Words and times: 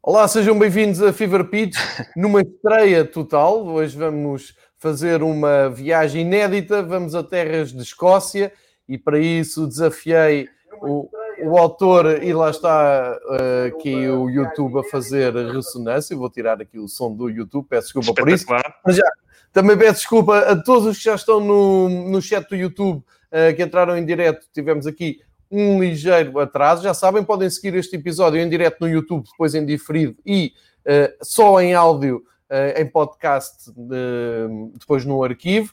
Olá, 0.00 0.28
sejam 0.28 0.56
bem-vindos 0.56 1.02
a 1.02 1.12
Fever 1.12 1.44
Pitch, 1.44 1.76
numa 2.16 2.40
estreia 2.40 3.04
total. 3.04 3.66
Hoje 3.66 3.98
vamos 3.98 4.54
fazer 4.78 5.24
uma 5.24 5.68
viagem 5.68 6.22
inédita, 6.22 6.82
vamos 6.82 7.16
a 7.16 7.22
terras 7.22 7.72
de 7.72 7.82
Escócia 7.82 8.52
e 8.88 8.96
para 8.96 9.18
isso 9.18 9.66
desafiei 9.66 10.48
o, 10.80 11.10
o 11.42 11.58
autor, 11.58 12.22
e 12.22 12.32
lá 12.32 12.48
está 12.48 13.18
uh, 13.24 13.66
aqui 13.66 14.08
o 14.08 14.30
YouTube 14.30 14.78
a 14.78 14.84
fazer 14.84 15.34
ressonância. 15.34 16.16
vou 16.16 16.30
tirar 16.30 16.62
aqui 16.62 16.78
o 16.78 16.88
som 16.88 17.12
do 17.12 17.28
YouTube, 17.28 17.66
peço 17.68 17.92
desculpa 17.92 18.14
por 18.14 18.28
isso. 18.28 18.46
Mas 18.86 18.96
já, 18.96 19.10
também 19.52 19.76
peço 19.76 20.00
desculpa 20.00 20.38
a 20.38 20.56
todos 20.56 20.86
os 20.86 20.96
que 20.96 21.04
já 21.04 21.16
estão 21.16 21.40
no, 21.40 21.88
no 21.88 22.22
chat 22.22 22.48
do 22.48 22.54
YouTube, 22.54 22.98
uh, 22.98 23.54
que 23.54 23.62
entraram 23.62 23.98
em 23.98 24.06
direto. 24.06 24.46
Tivemos 24.54 24.86
aqui 24.86 25.20
um 25.50 25.80
ligeiro 25.80 26.38
atraso. 26.38 26.82
Já 26.82 26.94
sabem, 26.94 27.24
podem 27.24 27.48
seguir 27.50 27.74
este 27.74 27.96
episódio 27.96 28.40
em 28.40 28.48
direto 28.48 28.80
no 28.80 28.88
YouTube, 28.88 29.24
depois 29.30 29.54
em 29.54 29.64
diferido 29.64 30.16
e 30.24 30.52
uh, 30.86 31.24
só 31.24 31.60
em 31.60 31.74
áudio, 31.74 32.22
uh, 32.50 32.80
em 32.80 32.86
podcast, 32.86 33.70
uh, 33.70 34.72
depois 34.78 35.04
no 35.04 35.22
arquivo. 35.22 35.72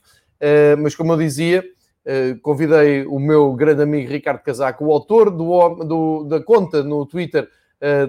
mas 0.79 0.95
como 0.95 1.13
eu 1.13 1.17
dizia, 1.17 1.63
convidei 2.43 3.05
o 3.07 3.19
meu 3.19 3.53
grande 3.53 3.81
amigo 3.81 4.11
Ricardo 4.11 4.43
Casaco, 4.43 4.85
o 4.85 4.91
autor 4.91 5.31
do, 5.31 5.75
do 5.83 6.23
da 6.25 6.39
conta 6.39 6.83
no 6.83 7.05
Twitter 7.05 7.49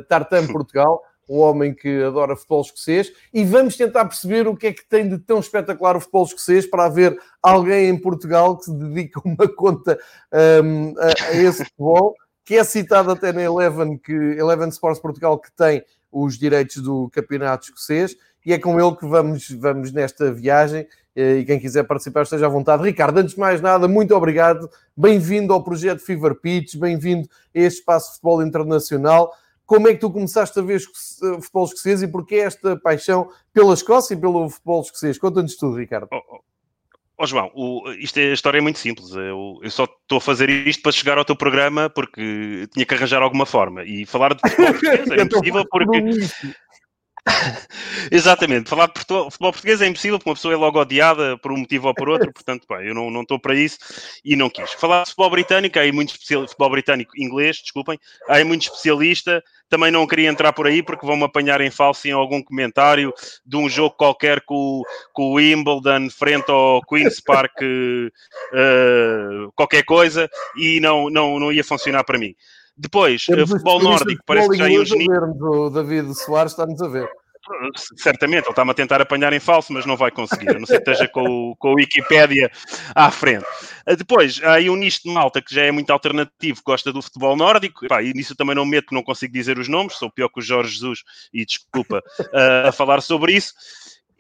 Tartan 0.09 0.47
Portugal 0.53 1.03
um 1.29 1.39
homem 1.39 1.75
que 1.75 2.03
adora 2.03 2.37
futebol 2.37 2.63
escocês, 2.63 3.13
e 3.33 3.45
vamos 3.45 3.77
tentar 3.77 4.05
perceber 4.05 4.47
o 4.47 4.57
que 4.57 4.69
é 4.69 4.73
que 4.73 4.87
tem 4.87 5.09
de 5.09 5.19
tão 5.19 5.41
espetacular 5.41 5.97
o 5.97 6.01
futebol 6.01 6.25
escocês 6.25 6.67
para 6.67 6.85
haver 6.85 7.19
alguém 7.43 7.89
em 7.89 7.99
Portugal 7.99 8.57
que 8.57 8.67
se 8.67 8.73
dedica 8.73 9.21
uma 9.25 9.49
conta 9.49 9.99
um, 10.65 10.95
a, 10.99 11.31
a, 11.31 11.37
esse 11.37 11.65
futebol, 11.65 12.15
que 12.45 12.57
é 12.57 12.65
citado 12.65 13.11
até 13.11 13.33
na 13.33 13.43
Eleven, 13.43 13.99
que, 13.99 14.13
Eleven 14.13 14.69
Sports 14.69 15.01
Portugal, 15.01 15.39
que 15.39 15.51
tem 15.53 15.83
os 16.13 16.39
direitos 16.39 16.77
do 16.77 17.11
campeonato 17.11 17.67
escocês, 17.67 18.17
e 18.45 18.53
é 18.53 18.59
com 18.59 18.81
ele 18.81 18.95
que 18.95 19.05
vamos, 19.05 19.51
vamos 19.51 19.93
nesta 19.93 20.33
viagem. 20.33 20.87
Eh, 21.17 21.39
e 21.39 21.45
quem 21.45 21.59
quiser 21.59 21.83
participar, 21.83 22.23
esteja 22.23 22.47
à 22.47 22.49
vontade. 22.49 22.85
Ricardo, 22.85 23.19
antes 23.19 23.35
de 23.35 23.41
mais 23.41 23.61
nada, 23.61 23.89
muito 23.89 24.15
obrigado. 24.15 24.71
Bem-vindo 24.97 25.53
ao 25.53 25.65
projeto 25.65 25.99
Fever 25.99 26.35
Pitch, 26.37 26.77
bem-vindo 26.77 27.27
a 27.55 27.59
este 27.59 27.81
espaço 27.81 28.07
de 28.07 28.13
futebol 28.13 28.43
internacional. 28.43 29.33
Como 29.67 29.89
é 29.89 29.95
que 29.95 30.01
tu 30.01 30.11
começaste 30.11 30.59
a 30.59 30.63
ver 30.63 30.81
o 30.81 31.43
futebol 31.43 31.65
escocês 31.65 32.03
e 32.03 32.09
porquê 32.09 32.37
esta 32.37 32.77
paixão 32.77 33.29
pela 33.53 33.75
Escócia 33.75 34.15
e 34.15 34.17
pelo 34.17 34.49
futebol 34.49 34.81
escocês? 34.81 35.19
Conta-nos 35.19 35.57
tudo, 35.57 35.77
Ricardo. 35.77 36.07
Oh, 36.13 36.17
oh. 36.17 36.41
oh 37.19 37.27
João, 37.27 37.51
o, 37.53 37.91
isto 37.99 38.19
é, 38.19 38.31
a 38.31 38.35
história 38.35 38.59
é 38.59 38.61
muito 38.61 38.79
simples. 38.79 39.11
Eu, 39.11 39.59
eu, 39.61 39.71
só 39.71 39.85
estou 39.85 40.19
a 40.19 40.21
fazer 40.21 40.49
isto 40.49 40.83
para 40.83 40.93
chegar 40.93 41.19
ao 41.19 41.25
teu 41.25 41.35
programa 41.35 41.91
porque 41.91 42.69
tinha 42.73 42.87
que 42.87 42.95
arranjar 42.95 43.23
alguma 43.23 43.45
forma. 43.45 43.83
E 43.83 44.07
falar 44.07 44.35
de 44.35 44.41
futebol 44.41 44.71
escocês 44.77 45.11
é 45.11 45.23
impossível 45.23 45.65
porque... 45.69 46.05
Exatamente, 48.11 48.71
falar 48.71 48.87
de 48.87 49.01
futebol 49.01 49.31
português 49.53 49.83
é 49.83 49.87
impossível 49.87 50.19
porque 50.19 50.31
uma 50.31 50.37
pessoa 50.37 50.55
é 50.55 50.57
logo 50.57 50.81
odiada 50.81 51.37
por 51.39 51.51
um 51.51 51.59
motivo 51.59 51.89
ou 51.89 51.95
por 51.95 52.09
outro, 52.09 52.33
portanto, 52.33 52.67
pá, 52.67 52.83
eu 52.83 52.95
não, 52.95 53.11
não 53.11 53.23
estou 53.23 53.39
para 53.39 53.55
isso 53.55 53.79
e 54.25 54.37
não 54.37 54.49
quis. 54.49 54.73
Falar 54.73 55.03
de 55.03 55.11
futebol 55.11 55.31
britânico, 55.31 55.79
aí 55.79 55.91
muito 55.91 56.11
especialista, 56.11 56.53
futebol 56.53 56.71
britânico 56.71 57.13
inglês, 57.17 57.57
desculpem, 57.57 57.99
aí 58.29 58.45
muito 58.45 58.63
especialista, 58.63 59.43
também 59.69 59.91
não 59.91 60.07
queria 60.07 60.29
entrar 60.29 60.53
por 60.53 60.67
aí 60.67 60.83
porque 60.83 61.05
vão-me 61.05 61.25
apanhar 61.25 61.61
em 61.61 61.71
falso 61.71 62.07
em 62.07 62.13
algum 62.13 62.41
comentário 62.41 63.13
de 63.45 63.57
um 63.57 63.69
jogo 63.69 63.97
qualquer 63.97 64.41
com, 64.43 64.83
com 65.13 65.31
o 65.31 65.35
Wimbledon 65.35 66.09
frente 66.11 66.49
ao 66.51 66.81
Queen's 66.83 67.21
Park, 67.21 67.61
uh, 67.61 69.53
qualquer 69.57 69.85
coisa, 69.85 70.29
e 70.57 70.79
não, 70.79 71.11
não, 71.11 71.41
não 71.41 71.53
ia 71.53 71.65
funcionar 71.65 72.05
para 72.05 72.19
mim. 72.19 72.35
Depois, 72.77 73.25
Temos 73.25 73.51
futebol 73.51 73.83
nórdico, 73.83 74.23
parece 74.27 74.51
que 74.51 74.57
já 74.57 74.69
ia 74.69 74.83
os 74.83 74.91
O 74.91 75.71
David 75.71 76.15
Soares 76.15 76.53
está-nos 76.53 76.81
a 76.83 76.89
ver. 76.89 77.09
Certamente, 77.97 78.45
ele 78.45 78.51
está-me 78.51 78.71
a 78.73 78.75
tentar 78.75 79.01
apanhar 79.01 79.33
em 79.33 79.41
falso, 79.41 79.73
mas 79.73 79.87
não 79.87 79.97
vai 79.97 80.11
conseguir. 80.11 80.51
A 80.51 80.59
não 80.59 80.67
ser 80.67 80.83
que 80.83 80.91
esteja 80.91 81.09
com, 81.09 81.55
com 81.59 81.69
a 81.69 81.75
Wikipédia 81.75 82.51
à 82.95 83.11
frente. 83.11 83.47
Ah, 83.87 83.95
depois, 83.95 84.41
há 84.43 84.55
aí 84.55 84.69
um 84.69 84.77
nicho 84.77 85.03
de 85.05 85.11
malta 85.11 85.41
que 85.41 85.55
já 85.55 85.63
é 85.63 85.71
muito 85.71 85.91
alternativo, 85.91 86.61
gosta 86.65 86.93
do 86.93 87.01
futebol 87.01 87.37
nórdico. 87.37 87.87
E, 88.03 88.13
nisso 88.13 88.35
também 88.35 88.55
não 88.55 88.67
meto, 88.67 88.93
não 88.93 89.03
consigo 89.03 89.33
dizer 89.33 89.59
os 89.59 89.69
nomes, 89.69 89.95
sou 89.95 90.11
pior 90.11 90.29
que 90.29 90.41
o 90.41 90.43
Jorge 90.43 90.73
Jesus, 90.73 91.05
e 91.33 91.45
desculpa 91.45 92.03
uh, 92.21 92.69
a 92.69 92.73
falar 92.73 93.01
sobre 93.01 93.33
isso. 93.33 93.55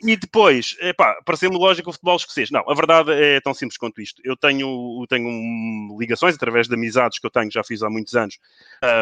E 0.03 0.15
depois, 0.15 0.77
epá, 0.81 1.19
pareceu-me 1.25 1.57
lógico 1.57 1.89
o 1.89 1.93
futebol 1.93 2.17
escocês. 2.17 2.51
Não, 2.51 2.69
a 2.69 2.75
verdade 2.75 3.13
é 3.13 3.41
tão 3.41 3.55
simples 3.55 3.79
quanto 3.79 4.01
isto. 4.01 4.21
Eu 4.23 4.37
tenho, 4.37 5.07
tenho 5.09 5.97
ligações 5.99 6.35
através 6.35 6.69
de 6.69 6.75
amizades 6.75 7.19
que 7.19 7.27
eu 7.27 7.31
tenho, 7.31 7.51
já 7.51 7.65
fiz 7.65 7.83
há 7.83 7.89
muitos 7.89 8.15
anos, 8.15 8.39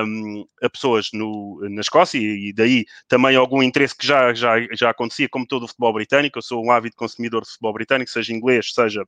um, 0.06 0.46
a 0.62 0.70
pessoas 0.70 1.08
no, 1.12 1.60
na 1.68 1.80
Escócia 1.80 2.18
e 2.18 2.52
daí 2.52 2.86
também 3.08 3.34
algum 3.34 3.60
interesse 3.60 3.96
que 3.96 4.06
já, 4.06 4.32
já, 4.32 4.54
já 4.72 4.90
acontecia, 4.90 5.28
como 5.28 5.46
todo 5.46 5.64
o 5.64 5.68
futebol 5.68 5.92
britânico. 5.92 6.38
Eu 6.38 6.42
sou 6.42 6.64
um 6.64 6.70
ávido 6.70 6.94
consumidor 6.94 7.42
de 7.42 7.48
futebol 7.48 7.72
britânico, 7.72 8.10
seja 8.10 8.32
inglês, 8.32 8.72
seja 8.72 9.04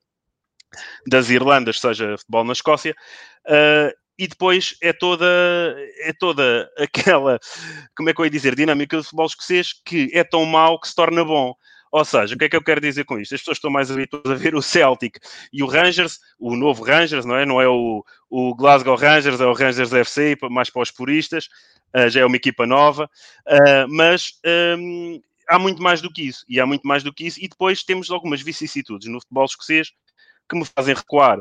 das 1.07 1.31
Irlandas, 1.31 1.79
seja 1.79 2.19
futebol 2.19 2.45
na 2.45 2.53
Escócia. 2.53 2.97
Uh, 3.47 3.95
e 4.19 4.27
depois 4.27 4.77
é 4.83 4.93
toda, 4.93 5.27
é 6.01 6.13
toda 6.19 6.71
aquela, 6.79 7.39
como 7.95 8.09
é 8.09 8.15
que 8.15 8.21
eu 8.21 8.25
ia 8.25 8.31
dizer, 8.31 8.55
dinâmica 8.55 8.97
do 8.97 9.05
futebol 9.05 9.27
escocês 9.27 9.73
que 9.85 10.11
é 10.13 10.25
tão 10.25 10.45
mau 10.47 10.81
que 10.81 10.89
se 10.89 10.95
torna 10.95 11.25
bom. 11.25 11.55
Ou 11.91 12.05
seja, 12.05 12.35
o 12.35 12.39
que 12.39 12.45
é 12.45 12.49
que 12.49 12.57
eu 12.57 12.63
quero 12.63 12.81
dizer 12.81 13.05
com 13.05 13.19
isto? 13.19 13.35
As 13.35 13.41
pessoas 13.41 13.59
estão 13.59 13.71
mais 13.71 13.91
habituadas 13.91 14.31
a 14.31 14.35
ver 14.35 14.55
o 14.55 14.63
Celtic 14.63 15.19
e 15.53 15.63
o 15.63 15.67
Rangers, 15.67 16.21
o 16.39 16.57
novo 16.57 16.85
Rangers, 16.85 17.25
não 17.25 17.37
é? 17.37 17.47
Não 17.47 17.61
é 17.61 17.69
o, 17.69 18.05
o 18.31 18.55
Glasgow 18.55 18.97
Rangers, 18.97 19.41
é 19.41 19.47
o 19.47 19.53
Rangers 19.53 19.93
FC, 19.93 20.37
mais 20.51 20.71
para 20.71 20.83
os 20.83 20.91
puristas, 20.91 21.49
uh, 21.95 22.09
já 22.09 22.21
é 22.21 22.25
uma 22.25 22.37
equipa 22.37 22.67
nova, 22.67 23.09
uh, 23.47 23.89
mas 23.89 24.33
um, 24.79 25.21
há 25.49 25.59
muito 25.59 25.83
mais 25.83 26.01
do 26.01 26.13
que 26.13 26.23
isso, 26.23 26.45
e 26.49 26.61
há 26.61 26.67
muito 26.67 26.87
mais 26.87 27.03
do 27.03 27.13
que 27.13 27.27
isso, 27.27 27.39
e 27.41 27.49
depois 27.49 27.83
temos 27.83 28.11
algumas 28.11 28.43
vicissitudes 28.43 29.09
no 29.09 29.21
futebol 29.21 29.45
escocês 29.45 29.93
que 30.49 30.57
me 30.57 30.65
fazem 30.65 30.95
recuar 30.95 31.41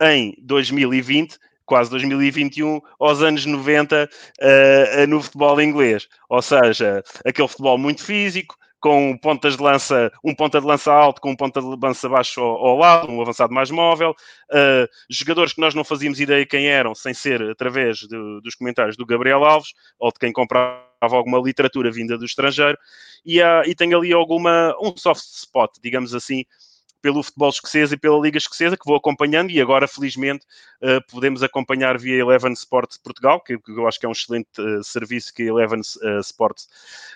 em 0.00 0.34
2020 0.42 1.38
quase 1.68 1.90
2021 1.90 2.80
aos 2.98 3.22
anos 3.22 3.44
90 3.44 4.08
uh, 4.08 5.06
no 5.06 5.22
futebol 5.22 5.60
inglês. 5.60 6.08
Ou 6.30 6.40
seja, 6.40 7.04
aquele 7.26 7.46
futebol 7.46 7.76
muito 7.76 8.02
físico, 8.02 8.56
com 8.80 9.16
pontas 9.16 9.56
de 9.56 9.62
lança, 9.62 10.10
um 10.24 10.34
ponta 10.34 10.60
de 10.60 10.66
lança 10.66 10.92
alto 10.92 11.20
com 11.20 11.30
um 11.30 11.36
ponta 11.36 11.60
de 11.60 11.76
lança 11.82 12.08
baixo 12.08 12.40
ao, 12.40 12.66
ao 12.66 12.76
lado, 12.76 13.10
um 13.10 13.20
avançado 13.20 13.52
mais 13.52 13.70
móvel, 13.70 14.14
uh, 14.50 14.88
jogadores 15.10 15.52
que 15.52 15.60
nós 15.60 15.74
não 15.74 15.84
fazíamos 15.84 16.20
ideia 16.20 16.46
quem 16.46 16.68
eram, 16.68 16.94
sem 16.94 17.12
ser 17.12 17.42
através 17.42 17.98
de, 17.98 18.40
dos 18.42 18.54
comentários 18.54 18.96
do 18.96 19.06
Gabriel 19.06 19.44
Alves 19.44 19.72
ou 19.98 20.12
de 20.12 20.18
quem 20.18 20.32
comprava 20.32 20.88
alguma 21.00 21.38
literatura 21.38 21.90
vinda 21.90 22.16
do 22.16 22.24
estrangeiro, 22.24 22.78
e, 23.24 23.42
há, 23.42 23.62
e 23.66 23.74
tem 23.74 23.92
ali 23.94 24.12
alguma, 24.12 24.74
um 24.80 24.96
soft 24.96 25.24
spot, 25.24 25.70
digamos 25.82 26.14
assim, 26.14 26.44
pelo 27.00 27.22
futebol 27.22 27.48
escocês 27.48 27.92
e 27.92 27.96
pela 27.96 28.18
Liga 28.20 28.38
Escocesa, 28.38 28.76
que 28.76 28.84
vou 28.84 28.96
acompanhando 28.96 29.50
e 29.50 29.60
agora, 29.60 29.86
felizmente, 29.86 30.44
uh, 30.82 31.00
podemos 31.10 31.42
acompanhar 31.42 31.98
via 31.98 32.20
Eleven 32.20 32.52
Sports 32.52 32.98
Portugal, 32.98 33.40
que, 33.40 33.58
que, 33.58 33.70
eu 33.70 33.86
acho 33.86 33.98
que 33.98 34.06
é 34.06 34.08
um 34.08 34.12
excelente 34.12 34.48
uh, 34.60 34.82
serviço 34.82 35.32
que 35.32 35.42
a 35.42 35.46
Eleven 35.46 35.80
uh, 35.80 36.20
Sports 36.20 36.68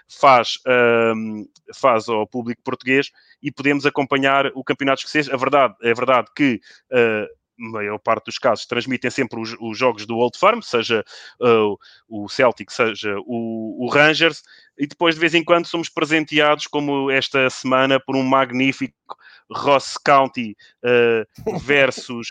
faz, 0.09 0.59
ehm, 0.67 1.45
faz 1.75 2.09
ao 2.09 2.27
público 2.27 2.63
português 2.63 3.11
e 3.43 3.51
podemos 3.51 3.87
acompanhar 3.87 4.47
o 4.55 4.63
campeonato 4.63 5.01
escocês. 5.01 5.29
A 5.29 5.37
verdade, 5.37 5.75
é 5.83 5.95
verdade 5.95 6.29
que 6.37 6.61
maior 7.57 7.99
parte 7.99 8.27
dos 8.27 8.39
casos, 8.39 8.67
transmitem 8.67 9.11
sempre 9.11 9.41
os, 9.41 9.57
os 9.61 9.79
jogos 9.79 10.07
do 10.07 10.17
Old 10.17 10.39
Firm, 10.39 10.61
seja 10.61 11.05
uh, 11.41 11.79
o 12.09 12.29
Celtic, 12.29 12.71
seja 12.71 13.17
o, 13.27 13.85
o, 13.85 13.89
Rangers, 13.89 14.43
e 14.79 14.87
depois 14.87 15.15
de 15.15 15.21
vez 15.21 15.35
em 15.35 15.45
quando 15.45 15.67
somos 15.67 15.89
presenteados, 15.89 16.67
como 16.67 17.11
esta 17.11 17.49
semana, 17.51 18.01
por 18.01 18.17
um 18.17 18.23
magnífico 18.23 19.17
Ross 19.51 19.97
County 19.99 20.57
uh, 20.85 21.59
versus, 21.61 22.29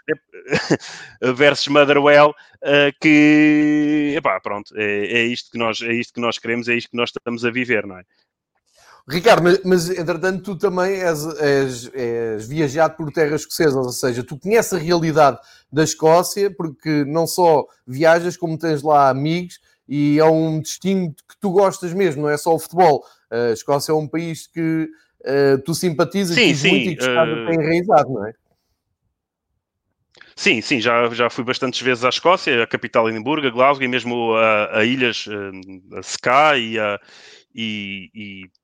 versus 1.36 1.68
Motherwell, 1.68 2.30
uh, 2.64 2.92
que, 3.00 4.14
epá, 4.18 4.40
pronto, 4.40 4.74
é, 4.78 5.06
é, 5.06 5.24
isto 5.24 5.52
que 5.52 5.58
nós, 5.58 5.81
é 5.81 5.94
isto 5.94 6.14
que 6.14 6.22
nós 6.22 6.38
queremos, 6.38 6.68
é 6.68 6.75
isto 6.75 6.90
que 6.90 6.98
nós 6.98 7.10
estamos 7.10 7.45
a 7.45 7.51
viver, 7.51 7.86
não 7.86 7.98
é? 7.98 8.04
Ricardo, 9.12 9.44
mas, 9.44 9.62
mas 9.66 9.90
entretanto 9.90 10.42
tu 10.42 10.58
também 10.58 10.94
és, 11.02 11.25
és, 11.40 11.92
és, 11.94 12.48
viajado 12.48 12.96
por 12.96 13.12
terras 13.12 13.42
escocesas, 13.42 13.75
ou 13.75 13.92
seja, 13.92 14.24
tu 14.24 14.40
conheces 14.40 14.72
a 14.72 14.78
realidade 14.78 15.38
da 15.72 15.84
Escócia, 15.84 16.50
porque 16.50 17.04
não 17.06 17.28
só 17.28 17.66
viajas, 17.86 18.38
como 18.38 18.58
tens 18.58 18.81
lá 18.81 19.10
amigos, 19.10 19.60
e 19.88 20.18
é 20.18 20.24
um 20.24 20.62
destino 20.62 21.13
que 21.13 21.38
tu 21.42 21.52
gostas 21.52 21.94
mesmo, 21.94 22.22
não 22.22 22.30
é 22.30 22.38
só 22.38 22.56
o 22.56 22.60
futebol. 22.60 23.04
A 23.30 23.52
Escócia 23.52 23.92
é 23.92 23.96
um 23.96 24.08
país 24.08 24.48
que 24.48 24.90
uh, 25.22 25.62
tu 25.66 25.75
simpatizas 25.75 26.34
sim, 26.34 26.56
sim, 26.56 26.69
muito 26.69 26.90
e 26.92 26.96
que 26.96 27.04
está 27.04 27.24
uh... 27.25 27.54
enraizado, 27.54 28.14
não 28.14 28.25
é? 28.25 28.34
Sim, 30.34 30.62
sim, 30.62 30.80
já, 30.80 31.10
já 31.10 31.30
fui 31.30 31.44
bastantes 31.44 31.81
vezes 31.81 32.06
à 32.06 32.10
Escócia, 32.10 32.64
a 32.64 32.68
capital 32.68 33.10
Edimburgo, 33.10 33.46
a 33.46 33.52
Glasgow 33.52 33.84
e 33.84 33.88
mesmo 33.90 34.34
a, 34.36 34.80
a 34.80 34.86
ilhas, 34.86 35.25
a 35.94 36.00
Skye 36.00 36.75
e, 36.75 36.80
a, 36.80 37.00
e, 37.54 38.10
e 38.16 38.61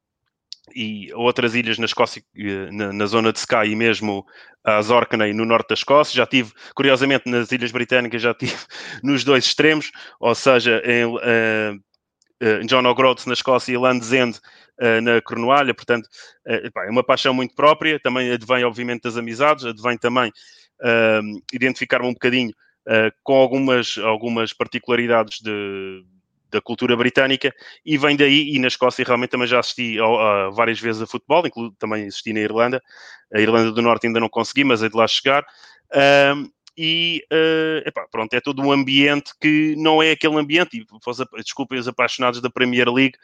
e 0.75 1.11
outras 1.13 1.55
ilhas 1.55 1.77
na 1.77 1.85
Escócia, 1.85 2.21
eh, 2.35 2.71
na, 2.71 2.91
na, 2.91 3.05
zona 3.05 3.31
de 3.31 3.39
Skye 3.39 3.71
e 3.71 3.75
mesmo 3.75 4.25
as 4.63 4.89
Orkney 4.89 5.33
no 5.33 5.45
norte 5.45 5.69
da 5.69 5.73
Escócia. 5.73 6.15
Já 6.15 6.25
tive, 6.25 6.51
curiosamente, 6.75 7.29
nas 7.29 7.51
Ilhas 7.51 7.71
Britânicas, 7.71 8.21
já 8.21 8.33
tive 8.33 8.55
nos 9.03 9.23
dois 9.23 9.45
extremos, 9.45 9.91
ou 10.19 10.35
seja, 10.35 10.81
em, 10.85 11.05
uh, 11.05 12.65
John 12.67 12.85
O'Groats 12.85 13.25
na 13.25 13.33
Escócia 13.33 13.73
e 13.73 13.77
Land's 13.77 14.11
End 14.13 14.39
na 15.01 15.19
Cornualha, 15.23 15.73
portanto, 15.73 16.07
é 16.45 16.69
uma 16.91 17.03
paixão 17.03 17.33
muito 17.33 17.55
própria, 17.55 17.99
também 17.99 18.31
advém, 18.31 18.63
obviamente, 18.63 19.01
das 19.01 19.17
amizades, 19.17 19.65
advém 19.65 19.97
também 19.97 20.31
identificar-me 21.51 22.07
um 22.07 22.13
bocadinho 22.13 22.53
com 23.23 23.33
algumas, 23.33 23.97
algumas 23.97 24.53
particularidades 24.53 25.39
de, 25.41 26.03
da 26.57 26.61
cultura 26.61 26.95
britânica 26.97 27.53
e 27.85 27.97
vem 27.97 28.15
daí, 28.15 28.55
e 28.55 28.59
na 28.59 28.67
Escócia 28.67 29.05
realmente 29.05 29.29
também 29.29 29.47
já 29.47 29.59
assisti 29.59 29.97
a, 29.99 30.49
várias 30.49 30.79
vezes 30.79 31.01
a 31.01 31.07
futebol, 31.07 31.45
inclusive 31.45 31.75
também 31.77 32.07
assisti 32.07 32.33
na 32.33 32.39
Irlanda, 32.39 32.81
a 33.33 33.39
Irlanda 33.39 33.71
do 33.71 33.81
Norte 33.81 34.07
ainda 34.07 34.19
não 34.19 34.29
consegui, 34.29 34.63
mas 34.63 34.81
é 34.81 34.89
de 34.89 34.95
lá 34.95 35.07
chegar, 35.07 35.45
um, 36.35 36.49
e 36.79 37.23
uh, 37.33 37.87
epá, 37.87 38.07
pronto, 38.11 38.31
é 38.35 38.39
todo 38.39 38.61
um 38.61 38.71
ambiente 38.71 39.31
que 39.41 39.75
não 39.77 40.01
é 40.01 40.11
aquele 40.11 40.35
ambiente, 40.35 40.77
e 40.77 41.41
desculpem 41.41 41.79
os 41.79 41.87
apaixonados 41.87 42.39
da 42.39 42.51
Premier 42.51 42.87
League, 42.91 43.17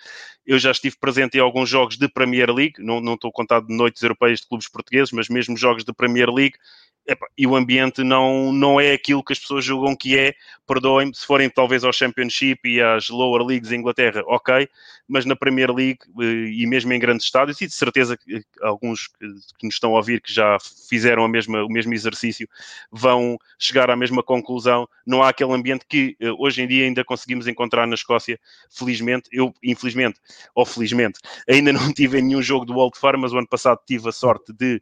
eu 0.45 0.57
já 0.57 0.71
estive 0.71 0.97
presente 1.00 1.38
em 1.38 1.41
alguns 1.41 1.69
jogos 1.69 1.95
de 1.95 2.07
Premier 2.07 2.51
League, 2.51 2.75
não, 2.80 3.00
não 3.00 3.13
estou 3.13 3.31
contado 3.31 3.68
de 3.68 3.75
noites 3.75 4.01
europeias 4.01 4.39
de 4.39 4.47
clubes 4.47 4.68
portugueses, 4.68 5.12
mas 5.12 5.30
mesmo 5.30 5.56
jogos 5.56 5.83
de 5.83 5.94
Premier 5.94 6.31
League, 6.31 6.56
Epa, 7.06 7.28
e 7.38 7.46
o 7.46 7.54
ambiente 7.54 8.02
não, 8.02 8.54
não 8.54 8.80
é 8.80 8.94
aquilo 8.94 9.24
que 9.24 9.34
as 9.34 9.40
pessoas 9.40 9.66
julgam 9.66 9.94
que 9.94 10.18
é. 10.18 10.34
Perdoem-me, 10.66 11.14
se 11.14 11.26
forem 11.26 11.50
talvez 11.50 11.84
ao 11.84 11.92
Championship 11.92 12.62
e 12.64 12.82
às 12.82 13.10
Lower 13.10 13.46
Leagues 13.46 13.74
em 13.74 13.80
Inglaterra, 13.80 14.24
ok, 14.26 14.70
mas 15.06 15.26
na 15.26 15.36
Premier 15.36 15.70
League 15.70 16.00
eh, 16.22 16.50
e 16.50 16.66
mesmo 16.66 16.94
em 16.94 17.00
grandes 17.00 17.26
estádios, 17.26 17.60
e 17.60 17.68
de 17.68 17.74
certeza 17.74 18.16
que 18.16 18.42
alguns 18.62 19.08
que 19.60 19.66
nos 19.66 19.76
estão 19.76 19.94
a 19.94 19.98
ouvir 19.98 20.22
que 20.22 20.34
já 20.34 20.58
fizeram 20.90 21.26
a 21.26 21.28
mesma, 21.28 21.64
o 21.66 21.68
mesmo 21.68 21.94
exercício 21.94 22.48
vão 22.90 23.38
chegar 23.60 23.90
à 23.90 23.98
mesma 23.98 24.24
conclusão. 24.24 24.88
Não 25.06 25.22
há 25.22 25.30
aquele 25.30 25.52
ambiente 25.52 25.86
que 25.88 26.16
eh, 26.22 26.32
hoje 26.40 26.62
em 26.62 26.68
dia 26.68 26.86
ainda 26.86 27.04
conseguimos 27.04 27.48
encontrar 27.48 27.86
na 27.86 27.96
Escócia, 27.96 28.40
felizmente. 28.72 29.30
Eu, 29.30 29.54
infelizmente, 29.62 30.22
ou 30.56 30.66
felizmente, 30.66 31.20
ainda 31.50 31.74
não 31.74 31.92
tive 31.94 32.22
nenhum 32.22 32.42
jogo 32.42 32.66
do 32.66 32.78
Old 32.78 32.98
Firm, 32.98 33.20
mas 33.20 33.34
o 33.34 33.38
ano 33.38 33.48
passado 33.48 33.80
tive 33.86 34.08
a 34.08 34.14
sorte 34.14 34.54
de 34.54 34.82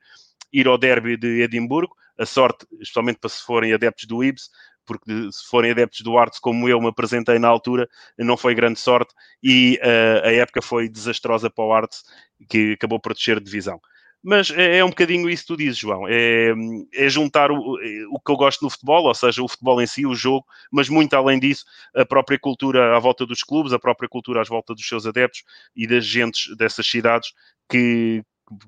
ir 0.51 0.67
ao 0.67 0.77
derby 0.77 1.17
de 1.17 1.41
Edimburgo 1.41 1.95
a 2.17 2.25
sorte, 2.25 2.65
especialmente 2.73 3.19
para 3.19 3.29
se 3.29 3.43
forem 3.43 3.73
adeptos 3.73 4.05
do 4.05 4.23
Ibs, 4.23 4.49
porque 4.85 5.11
se 5.31 5.47
forem 5.49 5.71
adeptos 5.71 6.01
do 6.01 6.17
Arts 6.17 6.39
como 6.39 6.67
eu 6.67 6.79
me 6.81 6.87
apresentei 6.87 7.39
na 7.39 7.47
altura, 7.47 7.87
não 8.17 8.35
foi 8.35 8.53
grande 8.53 8.79
sorte 8.79 9.13
e 9.41 9.79
uh, 9.81 10.27
a 10.27 10.31
época 10.31 10.61
foi 10.61 10.89
desastrosa 10.89 11.49
para 11.49 11.63
o 11.63 11.73
Arts, 11.73 12.03
que 12.49 12.73
acabou 12.73 12.99
por 12.99 13.13
descer 13.13 13.39
de 13.39 13.45
divisão. 13.45 13.79
Mas 14.23 14.51
é, 14.51 14.77
é 14.77 14.85
um 14.85 14.89
bocadinho 14.89 15.29
isso 15.29 15.43
que 15.43 15.47
tu 15.47 15.57
dizes, 15.57 15.77
João. 15.77 16.07
É, 16.07 16.53
é 16.93 17.09
juntar 17.09 17.51
o, 17.51 17.57
o, 17.57 18.19
que 18.19 18.31
eu 18.31 18.35
gosto 18.35 18.63
no 18.63 18.69
futebol, 18.69 19.05
ou 19.05 19.15
seja, 19.15 19.41
o 19.41 19.47
futebol 19.47 19.81
em 19.81 19.87
si, 19.87 20.05
o 20.05 20.13
jogo, 20.13 20.45
mas 20.71 20.89
muito 20.89 21.15
além 21.15 21.39
disso, 21.39 21.65
a 21.95 22.05
própria 22.05 22.37
cultura 22.37 22.95
à 22.95 22.99
volta 22.99 23.25
dos 23.25 23.41
clubes, 23.41 23.73
a 23.73 23.79
própria 23.79 24.07
cultura 24.07 24.41
à 24.41 24.43
volta 24.43 24.75
dos 24.75 24.87
seus 24.87 25.07
adeptos 25.07 25.43
e 25.75 25.87
das 25.87 26.05
gentes 26.05 26.55
dessas 26.55 26.85
cidades 26.85 27.33
que, 27.67 28.23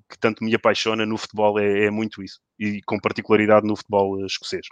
que 0.09 0.17
tanto 0.19 0.43
me 0.43 0.53
apaixona 0.55 1.05
no 1.05 1.17
futebol 1.17 1.59
é, 1.59 1.85
é 1.85 1.91
muito 1.91 2.23
isso, 2.23 2.39
e 2.59 2.81
com 2.83 2.99
particularidade 2.99 3.67
no 3.67 3.75
futebol 3.75 4.25
escocês. 4.25 4.65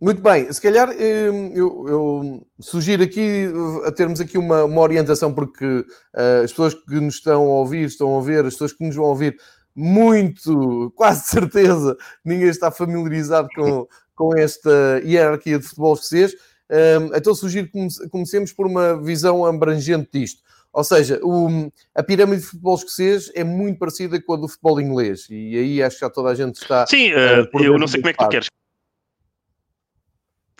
Muito 0.00 0.22
bem, 0.22 0.50
se 0.50 0.60
calhar 0.62 0.88
hum, 0.88 1.52
eu, 1.54 1.86
eu, 1.86 2.46
sugiro 2.58 3.02
aqui 3.02 3.52
a 3.84 3.92
termos 3.92 4.18
aqui 4.18 4.38
uma, 4.38 4.64
uma 4.64 4.80
orientação, 4.80 5.32
porque 5.32 5.66
uh, 5.66 6.42
as 6.42 6.50
pessoas 6.50 6.72
que 6.72 6.98
nos 6.98 7.16
estão 7.16 7.42
a 7.42 7.58
ouvir, 7.58 7.84
estão 7.84 8.18
a 8.18 8.22
ver, 8.22 8.46
as 8.46 8.54
pessoas 8.54 8.72
que 8.72 8.82
nos 8.82 8.96
vão 8.96 9.04
ouvir, 9.04 9.36
muito, 9.76 10.90
quase 10.96 11.24
certeza, 11.24 11.96
ninguém 12.24 12.48
está 12.48 12.70
familiarizado 12.70 13.48
com, 13.54 13.86
com 14.16 14.38
esta 14.38 15.02
hierarquia 15.04 15.58
de 15.58 15.66
futebol 15.66 15.92
escocês. 15.92 16.32
Um, 16.70 17.14
então 17.14 17.34
sugiro 17.34 17.68
que 17.68 18.08
comecemos 18.10 18.52
por 18.52 18.66
uma 18.66 19.02
visão 19.02 19.44
abrangente 19.44 20.08
disto. 20.12 20.40
Ou 20.72 20.84
seja, 20.84 21.18
o, 21.22 21.70
a 21.94 22.02
pirâmide 22.02 22.42
de 22.42 22.46
futebol 22.46 22.76
escocês 22.76 23.30
é 23.34 23.42
muito 23.42 23.78
parecida 23.78 24.22
com 24.22 24.34
a 24.34 24.36
do 24.36 24.48
futebol 24.48 24.80
inglês. 24.80 25.26
E 25.28 25.58
aí 25.58 25.82
acho 25.82 25.96
que 25.96 26.00
já 26.00 26.10
toda 26.10 26.30
a 26.30 26.34
gente 26.34 26.56
está. 26.56 26.86
Sim, 26.86 27.12
uh, 27.12 27.62
eu 27.62 27.78
não 27.78 27.88
sei 27.88 28.00
como 28.00 28.10
é 28.10 28.12
que 28.12 28.24
tu 28.24 28.28
queres. 28.28 28.46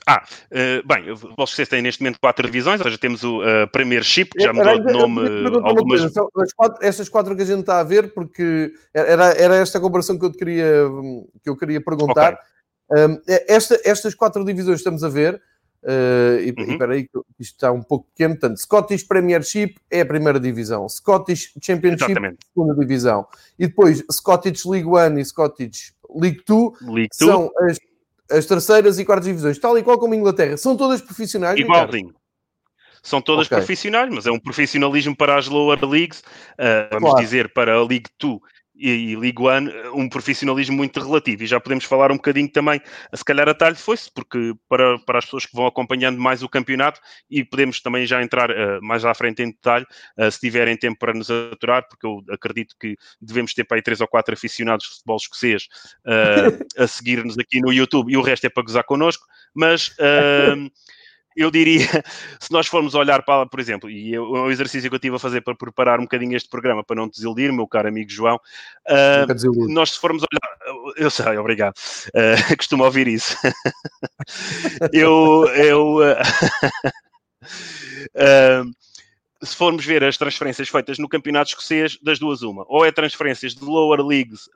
Ah, 0.06 0.24
uh, 0.50 0.88
bem, 0.88 1.12
o 1.12 1.16
futebol 1.16 1.44
escocês 1.44 1.68
tem 1.68 1.80
neste 1.80 2.02
momento 2.02 2.18
quatro 2.20 2.44
divisões, 2.44 2.80
ou 2.80 2.84
seja, 2.84 2.98
temos 2.98 3.22
o 3.22 3.40
uh, 3.42 3.70
Premiership, 3.70 4.30
que 4.30 4.42
já 4.42 4.52
mudou 4.52 4.84
de 4.84 4.92
nome 4.92 5.20
algumas... 5.62 6.02
As 6.02 6.52
quatro, 6.52 6.84
essas 6.84 7.08
quatro 7.08 7.36
que 7.36 7.42
a 7.42 7.46
gente 7.46 7.60
está 7.60 7.78
a 7.78 7.84
ver, 7.84 8.12
porque 8.12 8.72
era, 8.92 9.26
era 9.34 9.54
esta 9.56 9.78
a 9.78 9.80
comparação 9.80 10.18
que 10.18 10.24
eu, 10.24 10.32
queria, 10.32 10.88
que 11.44 11.48
eu 11.48 11.56
queria 11.56 11.80
perguntar. 11.80 12.32
Okay. 12.32 13.06
Um, 13.06 13.20
esta, 13.46 13.80
estas 13.84 14.14
quatro 14.16 14.44
divisões 14.44 14.78
que 14.78 14.80
estamos 14.80 15.04
a 15.04 15.08
ver, 15.08 15.40
Uh, 15.82 16.38
e, 16.40 16.54
uhum. 16.58 16.72
espera 16.72 16.92
aí, 16.92 17.08
isto 17.38 17.54
está 17.54 17.72
um 17.72 17.82
pouco 17.82 18.06
pequeno. 18.08 18.34
Portanto, 18.34 18.58
Scottish 18.58 19.04
Premiership 19.04 19.76
é 19.90 20.02
a 20.02 20.06
primeira 20.06 20.38
divisão, 20.38 20.88
Scottish 20.88 21.52
Championship, 21.60 22.10
Exatamente. 22.10 22.38
segunda 22.46 22.74
divisão, 22.74 23.26
e 23.58 23.66
depois 23.66 24.04
Scottish 24.12 24.64
League 24.66 24.86
One 24.86 25.20
e 25.20 25.24
Scottish 25.24 25.94
League 26.14 26.42
Two 26.44 26.74
League 26.82 27.08
são 27.12 27.50
as, 27.60 27.78
as, 28.30 28.46
terceiras 28.46 28.98
e 28.98 29.04
quartas 29.04 29.26
divisões, 29.26 29.58
tal 29.58 29.78
e 29.78 29.82
qual 29.82 29.98
como 29.98 30.12
a 30.12 30.16
Inglaterra. 30.16 30.56
São 30.56 30.76
todas 30.76 31.00
profissionais? 31.00 31.58
Igualzinho. 31.58 32.14
São 33.02 33.22
todas 33.22 33.46
okay. 33.46 33.56
profissionais, 33.56 34.12
mas 34.12 34.26
é 34.26 34.30
um 34.30 34.38
profissionalismo 34.38 35.16
para 35.16 35.38
as 35.38 35.48
lower 35.48 35.82
leagues, 35.86 36.20
uh, 36.20 36.92
vamos 36.92 37.10
claro. 37.10 37.24
dizer, 37.24 37.50
para 37.54 37.74
a 37.74 37.82
League 37.82 38.10
Two 38.18 38.42
e, 38.80 39.10
e 39.12 39.16
League 39.16 39.40
One 39.40 39.70
um 39.94 40.08
profissionalismo 40.08 40.76
muito 40.76 40.98
relativo. 41.00 41.44
E 41.44 41.46
já 41.46 41.60
podemos 41.60 41.84
falar 41.84 42.10
um 42.10 42.16
bocadinho 42.16 42.48
também, 42.48 42.80
se 43.14 43.24
calhar 43.24 43.48
a 43.48 43.54
talho 43.54 43.76
foi-se, 43.76 44.10
porque 44.12 44.54
para, 44.68 44.98
para 45.00 45.18
as 45.18 45.26
pessoas 45.26 45.46
que 45.46 45.54
vão 45.54 45.66
acompanhando 45.66 46.18
mais 46.18 46.42
o 46.42 46.48
campeonato, 46.48 47.00
e 47.30 47.44
podemos 47.44 47.80
também 47.80 48.06
já 48.06 48.22
entrar 48.22 48.50
uh, 48.50 48.82
mais 48.82 49.04
à 49.04 49.14
frente 49.14 49.42
em 49.42 49.50
detalhe, 49.50 49.86
uh, 50.18 50.30
se 50.30 50.40
tiverem 50.40 50.76
tempo 50.76 50.98
para 50.98 51.12
nos 51.12 51.30
aturar, 51.30 51.86
porque 51.88 52.06
eu 52.06 52.22
acredito 52.30 52.74
que 52.80 52.96
devemos 53.20 53.52
ter 53.52 53.64
para 53.64 53.76
aí 53.76 53.82
três 53.82 54.00
ou 54.00 54.08
quatro 54.08 54.32
aficionados 54.32 54.86
de 54.86 54.92
futebol 54.94 55.16
escocês 55.16 55.64
uh, 56.06 56.64
a 56.82 56.86
seguir-nos 56.86 57.38
aqui 57.38 57.60
no 57.60 57.72
YouTube, 57.72 58.10
e 58.10 58.16
o 58.16 58.22
resto 58.22 58.46
é 58.46 58.50
para 58.50 58.62
gozar 58.62 58.84
connosco, 58.84 59.26
mas 59.54 59.94
eu 61.40 61.50
diria, 61.50 61.86
se 62.40 62.52
nós 62.52 62.66
formos 62.66 62.94
olhar 62.94 63.22
para, 63.22 63.46
por 63.46 63.60
exemplo, 63.60 63.90
e 63.90 64.12
eu, 64.12 64.24
o 64.24 64.50
exercício 64.50 64.90
que 64.90 64.94
eu 64.94 64.98
estive 64.98 65.16
a 65.16 65.18
fazer 65.18 65.40
para 65.40 65.54
preparar 65.54 65.98
um 65.98 66.04
bocadinho 66.04 66.36
este 66.36 66.48
programa, 66.48 66.84
para 66.84 66.94
não 66.96 67.08
desiludir, 67.08 67.52
meu 67.52 67.66
caro 67.66 67.88
amigo 67.88 68.10
João, 68.10 68.36
uh, 68.36 69.72
nós 69.72 69.92
se 69.92 69.98
formos 69.98 70.22
olhar, 70.22 70.40
eu 70.96 71.10
sei, 71.10 71.38
obrigado, 71.38 71.74
uh, 72.08 72.36
costumo 72.56 72.84
ouvir 72.84 73.08
isso. 73.08 73.36
eu, 74.92 75.46
eu 75.54 75.96
uh, 75.98 76.16
se 79.42 79.56
formos 79.56 79.86
ver 79.86 80.04
as 80.04 80.18
transferências 80.18 80.68
feitas 80.68 80.98
no 80.98 81.08
campeonato 81.08 81.48
escocês, 81.50 81.98
das 82.02 82.18
duas 82.18 82.42
uma, 82.42 82.66
ou 82.68 82.84
é 82.84 82.92
transferências 82.92 83.54
de 83.54 83.64
lower 83.64 84.04
leagues, 84.04 84.50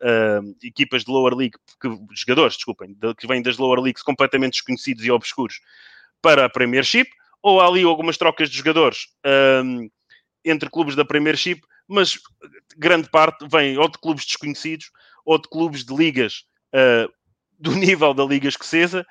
equipas 0.63 1.05
de 1.05 1.11
lower 1.11 1.35
league, 1.35 1.57
que, 1.81 1.89
jogadores, 2.15 2.57
desculpem, 2.57 2.93
de, 2.93 3.15
que 3.15 3.27
vêm 3.27 3.41
das 3.41 3.57
lower 3.57 3.81
leagues 3.81 4.03
completamente 4.03 4.53
desconhecidos 4.53 5.03
e 5.03 5.11
obscuros, 5.11 5.63
para 6.25 6.47
a 6.47 6.49
Premiership, 6.49 7.11
ou 7.43 7.61
há 7.61 7.67
ali 7.67 7.83
algumas 7.83 8.17
trocas 8.17 8.49
de 8.49 8.57
jogadores 8.57 9.09
um, 9.63 9.91
entre 10.43 10.71
clubes 10.71 10.97
da 10.97 11.05
Premiership, 11.05 11.61
mas 11.87 12.19
grande 12.79 13.11
parte 13.11 13.47
vem 13.47 13.77
ou 13.77 13.87
de 13.87 13.99
clubes 13.99 14.25
desconhecidos 14.25 14.91
ou 15.27 15.39
de 15.39 15.47
clubes 15.51 15.85
de 15.85 15.95
ligas 15.95 16.45
uh, 16.75 17.13
do 17.59 17.73
nível 17.77 18.15
da 18.15 18.25
Liga 18.25 18.49
Escocesa. 18.49 19.07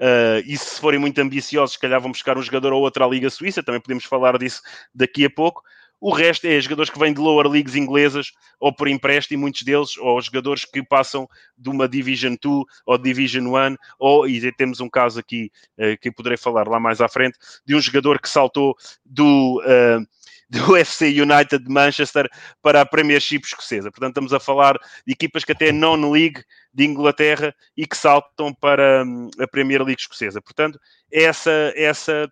Uh, 0.00 0.40
e 0.46 0.56
se 0.56 0.80
forem 0.80 0.98
muito 0.98 1.18
ambiciosos, 1.20 1.74
se 1.74 1.78
calhar 1.78 2.00
vão 2.00 2.10
buscar 2.10 2.38
um 2.38 2.42
jogador 2.42 2.72
ou 2.72 2.80
outro 2.80 3.04
à 3.04 3.06
Liga 3.06 3.28
Suíça, 3.28 3.62
também 3.62 3.80
podemos 3.80 4.04
falar 4.04 4.38
disso 4.38 4.62
daqui 4.94 5.26
a 5.26 5.30
pouco. 5.30 5.62
O 6.04 6.12
resto 6.12 6.46
é 6.46 6.60
jogadores 6.60 6.90
que 6.90 6.98
vêm 6.98 7.14
de 7.14 7.18
lower 7.18 7.48
leagues 7.48 7.74
inglesas 7.74 8.30
ou 8.60 8.70
por 8.70 8.88
empréstimo, 8.88 9.40
muitos 9.40 9.62
deles, 9.62 9.96
ou 9.96 10.20
jogadores 10.20 10.66
que 10.66 10.82
passam 10.82 11.26
de 11.56 11.70
uma 11.70 11.88
Division 11.88 12.34
2 12.38 12.64
ou 12.84 12.98
Division 12.98 13.46
1, 13.46 13.76
ou, 13.98 14.28
e 14.28 14.52
temos 14.52 14.80
um 14.80 14.88
caso 14.90 15.18
aqui 15.18 15.50
uh, 15.78 15.98
que 15.98 16.12
poderei 16.12 16.36
falar 16.36 16.68
lá 16.68 16.78
mais 16.78 17.00
à 17.00 17.08
frente, 17.08 17.38
de 17.64 17.74
um 17.74 17.80
jogador 17.80 18.20
que 18.20 18.28
saltou 18.28 18.76
do. 19.02 19.62
Uh, 19.62 20.06
do 20.50 20.76
FC 20.76 21.06
United 21.06 21.64
de 21.64 21.70
Manchester 21.70 22.28
para 22.60 22.82
a 22.82 22.86
Premiership 22.86 23.40
escocesa. 23.42 23.90
Portanto, 23.90 24.10
estamos 24.10 24.34
a 24.34 24.38
falar 24.38 24.78
de 25.06 25.14
equipas 25.14 25.42
que 25.42 25.52
até 25.52 25.72
non-league 25.72 26.44
de 26.72 26.84
Inglaterra 26.84 27.54
e 27.74 27.86
que 27.86 27.96
saltam 27.96 28.52
para 28.52 29.04
um, 29.04 29.30
a 29.40 29.46
Premier 29.48 29.82
League 29.82 30.02
escocesa. 30.02 30.42
Portanto, 30.42 30.78
essa, 31.10 31.72
essa, 31.74 32.30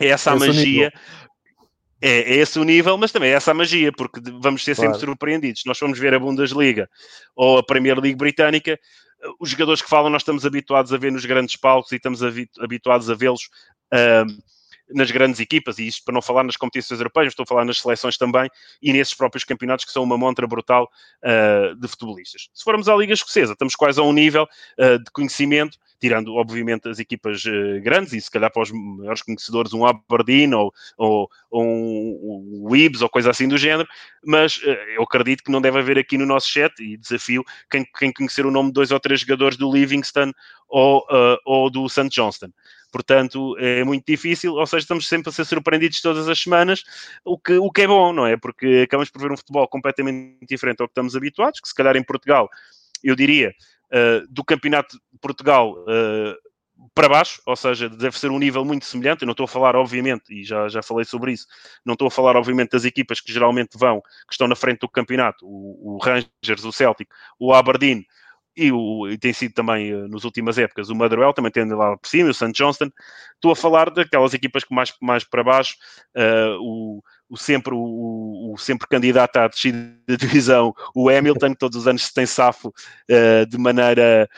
essa 0.00 0.32
a 0.32 0.36
magia 0.36 0.92
é, 2.00 2.08
é, 2.08 2.34
esse 2.36 2.58
o 2.58 2.64
nível, 2.64 2.96
mas 2.98 3.12
também 3.12 3.30
é 3.30 3.34
essa 3.34 3.50
a 3.50 3.54
magia, 3.54 3.90
porque 3.92 4.20
vamos 4.40 4.62
ser 4.62 4.74
sempre 4.74 4.98
claro. 4.98 5.06
surpreendidos. 5.06 5.62
Nós 5.64 5.78
vamos 5.78 5.98
ver 5.98 6.14
a 6.14 6.18
Bundesliga 6.18 6.88
ou 7.34 7.58
a 7.58 7.62
Premier 7.62 7.98
League 7.98 8.16
britânica, 8.16 8.78
os 9.40 9.50
jogadores 9.50 9.82
que 9.82 9.88
falam 9.88 10.10
nós 10.10 10.22
estamos 10.22 10.44
habituados 10.44 10.92
a 10.92 10.98
ver 10.98 11.10
nos 11.10 11.24
grandes 11.24 11.56
palcos 11.56 11.92
e 11.92 11.96
estamos 11.96 12.20
habituados 12.60 13.08
a 13.08 13.14
vê-los 13.14 13.48
uh, 13.92 14.26
nas 14.90 15.10
grandes 15.10 15.40
equipas, 15.40 15.78
e 15.78 15.86
isto 15.86 16.04
para 16.04 16.14
não 16.14 16.22
falar 16.22 16.44
nas 16.44 16.56
competições 16.56 17.00
europeias, 17.00 17.32
estou 17.32 17.44
a 17.44 17.46
falar 17.46 17.64
nas 17.64 17.80
seleções 17.80 18.16
também, 18.16 18.48
e 18.80 18.92
nesses 18.92 19.14
próprios 19.14 19.44
campeonatos 19.44 19.84
que 19.84 19.92
são 19.92 20.02
uma 20.02 20.16
montra 20.16 20.46
brutal 20.46 20.88
uh, 21.24 21.74
de 21.76 21.88
futebolistas. 21.88 22.48
Se 22.52 22.64
formos 22.64 22.88
à 22.88 22.96
Liga 22.96 23.12
Escocesa, 23.12 23.52
estamos 23.52 23.74
quase 23.74 24.00
a 24.00 24.02
um 24.02 24.12
nível 24.12 24.44
uh, 24.78 24.98
de 24.98 25.10
conhecimento 25.12 25.78
tirando 25.98 26.34
obviamente 26.34 26.90
as 26.90 26.98
equipas 26.98 27.42
uh, 27.46 27.80
grandes 27.82 28.12
e 28.12 28.20
se 28.20 28.30
calhar 28.30 28.52
para 28.52 28.62
os 28.62 28.70
maiores 28.70 29.22
conhecedores 29.22 29.72
um 29.72 29.86
Aberdeen 29.86 30.52
ou, 30.52 30.70
ou, 30.98 31.26
ou 31.50 31.64
um, 31.64 32.64
o 32.68 32.76
Ibs 32.76 33.00
ou 33.00 33.08
coisa 33.08 33.30
assim 33.30 33.48
do 33.48 33.56
género, 33.56 33.88
mas 34.22 34.60
eu 34.94 35.02
acredito 35.02 35.42
que 35.42 35.50
não 35.50 35.60
deve 35.60 35.78
haver 35.78 35.98
aqui 35.98 36.18
no 36.18 36.26
nosso 36.26 36.48
chat 36.48 36.72
e 36.80 36.98
desafio 36.98 37.42
quem, 37.70 37.82
quem 37.98 38.12
conhecer 38.12 38.44
o 38.44 38.50
nome 38.50 38.68
de 38.68 38.74
dois 38.74 38.90
ou 38.90 39.00
três 39.00 39.20
jogadores 39.20 39.56
do 39.56 39.72
Livingston 39.72 40.32
ou, 40.68 41.06
ou 41.46 41.70
do 41.70 41.88
St. 41.88 42.10
Johnston. 42.10 42.50
Portanto, 42.92 43.56
é 43.58 43.84
muito 43.84 44.04
difícil, 44.06 44.54
ou 44.54 44.66
seja, 44.66 44.82
estamos 44.82 45.08
sempre 45.08 45.28
a 45.28 45.32
ser 45.32 45.44
surpreendidos 45.44 46.00
todas 46.00 46.28
as 46.28 46.38
semanas, 46.38 46.82
o 47.24 47.38
que, 47.38 47.54
o 47.58 47.70
que 47.70 47.82
é 47.82 47.86
bom, 47.86 48.12
não 48.12 48.26
é? 48.26 48.36
Porque 48.36 48.82
acabamos 48.84 49.10
por 49.10 49.20
ver 49.20 49.32
um 49.32 49.36
futebol 49.36 49.66
completamente 49.68 50.46
diferente 50.48 50.80
ao 50.80 50.88
que 50.88 50.92
estamos 50.92 51.14
habituados, 51.14 51.60
que 51.60 51.68
se 51.68 51.74
calhar 51.74 51.96
em 51.96 52.02
Portugal, 52.02 52.48
eu 53.02 53.14
diria, 53.14 53.54
uh, 53.92 54.26
do 54.30 54.44
Campeonato 54.44 54.96
de 54.96 55.18
Portugal 55.20 55.72
uh, 55.72 56.36
para 56.94 57.08
baixo, 57.08 57.40
ou 57.46 57.56
seja, 57.56 57.88
deve 57.88 58.18
ser 58.18 58.30
um 58.30 58.38
nível 58.38 58.64
muito 58.64 58.84
semelhante. 58.84 59.22
Eu 59.22 59.26
não 59.26 59.32
estou 59.32 59.44
a 59.44 59.48
falar, 59.48 59.76
obviamente, 59.76 60.32
e 60.32 60.44
já, 60.44 60.68
já 60.68 60.82
falei 60.82 61.04
sobre 61.04 61.32
isso, 61.32 61.46
não 61.84 61.94
estou 61.94 62.08
a 62.08 62.10
falar, 62.10 62.36
obviamente, 62.36 62.70
das 62.70 62.84
equipas 62.84 63.20
que 63.20 63.32
geralmente 63.32 63.76
vão, 63.76 64.00
que 64.00 64.32
estão 64.32 64.48
na 64.48 64.56
frente 64.56 64.80
do 64.80 64.88
campeonato, 64.88 65.46
o, 65.46 65.96
o 65.96 65.98
Rangers, 65.98 66.64
o 66.64 66.72
Celtic, 66.72 67.08
o 67.38 67.52
Aberdeen, 67.52 68.04
e, 68.56 68.72
o, 68.72 69.08
e 69.08 69.18
tem 69.18 69.32
sido 69.32 69.52
também 69.52 69.92
uh, 69.92 70.08
nas 70.08 70.24
últimas 70.24 70.56
épocas 70.56 70.88
o 70.88 70.94
Motherwell, 70.94 71.32
também 71.32 71.52
tem 71.52 71.64
lá 71.66 71.96
por 71.96 72.08
cima, 72.08 72.30
o 72.30 72.34
St. 72.34 72.52
Johnston. 72.52 72.88
Estou 73.34 73.52
a 73.52 73.56
falar 73.56 73.90
daquelas 73.90 74.32
equipas 74.32 74.64
que 74.64 74.74
mais, 74.74 74.92
mais 75.00 75.24
para 75.24 75.44
baixo, 75.44 75.76
uh, 76.16 76.58
o, 76.60 77.02
o, 77.28 77.36
sempre, 77.36 77.74
o, 77.74 78.52
o, 78.52 78.56
sempre 78.56 78.88
candidato 78.88 79.36
à 79.36 79.48
descida 79.48 79.78
de 80.08 80.16
divisão, 80.16 80.74
o 80.94 81.10
Hamilton, 81.10 81.50
que 81.50 81.58
todos 81.58 81.76
os 81.76 81.86
anos 81.86 82.06
se 82.06 82.14
tem 82.14 82.24
safo 82.24 82.68
uh, 82.68 83.46
de 83.46 83.58
maneira 83.58 84.28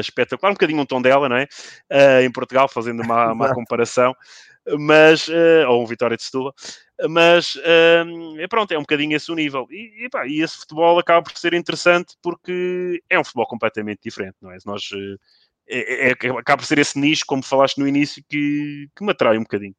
espetacular, 0.00 0.50
um 0.50 0.54
bocadinho 0.54 0.80
um 0.80 0.86
tom 0.86 1.00
dela, 1.00 1.28
não 1.28 1.36
é? 1.36 1.46
em 2.22 2.30
Portugal, 2.30 2.68
fazendo 2.68 3.02
uma, 3.02 3.32
uma 3.32 3.54
comparação 3.54 4.14
mas 4.78 5.28
uh, 5.28 5.68
ou 5.68 5.82
um 5.82 5.86
Vitória 5.86 6.16
de 6.16 6.22
Setúbal, 6.22 6.54
mas 7.08 7.56
uh, 7.56 8.48
pronto, 8.48 8.72
é 8.72 8.78
um 8.78 8.82
bocadinho 8.82 9.16
esse 9.16 9.30
o 9.30 9.34
nível. 9.34 9.66
E, 9.70 10.04
e, 10.04 10.08
pá, 10.08 10.26
e, 10.26 10.40
esse 10.40 10.58
futebol 10.58 10.98
acaba 10.98 11.22
por 11.22 11.36
ser 11.36 11.54
interessante 11.54 12.14
porque 12.22 13.02
é 13.10 13.18
um 13.18 13.24
futebol 13.24 13.46
completamente 13.46 14.00
diferente, 14.02 14.36
não 14.40 14.52
é? 14.52 14.58
Nós, 14.64 14.82
uh, 14.92 15.18
é, 15.68 16.10
é, 16.10 16.12
acaba 16.12 16.58
por 16.58 16.66
ser 16.66 16.78
esse 16.78 16.98
nicho, 16.98 17.24
como 17.26 17.42
falaste 17.42 17.78
no 17.78 17.88
início, 17.88 18.22
que, 18.28 18.88
que 18.94 19.04
me 19.04 19.12
atrai 19.12 19.36
um 19.38 19.42
bocadinho. 19.42 19.74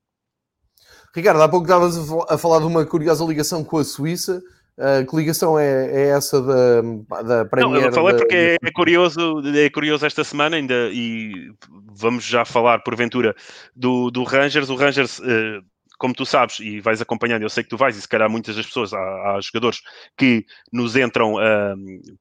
Ricardo, 1.15 1.41
há 1.41 1.49
pouco 1.49 1.65
estavas 1.65 1.95
a 2.29 2.37
falar 2.37 2.59
de 2.59 2.65
uma 2.65 2.85
curiosa 2.85 3.23
ligação 3.23 3.63
com 3.63 3.77
a 3.77 3.83
Suíça. 3.83 4.41
Uh, 4.77 5.05
que 5.07 5.15
ligação 5.15 5.59
é, 5.59 5.85
é, 5.85 6.09
essa 6.09 6.41
da, 6.41 7.21
da 7.21 7.45
Premier? 7.45 7.81
Não, 7.81 7.87
eu 7.87 7.93
falei 7.93 8.15
porque 8.15 8.35
é, 8.35 8.57
é, 8.61 8.71
curioso, 8.71 9.41
é 9.55 9.69
curioso 9.69 10.05
esta 10.05 10.23
semana 10.23 10.55
ainda 10.55 10.89
e 10.91 11.51
vamos 11.95 12.23
já 12.23 12.43
falar 12.43 12.79
porventura 12.79 13.35
do, 13.75 14.09
do 14.09 14.23
Rangers. 14.23 14.69
O 14.69 14.75
Rangers, 14.75 15.19
uh, 15.19 15.63
como 15.99 16.15
tu 16.15 16.25
sabes 16.25 16.59
e 16.59 16.79
vais 16.79 17.01
acompanhando, 17.01 17.43
eu 17.43 17.49
sei 17.49 17.63
que 17.63 17.69
tu 17.69 17.77
vais 17.77 17.95
e 17.95 18.01
se 18.01 18.07
calhar 18.07 18.29
muitas 18.29 18.55
das 18.55 18.65
pessoas, 18.65 18.93
há, 18.93 18.97
há 18.97 19.39
jogadores 19.41 19.79
que 20.17 20.43
nos 20.71 20.95
entram 20.95 21.35
uh, 21.35 22.17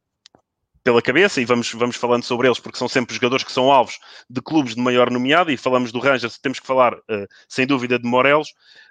pela 0.84 1.00
cabeça 1.00 1.40
e 1.40 1.44
vamos, 1.44 1.72
vamos 1.72 1.96
falando 1.96 2.24
sobre 2.24 2.48
eles 2.48 2.58
porque 2.58 2.78
são 2.78 2.88
sempre 2.88 3.14
jogadores 3.14 3.44
que 3.44 3.52
são 3.52 3.70
alvos 3.70 3.98
de 4.28 4.42
clubes 4.42 4.74
de 4.74 4.80
maior 4.80 5.10
nomeado 5.10 5.50
e 5.50 5.56
falamos 5.56 5.92
do 5.92 6.00
Rangers, 6.00 6.38
temos 6.38 6.60
que 6.60 6.66
falar 6.66 6.94
uh, 6.94 7.26
sem 7.48 7.66
dúvida 7.66 7.98
de 7.98 8.06
Morelos. 8.06 8.48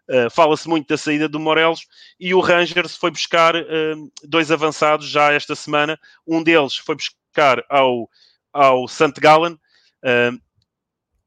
Uh, 0.09 0.29
Fala-se 0.29 0.67
muito 0.67 0.87
da 0.87 0.97
saída 0.97 1.29
do 1.29 1.39
Morelos 1.39 1.85
e 2.19 2.33
o 2.33 2.39
Rangers 2.39 2.97
foi 2.97 3.11
buscar 3.11 3.55
uh, 3.55 4.11
dois 4.23 4.51
avançados 4.51 5.07
já 5.07 5.31
esta 5.31 5.55
semana. 5.55 5.99
Um 6.27 6.43
deles 6.43 6.75
foi 6.75 6.95
buscar 6.95 7.63
ao, 7.69 8.09
ao 8.53 8.87
St. 8.87 9.19
Gallen 9.19 9.57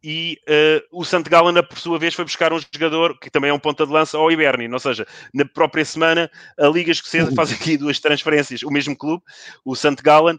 e 0.07 0.39
uh, 0.47 1.01
o 1.01 1.03
Santo 1.03 1.31
Gallen, 1.31 1.63
por 1.63 1.79
sua 1.79 1.99
vez, 1.99 2.13
foi 2.13 2.27
buscar 2.27 2.53
um 2.53 2.61
jogador 2.61 3.19
que 3.19 3.31
também 3.31 3.49
é 3.49 3.55
um 3.55 3.59
ponta 3.59 3.87
de 3.87 3.93
lança 3.93 4.19
ao 4.19 4.31
Ibernian, 4.31 4.71
ou 4.71 4.79
seja, 4.79 5.07
na 5.33 5.47
própria 5.47 5.83
semana 5.83 6.31
a 6.59 6.67
Liga 6.67 6.93
Escocesa 6.93 7.35
faz 7.35 7.51
aqui 7.51 7.79
duas 7.79 7.99
transferências, 7.99 8.63
o 8.63 8.71
mesmo 8.71 8.95
clube, 8.95 9.25
o 9.65 9.75
Santo 9.75 10.03
Gallen, 10.03 10.39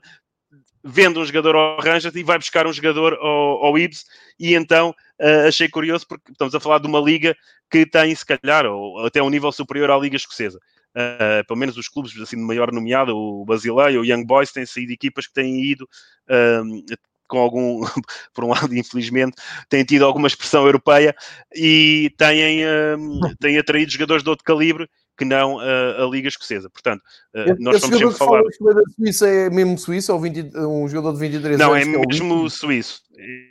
vende 0.86 1.18
um 1.18 1.26
jogador 1.26 1.56
ao 1.56 1.80
Rangers 1.80 2.16
e 2.16 2.24
vai 2.24 2.38
buscar 2.38 2.68
um 2.68 2.74
jogador 2.74 3.14
ao, 3.16 3.66
ao 3.66 3.78
Ibs, 3.78 4.06
e 4.40 4.54
então 4.54 4.92
uh, 5.20 5.48
achei 5.48 5.68
curioso 5.68 6.06
porque 6.08 6.32
estamos 6.32 6.54
a 6.54 6.60
falar 6.60 6.78
de 6.78 6.86
uma 6.86 7.00
liga 7.00 7.36
que 7.72 7.88
tem, 7.88 8.14
se 8.14 8.24
calhar, 8.24 8.68
ou 8.68 9.04
até 9.06 9.22
um 9.22 9.30
nível 9.30 9.52
superior 9.52 9.90
à 9.90 9.98
Liga 9.98 10.16
Escocesa. 10.16 10.60
Uh, 10.96 11.46
pelo 11.46 11.60
menos 11.60 11.76
os 11.76 11.90
clubes 11.90 12.18
assim 12.22 12.38
de 12.38 12.44
maior 12.44 12.72
nomeado, 12.72 13.18
o 13.18 13.44
Basileia, 13.44 14.00
o 14.00 14.06
Young 14.06 14.24
Boys, 14.24 14.52
têm 14.52 14.66
saído 14.66 14.94
equipas 14.94 15.26
que 15.28 15.34
têm 15.34 15.62
ido 15.62 15.90
uh, 16.30 16.96
com 17.28 17.40
algum, 17.40 17.82
por 18.34 18.44
um 18.44 18.50
lado, 18.50 18.74
infelizmente, 18.76 19.36
têm 19.68 19.84
tido 19.84 20.06
alguma 20.06 20.28
expressão 20.28 20.66
europeia 20.66 21.16
e 21.54 22.14
têm, 22.18 22.64
um, 22.98 23.20
têm 23.42 23.58
atraído 23.58 23.92
jogadores 23.92 24.24
de 24.24 24.30
outro 24.30 24.46
calibre 24.46 24.88
que 25.18 25.26
não 25.26 25.60
a 25.60 26.06
Liga 26.10 26.28
Escocesa. 26.28 26.70
Portanto, 26.70 27.02
uh, 27.34 27.56
nós 27.60 27.82
vamos 27.82 27.98
sempre 27.98 28.16
falar. 28.16 28.42
O 28.42 28.74
da 28.74 28.82
Suíça 28.96 29.28
é 29.28 29.50
mesmo 29.50 29.78
suíço 29.78 30.14
ou 30.14 30.20
20, 30.20 30.58
um 30.58 30.88
jogador 30.88 31.14
de 31.14 31.20
23 31.20 31.58
não, 31.58 31.74
anos? 31.74 31.88
Não, 31.88 31.94
é 31.94 32.08
mesmo 32.08 32.46
é 32.46 32.50
suíço. 32.50 33.02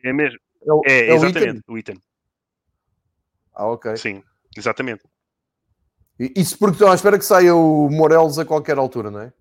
É 0.04 0.12
mesmo. 0.12 0.38
É, 0.66 0.73
o, 0.73 0.83
é, 0.87 0.92
é 0.92 1.14
exatamente, 1.14 1.62
o 1.68 1.78
Iten. 1.78 1.97
Ah, 3.54 3.66
ok. 3.66 3.97
Sim, 3.97 4.23
exatamente. 4.56 5.02
Isso 6.18 6.59
porque 6.59 6.75
estão 6.75 6.90
à 6.90 6.94
espera 6.94 7.18
que 7.18 7.25
saia 7.25 7.54
o 7.54 7.88
Morelos 7.90 8.38
a 8.38 8.44
qualquer 8.44 8.78
altura, 8.78 9.11
não 9.11 9.21
é? 9.21 9.33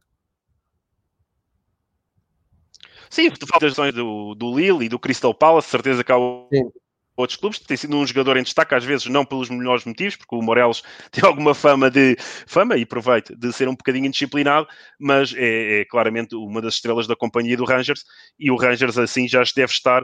Sim, 3.10 3.30
tu 3.30 3.46
falas 3.46 3.76
do, 3.94 4.34
do 4.34 4.58
Lille 4.58 4.86
e 4.86 4.90
do 4.90 4.98
Crystal 4.98 5.36
Palace, 5.36 5.70
certeza 5.70 6.04
que 6.04 6.12
há 6.12 6.16
Sim. 6.52 6.72
Outros 7.16 7.38
clubes. 7.38 7.60
Tem 7.60 7.78
sido 7.78 7.96
um 7.98 8.06
jogador 8.06 8.38
em 8.38 8.44
destaque, 8.44 8.76
às 8.76 8.84
vezes 8.84 9.08
não 9.08 9.26
pelos 9.26 9.50
melhores 9.50 9.86
motivos, 9.86 10.16
porque 10.16 10.36
o 10.36 10.42
Morelos 10.42 10.84
tem 11.12 11.24
alguma 11.24 11.54
fama 11.54 11.90
de 11.90 12.16
fama 12.48 12.78
e 12.78 12.86
proveito 12.86 13.36
de 13.36 13.52
ser 13.54 13.68
um 13.68 13.76
bocadinho 13.76 14.06
indisciplinado, 14.06 14.68
mas 15.00 15.34
é, 15.36 15.82
é, 15.82 15.86
claramente 15.86 16.36
uma 16.36 16.62
das 16.62 16.76
estrelas 16.76 17.08
da 17.08 17.16
companhia 17.16 17.58
do 17.58 17.66
Rangers 17.66 18.04
e 18.40 18.50
o 18.52 18.56
Rangers 18.56 18.98
assim 18.98 19.28
já 19.28 19.44
deve 19.56 19.72
estar 19.72 20.04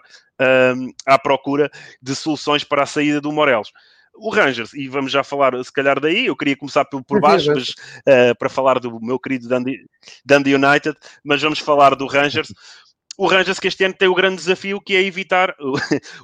um, 0.76 0.92
à 1.06 1.18
procura 1.18 1.70
de 2.02 2.16
soluções 2.16 2.64
para 2.64 2.84
a 2.84 2.86
saída 2.86 3.22
do 3.22 3.32
Morelos 3.32 3.72
o 4.20 4.30
Rangers, 4.30 4.74
e 4.74 4.88
vamos 4.88 5.12
já 5.12 5.24
falar 5.24 5.64
se 5.64 5.72
calhar 5.72 6.00
daí, 6.00 6.26
eu 6.26 6.36
queria 6.36 6.56
começar 6.56 6.86
por, 6.86 7.04
por 7.04 7.22
baixo, 7.22 7.52
mas, 7.54 7.70
uh, 7.70 8.36
para 8.38 8.50
falar 8.50 8.80
do 8.80 9.00
meu 9.00 9.18
querido 9.18 9.48
Dundee, 9.48 9.86
Dundee 10.26 10.56
United, 10.56 10.98
mas 11.24 11.42
vamos 11.42 11.60
falar 11.60 11.96
do 11.96 12.06
Rangers 12.06 12.52
o 13.20 13.28
Rangers 13.28 13.60
que 13.60 13.68
este 13.68 13.84
ano 13.84 13.94
tem 13.94 14.08
o 14.08 14.16
grande 14.16 14.38
desafio 14.38 14.80
que 14.80 14.96
é 14.96 15.04
evitar 15.04 15.54
o, 15.60 15.76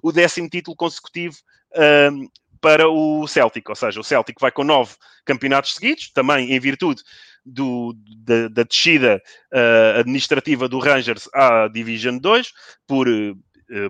o 0.01 0.11
décimo 0.13 0.49
título 0.49 0.77
consecutivo 0.77 1.35
um, 2.09 2.29
para 2.61 2.87
o 2.87 3.27
Celtic, 3.27 3.67
ou 3.69 3.75
seja, 3.75 3.99
o 3.99 4.03
Celtic 4.03 4.39
vai 4.39 4.49
com 4.49 4.63
nove 4.63 4.95
campeonatos 5.25 5.75
seguidos, 5.75 6.09
também 6.11 6.53
em 6.53 6.59
virtude 6.59 7.03
do, 7.45 7.93
da, 8.23 8.47
da 8.47 8.63
descida 8.63 9.21
uh, 9.53 9.99
administrativa 9.99 10.69
do 10.69 10.79
Rangers 10.79 11.27
à 11.33 11.67
Division 11.67 12.17
2, 12.17 12.53
por 12.87 13.07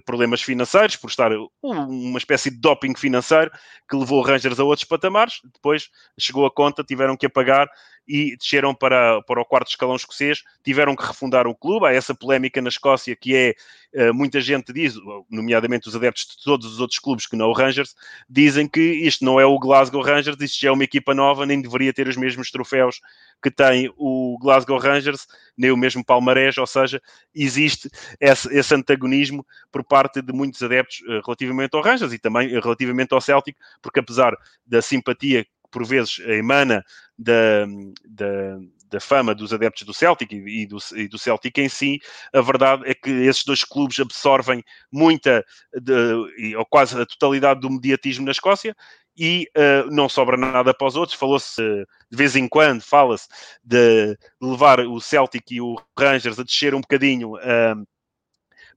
problemas 0.05 0.41
financeiros, 0.41 0.95
por 0.95 1.09
estar 1.09 1.31
uma 1.61 2.17
espécie 2.17 2.49
de 2.49 2.57
doping 2.57 2.95
financeiro 2.95 3.51
que 3.89 3.95
levou 3.95 4.21
Rangers 4.21 4.59
a 4.59 4.63
outros 4.63 4.87
patamares. 4.87 5.39
Depois 5.53 5.89
chegou 6.19 6.45
a 6.45 6.51
conta, 6.51 6.83
tiveram 6.83 7.17
que 7.17 7.25
apagar 7.25 7.69
e 8.07 8.35
desceram 8.37 8.73
para, 8.73 9.21
para 9.23 9.41
o 9.41 9.45
quarto 9.45 9.69
escalão 9.69 9.95
escocês, 9.95 10.43
tiveram 10.63 10.95
que 10.95 11.05
refundar 11.05 11.47
o 11.47 11.55
clube. 11.55 11.87
Há 11.87 11.93
essa 11.93 12.13
polémica 12.13 12.61
na 12.61 12.69
Escócia 12.69 13.15
que 13.15 13.35
é, 13.35 13.55
eh, 13.93 14.11
muita 14.11 14.39
gente 14.39 14.71
diz, 14.71 14.95
nomeadamente 15.29 15.87
os 15.87 15.95
adeptos 15.95 16.25
de 16.25 16.43
todos 16.43 16.71
os 16.71 16.79
outros 16.79 16.99
clubes 16.99 17.25
que 17.25 17.35
não 17.35 17.49
o 17.49 17.53
Rangers, 17.53 17.95
dizem 18.29 18.67
que 18.67 18.79
isto 18.79 19.25
não 19.25 19.39
é 19.39 19.45
o 19.45 19.57
Glasgow 19.57 20.03
Rangers, 20.03 20.39
isto 20.39 20.59
já 20.59 20.69
é 20.69 20.71
uma 20.71 20.83
equipa 20.83 21.13
nova, 21.13 21.45
nem 21.45 21.61
deveria 21.61 21.93
ter 21.93 22.07
os 22.07 22.17
mesmos 22.17 22.51
troféus 22.51 22.99
que 23.45 23.51
tem 23.51 23.93
o 23.95 24.39
Glasgow 24.41 24.79
Rangers, 24.79 25.27
nem 25.55 25.69
o 25.69 25.77
mesmo 25.77 26.03
palmarés, 26.03 26.57
ou 26.57 26.65
seja, 26.65 26.99
existe 27.31 27.91
esse, 28.19 28.51
esse 28.51 28.73
antagonismo 28.73 29.45
por 29.71 29.83
parte 29.83 30.19
de 30.19 30.33
muitos 30.33 30.63
adeptos 30.63 31.03
eh, 31.07 31.21
relativamente 31.23 31.75
ao 31.75 31.83
Rangers 31.83 32.11
e 32.11 32.17
também 32.17 32.47
relativamente 32.59 33.13
ao 33.13 33.21
Celtic, 33.21 33.55
porque 33.83 33.99
apesar 33.99 34.35
da 34.65 34.81
simpatia 34.81 35.45
por 35.69 35.85
vezes 35.85 36.17
emana 36.25 36.83
da, 37.19 37.67
da, 38.03 38.57
da 38.89 38.99
fama 38.99 39.33
dos 39.33 39.53
adeptos 39.53 39.83
do 39.83 39.93
Celtic 39.93 40.31
e 40.31 40.65
do, 40.65 40.77
e 40.95 41.07
do, 41.07 41.17
Celtic 41.17 41.57
em 41.57 41.69
si, 41.69 41.99
a 42.33 42.41
verdade 42.41 42.83
é 42.85 42.93
que 42.93 43.09
esses 43.09 43.43
dois 43.43 43.63
clubes 43.63 43.99
absorvem 43.99 44.63
muita, 44.91 45.43
de, 45.73 46.55
ou 46.55 46.65
quase 46.65 46.99
a 46.99 47.05
totalidade 47.05 47.61
do 47.61 47.69
mediatismo 47.69 48.25
na 48.25 48.31
Escócia 48.31 48.75
e 49.17 49.49
uh, 49.57 49.89
não 49.91 50.09
sobra 50.09 50.37
nada 50.37 50.73
para 50.73 50.87
os 50.87 50.95
outros. 50.95 51.17
Falou-se 51.17 51.61
de 51.61 52.17
vez 52.17 52.35
em 52.35 52.47
quando, 52.47 52.81
fala-se 52.81 53.27
de 53.63 54.17
levar 54.41 54.79
o 54.81 54.99
Celtic 54.99 55.51
e 55.51 55.61
o 55.61 55.75
Rangers 55.97 56.39
a 56.39 56.43
descer 56.43 56.75
um 56.75 56.81
bocadinho. 56.81 57.35
Uh, 57.35 57.85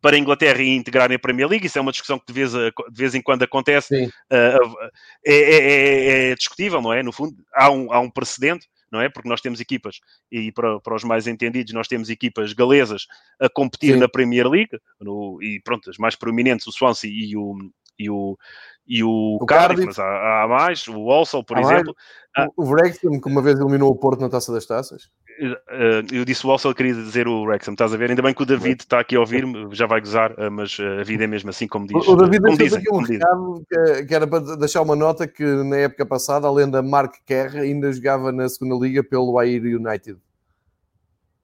para 0.01 0.15
a 0.15 0.19
Inglaterra 0.19 0.63
e 0.63 0.77
integrarem 0.77 1.17
a 1.17 1.19
Premier 1.19 1.49
League. 1.49 1.67
Isso 1.67 1.77
é 1.79 1.81
uma 1.81 1.91
discussão 1.91 2.19
que 2.21 2.27
de 2.27 2.33
vez, 2.33 2.53
de 2.53 2.73
vez 2.93 3.15
em 3.17 3.21
quando 3.23 3.43
acontece. 3.43 4.07
Uh, 4.07 4.91
é, 5.27 5.35
é, 5.35 6.31
é, 6.31 6.35
discutível, 6.35 6.81
não 6.81 6.93
é? 6.93 7.03
No 7.03 7.13
fundo, 7.13 7.35
há 7.53 7.71
um, 7.71 7.93
há 7.93 7.99
um 8.01 8.11
precedente. 8.11 8.69
Não 8.91 9.01
é? 9.01 9.09
Porque 9.09 9.29
nós 9.29 9.41
temos 9.41 9.61
equipas, 9.61 10.01
e 10.31 10.51
para, 10.53 10.81
para 10.81 10.95
os 10.95 11.05
mais 11.05 11.27
entendidos, 11.27 11.73
nós 11.73 11.89
temos 11.89 12.09
equipas 12.09 12.53
galesas 12.53 13.07
a 13.41 13.49
competir 13.49 13.95
Sim. 13.95 14.01
na 14.01 14.09
Premier 14.09 14.49
League, 14.49 14.79
no, 15.01 15.39
e 15.43 15.61
pronto, 15.63 15.91
as 15.91 15.99
mais 15.99 16.15
proeminentes, 16.15 16.67
o 16.67 16.73
Swansea 16.73 17.11
e 17.11 17.37
o, 17.37 17.59
e 17.99 18.09
o, 18.11 18.39
e 18.87 19.03
o, 19.03 19.39
o 19.41 19.47
Cardiff, 19.47 19.83
Cardiff, 19.83 19.87
mas 19.87 19.99
há, 19.99 20.43
há, 20.45 20.49
mais, 20.49 20.87
o 20.89 20.99
Walsall, 21.01 21.45
por 21.45 21.59
há 21.59 21.61
exemplo. 21.61 21.95
Mais. 22.37 22.49
O, 22.57 22.65
o 22.65 22.71
Wrexham, 22.71 23.21
que 23.21 23.29
uma 23.29 23.43
vez 23.43 23.59
eliminou 23.59 23.91
o 23.91 23.97
Porto 23.97 24.21
na 24.21 24.29
Taça 24.29 24.53
das 24.53 24.65
Taças. 24.65 25.11
Eh, 25.41 26.03
eu 26.13 26.25
disse 26.25 26.45
o 26.45 26.49
Walsall, 26.49 26.75
queria 26.75 26.95
dizer 26.95 27.29
o 27.29 27.43
Wrexham, 27.43 27.73
estás 27.73 27.93
a 27.95 27.97
ver? 27.97 28.11
Ainda 28.11 28.23
bem 28.23 28.35
que 28.35 28.43
o 28.43 28.47
David 28.47 28.83
está 28.83 29.01
aqui 29.01 29.15
a 29.15 29.21
ouvir-me, 29.21 29.75
já 29.75 29.87
vai 29.87 30.01
gozar, 30.01 30.35
eh, 30.37 30.51
mas 30.51 30.77
eh, 30.81 31.01
a 31.01 31.05
vida 31.05 31.25
é 31.25 31.27
mesmo 31.27 31.51
assim, 31.51 31.69
como 31.69 31.87
diz. 31.87 32.07
O 32.07 32.17
David 32.17 32.43
como 32.43 32.57
dizem, 32.57 32.79
aqui 32.79 32.93
um 32.93 32.99
recado 32.99 33.63
que, 33.69 34.05
que, 34.07 34.15
era 34.15 34.27
para 34.27 34.57
deixar 34.57 34.83
uma 34.83 34.97
nota 34.97 35.29
que 35.29 35.45
na 35.45 35.77
época 35.77 36.07
passada, 36.07 36.47
a 36.49 36.53
lenda 36.53 36.83
Mark 36.83 37.15
Kerr 37.25 37.57
ainda 37.57 37.93
jogava 37.93 38.33
na 38.33 38.49
segunda 38.49 38.75
liga 38.85 39.03
pelo 39.05 39.39
Ayr 39.39 39.63
United. 39.63 40.19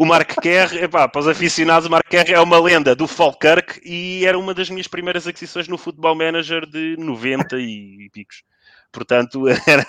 o 0.00 0.04
Mark 0.04 0.34
Kerr, 0.40 0.74
epá, 0.82 1.08
para 1.08 1.20
os 1.20 1.28
aficionados, 1.28 1.86
o 1.86 1.90
Mark 1.90 2.06
Kerr 2.08 2.30
é 2.30 2.40
uma 2.40 2.58
lenda 2.60 2.94
do 2.94 3.06
Falkirk 3.06 3.80
e 3.84 4.24
era 4.24 4.38
uma 4.38 4.54
das 4.54 4.70
minhas 4.70 4.88
primeiras 4.88 5.26
aquisições 5.26 5.68
no 5.68 5.78
Football 5.78 6.16
Manager 6.16 6.66
de 6.66 6.96
90 6.98 7.58
e 7.58 8.10
picos. 8.12 8.42
Portanto, 8.92 9.44
era... 9.66 9.86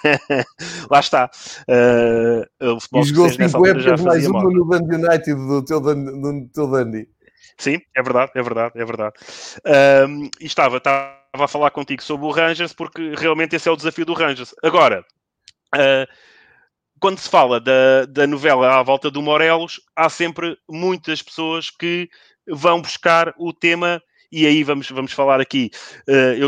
lá 0.89 0.99
está. 0.99 1.29
Uh, 1.67 2.75
o 2.75 2.79
futebol 2.79 3.03
e 3.03 3.05
jogou 3.05 3.29
5 3.29 3.67
épocas 3.67 4.01
mais 4.01 4.27
uma 4.27 4.43
no 4.43 4.65
Dundee 4.65 4.95
United 4.95 5.35
do 5.35 5.65
teu, 5.65 5.81
do 5.81 6.47
teu 6.53 6.67
Dundee. 6.67 7.07
Sim, 7.57 7.79
é 7.95 8.01
verdade, 8.01 8.31
é 8.35 8.41
verdade, 8.41 8.73
é 8.75 8.85
verdade. 8.85 9.13
Um, 10.07 10.29
e 10.39 10.45
estava, 10.45 10.77
estava 10.77 11.15
a 11.33 11.47
falar 11.47 11.71
contigo 11.71 12.01
sobre 12.01 12.25
o 12.25 12.31
Rangers 12.31 12.73
porque 12.73 13.13
realmente 13.15 13.55
esse 13.55 13.69
é 13.69 13.71
o 13.71 13.75
desafio 13.75 14.05
do 14.05 14.13
Rangers. 14.13 14.55
Agora, 14.63 15.05
uh, 15.75 16.07
quando 17.03 17.19
se 17.19 17.27
fala 17.27 17.59
da, 17.59 18.05
da 18.07 18.25
novela 18.25 18.79
à 18.79 18.81
volta 18.81 19.11
do 19.11 19.21
Morelos, 19.21 19.81
há 19.93 20.07
sempre 20.07 20.57
muitas 20.69 21.21
pessoas 21.21 21.69
que 21.69 22.09
vão 22.47 22.81
buscar 22.81 23.33
o 23.37 23.51
tema 23.51 24.01
e 24.31 24.47
aí 24.47 24.63
vamos, 24.63 24.89
vamos 24.89 25.11
falar 25.11 25.41
aqui. 25.41 25.69
Uh, 26.07 26.33
eu 26.39 26.47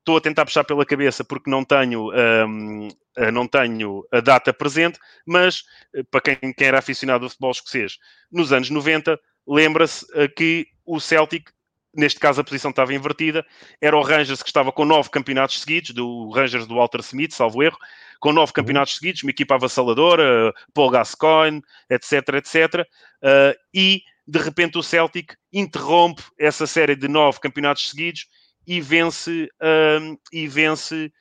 estou 0.00 0.16
a 0.16 0.20
tentar 0.20 0.44
puxar 0.44 0.64
pela 0.64 0.84
cabeça 0.84 1.22
porque 1.22 1.48
não 1.48 1.64
tenho, 1.64 2.08
um, 2.10 2.88
ehm, 3.16 3.30
não 3.32 3.46
tenho 3.46 4.04
a 4.10 4.18
data 4.18 4.52
presente, 4.52 4.98
mas 5.24 5.62
eh, 5.94 6.02
para 6.10 6.20
quem, 6.20 6.52
quem 6.52 6.66
era 6.66 6.80
aficionado 6.80 7.22
ao 7.22 7.30
futebol 7.30 7.52
escocês, 7.52 7.96
nos 8.28 8.52
anos 8.52 8.70
90, 8.70 9.16
lembra-se 9.46 10.04
que 10.36 10.66
o 10.84 10.98
Celtic 10.98 11.48
neste 11.94 12.18
caso 12.18 12.40
a 12.40 12.44
posição 12.44 12.70
estava 12.70 12.94
invertida, 12.94 13.44
era 13.80 13.96
o 13.96 14.02
Rangers 14.02 14.42
que 14.42 14.48
estava 14.48 14.72
com 14.72 14.84
nove 14.84 15.10
campeonatos 15.10 15.60
seguidos, 15.60 15.90
do 15.90 16.30
Rangers 16.30 16.66
do 16.66 16.76
Walter 16.76 17.00
Smith, 17.00 17.32
salvo 17.32 17.62
erro, 17.62 17.78
com 18.20 18.32
nove 18.32 18.52
campeonatos 18.52 18.96
seguidos, 18.96 19.22
uma 19.22 19.30
equipa 19.30 19.54
avassaladora, 19.54 20.52
Paul 20.72 20.90
Gascoigne, 20.90 21.62
etc, 21.90 22.12
etc, 22.34 22.86
uh, 23.22 23.58
e 23.74 24.02
de 24.26 24.38
repente 24.38 24.78
o 24.78 24.82
Celtic 24.82 25.34
interrompe 25.52 26.22
essa 26.38 26.66
série 26.66 26.96
de 26.96 27.08
nove 27.08 27.40
campeonatos 27.40 27.90
seguidos 27.90 28.26
e 28.66 28.80
vence, 28.80 29.48
uh, 29.60 30.18
e 30.32 30.46
vence 30.46 31.12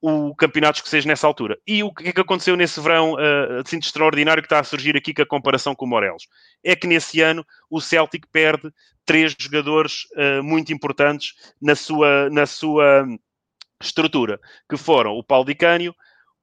o 0.00 0.34
campeonato 0.34 0.78
escocês 0.78 1.04
nessa 1.04 1.26
altura. 1.26 1.58
E 1.66 1.82
o 1.82 1.92
que 1.92 2.08
é 2.08 2.12
que 2.12 2.20
aconteceu 2.20 2.56
nesse 2.56 2.80
verão 2.80 3.14
uh, 3.14 3.60
assim, 3.64 3.78
extraordinário 3.78 4.42
que 4.42 4.46
está 4.46 4.58
a 4.58 4.64
surgir 4.64 4.96
aqui 4.96 5.12
com 5.12 5.22
a 5.22 5.26
comparação 5.26 5.74
com 5.74 5.84
o 5.84 5.88
Morelos? 5.88 6.26
É 6.64 6.74
que 6.74 6.86
nesse 6.86 7.20
ano 7.20 7.44
o 7.68 7.80
Celtic 7.80 8.24
perde 8.32 8.72
três 9.04 9.36
jogadores 9.38 10.04
uh, 10.16 10.42
muito 10.42 10.72
importantes 10.72 11.34
na 11.60 11.74
sua, 11.74 12.30
na 12.30 12.46
sua 12.46 13.06
estrutura, 13.82 14.40
que 14.68 14.76
foram 14.76 15.12
o 15.12 15.24
Paulo 15.24 15.44
Di 15.44 15.54
Cânio, 15.54 15.94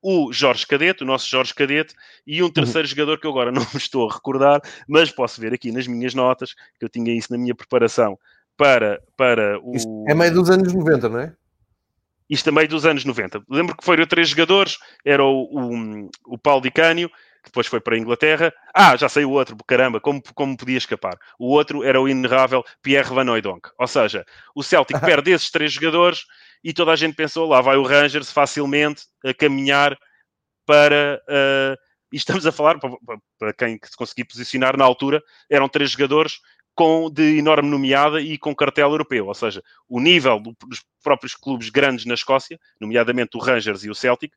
o 0.02 0.32
Jorge 0.32 0.66
Cadete, 0.66 1.04
o 1.04 1.08
nosso 1.08 1.28
Jorge 1.28 1.54
Cadete, 1.54 1.96
e 2.26 2.42
um 2.42 2.46
uhum. 2.46 2.52
terceiro 2.52 2.88
uhum. 2.88 2.90
jogador 2.90 3.20
que 3.20 3.26
eu 3.26 3.32
agora 3.32 3.52
não 3.54 3.62
me 3.62 3.78
estou 3.78 4.08
a 4.08 4.14
recordar, 4.14 4.62
mas 4.88 5.12
posso 5.12 5.42
ver 5.42 5.54
aqui 5.54 5.72
nas 5.72 5.88
minhas 5.88 6.14
notas, 6.14 6.54
que 6.54 6.86
eu 6.86 6.90
tinha 6.90 7.12
isso 7.16 7.32
na 7.32 7.38
minha 7.38 7.56
preparação 7.56 8.20
para, 8.56 9.02
para 9.16 9.60
o... 9.62 9.76
Isto 9.76 10.06
é 10.08 10.14
meio 10.14 10.34
dos 10.34 10.50
anos 10.50 10.74
90, 10.74 11.10
não 11.10 11.20
é? 11.20 11.36
Isto 12.30 12.52
meio 12.52 12.68
dos 12.68 12.86
anos 12.86 13.06
90. 13.06 13.44
Lembro 13.50 13.76
que 13.76 13.86
foram 13.86 14.06
três 14.06 14.30
jogadores, 14.30 14.78
era 15.06 15.24
o, 15.24 15.44
o, 15.44 16.10
o 16.26 16.38
Paulo 16.38 16.62
Di 16.62 16.72
Cânio, 16.72 17.10
que 17.48 17.50
depois 17.50 17.68
foi 17.68 17.80
para 17.80 17.96
a 17.96 17.98
Inglaterra. 17.98 18.54
Ah, 18.74 18.96
já 18.96 19.08
sei 19.08 19.24
o 19.26 19.32
outro, 19.32 19.56
caramba, 19.66 20.00
como, 20.00 20.22
como 20.36 20.58
podia 20.58 20.78
escapar? 20.78 21.18
O 21.40 21.48
outro 21.48 21.84
era 21.84 22.00
o 22.00 22.08
inerrável 22.08 22.64
Pierre 22.82 23.10
Van 23.10 23.30
Hooydonk. 23.30 23.70
Ou 23.80 23.88
seja, 23.88 24.26
o 24.54 24.62
Celtic 24.62 25.00
perde 25.02 25.32
esses 25.32 25.50
três 25.50 25.72
jogadores 25.72 26.26
e 26.64 26.74
toda 26.74 26.92
a 26.92 26.96
gente 26.96 27.16
pensou, 27.16 27.48
lá 27.48 27.62
vai 27.62 27.78
o 27.78 27.84
Rangers 27.84 28.32
facilmente 28.32 29.04
a 29.26 29.34
caminhar 29.34 29.98
para... 30.66 31.22
Uh, 31.28 31.88
e 32.12 32.16
estamos 32.16 32.46
a 32.46 32.52
falar, 32.52 32.80
para, 32.80 32.92
para 33.38 33.54
quem 33.54 33.80
se 33.84 33.96
conseguir 33.98 34.26
posicionar 34.26 34.78
na 34.78 34.86
altura, 34.86 35.22
eram 35.50 35.68
três 35.68 35.92
jogadores 35.92 36.40
com, 36.78 37.10
de 37.10 37.40
enorme 37.40 37.68
nomeada 37.68 38.22
e 38.22 38.38
com 38.38 38.56
cartel 38.56 38.92
europeu, 38.92 39.26
ou 39.26 39.34
seja, 39.34 39.64
o 39.90 40.00
nível 40.00 40.40
dos 40.40 40.86
próprios 41.04 41.34
clubes 41.34 41.70
grandes 41.70 42.06
na 42.06 42.14
Escócia, 42.14 42.60
nomeadamente 42.80 43.36
o 43.36 43.40
Rangers 43.40 43.84
e 43.84 43.90
o 43.90 43.96
Celtic, 43.96 44.32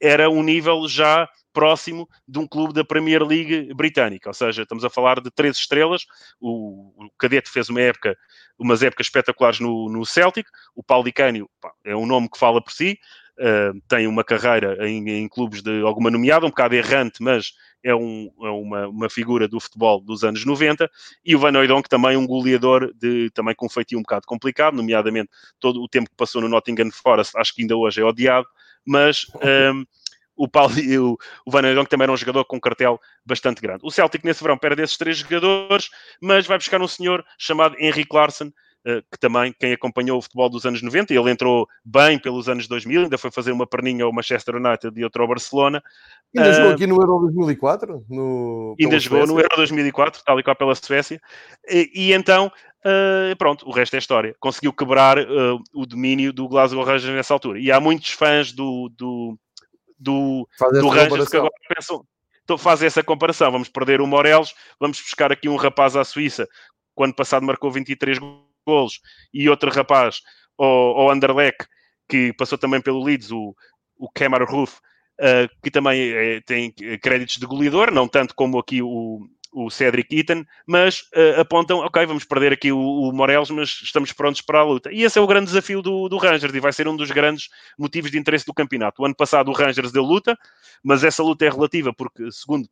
era 0.00 0.30
um 0.30 0.40
nível 0.40 0.88
já 0.88 1.28
próximo 1.52 2.08
de 2.28 2.38
um 2.38 2.46
clube 2.46 2.72
da 2.72 2.84
Premier 2.84 3.24
League 3.24 3.74
britânica, 3.74 4.30
ou 4.30 4.34
seja, 4.34 4.62
estamos 4.62 4.84
a 4.84 4.88
falar 4.88 5.20
de 5.20 5.32
três 5.32 5.56
estrelas. 5.56 6.06
O, 6.40 6.92
o 6.96 7.10
Cadete 7.18 7.50
fez 7.50 7.68
uma 7.68 7.80
época, 7.80 8.16
umas 8.56 8.84
épocas 8.84 9.08
espetaculares 9.08 9.58
no, 9.58 9.90
no 9.90 10.06
Celtic. 10.06 10.46
O 10.76 10.84
Paulo 10.84 11.04
Di 11.04 11.12
Cânio 11.12 11.50
é 11.84 11.96
um 11.96 12.06
nome 12.06 12.30
que 12.30 12.38
fala 12.38 12.62
por 12.62 12.72
si. 12.72 13.00
Uh, 13.38 13.80
tem 13.88 14.06
uma 14.06 14.22
carreira 14.22 14.76
em, 14.86 15.08
em, 15.08 15.28
clubes 15.28 15.62
de 15.62 15.82
alguma 15.82 16.10
nomeada, 16.10 16.44
um 16.44 16.50
bocado 16.50 16.74
errante, 16.74 17.22
mas 17.22 17.52
é, 17.82 17.94
um, 17.94 18.30
é 18.42 18.50
uma, 18.50 18.88
uma, 18.88 19.10
figura 19.10 19.48
do 19.48 19.58
futebol 19.58 20.00
dos 20.00 20.22
anos 20.24 20.44
90, 20.44 20.90
e 21.24 21.34
o 21.34 21.38
Van 21.38 21.56
Oudonk 21.56 21.88
também 21.88 22.16
um 22.16 22.26
goleador, 22.26 22.92
de, 22.94 23.30
também 23.30 23.54
com 23.54 23.66
um 23.66 23.70
feitio 23.70 23.98
um 23.98 24.02
bocado 24.02 24.26
complicado, 24.26 24.74
nomeadamente 24.74 25.30
todo 25.58 25.82
o 25.82 25.88
tempo 25.88 26.10
que 26.10 26.16
passou 26.16 26.42
no 26.42 26.48
Nottingham 26.48 26.90
Forest, 26.90 27.36
acho 27.36 27.54
que 27.54 27.62
ainda 27.62 27.76
hoje 27.76 28.02
é 28.02 28.04
odiado, 28.04 28.46
mas 28.86 29.26
um, 29.72 29.84
o, 30.36 30.48
Paulo, 30.48 30.72
o, 31.00 31.18
o 31.46 31.50
Van 31.50 31.66
Oudonk 31.66 31.88
também 31.88 32.04
era 32.04 32.12
um 32.12 32.16
jogador 32.16 32.44
com 32.44 32.56
um 32.56 32.60
cartel 32.60 33.00
bastante 33.24 33.60
grande. 33.60 33.80
O 33.82 33.90
Celtic 33.90 34.24
nesse 34.24 34.42
verão 34.42 34.58
perde 34.58 34.82
esses 34.82 34.96
três 34.96 35.18
jogadores, 35.18 35.90
mas 36.20 36.46
vai 36.46 36.58
buscar 36.58 36.80
um 36.80 36.88
senhor 36.88 37.24
chamado 37.38 37.76
Henrique 37.78 38.14
Larsen, 38.14 38.48
eh, 38.48 38.52
que 38.84 39.18
também, 39.18 39.54
quem 39.58 39.72
acompanhou 39.72 40.18
o 40.18 40.22
futebol 40.22 40.48
dos 40.48 40.64
anos 40.64 40.80
90, 40.80 41.12
ele 41.12 41.30
entrou 41.30 41.68
bem 41.84 42.18
pelos 42.18 42.48
anos 42.48 42.66
2000, 42.66 43.02
ainda 43.02 43.18
foi 43.18 43.30
fazer 43.30 43.52
uma 43.52 43.66
perninha 43.66 44.04
ao 44.04 44.12
Manchester 44.12 44.56
United 44.56 44.98
e 44.98 45.04
outro 45.04 45.22
ao 45.22 45.28
Barcelona. 45.28 45.82
Ainda 46.36 46.50
uh, 46.50 46.54
jogou 46.54 46.72
aqui 46.72 46.86
no 46.86 46.94
Euro 46.96 47.18
2004? 47.20 48.04
No... 48.08 48.76
Ainda 48.80 48.98
jogou 48.98 49.18
Suécia. 49.18 49.34
no 49.34 49.40
Euro 49.40 49.56
2004, 49.56 50.22
tal 50.24 50.40
e 50.40 50.42
qual 50.42 50.56
pela 50.56 50.74
Suécia. 50.74 51.20
E, 51.68 51.90
e 51.94 52.12
então, 52.12 52.50
uh, 52.86 53.36
pronto, 53.36 53.68
o 53.68 53.72
resto 53.72 53.96
é 53.96 53.98
história. 53.98 54.34
Conseguiu 54.38 54.72
quebrar 54.72 55.18
uh, 55.18 55.60
o 55.74 55.84
domínio 55.84 56.32
do 56.32 56.48
Glasgow 56.48 56.84
Rangers 56.84 57.14
nessa 57.14 57.34
altura. 57.34 57.58
E 57.58 57.70
há 57.70 57.80
muitos 57.80 58.12
fãs 58.12 58.52
do, 58.52 58.88
do, 58.96 59.38
do, 59.98 60.48
do 60.80 60.88
Rangers 60.88 61.28
que 61.28 61.36
agora 61.36 61.52
pensam, 61.74 62.04
então 62.44 62.56
fazem 62.56 62.86
essa 62.86 63.02
comparação. 63.02 63.50
Vamos 63.50 63.68
perder 63.68 64.00
o 64.00 64.06
Morelos, 64.06 64.54
vamos 64.78 65.00
buscar 65.00 65.32
aqui 65.32 65.48
um 65.48 65.56
rapaz 65.56 65.96
à 65.96 66.04
Suíça, 66.04 66.48
que 66.96 67.04
ano 67.04 67.14
passado 67.14 67.44
marcou 67.44 67.70
23 67.70 68.18
gols 68.18 68.49
golos, 68.66 69.00
e 69.32 69.48
outro 69.48 69.70
rapaz, 69.70 70.20
o, 70.56 71.04
o 71.04 71.10
Anderlecht, 71.10 71.66
que 72.08 72.32
passou 72.34 72.58
também 72.58 72.80
pelo 72.80 73.02
Leeds, 73.02 73.30
o, 73.30 73.54
o 73.96 74.10
Kemar 74.10 74.42
Ruth, 74.44 74.74
uh, 75.20 75.48
que 75.62 75.70
também 75.70 76.12
é, 76.12 76.40
tem 76.40 76.72
créditos 77.02 77.36
de 77.36 77.46
goleador, 77.46 77.90
não 77.90 78.08
tanto 78.08 78.34
como 78.34 78.58
aqui 78.58 78.82
o, 78.82 79.20
o 79.52 79.70
Cedric 79.70 80.16
Eaton, 80.16 80.44
mas 80.66 81.00
uh, 81.14 81.40
apontam, 81.40 81.78
ok, 81.78 82.06
vamos 82.06 82.24
perder 82.24 82.52
aqui 82.52 82.72
o, 82.72 82.78
o, 82.78 83.12
Morelos, 83.12 83.50
mas 83.50 83.80
estamos 83.82 84.12
prontos 84.12 84.40
para 84.40 84.60
a 84.60 84.64
luta. 84.64 84.92
E 84.92 85.02
esse 85.02 85.18
é 85.18 85.22
o 85.22 85.26
grande 85.26 85.46
desafio 85.46 85.82
do, 85.82 86.08
do 86.08 86.18
Rangers 86.18 86.54
e 86.54 86.60
vai 86.60 86.72
ser 86.72 86.88
um 86.88 86.96
dos 86.96 87.10
grandes 87.10 87.48
motivos 87.78 88.10
de 88.10 88.18
interesse 88.18 88.46
do 88.46 88.54
campeonato. 88.54 89.02
O 89.02 89.04
ano 89.04 89.14
passado 89.14 89.50
o 89.50 89.54
Rangers 89.54 89.92
deu 89.92 90.02
luta, 90.02 90.38
mas 90.82 91.04
essa 91.04 91.22
luta 91.22 91.44
é 91.44 91.50
relativa 91.50 91.92
porque, 91.92 92.30
segundo 92.30 92.68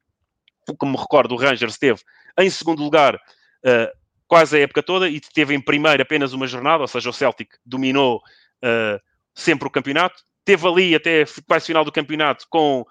o 0.69 0.77
que 0.77 0.87
me 0.87 0.97
recordo, 0.97 1.35
o 1.35 1.39
Rangers 1.39 1.73
esteve 1.73 2.01
em 2.39 2.51
segundo 2.51 2.83
lugar 2.83 3.15
uh, 3.17 3.99
quase 4.29 4.59
a 4.59 4.61
época 4.61 4.83
toda 4.83 5.09
e 5.09 5.21
teve 5.21 5.55
em 5.55 5.61
primeiro 5.61 6.03
apenas 6.03 6.35
uma 6.35 6.47
jornada, 6.47 6.83
ou 6.83 6.89
seja, 6.89 7.09
o 7.09 7.13
Celtic 7.13 7.49
dominou 7.65 8.19
uh, 8.63 9.01
sempre 9.35 9.67
o 9.67 9.71
campeonato. 9.71 10.23
Teve 10.45 10.69
ali 10.69 10.95
até 10.95 11.25
quase 11.47 11.67
final 11.67 11.85
do 11.85 11.91
campeonato 11.91 12.47
com 12.51 12.83
uh, 12.83 12.87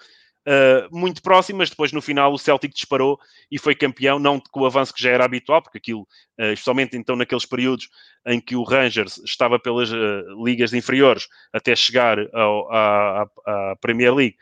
muito 0.91 1.21
próximo, 1.21 1.59
mas 1.59 1.69
depois 1.69 1.91
no 1.91 2.01
final 2.01 2.33
o 2.33 2.39
Celtic 2.39 2.73
disparou 2.73 3.19
e 3.51 3.59
foi 3.59 3.75
campeão, 3.75 4.17
não 4.17 4.39
com 4.39 4.61
o 4.61 4.65
avanço 4.65 4.93
que 4.93 5.01
já 5.01 5.11
era 5.11 5.25
habitual, 5.25 5.61
porque 5.61 5.77
aquilo, 5.77 6.01
uh, 6.39 6.51
especialmente 6.53 6.97
então 6.97 7.15
naqueles 7.15 7.45
períodos 7.45 7.87
em 8.25 8.41
que 8.41 8.55
o 8.55 8.63
Rangers 8.63 9.19
estava 9.19 9.59
pelas 9.59 9.89
ligas 10.43 10.73
inferiores 10.73 11.27
até 11.53 11.75
chegar 11.75 12.17
ao, 12.33 12.73
à, 12.73 13.21
à, 13.45 13.75
Premier 13.79 14.13
League, 14.13 14.35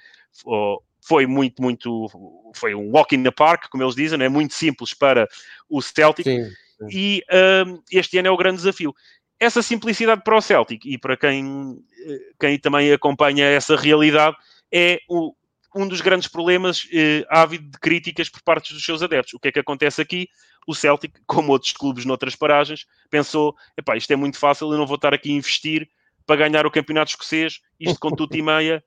foi 1.08 1.26
muito, 1.26 1.62
muito, 1.62 2.10
foi 2.56 2.74
um 2.74 2.92
walk 2.92 3.16
in 3.16 3.24
the 3.24 3.32
park, 3.32 3.70
como 3.70 3.84
eles 3.84 3.96
dizem, 3.96 4.22
é 4.22 4.30
muito 4.30 4.54
simples 4.54 4.94
para 4.94 5.28
o 5.70 5.82
Celtic. 5.82 6.26
Sim 6.26 6.52
e 6.90 7.24
um, 7.66 7.82
este 7.92 8.18
ano 8.18 8.28
é 8.28 8.32
o 8.32 8.38
grande 8.38 8.58
desafio. 8.58 8.94
Essa 9.40 9.62
simplicidade 9.62 10.24
para 10.24 10.38
o 10.38 10.42
Celtic 10.42 10.86
e 10.86 10.98
para 10.98 11.18
quem, 11.18 11.78
eh, 12.06 12.20
quem 12.40 12.60
também 12.60 12.92
acompanha 12.92 13.46
essa 13.46 13.76
realidade 13.76 14.36
é 14.72 15.00
o, 15.10 15.34
um 15.76 15.88
dos 15.88 16.02
grandes 16.02 16.28
problemas 16.28 16.88
eh, 16.94 17.26
ávido 17.30 17.70
de 17.70 17.80
críticas 17.80 18.30
por 18.30 18.42
parte 18.42 18.74
dos 18.74 18.84
seus 18.84 19.04
adeptos. 19.04 19.34
O 19.34 19.40
que 19.40 19.50
é 19.50 19.52
que 19.52 19.60
acontece 19.60 20.02
aqui? 20.02 20.28
O 20.66 20.74
Celtic, 20.74 21.14
como 21.28 21.52
outros 21.52 21.74
clubes 21.74 22.06
noutras 22.06 22.36
paragens, 22.36 22.86
pensou: 23.10 23.56
epá, 23.78 23.98
isto 23.98 24.12
é 24.12 24.16
muito 24.16 24.38
fácil, 24.38 24.72
eu 24.72 24.78
não 24.78 24.88
vou 24.88 24.96
estar 24.96 25.14
aqui 25.14 25.30
a 25.30 25.34
investir 25.34 25.90
para 26.26 26.38
ganhar 26.38 26.66
o 26.66 26.72
campeonato 26.72 27.12
escocês, 27.12 27.60
isto 27.80 28.00
com 28.00 28.10
tudo 28.10 28.36
e 28.36 28.42
meia, 28.42 28.84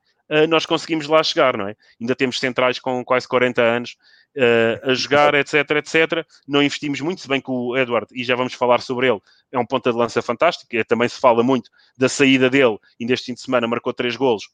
nós 0.48 0.66
conseguimos 0.66 1.06
lá 1.06 1.22
chegar, 1.22 1.56
não 1.56 1.68
é? 1.68 1.76
Ainda 2.00 2.14
temos 2.14 2.38
centrais 2.38 2.78
com 2.78 3.04
quase 3.04 3.26
40 3.26 3.62
anos 3.62 3.96
uh, 4.36 4.90
a 4.90 4.94
jogar, 4.94 5.34
etc, 5.34 5.70
etc. 5.70 6.26
Não 6.46 6.62
investimos 6.62 7.00
muito, 7.00 7.20
se 7.20 7.28
bem 7.28 7.40
que 7.40 7.50
o 7.50 7.76
Edward, 7.76 8.06
e 8.12 8.22
já 8.24 8.36
vamos 8.36 8.54
falar 8.54 8.80
sobre 8.80 9.08
ele, 9.08 9.20
é 9.50 9.58
um 9.58 9.66
ponta 9.66 9.90
de 9.90 9.96
lança 9.96 10.20
fantástico, 10.20 10.74
e 10.74 10.84
também 10.84 11.08
se 11.08 11.18
fala 11.18 11.42
muito 11.42 11.70
da 11.96 12.08
saída 12.08 12.50
dele, 12.50 12.78
e 13.00 13.06
neste 13.06 13.26
fim 13.26 13.34
de 13.34 13.40
semana 13.40 13.66
marcou 13.66 13.92
três 13.92 14.16
golos, 14.16 14.48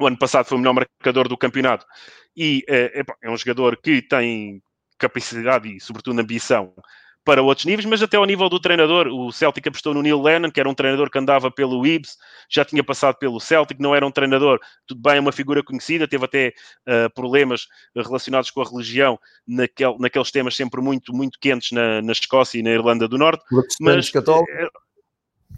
o 0.00 0.06
ano 0.06 0.18
passado 0.18 0.46
foi 0.46 0.56
o 0.56 0.60
melhor 0.60 0.74
marcador 0.74 1.28
do 1.28 1.36
campeonato 1.36 1.84
e 2.36 2.64
é, 2.68 3.02
é 3.20 3.30
um 3.30 3.36
jogador 3.36 3.76
que 3.76 4.00
tem 4.00 4.62
capacidade 4.96 5.68
e, 5.68 5.80
sobretudo, 5.80 6.20
ambição 6.20 6.72
para 7.28 7.42
outros 7.42 7.66
níveis, 7.66 7.84
mas 7.84 8.02
até 8.02 8.16
ao 8.16 8.24
nível 8.24 8.48
do 8.48 8.58
treinador, 8.58 9.06
o 9.08 9.30
Celtic 9.30 9.66
apostou 9.66 9.92
no 9.92 10.00
Neil 10.00 10.18
Lennon, 10.18 10.50
que 10.50 10.58
era 10.58 10.66
um 10.66 10.72
treinador 10.72 11.10
que 11.10 11.18
andava 11.18 11.50
pelo 11.50 11.86
Ibs, 11.86 12.16
já 12.48 12.64
tinha 12.64 12.82
passado 12.82 13.16
pelo 13.16 13.38
Celtic, 13.38 13.78
não 13.78 13.94
era 13.94 14.06
um 14.06 14.10
treinador, 14.10 14.58
tudo 14.86 15.02
bem, 15.02 15.18
é 15.18 15.20
uma 15.20 15.30
figura 15.30 15.62
conhecida, 15.62 16.08
teve 16.08 16.24
até 16.24 16.54
uh, 16.88 17.12
problemas 17.14 17.66
relacionados 17.94 18.50
com 18.50 18.62
a 18.62 18.64
religião, 18.64 19.18
naquel, 19.46 19.98
naqueles 20.00 20.30
temas 20.30 20.56
sempre 20.56 20.80
muito, 20.80 21.12
muito 21.12 21.38
quentes 21.38 21.70
na, 21.70 22.00
na 22.00 22.12
Escócia 22.12 22.60
e 22.60 22.62
na 22.62 22.70
Irlanda 22.70 23.06
do 23.06 23.18
Norte. 23.18 23.44
Mas, 23.78 24.10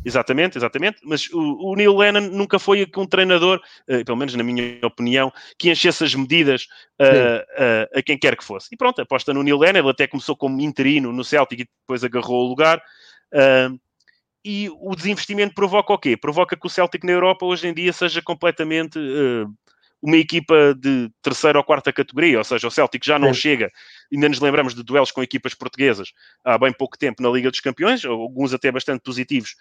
Exatamente, 0.04 0.56
exatamente. 0.56 0.98
Mas 1.04 1.28
o, 1.30 1.70
o 1.70 1.76
Neil 1.76 1.96
Lennon 1.96 2.20
nunca 2.30 2.58
foi 2.58 2.86
um 2.96 3.06
treinador, 3.06 3.60
uh, 3.88 4.04
pelo 4.04 4.16
menos 4.16 4.34
na 4.34 4.42
minha 4.42 4.78
opinião, 4.82 5.32
que 5.58 5.70
enchesse 5.70 6.04
as 6.04 6.14
medidas 6.14 6.66
uh, 7.00 7.94
uh, 7.94 7.98
a 7.98 8.02
quem 8.02 8.18
quer 8.18 8.36
que 8.36 8.44
fosse. 8.44 8.68
E 8.72 8.76
pronto, 8.76 9.00
aposta 9.00 9.34
no 9.34 9.42
Neil 9.42 9.58
Lennon. 9.58 9.80
Ele 9.80 9.90
até 9.90 10.06
começou 10.06 10.36
como 10.36 10.60
interino 10.60 11.12
no 11.12 11.24
Celtic 11.24 11.60
e 11.60 11.68
depois 11.82 12.02
agarrou 12.04 12.44
o 12.44 12.48
lugar. 12.48 12.82
e 14.44 14.70
o 14.80 14.96
desinvestimento 14.96 15.54
provoca 15.54 15.92
o 15.92 15.98
quê? 15.98 16.16
Provoca 16.16 16.56
que 16.56 16.66
o 16.66 16.70
Celtic 16.70 17.04
na 17.04 17.12
Europa 17.12 17.44
hoje 17.44 17.68
em 17.68 17.74
dia 17.74 17.92
seja 17.92 18.22
completamente 18.22 18.98
uma 20.02 20.16
equipa 20.16 20.74
de 20.74 21.10
terceira 21.22 21.58
ou 21.58 21.64
quarta 21.64 21.92
categoria, 21.92 22.38
ou 22.38 22.44
seja, 22.44 22.66
o 22.66 22.70
Celtic 22.70 23.04
já 23.04 23.18
não 23.18 23.34
chega, 23.34 23.70
ainda 24.12 24.28
nos 24.28 24.40
lembramos 24.40 24.74
de 24.74 24.82
duelos 24.82 25.10
com 25.10 25.22
equipas 25.22 25.54
portuguesas 25.54 26.12
há 26.44 26.58
bem 26.58 26.72
pouco 26.72 26.98
tempo 26.98 27.22
na 27.22 27.28
Liga 27.30 27.50
dos 27.50 27.60
Campeões, 27.60 28.04
alguns 28.04 28.52
até 28.54 28.70
bastante 28.70 29.02
positivos 29.02 29.56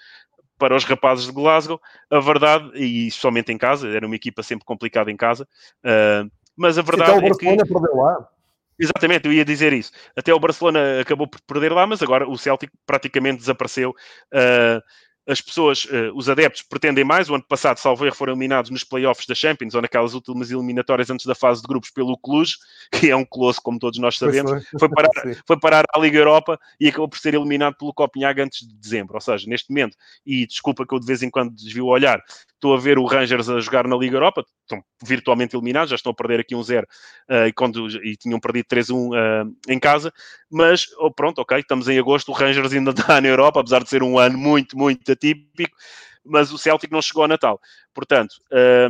para 0.58 0.76
os 0.76 0.84
rapazes 0.84 1.26
de 1.26 1.32
Glasgow, 1.32 1.80
a 2.12 2.20
verdade, 2.20 2.72
e 2.76 3.10
somente 3.10 3.52
em 3.52 3.58
casa, 3.58 3.88
era 3.88 4.06
uma 4.06 4.16
equipa 4.16 4.44
sempre 4.44 4.66
complicada 4.66 5.10
em 5.10 5.16
casa, 5.16 5.48
uh, 5.86 6.30
mas 6.56 6.78
a 6.78 6.82
verdade 6.82 7.12
então, 7.12 7.26
o 7.26 7.30
Barcelona 7.30 7.62
é 7.62 7.66
que... 7.66 7.74
perdeu 7.74 7.96
lá. 7.96 8.30
Exatamente, 8.78 9.26
eu 9.26 9.34
ia 9.34 9.44
dizer 9.44 9.74
isso. 9.74 9.92
Até 10.16 10.34
o 10.34 10.40
Barcelona 10.40 11.02
acabou 11.02 11.28
por 11.28 11.42
perder 11.42 11.72
lá, 11.72 11.86
mas 11.86 12.02
agora 12.02 12.28
o 12.30 12.38
Celtic 12.38 12.72
praticamente 12.86 13.40
desapareceu. 13.40 13.90
Uh, 14.34 14.82
as 15.30 15.40
pessoas, 15.40 15.86
uh, 15.86 16.12
os 16.16 16.28
adeptos, 16.28 16.64
pretendem 16.64 17.04
mais. 17.04 17.30
O 17.30 17.36
ano 17.36 17.46
passado, 17.48 17.78
salvo 17.78 18.04
erro, 18.04 18.16
foram 18.16 18.34
eliminados 18.34 18.72
nos 18.72 18.84
playoffs 18.84 19.28
da 19.28 19.36
Champions 19.36 19.76
ou 19.76 19.82
naquelas 19.82 20.16
últimas 20.16 20.50
eliminatórias 20.50 21.10
antes 21.12 21.28
da 21.28 21.36
fase 21.36 21.62
de 21.62 21.68
grupos 21.68 21.92
pelo 21.92 22.18
Cluj, 22.18 22.56
que 22.92 23.12
é 23.12 23.16
um 23.16 23.24
colosso, 23.24 23.62
como 23.62 23.78
todos 23.78 24.00
nós 24.00 24.18
sabemos. 24.18 24.50
Foi. 24.52 24.80
foi. 24.80 24.90
parar, 24.90 25.10
foi 25.46 25.60
parar 25.60 25.86
à 25.94 26.00
Liga 26.00 26.18
Europa 26.18 26.60
e 26.80 26.88
acabou 26.88 27.08
por 27.08 27.20
ser 27.20 27.36
eliminado 27.36 27.76
pelo 27.78 27.94
Copenhague 27.94 28.42
antes 28.42 28.68
de 28.68 28.76
dezembro. 28.76 29.14
Ou 29.14 29.22
seja, 29.22 29.48
neste 29.48 29.70
momento, 29.70 29.96
e 30.26 30.48
desculpa 30.48 30.86
que 30.86 30.94
eu 30.94 31.00
de 31.00 31.06
vez 31.06 31.22
em 31.22 31.30
quando 31.30 31.54
desvio 31.54 31.86
o 31.86 31.90
olhar, 31.90 32.20
estou 32.60 32.74
a 32.74 32.78
ver 32.78 33.00
o 33.00 33.06
Rangers 33.06 33.50
a 33.50 33.60
jogar 33.62 33.88
na 33.88 33.96
Liga 33.96 34.18
Europa, 34.18 34.46
estão 34.62 34.84
virtualmente 35.02 35.56
eliminados, 35.56 35.90
já 35.90 35.96
estão 35.96 36.12
a 36.12 36.16
perder 36.16 36.42
aqui 36.42 36.54
um 36.54 36.62
0 36.62 36.86
uh, 37.30 37.48
e, 37.48 37.54
quando, 37.54 37.88
e 38.04 38.18
tinham 38.18 38.40
perdido 38.40 38.66
3-1 38.66 38.94
uh, 38.94 39.56
em 39.68 39.80
casa, 39.80 40.14
mas 40.52 40.86
oh, 41.00 41.10
pronto, 41.10 41.40
ok, 41.40 41.58
estamos 41.58 41.88
em 41.88 41.98
agosto, 41.98 42.30
o 42.30 42.36
Rangers 42.36 42.74
ainda 42.74 42.92
está 43.00 43.22
na 43.22 43.28
Europa, 43.28 43.62
apesar 43.62 43.82
de 43.82 43.90
ser 43.90 44.04
um 44.04 44.20
ano 44.20 44.38
muito, 44.38 44.78
muito 44.78 45.10
atípico, 45.20 45.76
mas 46.24 46.52
o 46.52 46.58
Celtic 46.58 46.92
não 46.92 47.02
chegou 47.02 47.24
a 47.24 47.28
Natal. 47.28 47.60
Portanto, 47.94 48.36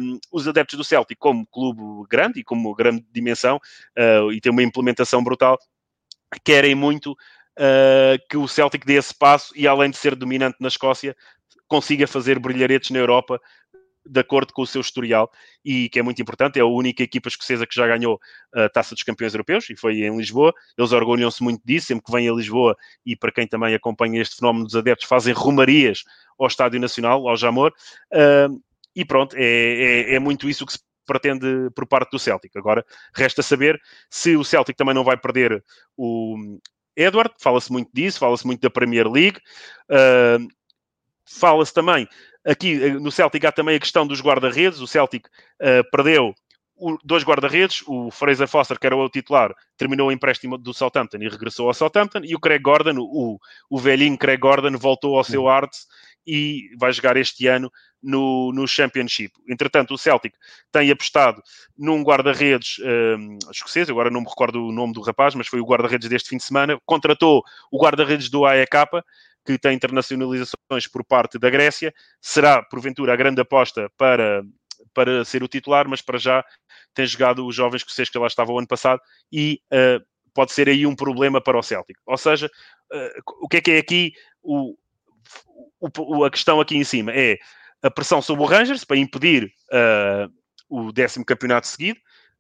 um, 0.02 0.20
os 0.32 0.48
adeptos 0.48 0.78
do 0.78 0.84
Celtic, 0.84 1.18
como 1.18 1.48
clube 1.48 1.82
grande 2.10 2.40
e 2.40 2.44
como 2.44 2.74
grande 2.76 3.04
dimensão, 3.12 3.58
uh, 3.98 4.32
e 4.32 4.40
tem 4.40 4.52
uma 4.52 4.64
implementação 4.64 5.24
brutal, 5.24 5.58
querem 6.44 6.76
muito 6.76 7.12
uh, 7.14 8.18
que 8.30 8.38
o 8.38 8.48
Celtic 8.48 8.86
dê 8.86 8.94
esse 8.94 9.14
passo 9.14 9.54
e, 9.56 9.68
além 9.68 9.90
de 9.90 9.98
ser 9.98 10.16
dominante 10.16 10.58
na 10.60 10.68
Escócia, 10.68 11.16
consiga 11.68 12.08
fazer 12.08 12.40
brilharetes 12.40 12.90
na 12.90 13.00
Europa 13.00 13.40
de 14.10 14.20
acordo 14.20 14.54
com 14.54 14.62
o 14.62 14.68
seu 14.68 14.82
historial 14.82 15.32
e 15.64 15.90
que 15.90 16.00
é 16.00 16.02
muito 16.02 16.22
importante. 16.22 16.60
É 16.60 16.62
a 16.62 16.66
única 16.66 17.04
equipa 17.04 17.30
escocesa 17.30 17.66
que 17.66 17.76
já 17.76 17.88
ganhou 17.88 18.20
a 18.54 18.68
Taça 18.70 18.96
dos 18.96 19.04
Campeões 19.04 19.34
Europeus 19.34 19.70
e 19.70 19.76
foi 19.76 20.02
em 20.02 20.18
Lisboa. 20.18 20.54
Eles 20.78 20.92
orgulham-se 20.92 21.44
muito 21.44 21.62
disso, 21.64 21.88
sempre 21.88 22.06
que 22.06 22.12
vêm 22.12 22.28
a 22.28 22.34
Lisboa 22.34 22.76
e 23.06 23.16
para 23.16 23.32
quem 23.32 23.48
também 23.48 23.76
acompanha 23.76 24.22
este 24.22 24.38
fenómeno 24.38 24.66
dos 24.66 24.76
adeptos, 24.76 25.08
fazem 25.08 25.34
romarias 25.34 26.04
ao 26.40 26.48
Estádio 26.48 26.80
Nacional, 26.80 27.28
ao 27.28 27.38
Jamor. 27.38 27.74
Uh, 28.12 28.62
e 28.96 29.06
pronto, 29.06 29.36
é, 29.38 29.44
é, 29.44 30.16
é 30.16 30.20
muito 30.20 30.50
isso 30.50 30.66
que 30.66 30.74
se 30.74 30.80
pretende 31.06 31.70
por 31.76 31.88
parte 31.88 32.12
do 32.12 32.20
Celtic. 32.20 32.56
Agora, 32.56 32.86
resta 33.16 33.42
saber 33.42 33.82
se 34.10 34.36
o 34.36 34.44
Celtic 34.44 34.78
também 34.78 34.94
não 34.94 35.04
vai 35.04 35.18
perder 35.18 35.64
o 35.98 36.60
Edward, 36.96 37.34
fala-se 37.40 37.72
muito 37.72 37.90
disso, 37.94 38.20
fala-se 38.20 38.46
muito 38.46 38.62
da 38.62 38.70
Premier 38.70 39.08
League. 39.08 39.40
Uh, 39.90 40.48
fala-se 41.26 41.74
também, 41.74 42.08
aqui 42.50 42.84
eh, 42.84 42.94
no 42.94 43.12
Celtic 43.12 43.46
há 43.46 43.52
também 43.52 43.76
a 43.76 43.80
questão 43.80 44.06
dos 44.08 44.22
guarda-redes. 44.22 44.80
O 44.80 44.88
Celtic 44.88 45.28
uh, 45.28 45.90
perdeu 45.92 46.34
o, 46.76 46.98
dois 47.04 47.24
guarda-redes, 47.24 47.84
o 47.86 48.10
Fraser 48.10 48.48
Foster, 48.48 48.80
que 48.80 48.88
era 48.88 48.96
o 48.96 49.10
titular, 49.10 49.54
terminou 49.78 50.08
o 50.08 50.12
empréstimo 50.12 50.58
do 50.58 50.74
Southampton 50.74 51.18
e 51.18 51.28
regressou 51.28 51.68
ao 51.68 51.74
Southampton, 51.74 52.22
e 52.24 52.34
o 52.34 52.40
Craig 52.40 52.62
Gordon, 52.62 52.96
o, 52.98 53.38
o 53.70 53.78
velhinho 53.78 54.18
Craig 54.18 54.40
Gordon, 54.40 54.78
voltou 54.78 55.18
ao 55.18 55.24
seu 55.24 55.50
Arts 55.50 55.86
e 56.26 56.70
vai 56.78 56.94
jogar 56.94 57.18
este 57.18 57.48
ano 57.48 57.72
no, 58.02 58.54
no 58.54 58.68
Championship. 58.68 59.34
Entretanto, 59.50 59.94
o 59.94 59.98
Celtic 59.98 60.34
tem 60.72 60.90
apostado 60.90 61.42
num 61.78 62.02
guarda-redes 62.04 62.78
um, 62.80 63.38
escocês, 63.52 63.90
agora 63.90 64.10
não 64.10 64.22
me 64.22 64.28
recordo 64.28 64.66
o 64.66 64.72
nome 64.72 64.94
do 64.94 65.02
rapaz, 65.02 65.36
mas 65.36 65.48
foi 65.48 65.60
o 65.60 65.66
guarda-redes 65.66 66.08
deste 66.08 66.30
fim 66.30 66.38
de 66.38 66.44
semana, 66.44 66.80
contratou 66.86 67.44
o 67.72 67.82
guarda-redes 67.82 68.30
do 68.30 68.46
AEK, 68.46 69.04
que 69.50 69.58
tem 69.58 69.76
internacionalizações 69.76 70.88
por 70.92 71.04
parte 71.04 71.40
da 71.40 71.50
Grécia, 71.50 71.92
será 72.22 72.62
porventura 72.62 73.14
a 73.14 73.16
grande 73.16 73.42
aposta 73.42 73.90
para, 73.98 74.44
para 74.94 75.26
ser 75.26 75.42
o 75.42 75.48
titular, 75.48 75.88
mas 75.88 76.04
para 76.04 76.20
já 76.20 76.46
tem 76.94 77.06
jogado 77.08 77.46
os 77.48 77.56
jovens 77.56 77.82
escoceses 77.82 78.12
que 78.12 78.20
lá 78.20 78.28
estavam 78.28 78.54
o 78.54 78.60
ano 78.60 78.68
passado 78.68 79.02
e 79.32 79.60
uh, 79.74 80.06
pode 80.36 80.52
ser 80.52 80.70
aí 80.70 80.86
um 80.86 80.96
problema 80.96 81.42
para 81.42 81.58
o 81.58 81.64
Celtic. 81.64 81.98
Ou 82.06 82.18
seja, 82.18 82.46
uh, 82.46 83.22
o 83.42 83.48
que 83.48 83.58
é 83.58 83.62
que 83.62 83.72
é 83.72 83.78
aqui 83.80 84.14
o, 84.44 84.76
o, 85.80 86.24
a 86.24 86.30
questão 86.30 86.62
aqui 86.62 86.78
em 86.78 86.84
cima? 86.84 87.12
É 87.12 87.38
a 87.82 87.90
pressão 87.90 88.22
sobre 88.22 88.44
o 88.44 88.48
Rangers 88.48 88.84
para 88.84 88.98
impedir 88.98 89.52
uh, 89.74 90.32
o 90.70 90.92
décimo 90.92 91.26
campeonato 91.26 91.66
seguido, 91.66 92.00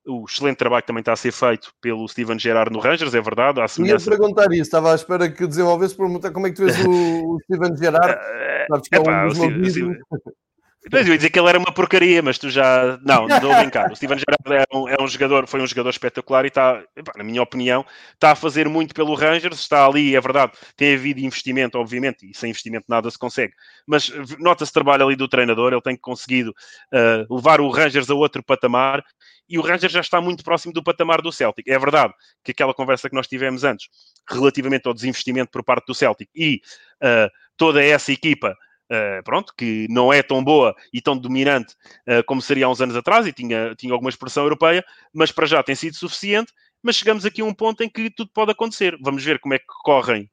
o 0.10 0.26
excelente 0.26 0.58
trabalho 0.58 0.82
que 0.82 0.88
também 0.88 1.02
está 1.02 1.14
a 1.14 1.16
ser 1.16 1.32
feito 1.32 1.72
pelo 1.80 2.08
Steven 2.08 2.40
Gerrard 2.40 2.74
no 2.74 2.80
Rangers, 2.80 3.14
é 3.14 3.22
verdade. 3.22 3.60
Semelhança... 3.70 4.10
Ia 4.10 4.18
perguntar 4.18 4.52
isso, 4.52 4.64
estava 4.64 4.92
à 4.92 4.96
espera 4.96 5.30
que 5.30 5.46
desenvolvesse 5.46 5.96
perguntar 5.96 6.32
como 6.32 6.48
é 6.48 6.50
que 6.50 6.56
tu 6.56 6.66
vês 6.66 6.84
o, 6.84 7.36
o 7.36 7.40
Steven 7.44 7.78
Gerrard. 7.78 8.18
Sabes 8.70 8.90
que 8.90 8.96
é, 8.96 8.98
é 8.98 9.02
um 9.02 9.28
dos 9.28 9.38
Pois 10.90 11.06
eu 11.06 11.12
ia 11.12 11.18
dizer 11.18 11.30
que 11.30 11.38
ele 11.38 11.50
era 11.50 11.60
uma 11.60 11.74
porcaria, 11.74 12.22
mas 12.22 12.38
tu 12.38 12.50
já. 12.50 12.98
Não, 13.04 13.28
não 13.28 13.36
estou 13.36 13.52
a 13.52 13.60
brincar. 13.60 13.92
O 13.92 13.96
Steven 13.96 14.18
Gerrard 14.18 14.64
é 14.64 14.76
um, 14.76 14.88
é 14.88 14.96
um, 15.00 15.08
jogador, 15.08 15.46
foi 15.46 15.62
um 15.62 15.68
jogador 15.68 15.90
espetacular 15.90 16.46
e 16.46 16.48
está, 16.48 16.82
na 17.18 17.24
minha 17.24 17.42
opinião, 17.42 17.86
está 18.14 18.32
a 18.32 18.36
fazer 18.36 18.70
muito 18.70 18.94
pelo 18.94 19.14
Rangers. 19.14 19.60
Está 19.60 19.86
ali, 19.86 20.16
é 20.16 20.22
verdade, 20.22 20.54
tem 20.78 20.94
havido 20.94 21.20
investimento, 21.20 21.78
obviamente, 21.78 22.30
e 22.30 22.36
sem 22.36 22.50
investimento 22.50 22.86
nada 22.88 23.12
se 23.12 23.20
consegue. 23.20 23.54
Mas 23.86 24.10
nota-se 24.40 24.72
trabalho 24.72 25.06
ali 25.06 25.18
do 25.18 25.28
treinador, 25.28 25.74
ele 25.74 25.82
tem 25.82 25.98
conseguido 25.98 26.52
uh, 26.94 27.36
levar 27.36 27.60
o 27.60 27.70
Rangers 27.70 28.10
a 28.10 28.16
outro 28.16 28.42
patamar 28.42 29.04
e 29.50 29.58
o 29.58 29.62
Rangers 29.62 29.92
já 29.92 30.00
está 30.00 30.22
muito 30.22 30.44
próximo 30.44 30.72
do 30.72 30.84
patamar 30.84 31.22
do 31.22 31.32
Celtic. 31.32 31.68
É 31.68 31.78
verdade 31.78 32.14
que 32.44 32.52
aquela 32.52 32.74
conversa 32.74 33.10
que 33.10 33.16
nós 33.16 33.28
tivemos 33.28 33.64
antes, 33.64 33.90
relativamente 34.30 34.88
ao 34.88 34.94
desinvestimento 34.94 35.52
por 35.52 35.64
parte 35.64 35.88
do 35.88 35.96
Celtic 35.96 36.30
e 36.34 36.62
uh, 37.04 37.30
toda 37.58 37.84
essa 37.84 38.12
equipa 38.12 38.56
Uh, 38.92 39.22
pronto, 39.24 39.54
que 39.56 39.86
não 39.88 40.12
é 40.12 40.24
tão 40.24 40.44
boa 40.44 40.76
e 40.92 41.00
tão 41.00 41.16
dominante 41.16 41.76
uh, 42.08 42.24
como 42.26 42.42
seria 42.42 42.66
há 42.66 42.70
uns 42.70 42.82
anos 42.82 42.96
atrás 42.96 43.28
e 43.28 43.32
tinha, 43.32 43.76
tinha 43.76 43.94
alguma 43.94 44.10
expressão 44.10 44.44
europeia, 44.44 44.84
mas 45.14 45.32
para 45.32 45.46
já 45.46 45.62
tem 45.62 45.76
sido 45.76 45.96
suficiente. 45.96 46.52
Mas 46.82 46.96
chegamos 46.96 47.24
aqui 47.24 47.42
a 47.42 47.46
um 47.46 47.54
ponto 47.54 47.84
em 47.84 47.90
que 47.90 48.10
tudo 48.10 48.32
pode 48.34 48.52
acontecer. 48.52 48.98
Vamos 49.02 49.24
ver 49.24 49.40
como 49.40 49.54
é 49.54 49.60
que 49.60 49.66
correm 49.84 50.32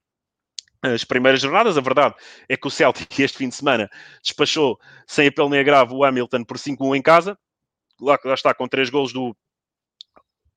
as 0.82 1.04
primeiras 1.04 1.40
jornadas. 1.40 1.76
A 1.76 1.82
verdade 1.82 2.14
é 2.48 2.56
que 2.56 2.66
o 2.66 2.70
Celtic 2.70 3.12
este 3.20 3.36
fim 3.36 3.48
de 3.48 3.54
semana 3.54 3.90
despachou 4.22 4.78
sem 5.06 5.28
apelo 5.28 5.50
nem 5.50 5.60
agravo 5.60 5.96
o 5.96 6.04
Hamilton 6.04 6.44
por 6.44 6.56
5-1 6.56 6.96
em 6.96 7.02
casa. 7.02 7.38
Lá, 8.00 8.18
lá 8.24 8.34
está 8.34 8.54
com 8.54 8.66
três 8.66 8.88
golos 8.88 9.12
do, 9.12 9.36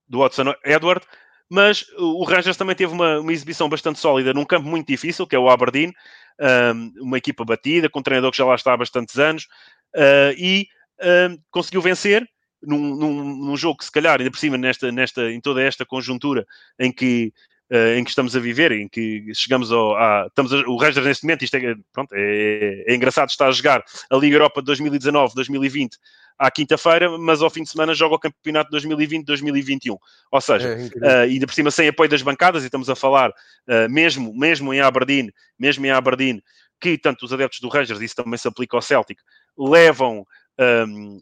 do 0.07 0.19
Watson 0.19 0.53
Edward 0.63 1.05
mas 1.49 1.83
o 1.97 2.23
Rangers 2.23 2.55
também 2.55 2.75
teve 2.75 2.93
uma, 2.93 3.19
uma, 3.19 3.33
exibição 3.33 3.67
bastante 3.67 3.97
sólida 3.97 4.33
num 4.33 4.45
campo 4.45 4.67
muito 4.67 4.88
difícil, 4.88 5.25
que 5.25 5.35
é 5.35 5.39
o 5.39 5.49
Aberdeen, 5.49 5.91
um, 6.39 6.93
uma 7.02 7.17
equipa 7.17 7.43
batida, 7.43 7.89
com 7.89 7.99
um 7.99 8.04
treinador 8.04 8.32
que 8.32 8.38
já 8.38 8.45
lá 8.45 8.56
está 8.56 8.73
há 8.73 8.78
bastantes 8.78 9.17
anos, 9.17 9.43
uh, 9.95 10.34
e 10.38 10.67
conseguiu 11.49 11.82
vencer 11.82 12.28
num, 12.62 12.95
num, 12.95 13.23
num, 13.23 13.58
jogo 13.58 13.78
que 13.78 13.86
se 13.86 13.91
calhar, 13.91 14.19
ainda 14.19 14.32
por 14.32 14.39
cima, 14.39 14.58
nesta, 14.58 14.91
nesta, 14.91 15.32
em 15.32 15.39
toda 15.39 15.62
esta 15.62 15.86
conjuntura 15.86 16.45
em 16.78 16.91
que, 16.91 17.34
uh, 17.71 17.97
em 17.97 18.04
que 18.04 18.10
estamos 18.10 18.36
a 18.36 18.39
viver, 18.39 18.71
em 18.71 18.88
que 18.88 19.32
chegamos 19.34 19.71
ao. 19.71 19.95
A, 19.95 20.28
estamos 20.28 20.54
a, 20.54 20.58
o 20.67 20.78
Rangers 20.78 21.06
neste 21.06 21.23
momento, 21.23 21.43
isto 21.43 21.56
é, 21.56 21.75
pronto, 21.93 22.13
é, 22.13 22.84
é 22.88 22.95
engraçado 22.95 23.30
estar 23.30 23.47
a 23.47 23.52
jogar 23.52 23.84
a 24.10 24.15
Liga 24.17 24.36
Europa 24.36 24.62
de 24.62 24.71
2019-2020 24.73 25.91
à 26.39 26.49
quinta-feira, 26.49 27.17
mas 27.17 27.41
ao 27.41 27.49
fim 27.49 27.63
de 27.63 27.69
semana 27.69 27.93
joga 27.93 28.15
o 28.15 28.19
campeonato 28.19 28.71
2020-2021. 28.71 29.97
Ou 30.32 30.41
seja, 30.41 30.69
é, 30.69 30.86
uh, 30.86 31.19
ainda 31.23 31.45
por 31.45 31.54
cima 31.54 31.69
sem 31.69 31.89
apoio 31.89 32.10
das 32.10 32.21
bancadas, 32.21 32.63
e 32.63 32.67
estamos 32.67 32.89
a 32.89 32.95
falar 32.95 33.30
uh, 33.30 33.89
mesmo, 33.89 34.34
mesmo 34.34 34.73
em 34.73 34.80
Aberdeen, 34.80 35.34
mesmo 35.60 35.86
em 35.86 35.91
Aberdeen, 35.91 36.41
que 36.80 36.97
tanto 36.97 37.25
os 37.25 37.34
adeptos 37.34 37.60
do 37.60 37.67
Rangers, 37.67 37.99
isso 37.99 38.15
também 38.15 38.38
se 38.38 38.47
aplica 38.47 38.78
ao 38.78 38.82
Celtic, 38.82 39.19
levam 39.58 40.25
um, 40.88 41.21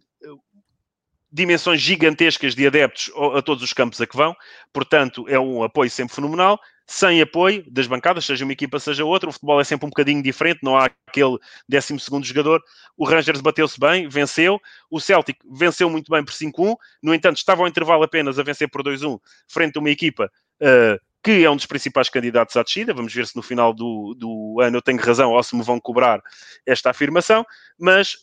dimensões 1.31 1.81
gigantescas 1.81 2.53
de 2.53 2.67
adeptos 2.67 3.11
a 3.35 3.41
todos 3.41 3.63
os 3.63 3.73
campos 3.73 3.99
a 3.99 4.05
que 4.05 4.15
vão, 4.15 4.35
portanto 4.71 5.27
é 5.27 5.39
um 5.39 5.63
apoio 5.63 5.89
sempre 5.89 6.15
fenomenal. 6.15 6.59
Sem 6.89 7.21
apoio 7.21 7.63
das 7.69 7.85
bancadas, 7.85 8.25
seja 8.25 8.45
uma 8.45 8.53
equipa, 8.53 8.79
seja 8.79 9.03
outra, 9.03 9.29
o 9.29 9.33
futebol 9.33 9.59
é 9.59 9.63
sempre 9.65 9.85
um 9.85 9.89
bocadinho 9.89 10.23
diferente, 10.23 10.59
não 10.63 10.77
há 10.77 10.89
aquele 11.05 11.37
12 11.67 11.97
jogador. 12.23 12.61
O 12.95 13.05
Rangers 13.05 13.41
bateu-se 13.41 13.77
bem, 13.77 14.07
venceu. 14.07 14.57
O 14.89 14.99
Celtic 14.99 15.37
venceu 15.51 15.89
muito 15.89 16.09
bem 16.09 16.23
por 16.23 16.33
5-1, 16.33 16.75
no 17.03 17.13
entanto, 17.13 17.37
estava 17.37 17.61
ao 17.61 17.67
intervalo 17.67 18.03
apenas 18.03 18.39
a 18.39 18.43
vencer 18.43 18.69
por 18.69 18.81
2-1, 18.81 19.19
frente 19.49 19.75
a 19.75 19.79
uma 19.81 19.89
equipa 19.89 20.31
uh, 20.61 20.97
que 21.27 21.43
é 21.43 21.49
um 21.49 21.57
dos 21.57 21.65
principais 21.65 22.07
candidatos 22.07 22.55
à 22.55 22.63
descida. 22.63 22.93
Vamos 22.93 23.13
ver 23.13 23.27
se 23.27 23.35
no 23.35 23.41
final 23.41 23.73
do, 23.73 24.15
do 24.17 24.61
ano 24.61 24.77
eu 24.77 24.81
tenho 24.81 24.97
razão 24.97 25.31
ou 25.31 25.43
se 25.43 25.57
me 25.57 25.63
vão 25.63 25.77
cobrar 25.77 26.21
esta 26.65 26.89
afirmação. 26.89 27.45
Mas 27.77 28.15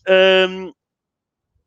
um, 0.48 0.72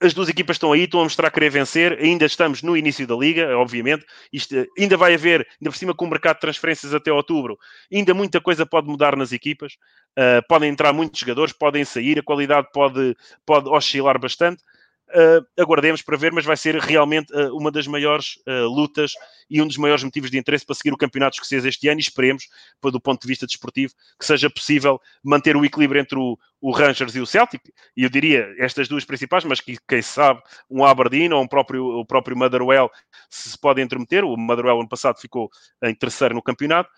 as 0.01 0.13
duas 0.13 0.29
equipas 0.29 0.55
estão 0.55 0.71
aí, 0.71 0.83
estão 0.83 0.99
a 0.99 1.03
mostrar 1.03 1.31
querer 1.31 1.49
vencer. 1.49 1.97
Ainda 1.99 2.25
estamos 2.25 2.61
no 2.61 2.77
início 2.77 3.07
da 3.07 3.15
liga, 3.15 3.57
obviamente. 3.57 4.05
Isto, 4.31 4.65
ainda 4.77 4.95
vai 4.95 5.13
haver, 5.13 5.47
ainda 5.59 5.71
por 5.71 5.75
cima 5.75 5.93
com 5.93 6.05
o 6.05 6.09
mercado 6.09 6.35
de 6.35 6.41
transferências 6.41 6.93
até 6.93 7.11
outubro, 7.11 7.57
ainda 7.91 8.13
muita 8.13 8.39
coisa 8.39 8.65
pode 8.65 8.87
mudar 8.87 9.15
nas 9.15 9.31
equipas. 9.31 9.73
Uh, 10.17 10.41
podem 10.47 10.69
entrar 10.69 10.93
muitos 10.93 11.19
jogadores, 11.19 11.53
podem 11.53 11.85
sair, 11.85 12.19
a 12.19 12.23
qualidade 12.23 12.67
pode, 12.73 13.15
pode 13.45 13.69
oscilar 13.69 14.19
bastante. 14.19 14.63
Uh, 15.09 15.61
aguardemos 15.61 16.01
para 16.01 16.17
ver, 16.17 16.33
mas 16.33 16.43
vai 16.43 16.57
ser 16.57 16.75
realmente 16.75 17.33
uh, 17.33 17.55
uma 17.55 17.71
das 17.71 17.87
maiores 17.87 18.35
uh, 18.45 18.67
lutas 18.67 19.13
e 19.49 19.61
um 19.61 19.67
dos 19.67 19.77
maiores 19.77 20.03
motivos 20.03 20.29
de 20.29 20.37
interesse 20.37 20.65
para 20.65 20.75
seguir 20.75 20.91
o 20.91 20.97
Campeonato 20.97 21.35
Escocês 21.35 21.63
este 21.63 21.87
ano 21.87 21.99
e 21.99 22.01
esperemos, 22.01 22.49
do 22.83 22.99
ponto 22.99 23.21
de 23.21 23.27
vista 23.27 23.45
desportivo, 23.45 23.93
que 24.19 24.25
seja 24.25 24.49
possível 24.49 24.99
manter 25.23 25.55
o 25.55 25.63
equilíbrio 25.63 26.01
entre 26.01 26.19
o, 26.19 26.37
o 26.59 26.71
Rangers 26.71 27.15
e 27.15 27.21
o 27.21 27.25
Celtic, 27.25 27.61
e 27.95 28.03
eu 28.03 28.09
diria 28.09 28.53
estas 28.59 28.89
duas 28.89 29.05
principais, 29.05 29.45
mas 29.45 29.61
que, 29.61 29.77
quem 29.87 30.01
sabe, 30.01 30.41
um 30.69 30.83
Aberdeen 30.83 31.31
ou 31.31 31.41
um 31.41 31.47
próprio, 31.47 31.85
o 31.85 32.05
próprio 32.05 32.35
Motherwell 32.35 32.91
se, 33.29 33.57
pode 33.57 33.81
intermeter, 33.81 34.25
o 34.25 34.35
Motherwell 34.35 34.79
ano 34.79 34.89
passado 34.89 35.21
ficou 35.21 35.49
em 35.83 35.95
terceiro 35.95 36.35
no 36.35 36.41
campeonato, 36.41 36.89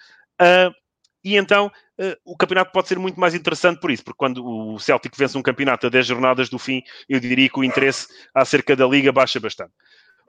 e 1.24 1.36
então 1.36 1.68
uh, 1.68 2.16
o 2.26 2.38
campeonato 2.38 2.72
pode 2.72 2.88
ser 2.88 2.98
muito 2.98 3.20
mais 3.20 3.36
interessante 3.36 3.80
por 3.80 3.92
isso, 3.92 4.04
porque 4.04 4.18
quando 4.18 4.46
o 4.46 4.80
Celtic 4.80 5.16
vence 5.18 5.38
um 5.38 5.42
campeonato 5.42 5.88
a 5.88 5.90
10 5.90 6.06
jornadas 6.06 6.50
do 6.50 6.60
fim, 6.60 6.82
eu 7.08 7.20
diria 7.20 7.50
que 7.50 7.60
o 7.60 7.64
interesse 7.64 8.08
acerca 8.34 8.76
da 8.76 8.88
Liga 8.88 9.12
baixa 9.12 9.40
bastante. 9.40 9.72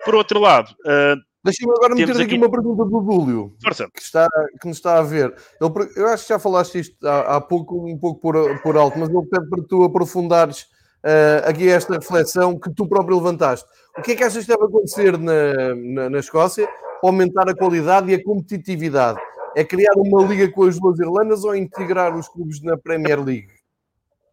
Por 0.04 0.14
outro 0.14 0.40
lado, 0.40 0.74
uh, 0.86 1.20
Deixa-me 1.42 1.72
agora 1.72 1.94
meter 1.94 2.12
aqui, 2.12 2.22
aqui 2.22 2.36
uma 2.36 2.50
pergunta 2.50 2.84
do 2.84 3.00
Dúlio, 3.00 3.54
que, 3.94 4.02
está, 4.02 4.28
que 4.60 4.68
nos 4.68 4.76
está 4.76 4.98
a 4.98 5.02
ver. 5.02 5.34
Ele, 5.58 5.90
eu 5.96 6.06
acho 6.08 6.24
que 6.24 6.28
já 6.28 6.38
falaste 6.38 6.78
isto 6.78 7.08
há, 7.08 7.36
há 7.36 7.40
pouco, 7.40 7.86
um 7.86 7.96
pouco 7.96 8.20
por, 8.20 8.60
por 8.60 8.76
alto, 8.76 8.98
mas 8.98 9.08
eu 9.08 9.24
pede 9.24 9.48
para 9.48 9.62
tu 9.64 9.82
aprofundares 9.82 10.66
uh, 11.02 11.48
aqui 11.48 11.66
esta 11.68 11.94
reflexão 11.94 12.58
que 12.58 12.70
tu 12.74 12.86
próprio 12.86 13.16
levantaste. 13.16 13.66
O 13.96 14.02
que 14.02 14.12
é 14.12 14.16
que 14.16 14.22
achas 14.22 14.44
que 14.44 14.52
deve 14.52 14.64
acontecer 14.64 15.16
na, 15.16 15.74
na, 15.74 16.10
na 16.10 16.18
Escócia 16.18 16.66
para 17.00 17.08
aumentar 17.08 17.48
a 17.48 17.54
qualidade 17.54 18.10
e 18.10 18.14
a 18.14 18.22
competitividade? 18.22 19.18
É 19.56 19.64
criar 19.64 19.92
uma 19.96 20.22
liga 20.24 20.50
com 20.50 20.64
as 20.64 20.78
duas 20.78 20.98
Irlandas 20.98 21.44
ou 21.44 21.54
integrar 21.54 22.16
os 22.16 22.28
clubes 22.28 22.62
na 22.62 22.76
Premier 22.76 23.22
League? 23.22 23.48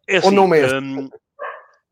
É 0.06 0.18
assim, 0.18 0.26
ou 0.28 0.32
não 0.32 0.48
mexe? 0.48 0.74
Um, 0.74 1.10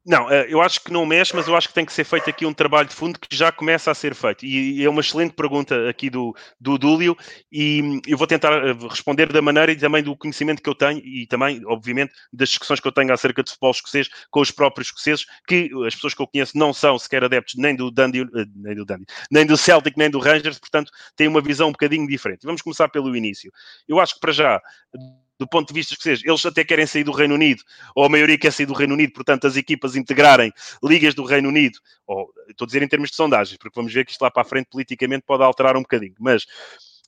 não, 0.08 0.30
eh, 0.30 0.46
eu 0.48 0.62
acho 0.62 0.80
que 0.84 0.92
não 0.92 1.04
mexe, 1.04 1.34
mas 1.34 1.48
eu 1.48 1.56
acho 1.56 1.66
que 1.66 1.74
tem 1.74 1.84
que 1.84 1.92
ser 1.92 2.04
feito 2.04 2.30
aqui 2.30 2.46
um 2.46 2.54
trabalho 2.54 2.88
de 2.88 2.94
fundo 2.94 3.18
que 3.18 3.36
já 3.36 3.50
começa 3.50 3.90
a 3.90 3.94
ser 3.94 4.14
feito. 4.14 4.46
E 4.46 4.84
é 4.84 4.88
uma 4.88 5.00
excelente 5.00 5.34
pergunta 5.34 5.88
aqui 5.88 6.08
do, 6.08 6.32
do 6.60 6.78
Dúlio, 6.78 7.16
e 7.50 8.00
eu 8.06 8.16
vou 8.16 8.26
tentar 8.28 8.52
eh, 8.52 8.72
responder 8.88 9.32
da 9.32 9.42
maneira 9.42 9.72
e 9.72 9.76
também 9.76 10.04
do 10.04 10.16
conhecimento 10.16 10.62
que 10.62 10.68
eu 10.70 10.76
tenho, 10.76 11.00
e 11.04 11.26
também, 11.26 11.60
obviamente, 11.66 12.12
das 12.32 12.50
discussões 12.50 12.78
que 12.78 12.86
eu 12.86 12.92
tenho 12.92 13.12
acerca 13.12 13.42
de 13.42 13.50
futebol 13.50 13.72
escocês 13.72 14.08
com 14.30 14.40
os 14.40 14.52
próprios 14.52 14.88
escoceses, 14.88 15.26
que 15.44 15.70
as 15.84 15.96
pessoas 15.96 16.14
que 16.14 16.22
eu 16.22 16.28
conheço 16.28 16.56
não 16.56 16.72
são 16.72 16.96
sequer 17.00 17.24
adeptos 17.24 17.56
nem 17.56 17.74
do 17.74 17.90
Dundee, 17.90 18.20
eh, 18.22 18.44
nem 18.54 18.76
do, 18.76 18.84
Dundee, 18.84 19.06
nem 19.28 19.44
do 19.44 19.56
Celtic, 19.56 19.96
nem 19.96 20.08
do 20.08 20.20
Rangers, 20.20 20.60
portanto, 20.60 20.92
têm 21.16 21.26
uma 21.26 21.40
visão 21.40 21.68
um 21.68 21.72
bocadinho 21.72 22.06
diferente. 22.06 22.44
Vamos 22.44 22.62
começar 22.62 22.88
pelo 22.88 23.16
início. 23.16 23.50
Eu 23.88 23.98
acho 23.98 24.14
que 24.14 24.20
para 24.20 24.32
já 24.32 24.60
do 25.38 25.46
ponto 25.46 25.68
de 25.68 25.74
vista 25.74 25.94
escocês, 25.94 26.22
eles 26.24 26.44
até 26.46 26.64
querem 26.64 26.86
sair 26.86 27.04
do 27.04 27.12
Reino 27.12 27.34
Unido, 27.34 27.62
ou 27.94 28.04
a 28.04 28.08
maioria 28.08 28.38
quer 28.38 28.52
sair 28.52 28.66
do 28.66 28.72
Reino 28.72 28.94
Unido, 28.94 29.12
portanto, 29.12 29.46
as 29.46 29.56
equipas 29.56 29.96
integrarem 29.96 30.52
ligas 30.82 31.14
do 31.14 31.24
Reino 31.24 31.48
Unido, 31.48 31.78
ou 32.06 32.32
estou 32.48 32.64
a 32.64 32.66
dizer 32.66 32.82
em 32.82 32.88
termos 32.88 33.10
de 33.10 33.16
sondagens, 33.16 33.58
porque 33.58 33.78
vamos 33.78 33.92
ver 33.92 34.04
que 34.04 34.12
isto 34.12 34.22
lá 34.22 34.30
para 34.30 34.42
a 34.42 34.44
frente 34.44 34.68
politicamente 34.70 35.24
pode 35.26 35.42
alterar 35.42 35.76
um 35.76 35.82
bocadinho, 35.82 36.14
mas 36.18 36.46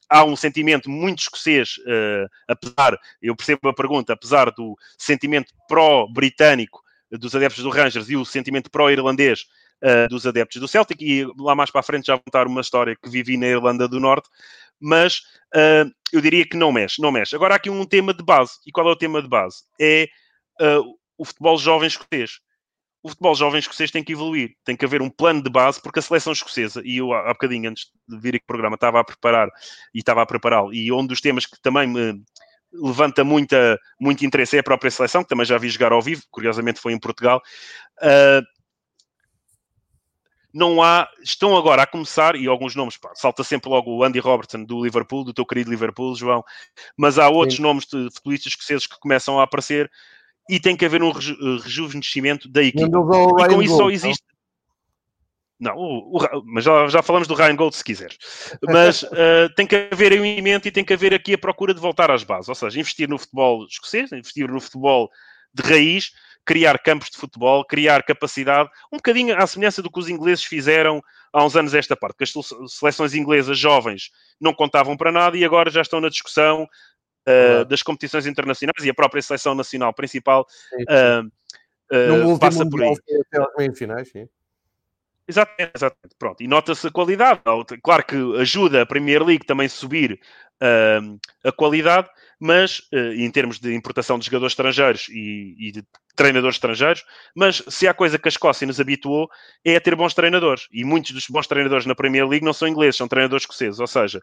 há 0.09 0.25
um 0.25 0.37
sentimento 0.37 0.89
muito 0.91 1.21
escocês, 1.21 1.77
uh, 1.79 2.29
apesar, 2.47 2.99
eu 3.21 3.37
percebo 3.37 3.69
a 3.69 3.75
pergunta, 3.75 4.13
apesar 4.13 4.51
do 4.51 4.77
sentimento 4.97 5.53
pró-britânico 5.69 6.83
dos 7.11 7.35
adeptos 7.35 7.63
do 7.63 7.71
Rangers 7.71 8.09
e 8.11 8.17
o 8.17 8.25
sentimento 8.25 8.71
pró-irlandês 8.71 9.47
uh, 9.83 10.09
dos 10.09 10.27
adeptos 10.27 10.61
do 10.61 10.69
Celtic, 10.69 11.01
e 11.03 11.27
lá 11.39 11.55
mais 11.55 11.71
para 11.71 11.81
a 11.81 11.85
frente 11.85 12.07
já 12.07 12.15
vou 12.15 12.23
contar 12.25 12.47
uma 12.47 12.61
história 12.61 12.97
que 12.97 13.09
vivi 13.09 13.37
na 13.37 13.47
Irlanda 13.47 13.87
do 13.89 14.01
Norte, 14.01 14.29
mas 14.81 15.19
uh, 15.55 15.91
eu 16.13 16.21
diria 16.21 16.47
que 16.47 16.57
não 16.57 16.73
mexe, 16.73 17.01
não 17.01 17.13
mexe. 17.13 17.35
Agora 17.35 17.55
há 17.55 17.57
aqui 17.57 17.71
um 17.71 17.85
tema 17.85 18.15
de 18.15 18.23
base, 18.23 18.53
e 18.67 18.73
qual 18.73 18.89
é 18.89 18.93
o 18.93 18.97
tema 18.97 19.23
de 19.23 19.29
base? 19.29 19.63
É 19.81 20.09
uh, 20.61 20.95
o 21.17 21.25
futebol 21.25 21.59
jovem 21.59 21.89
escocês. 21.89 22.41
O 23.03 23.09
futebol 23.09 23.35
jovem 23.35 23.61
escocês 23.61 23.91
tem 23.91 24.03
que 24.03 24.13
evoluir, 24.13 24.51
tem 24.65 24.77
que 24.77 24.85
haver 24.85 25.01
um 25.01 25.09
plano 25.09 25.43
de 25.43 25.51
base, 25.51 25.81
porque 25.81 26.01
a 26.01 26.03
seleção 26.03 26.33
escocesa, 26.33 26.83
e 26.85 26.99
eu 26.99 27.13
há 27.13 27.33
bocadinho 27.33 27.71
antes 27.71 27.87
de 28.09 28.19
vir 28.19 28.35
aqui 28.35 28.45
o 28.45 28.47
programa 28.47 28.75
estava 28.75 28.99
a 28.99 29.05
preparar 29.05 29.49
e 29.95 30.01
estava 30.01 30.23
a 30.23 30.27
prepará-lo, 30.27 30.75
e 30.75 30.91
um 30.91 31.07
dos 31.07 31.21
temas 31.21 31.47
que 31.47 31.61
também 31.63 31.87
me 31.87 32.21
levanta 32.73 33.25
muita, 33.25 33.79
muito 34.01 34.25
interesse 34.27 34.57
é 34.57 34.61
a 34.61 34.65
própria 34.65 34.91
seleção, 34.91 35.23
que 35.23 35.29
também 35.29 35.47
já 35.47 35.57
vi 35.59 35.69
jogar 35.69 35.93
ao 35.93 36.03
vivo, 36.03 36.23
curiosamente 36.31 36.81
foi 36.81 36.93
em 36.93 36.99
Portugal. 36.99 37.41
Uh, 38.03 38.43
não 40.53 40.83
há, 40.83 41.09
estão 41.23 41.57
agora 41.57 41.83
a 41.83 41.87
começar, 41.87 42.35
e 42.35 42.47
alguns 42.47 42.75
nomes, 42.75 42.97
pá, 42.97 43.13
salta 43.15 43.45
sempre 43.45 43.69
logo 43.69 43.95
o 43.95 44.03
Andy 44.03 44.19
Robertson 44.19 44.65
do 44.65 44.83
Liverpool, 44.83 45.25
do 45.25 45.35
teu 45.35 45.45
querido 45.45 45.71
Liverpool, 45.71 46.15
João, 46.15 46.43
mas 46.97 47.19
há 47.19 47.29
outros 47.29 47.57
Sim. 47.57 47.63
nomes 47.63 47.85
de 47.85 48.11
futebolistas 48.15 48.53
escoceses 48.53 48.87
que 48.87 48.99
começam 48.99 49.39
a 49.39 49.43
aparecer 49.43 49.91
e 50.49 50.59
tem 50.59 50.77
que 50.77 50.85
haver 50.85 51.03
um 51.03 51.11
reju 51.11 51.35
eh, 51.35 51.63
rejuvenescimento 51.63 52.49
da 52.49 52.63
equipe. 52.63 52.85
E 52.85 53.49
com 53.49 53.63
isso 53.63 53.77
só 53.77 53.91
existe. 53.91 54.25
Não, 55.61 55.75
o, 55.77 56.17
o, 56.17 56.43
mas 56.45 56.65
já, 56.65 56.87
já, 56.87 57.03
falamos 57.03 57.27
do 57.27 57.35
Ryan 57.35 57.57
Gold 57.57 57.75
se 57.75 57.83
quiseres. 57.83 58.17
Mas 58.63 59.03
uh, 59.03 59.53
tem 59.57 59.67
que 59.67 59.89
haver 59.91 60.13
aí 60.13 60.21
um 60.21 60.25
investimento 60.25 60.69
e 60.69 60.71
tem 60.71 60.85
que 60.85 60.93
haver 60.93 61.13
aqui 61.13 61.35
a 61.35 61.39
procura 61.39 61.75
de 61.75 61.81
voltar 61.81 62.13
às 62.13 62.23
bases. 62.23 62.49
Ou 62.49 62.55
seja, 62.55 62.79
investir 62.79 63.09
no 63.09 63.19
futebol 63.19 63.67
escocês, 63.67 64.13
investir 64.13 64.49
no 64.49 64.61
futebol 64.61 65.11
de 65.53 65.63
raiz, 65.65 66.13
criar 66.49 66.79
campos 66.79 67.11
de 67.11 67.19
futebol, 67.19 67.63
criar 67.63 68.03
capacidade, 68.03 68.71
um 68.91 68.97
bocadinho 68.97 69.37
à 69.37 69.47
semelhança 69.47 69.83
do 69.83 69.93
que 69.93 69.99
os 69.99 70.09
ingleses 70.09 70.43
fizeram 70.43 71.03
há 71.31 71.45
uns 71.45 71.55
anos 71.55 71.75
esta 71.75 71.95
parte, 71.95 72.17
que 72.17 72.25
as 72.25 72.33
seleções 72.73 73.15
inglesas 73.15 73.59
jovens 73.59 74.11
não 74.41 74.55
contavam 74.55 74.97
para 74.97 75.13
nada 75.13 75.37
e 75.37 75.45
agora 75.45 75.71
já 75.71 75.83
estão 75.83 76.01
na 76.01 76.09
discussão 76.09 76.67
uh, 77.29 77.67
das 77.67 77.83
competições 77.83 78.27
internacionais 78.27 78.83
e 78.83 78.89
a 78.89 78.95
própria 78.95 79.21
seleção 79.21 79.55
nacional 79.55 79.93
principal 79.93 80.47
uh, 80.91 81.27
uh, 82.33 82.39
passa 82.39 82.67
por 82.67 82.83
aí. 82.83 82.95
Finais, 83.77 84.09
sim. 84.09 84.27
Exatamente, 85.29 85.73
exatamente. 85.75 86.17
Pronto. 86.19 86.43
E 86.43 86.49
nota-se 86.49 86.87
a 86.87 86.91
qualidade. 86.91 87.41
Claro 87.83 88.05
que 88.05 88.17
ajuda 88.41 88.83
a 88.83 88.87
Premier 88.87 89.23
League 89.23 89.45
também 89.45 89.69
subir 89.69 90.19
uh, 90.63 91.21
a 91.45 91.53
qualidade, 91.53 92.09
mas 92.41 92.79
uh, 92.93 93.13
em 93.15 93.31
termos 93.31 93.59
de 93.59 93.75
importação 93.75 94.19
de 94.19 94.25
jogadores 94.25 94.53
estrangeiros 94.53 95.09
e, 95.11 95.55
e, 95.59 95.73
de 95.73 95.85
treinadores 96.17 96.57
estrangeiros, 96.57 97.05
mas 97.37 97.63
se 97.69 97.87
há 97.87 97.93
coisa 97.93 98.19
que 98.19 98.27
a 98.27 98.31
Escócia 98.31 98.67
nos 98.67 98.81
habituou 98.81 99.29
é 99.65 99.77
a 99.77 99.81
ter 99.81 99.95
bons 99.95 100.15
treinadores. 100.15 100.67
E 100.73 100.83
muitos 100.83 101.13
dos 101.13 101.27
bons 101.29 101.47
treinadores 101.47 101.85
na 101.85 101.95
Premier 101.95 102.27
League 102.27 102.45
não 102.45 102.55
são 102.55 102.67
ingleses, 102.67 102.97
são 102.97 103.07
treinadores 103.07 103.43
escoceses. 103.43 103.79
Ou 103.79 103.87
seja, 103.87 104.23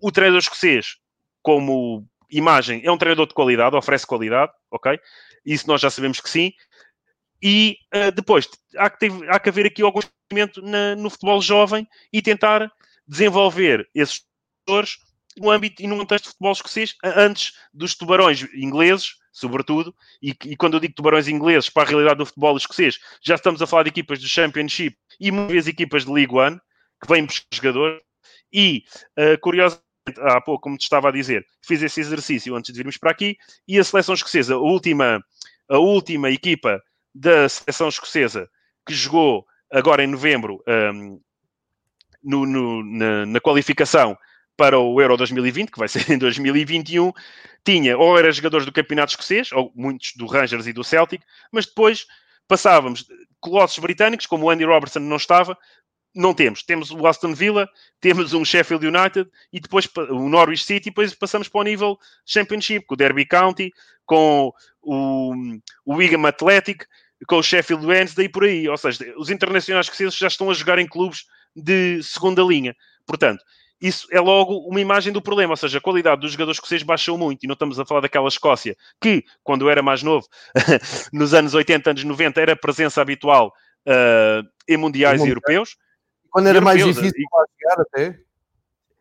o 0.00 0.10
treinador 0.10 0.40
escocês, 0.40 0.96
como 1.40 2.04
imagem, 2.28 2.80
é 2.84 2.90
um 2.90 2.98
treinador 2.98 3.28
de 3.28 3.34
qualidade, 3.34 3.76
oferece 3.76 4.06
qualidade, 4.06 4.52
ok? 4.70 4.98
Isso 5.44 5.66
nós 5.68 5.80
já 5.80 5.88
sabemos 5.88 6.20
que 6.20 6.28
sim. 6.28 6.52
E 7.42 7.78
uh, 7.94 8.12
depois 8.12 8.48
há 8.76 8.90
que, 8.90 9.06
há 9.28 9.38
que 9.38 9.48
haver 9.48 9.66
aqui 9.66 9.82
algum 9.82 10.00
investimento 10.30 10.62
no 10.98 11.10
futebol 11.10 11.40
jovem 11.40 11.86
e 12.12 12.20
tentar 12.22 12.70
desenvolver 13.06 13.88
esses 13.94 14.22
jogadores 14.68 14.98
no 15.36 15.50
âmbito 15.50 15.82
e 15.82 15.86
num 15.86 15.98
contexto 15.98 16.24
de 16.24 16.30
futebol 16.30 16.52
escocês 16.52 16.94
antes 17.02 17.52
dos 17.72 17.94
tubarões 17.94 18.46
ingleses 18.54 19.14
sobretudo, 19.32 19.94
e, 20.22 20.34
e, 20.44 20.56
quando 20.56 20.74
eu 20.74 20.80
digo 20.80 20.94
tubarões 20.94 21.28
ingleses 21.28 21.70
para 21.70 21.84
a 21.84 21.86
realidade 21.86 22.18
do 22.18 22.26
futebol 22.26 22.56
escocês, 22.56 22.98
já 23.22 23.36
estamos 23.36 23.62
a 23.62 23.66
falar 23.66 23.84
de 23.84 23.90
equipas 23.90 24.20
de 24.20 24.28
Championship 24.28 24.96
e 25.18 25.30
muitas 25.30 25.52
vezes 25.52 25.68
equipas 25.68 26.04
de 26.04 26.12
League 26.12 26.34
One, 26.34 26.58
que 27.00 27.08
vêm 27.08 27.24
buscar 27.24 27.46
jogadores, 27.52 28.02
e, 28.52 28.84
uh, 29.18 29.38
curiosamente, 29.40 29.84
há 30.18 30.40
pouco, 30.40 30.62
como 30.62 30.76
te 30.76 30.82
estava 30.82 31.08
a 31.08 31.12
dizer, 31.12 31.46
fiz 31.62 31.82
esse 31.82 32.00
exercício 32.00 32.54
antes 32.56 32.72
de 32.72 32.78
virmos 32.78 32.96
para 32.96 33.10
aqui, 33.10 33.36
e 33.66 33.78
a 33.78 33.84
seleção 33.84 34.14
escocesa, 34.14 34.54
a 34.54 34.58
última, 34.58 35.24
a 35.68 35.78
última 35.78 36.30
equipa 36.30 36.82
da 37.14 37.48
seleção 37.48 37.88
escocesa 37.88 38.48
que 38.86 38.94
jogou 38.94 39.46
agora 39.70 40.02
em 40.02 40.06
novembro 40.06 40.62
um, 40.66 41.20
no, 42.22 42.46
no, 42.46 42.84
na, 42.84 43.26
na, 43.26 43.40
qualificação 43.40 44.16
para 44.56 44.78
o 44.78 45.00
Euro 45.00 45.16
2020, 45.16 45.70
que 45.70 45.78
vai 45.78 45.88
ser 45.88 46.08
em 46.10 46.18
2021, 46.18 47.12
tinha 47.64 47.96
ou 47.96 48.18
eram 48.18 48.30
jogadores 48.30 48.66
do 48.66 48.72
Campeonato 48.72 49.12
Escocês, 49.12 49.52
ou 49.52 49.72
muitos 49.74 50.12
do 50.16 50.26
Rangers 50.26 50.66
e 50.66 50.72
do 50.72 50.84
Celtic, 50.84 51.22
mas 51.50 51.66
depois 51.66 52.06
passávamos 52.46 53.06
colossos 53.40 53.78
britânicos, 53.78 54.26
como 54.26 54.46
o 54.46 54.50
Andy 54.50 54.64
Robertson 54.64 54.98
não 54.98 55.16
estava, 55.16 55.56
não 56.14 56.34
temos. 56.34 56.62
Temos 56.62 56.90
o 56.90 57.06
Aston 57.06 57.34
Villa, 57.34 57.68
temos 58.00 58.32
um 58.32 58.44
Sheffield 58.44 58.86
United 58.86 59.28
e 59.52 59.60
depois 59.60 59.88
o 60.10 60.28
Norwich 60.28 60.64
City, 60.64 60.88
e 60.88 60.90
depois 60.90 61.14
passamos 61.14 61.48
para 61.48 61.60
o 61.60 61.64
nível 61.64 61.98
Championship, 62.26 62.86
com 62.86 62.94
o 62.94 62.96
Derby 62.96 63.24
County, 63.26 63.72
com 64.04 64.52
o, 64.82 65.34
o 65.84 65.94
Wigan 65.94 66.26
Athletic, 66.26 66.84
com 67.26 67.36
o 67.36 67.42
Sheffield 67.42 67.86
Wednesday 67.86 68.26
e 68.26 68.28
por 68.28 68.44
aí. 68.44 68.68
Ou 68.68 68.76
seja, 68.76 69.14
os 69.16 69.30
internacionais 69.30 69.86
escoceses 69.86 70.16
já 70.16 70.26
estão 70.26 70.50
a 70.50 70.54
jogar 70.54 70.78
em 70.78 70.86
clubes 70.86 71.26
de 71.54 72.02
segunda 72.02 72.42
linha. 72.42 72.74
Portanto, 73.06 73.44
isso 73.80 74.06
é 74.10 74.20
logo 74.20 74.58
uma 74.68 74.80
imagem 74.80 75.12
do 75.12 75.22
problema, 75.22 75.54
ou 75.54 75.56
seja, 75.56 75.78
a 75.78 75.80
qualidade 75.80 76.20
dos 76.20 76.32
jogadores 76.32 76.56
escoceses 76.56 76.82
baixou 76.82 77.16
muito, 77.16 77.44
e 77.44 77.46
não 77.46 77.54
estamos 77.54 77.80
a 77.80 77.86
falar 77.86 78.02
daquela 78.02 78.28
Escócia 78.28 78.76
que, 79.00 79.24
quando 79.42 79.62
eu 79.62 79.70
era 79.70 79.82
mais 79.82 80.02
novo, 80.02 80.28
nos 81.12 81.32
anos 81.32 81.54
80, 81.54 81.90
anos 81.90 82.04
90, 82.04 82.40
era 82.40 82.54
presença 82.54 83.00
habitual 83.00 83.54
uh, 83.86 84.46
em 84.68 84.76
mundiais 84.76 85.24
europeus. 85.24 85.76
Quando 86.30 86.48
era 86.48 86.60
mais 86.60 86.84
difícil 86.84 87.12
e... 87.16 87.60
chegar 87.60 87.80
até. 87.80 88.18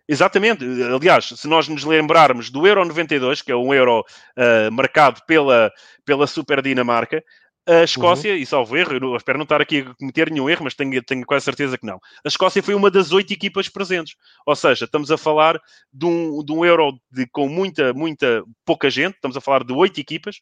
Exatamente. 0.08 0.66
Aliás, 0.84 1.26
se 1.26 1.48
nós 1.48 1.68
nos 1.68 1.84
lembrarmos 1.84 2.50
do 2.50 2.66
Euro 2.66 2.84
92, 2.84 3.44
que 3.44 3.52
é 3.52 3.56
um 3.56 3.72
Euro 3.74 4.00
uh, 4.02 4.72
marcado 4.72 5.22
pela, 5.28 5.72
pela 6.04 6.26
Super 6.26 6.64
Dinamarca, 6.64 7.24
a 7.68 7.84
Escócia, 7.84 8.32
uhum. 8.34 8.40
e 8.40 8.46
salvo 8.48 8.76
erro, 8.76 8.94
eu 8.94 9.16
espero 9.16 9.38
não 9.38 9.44
estar 9.44 9.62
aqui 9.62 9.82
a 9.82 9.94
cometer 9.94 10.32
nenhum 10.32 10.50
erro, 10.50 10.64
mas 10.64 10.74
tenho, 10.74 11.04
tenho 11.04 11.24
quase 11.24 11.46
certeza 11.46 11.78
que 11.78 11.86
não. 11.86 12.00
A 12.26 12.28
Escócia 12.28 12.64
foi 12.64 12.74
uma 12.74 12.90
das 12.90 13.12
oito 13.12 13.32
equipas 13.32 13.70
presentes. 13.70 14.16
Ou 14.44 14.56
seja, 14.56 14.86
estamos 14.86 15.12
a 15.12 15.18
falar 15.18 15.62
de 15.94 16.06
um, 16.08 16.44
de 16.44 16.52
um 16.52 16.66
Euro 16.66 17.00
de, 17.12 17.28
com 17.28 17.48
muita, 17.48 17.94
muita, 17.94 18.44
pouca 18.66 18.90
gente, 18.90 19.14
estamos 19.14 19.38
a 19.38 19.42
falar 19.42 19.64
de 19.64 19.72
oito 19.72 20.00
equipas, 20.00 20.38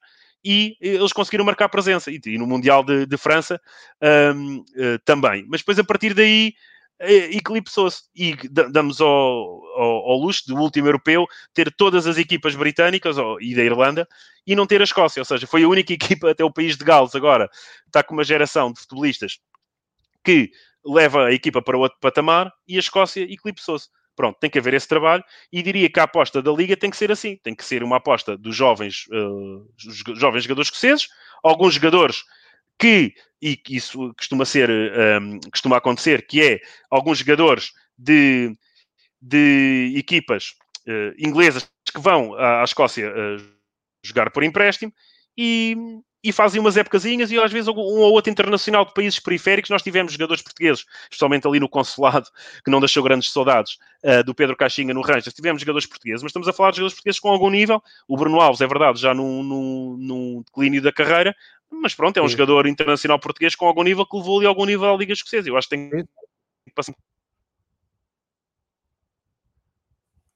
e 0.45 0.77
eles 0.79 1.11
conseguiram 1.11 1.43
marcar 1.43 1.67
presença. 1.67 2.09
E, 2.09 2.21
e 2.25 2.37
no 2.37 2.47
Mundial 2.47 2.81
de, 2.81 3.05
de 3.05 3.17
França 3.17 3.59
um, 4.33 4.59
uh, 4.59 4.65
eh, 4.77 4.99
também. 5.03 5.45
Mas 5.49 5.59
depois, 5.59 5.77
a 5.77 5.83
partir 5.83 6.13
daí, 6.13 6.53
eh, 6.53 6.53
eclipsou-se. 6.99 8.03
E 8.15 8.35
damos 8.71 8.99
ao, 9.01 9.07
ao, 9.07 10.11
ao, 10.11 10.17
luxo 10.17 10.47
do 10.47 10.55
último 10.55 10.87
europeu 10.87 11.25
ter 11.53 11.71
todas 11.71 12.07
as 12.07 12.17
equipas 12.17 12.55
britânicas 12.55 13.17
e 13.39 13.55
da 13.55 13.63
Irlanda 13.63 14.07
e 14.45 14.55
não 14.55 14.65
ter 14.65 14.81
a 14.81 14.83
Escócia, 14.83 15.21
ou 15.21 15.25
seja, 15.25 15.45
foi 15.45 15.63
a 15.63 15.67
única 15.67 15.91
equipa 15.93 16.31
até 16.31 16.43
o 16.43 16.51
país 16.51 16.77
de 16.77 16.83
Gales 16.83 17.15
agora 17.15 17.49
está 17.85 18.01
com 18.01 18.13
uma 18.13 18.23
geração 18.23 18.71
de 18.71 18.79
futebolistas 18.79 19.39
que 20.23 20.51
leva 20.85 21.25
a 21.25 21.33
equipa 21.33 21.61
para 21.61 21.77
outro 21.77 21.97
patamar 21.99 22.51
e 22.67 22.77
a 22.77 22.79
Escócia 22.79 23.21
eclipsou-se. 23.21 23.89
Pronto, 24.15 24.39
tem 24.39 24.49
que 24.49 24.57
haver 24.57 24.73
esse 24.73 24.87
trabalho 24.87 25.23
e 25.53 25.61
diria 25.61 25.87
que 25.91 25.99
a 25.99 26.03
aposta 26.03 26.41
da 26.41 26.51
Liga 26.51 26.75
tem 26.75 26.89
que 26.89 26.97
ser 26.97 27.11
assim, 27.11 27.37
tem 27.43 27.53
que 27.53 27.63
ser 27.63 27.83
uma 27.83 27.97
aposta 27.97 28.35
dos 28.35 28.55
jovens, 28.55 29.05
uh, 29.11 30.15
jovens 30.15 30.43
jogadores 30.43 30.69
escoceses, 30.69 31.07
alguns 31.43 31.75
jogadores 31.75 32.23
que, 32.79 33.13
e 33.41 33.59
isso 33.69 34.13
costuma 34.15 34.45
ser, 34.45 34.69
um, 34.69 35.39
costuma 35.51 35.77
acontecer, 35.77 36.25
que 36.25 36.41
é 36.41 36.59
alguns 36.89 37.19
jogadores 37.19 37.71
de, 37.97 38.57
de 39.21 39.93
equipas 39.95 40.55
uh, 40.87 41.13
inglesas 41.17 41.69
que 41.93 41.99
vão 41.99 42.33
à, 42.35 42.61
à 42.61 42.63
Escócia 42.63 43.09
uh, 43.09 43.57
jogar 44.03 44.31
por 44.31 44.43
empréstimo 44.43 44.91
e, 45.37 45.75
e 46.23 46.31
fazem 46.31 46.59
umas 46.59 46.77
épocasinhas 46.77 47.31
e 47.31 47.39
às 47.39 47.51
vezes 47.51 47.67
um 47.67 47.73
ou 47.75 48.11
outro 48.11 48.31
internacional 48.31 48.85
de 48.85 48.93
países 48.93 49.19
periféricos. 49.19 49.69
Nós 49.69 49.83
tivemos 49.83 50.13
jogadores 50.13 50.41
portugueses, 50.41 50.85
especialmente 51.03 51.47
ali 51.47 51.59
no 51.59 51.69
consulado, 51.69 52.27
que 52.65 52.71
não 52.71 52.79
deixou 52.79 53.03
grandes 53.03 53.31
saudades, 53.31 53.77
uh, 54.03 54.23
do 54.23 54.33
Pedro 54.33 54.55
Caixinha 54.55 54.93
no 54.93 55.01
Rangers. 55.01 55.33
Tivemos 55.33 55.61
jogadores 55.61 55.87
portugueses, 55.87 56.23
mas 56.23 56.29
estamos 56.29 56.47
a 56.47 56.53
falar 56.53 56.71
de 56.71 56.77
jogadores 56.77 56.95
portugueses 56.95 57.19
com 57.19 57.29
algum 57.29 57.49
nível. 57.49 57.81
O 58.07 58.17
Bruno 58.17 58.41
Alves, 58.41 58.61
é 58.61 58.67
verdade, 58.67 58.99
já 58.99 59.13
num, 59.13 59.43
num 59.43 60.43
declínio 60.45 60.81
da 60.81 60.91
carreira, 60.91 61.35
mas 61.71 61.93
pronto, 61.93 62.17
é 62.17 62.21
um 62.21 62.27
Sim. 62.27 62.33
jogador 62.33 62.67
internacional 62.67 63.19
português 63.19 63.55
com 63.55 63.65
algum 63.65 63.83
nível 63.83 64.05
que 64.05 64.17
levou 64.17 64.39
ali 64.39 64.47
algum 64.47 64.65
nível 64.65 64.93
à 64.93 64.97
Liga 64.97 65.13
Escocesa. 65.13 65.49
Eu 65.49 65.57
acho 65.57 65.69
que 65.69 65.75
tem 65.75 65.89
que 65.89 66.73
passar. 66.73 66.95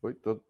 Oi, 0.02 0.14
todo. 0.16 0.44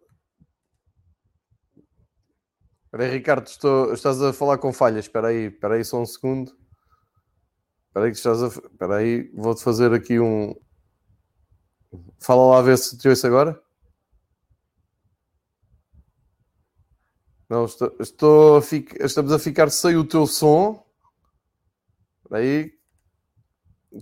Espera 2.86 3.06
aí, 3.06 3.12
Ricardo, 3.12 3.48
estou, 3.48 3.94
estás 3.94 4.22
a 4.22 4.34
falar 4.34 4.58
com 4.58 4.74
falhas. 4.74 5.06
Espera 5.06 5.30
aí, 5.30 5.46
espera 5.46 5.76
aí 5.76 5.86
só 5.86 6.02
um 6.02 6.06
segundo. 6.06 6.52
Espera 7.88 8.06
aí, 8.06 8.12
que 8.12 8.18
estás 8.18 8.44
a... 8.44 8.48
espera 8.48 8.96
aí, 8.98 9.30
vou-te 9.34 9.64
fazer 9.64 9.94
aqui 9.94 10.20
um... 10.20 10.56
Fala 12.20 12.52
lá 12.52 12.60
a 12.60 12.62
ver 12.62 12.78
se 12.78 12.98
te 12.98 13.08
ouço 13.08 13.26
agora. 13.28 13.62
Não, 17.52 17.66
estou, 17.66 17.94
estou 18.00 18.58
a 18.60 18.62
estamos 19.04 19.34
a 19.34 19.38
ficar 19.38 19.70
sem 19.70 19.98
o 19.98 20.08
teu 20.08 20.26
som. 20.26 20.82
Aí. 22.32 22.72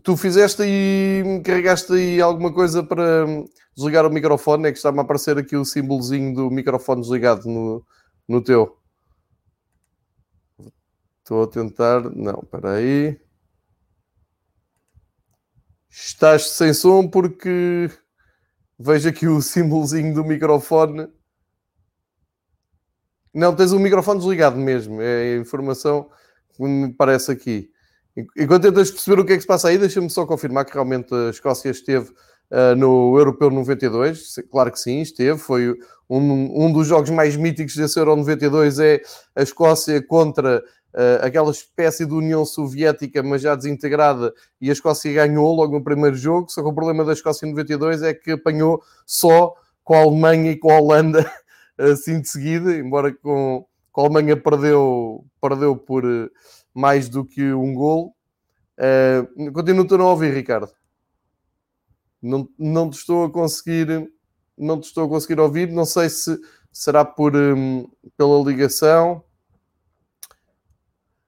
Tu 0.04 0.16
fizeste 0.16 0.62
aí, 0.62 1.42
carregaste 1.44 1.92
aí 1.92 2.22
alguma 2.22 2.54
coisa 2.54 2.84
para 2.84 3.26
desligar 3.76 4.06
o 4.06 4.12
microfone? 4.12 4.68
É 4.68 4.72
que 4.72 4.78
está-me 4.78 5.00
a 5.00 5.02
aparecer 5.02 5.36
aqui 5.40 5.56
o 5.56 5.66
símbolozinho 5.66 6.32
do 6.36 6.52
microfone 6.52 7.02
desligado 7.02 7.50
no, 7.50 7.84
no 8.28 8.40
teu. 8.40 8.78
Estou 11.18 11.42
a 11.42 11.48
tentar. 11.48 12.02
Não, 12.16 12.42
espera 12.44 12.74
aí. 12.74 13.20
Estás 15.90 16.52
sem 16.52 16.72
som 16.72 17.08
porque 17.08 17.90
vejo 18.78 19.10
aqui 19.10 19.28
o 19.28 19.42
símbolozinho 19.42 20.14
do 20.14 20.24
microfone 20.24 21.12
não, 23.39 23.56
tens 23.56 23.71
o 23.71 23.80
microfone 23.80 24.19
desligado 24.19 24.58
mesmo. 24.58 25.02
É 25.02 25.36
a 25.36 25.38
informação 25.38 26.10
que 26.56 26.63
me 26.63 26.93
parece 26.93 27.32
aqui. 27.32 27.69
Enquanto 28.38 28.63
tentas 28.63 28.91
perceber 28.91 29.21
o 29.21 29.25
que 29.25 29.34
é 29.34 29.36
que 29.36 29.41
se 29.41 29.47
passa 29.47 29.69
aí, 29.69 29.78
deixa-me 29.78 30.10
só 30.10 30.25
confirmar 30.25 30.65
que 30.65 30.73
realmente 30.73 31.13
a 31.13 31.30
Escócia 31.30 31.69
esteve 31.69 32.10
uh, 32.52 32.75
no 32.75 33.17
Europeu 33.17 33.49
92. 33.49 34.36
Claro 34.52 34.71
que 34.71 34.80
sim, 34.80 35.02
esteve. 35.02 35.39
Foi 35.39 35.73
um, 36.10 36.65
um 36.65 36.73
dos 36.73 36.88
jogos 36.88 37.10
mais 37.10 37.36
míticos 37.36 37.75
desse 37.75 37.99
Euro 37.99 38.15
92 38.15 38.80
é 38.80 39.02
a 39.36 39.41
Escócia 39.41 40.06
contra 40.06 40.58
uh, 40.93 41.25
aquela 41.25 41.52
espécie 41.52 42.06
de 42.06 42.13
União 42.13 42.43
Soviética, 42.45 43.23
mas 43.23 43.41
já 43.41 43.56
desintegrada, 43.56 44.34
e 44.60 44.69
a 44.69 44.73
Escócia 44.73 45.13
ganhou 45.13 45.56
logo 45.56 45.78
no 45.78 45.84
primeiro 45.84 46.15
jogo. 46.15 46.49
Só 46.49 46.62
que 46.62 46.67
o 46.67 46.73
problema 46.73 47.06
da 47.06 47.13
Escócia 47.13 47.45
em 47.45 47.52
92 47.52 48.02
é 48.02 48.13
que 48.13 48.32
apanhou 48.32 48.82
só 49.06 49.54
com 49.84 49.95
a 49.95 50.02
Alemanha 50.02 50.52
e 50.52 50.58
com 50.58 50.71
a 50.71 50.80
Holanda 50.80 51.32
assim 51.80 52.20
de 52.22 52.28
seguida, 52.28 52.76
embora 52.76 53.13
com, 53.13 53.65
com 53.92 54.02
a 54.02 54.04
Alemanha 54.06 54.36
perdeu, 54.36 55.26
perdeu 55.42 55.76
por 55.76 56.06
eh, 56.06 56.30
mais 56.74 57.08
do 57.10 57.26
que 57.26 57.54
um 57.54 57.74
gol. 57.74 58.15
Uh, 58.78 59.52
continuo 59.52 59.86
a 59.94 59.98
não 59.98 60.06
ouvir, 60.06 60.34
Ricardo. 60.34 60.72
Não, 62.22 62.50
não 62.58 62.89
te 62.89 62.98
estou 62.98 63.26
a 63.26 63.32
conseguir 63.32 64.10
não 64.60 64.80
te 64.80 64.86
estou 64.86 65.06
a 65.06 65.10
conseguir 65.10 65.39
ouvir. 65.39 65.72
Não 65.72 65.86
sei 65.86 66.10
se 66.10 66.38
será 66.72 67.06
por 67.06 67.36
um, 67.36 67.89
pela 68.18 68.44
ligação. 68.44 69.24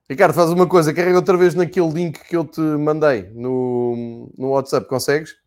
Ricardo, 0.10 0.34
faz 0.34 0.50
uma 0.50 0.68
coisa, 0.68 0.94
carrega 0.94 1.16
outra 1.16 1.38
vez 1.38 1.56
naquele 1.56 1.90
link 1.90 2.20
que 2.28 2.36
eu 2.36 2.44
te 2.44 2.60
mandei 2.60 3.30
no, 3.30 4.30
no 4.38 4.50
WhatsApp, 4.50 4.86
consegues? 4.88 5.38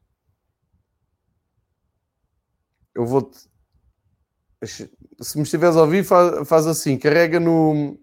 Eu 2.95 3.05
vou-te 3.05 3.47
se 4.67 5.37
me 5.37 5.43
estiveres 5.43 5.77
a 5.77 5.83
ouvir, 5.83 6.05
faz, 6.05 6.49
faz 6.49 6.67
assim, 6.67 6.99
carrega 6.99 7.39
no. 7.41 7.99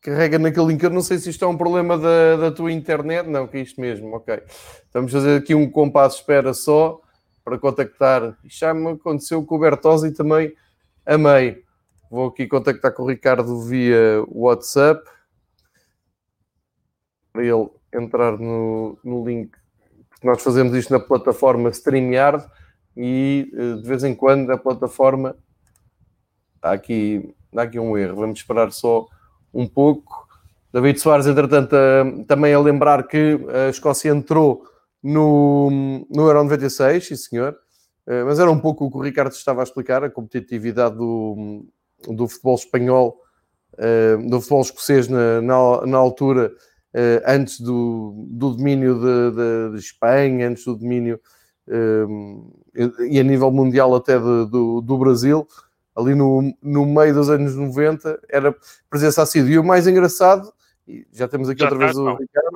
Carrega 0.00 0.38
naquele 0.38 0.66
link. 0.66 0.82
Eu 0.82 0.90
não 0.90 1.02
sei 1.02 1.18
se 1.18 1.30
isto 1.30 1.44
é 1.44 1.48
um 1.48 1.56
problema 1.56 1.98
da, 1.98 2.36
da 2.36 2.50
tua 2.50 2.72
internet. 2.72 3.28
Não, 3.28 3.46
que 3.46 3.58
é 3.58 3.60
isto 3.60 3.80
mesmo, 3.80 4.14
ok. 4.14 4.42
Vamos 4.92 5.12
fazer 5.12 5.38
aqui 5.38 5.54
um 5.54 5.70
compasso 5.70 6.18
espera 6.18 6.54
só 6.54 7.00
para 7.44 7.58
contactar. 7.58 8.36
Já 8.44 8.72
me 8.72 8.92
aconteceu 8.92 9.44
com 9.44 9.56
o 9.56 9.58
Bertosi 9.58 10.12
também. 10.12 10.54
Amei. 11.04 11.64
Vou 12.10 12.28
aqui 12.28 12.46
contactar 12.46 12.92
com 12.92 13.02
o 13.02 13.08
Ricardo 13.08 13.60
via 13.62 14.24
WhatsApp 14.28 15.02
para 17.32 17.44
ele 17.44 17.68
entrar 17.94 18.38
no, 18.38 18.98
no 19.04 19.26
link. 19.26 19.52
Nós 20.22 20.42
fazemos 20.42 20.74
isto 20.74 20.92
na 20.92 20.98
plataforma 20.98 21.70
StreamYard 21.70 22.44
e 23.00 23.48
eh, 23.54 23.74
de 23.80 23.88
vez 23.88 24.02
em 24.02 24.12
quando 24.12 24.50
a 24.50 24.58
plataforma 24.58 25.36
está 26.56 26.72
aqui 26.72 27.32
dá 27.52 27.62
aqui 27.62 27.78
um 27.78 27.96
erro. 27.96 28.16
Vamos 28.16 28.40
esperar 28.40 28.72
só 28.72 29.06
um 29.54 29.66
pouco. 29.66 30.26
David 30.72 30.98
Soares, 30.98 31.26
entretanto, 31.26 31.74
também 32.26 32.52
a 32.52 32.60
lembrar 32.60 33.06
que 33.06 33.38
a 33.48 33.70
Escócia 33.70 34.10
entrou 34.10 34.62
no, 35.02 36.04
no 36.10 36.26
Euro 36.26 36.42
96, 36.42 37.06
sim 37.06 37.16
senhor, 37.16 37.56
mas 38.26 38.38
era 38.38 38.50
um 38.50 38.58
pouco 38.58 38.84
o 38.84 38.90
que 38.90 38.98
o 38.98 39.00
Ricardo 39.00 39.32
estava 39.32 39.62
a 39.62 39.64
explicar, 39.64 40.04
a 40.04 40.10
competitividade 40.10 40.96
do, 40.96 41.64
do 42.08 42.28
futebol 42.28 42.54
espanhol, 42.56 43.18
do 44.28 44.40
futebol 44.40 44.60
escocês 44.60 45.08
na, 45.08 45.40
na, 45.40 45.86
na 45.86 45.96
altura, 45.96 46.52
antes 47.26 47.60
do, 47.60 48.26
do 48.28 48.54
domínio 48.54 48.94
de, 48.94 49.36
de, 49.36 49.72
de, 49.72 49.78
Espanha, 49.78 50.48
antes 50.48 50.66
do 50.66 50.76
domínio 50.76 51.18
e 53.08 53.20
a 53.20 53.22
nível 53.22 53.50
mundial 53.50 53.94
até 53.94 54.18
de, 54.18 54.46
do, 54.46 54.80
do 54.80 54.98
Brasil, 54.98 55.46
ali 55.94 56.14
no, 56.14 56.54
no 56.62 56.86
meio 56.86 57.12
dos 57.12 57.28
anos 57.28 57.54
90, 57.54 58.20
era 58.28 58.54
presença 58.88 59.22
assídua. 59.22 59.50
E 59.50 59.58
o 59.58 59.64
mais 59.64 59.86
engraçado, 59.86 60.52
e 60.86 61.06
já 61.12 61.28
temos 61.28 61.48
aqui 61.48 61.60
já 61.60 61.66
outra 61.66 61.78
vez 61.78 61.96
o 61.96 62.14
Ricardo, 62.14 62.50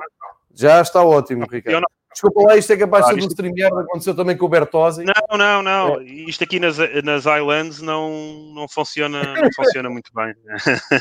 já 0.53 0.81
está 0.81 1.03
ótimo, 1.03 1.45
Ricardo. 1.49 1.85
Desculpa 2.13 2.41
lá, 2.43 2.57
isto 2.57 2.71
é 2.71 2.77
capaz 2.77 3.05
de 3.07 3.13
ser 3.13 3.25
um 3.25 3.27
StreamYard, 3.27 3.79
aconteceu 3.81 4.15
também 4.15 4.37
com 4.37 4.45
o 4.45 4.49
Bertozzi. 4.49 5.03
Não, 5.03 5.37
não, 5.37 5.61
não. 5.63 5.99
É. 5.99 6.03
Isto 6.03 6.43
aqui 6.43 6.59
nas, 6.59 6.77
nas 7.03 7.25
Islands 7.25 7.81
não, 7.81 8.53
não, 8.53 8.67
funciona, 8.67 9.23
não 9.23 9.49
funciona 9.55 9.89
muito 9.89 10.11
bem. 10.13 10.33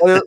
Olha, 0.00 0.22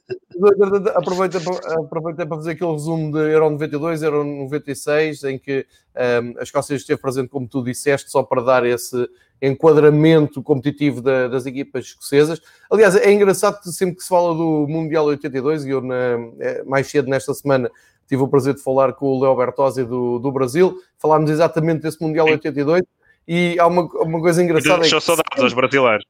aproveita, 0.95 1.39
aproveita 1.75 2.25
para 2.25 2.37
fazer 2.37 2.51
aquele 2.51 2.71
resumo 2.71 3.11
de 3.11 3.19
Euro 3.19 3.49
92, 3.49 4.03
Euro 4.03 4.23
96, 4.23 5.23
em 5.23 5.39
que 5.39 5.65
um, 5.95 6.39
a 6.39 6.43
Escócia 6.43 6.75
esteve 6.75 7.01
presente, 7.01 7.29
como 7.29 7.47
tu 7.47 7.63
disseste, 7.63 8.11
só 8.11 8.21
para 8.21 8.41
dar 8.41 8.65
esse 8.65 9.09
enquadramento 9.41 10.41
competitivo 10.41 11.01
da, 11.01 11.27
das 11.27 11.45
equipas 11.45 11.85
escocesas. 11.85 12.41
Aliás, 12.69 12.95
é 12.95 13.11
engraçado 13.11 13.61
que 13.61 13.69
sempre 13.69 13.95
que 13.95 14.03
se 14.03 14.09
fala 14.09 14.33
do 14.33 14.65
Mundial 14.67 15.05
82, 15.05 15.65
e 15.65 15.69
eu 15.71 15.81
na, 15.81 16.17
é, 16.39 16.63
mais 16.63 16.87
cedo 16.87 17.09
nesta 17.09 17.33
semana 17.33 17.69
tive 18.07 18.21
o 18.21 18.27
prazer 18.27 18.53
de 18.53 18.61
falar 18.61 18.93
com 18.93 19.07
o 19.07 19.21
Leo 19.21 19.35
Bertozzi 19.35 19.83
do, 19.83 20.19
do 20.19 20.31
Brasil, 20.31 20.77
falámos 20.97 21.29
exatamente 21.29 21.81
desse 21.81 22.01
Mundial 22.01 22.27
82, 22.27 22.83
e 23.27 23.57
há 23.59 23.67
uma, 23.67 23.83
uma 23.83 24.19
coisa 24.19 24.43
engraçada. 24.43 24.81
Deixou 24.81 24.97
é 24.97 25.01
saudades 25.01 25.43
aos 25.43 25.53
brasileiros. 25.53 26.05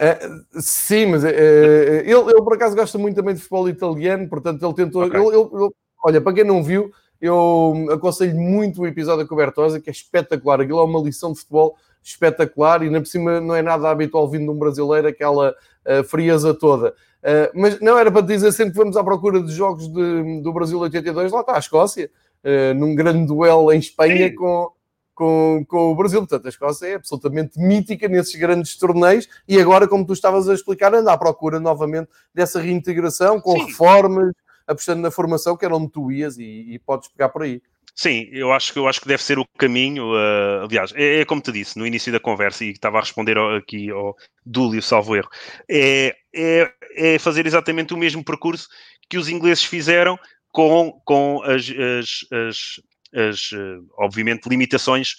Uh, 0.00 0.60
sim, 0.60 1.06
mas 1.06 1.24
uh, 1.24 1.26
ele, 1.26 2.10
ele 2.10 2.42
por 2.42 2.54
acaso 2.54 2.76
gosta 2.76 2.98
muito 2.98 3.16
também 3.16 3.34
de 3.34 3.40
futebol 3.40 3.68
italiano, 3.68 4.28
portanto 4.28 4.62
ele 4.62 4.74
tentou. 4.74 5.04
Okay. 5.04 5.18
Ele, 5.18 5.28
ele, 5.28 5.48
ele, 5.52 5.70
olha, 6.04 6.20
para 6.20 6.34
quem 6.34 6.44
não 6.44 6.62
viu, 6.62 6.90
eu 7.20 7.86
aconselho 7.90 8.36
muito 8.36 8.82
o 8.82 8.86
episódio 8.86 9.26
com 9.26 9.34
o 9.34 9.38
Bertozzi, 9.38 9.80
que 9.80 9.88
é 9.88 9.92
espetacular. 9.92 10.60
Aquilo 10.60 10.80
é 10.80 10.84
uma 10.84 11.00
lição 11.00 11.32
de 11.32 11.38
futebol 11.38 11.76
espetacular 12.02 12.82
e, 12.82 12.90
na 12.90 13.00
por 13.00 13.06
cima, 13.06 13.40
não 13.40 13.54
é 13.54 13.62
nada 13.62 13.90
habitual 13.90 14.28
vindo 14.28 14.44
de 14.44 14.50
um 14.50 14.58
brasileiro, 14.58 15.08
aquela 15.08 15.50
uh, 15.50 16.04
frieza 16.04 16.52
toda. 16.52 16.94
Uh, 17.26 17.50
mas 17.60 17.80
não 17.80 17.98
era 17.98 18.08
para 18.08 18.20
dizer 18.20 18.52
sempre 18.52 18.74
que 18.74 18.78
vamos 18.78 18.96
à 18.96 19.02
procura 19.02 19.42
de 19.42 19.52
jogos 19.52 19.88
de, 19.88 20.40
do 20.42 20.52
Brasil 20.52 20.78
82, 20.78 21.32
lá 21.32 21.40
está 21.40 21.56
a 21.56 21.58
Escócia, 21.58 22.08
uh, 22.44 22.72
num 22.74 22.94
grande 22.94 23.26
duelo 23.26 23.72
em 23.72 23.80
Espanha 23.80 24.32
com, 24.32 24.70
com, 25.12 25.64
com, 25.66 25.90
o 25.90 25.96
Brasil. 25.96 26.20
Portanto, 26.20 26.46
a 26.46 26.48
Escócia 26.48 26.86
é 26.86 26.94
absolutamente 26.94 27.58
mítica 27.58 28.06
nesses 28.06 28.36
grandes 28.36 28.76
torneios 28.76 29.28
e 29.48 29.58
agora, 29.58 29.88
como 29.88 30.06
tu 30.06 30.12
estavas 30.12 30.48
a 30.48 30.54
explicar, 30.54 30.94
anda 30.94 31.12
à 31.12 31.18
procura 31.18 31.58
novamente 31.58 32.08
dessa 32.32 32.60
reintegração 32.60 33.40
com 33.40 33.58
Sim. 33.58 33.64
reformas, 33.64 34.32
apostando 34.64 35.02
na 35.02 35.10
formação, 35.10 35.56
que 35.56 35.64
era 35.64 35.74
onde 35.74 35.90
tu 35.90 36.12
ias 36.12 36.38
e, 36.38 36.44
e 36.44 36.78
podes 36.78 37.08
pegar 37.08 37.30
por 37.30 37.42
aí. 37.42 37.60
Sim, 37.98 38.28
eu 38.30 38.52
acho 38.52 38.74
que 38.74 38.78
eu 38.78 38.86
acho 38.86 39.00
que 39.00 39.08
deve 39.08 39.22
ser 39.22 39.38
o 39.38 39.46
caminho. 39.56 40.12
Uh, 40.12 40.64
aliás, 40.64 40.92
é, 40.94 41.20
é, 41.20 41.24
como 41.24 41.40
te 41.40 41.50
disse 41.50 41.78
no 41.78 41.86
início 41.86 42.12
da 42.12 42.20
conversa 42.20 42.62
e 42.62 42.70
estava 42.70 42.98
a 42.98 43.00
responder 43.00 43.38
aqui 43.38 43.90
ao 43.90 44.14
Dúlio, 44.44 44.82
salvo 44.82 45.16
erro. 45.16 45.30
É, 45.68 46.14
é, 46.34 46.70
é, 46.94 47.18
fazer 47.18 47.46
exatamente 47.46 47.94
o 47.94 47.96
mesmo 47.96 48.22
percurso 48.22 48.68
que 49.08 49.16
os 49.16 49.30
ingleses 49.30 49.64
fizeram 49.64 50.18
com, 50.52 51.00
com 51.06 51.42
as, 51.44 51.70
as, 51.70 52.26
as, 52.30 52.80
as 53.14 53.52
uh, 53.52 53.86
obviamente, 53.96 54.46
limitações 54.46 55.14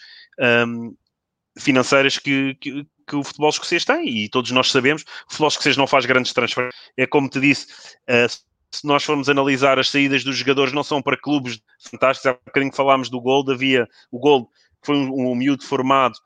um, 0.67 0.95
financeiras 1.57 2.19
que, 2.19 2.53
que, 2.61 2.85
que, 3.07 3.15
o 3.15 3.23
futebol 3.23 3.49
escocês 3.49 3.85
tem 3.85 4.07
e 4.07 4.29
todos 4.29 4.51
nós 4.51 4.69
sabemos. 4.69 5.01
O 5.01 5.31
futebol 5.31 5.47
escocês 5.47 5.77
não 5.77 5.87
faz 5.87 6.05
grandes 6.05 6.31
transferências. 6.31 6.79
É 6.95 7.07
como 7.07 7.27
te 7.27 7.39
disse. 7.39 7.65
Uh, 8.07 8.47
se 8.71 8.85
nós 8.85 9.03
formos 9.03 9.29
analisar 9.29 9.79
as 9.79 9.89
saídas 9.89 10.23
dos 10.23 10.37
jogadores, 10.37 10.73
não 10.73 10.83
são 10.83 11.01
para 11.01 11.17
clubes 11.17 11.59
fantásticos. 11.79 12.31
Há 12.31 12.33
bocadinho 12.33 12.73
falámos 12.73 13.09
do 13.09 13.21
Gold, 13.21 13.51
havia 13.51 13.87
o 14.11 14.19
Gold, 14.19 14.47
que 14.81 14.85
foi 14.85 14.95
um, 14.95 15.31
um 15.31 15.35
miúdo 15.35 15.63
formado 15.63 16.17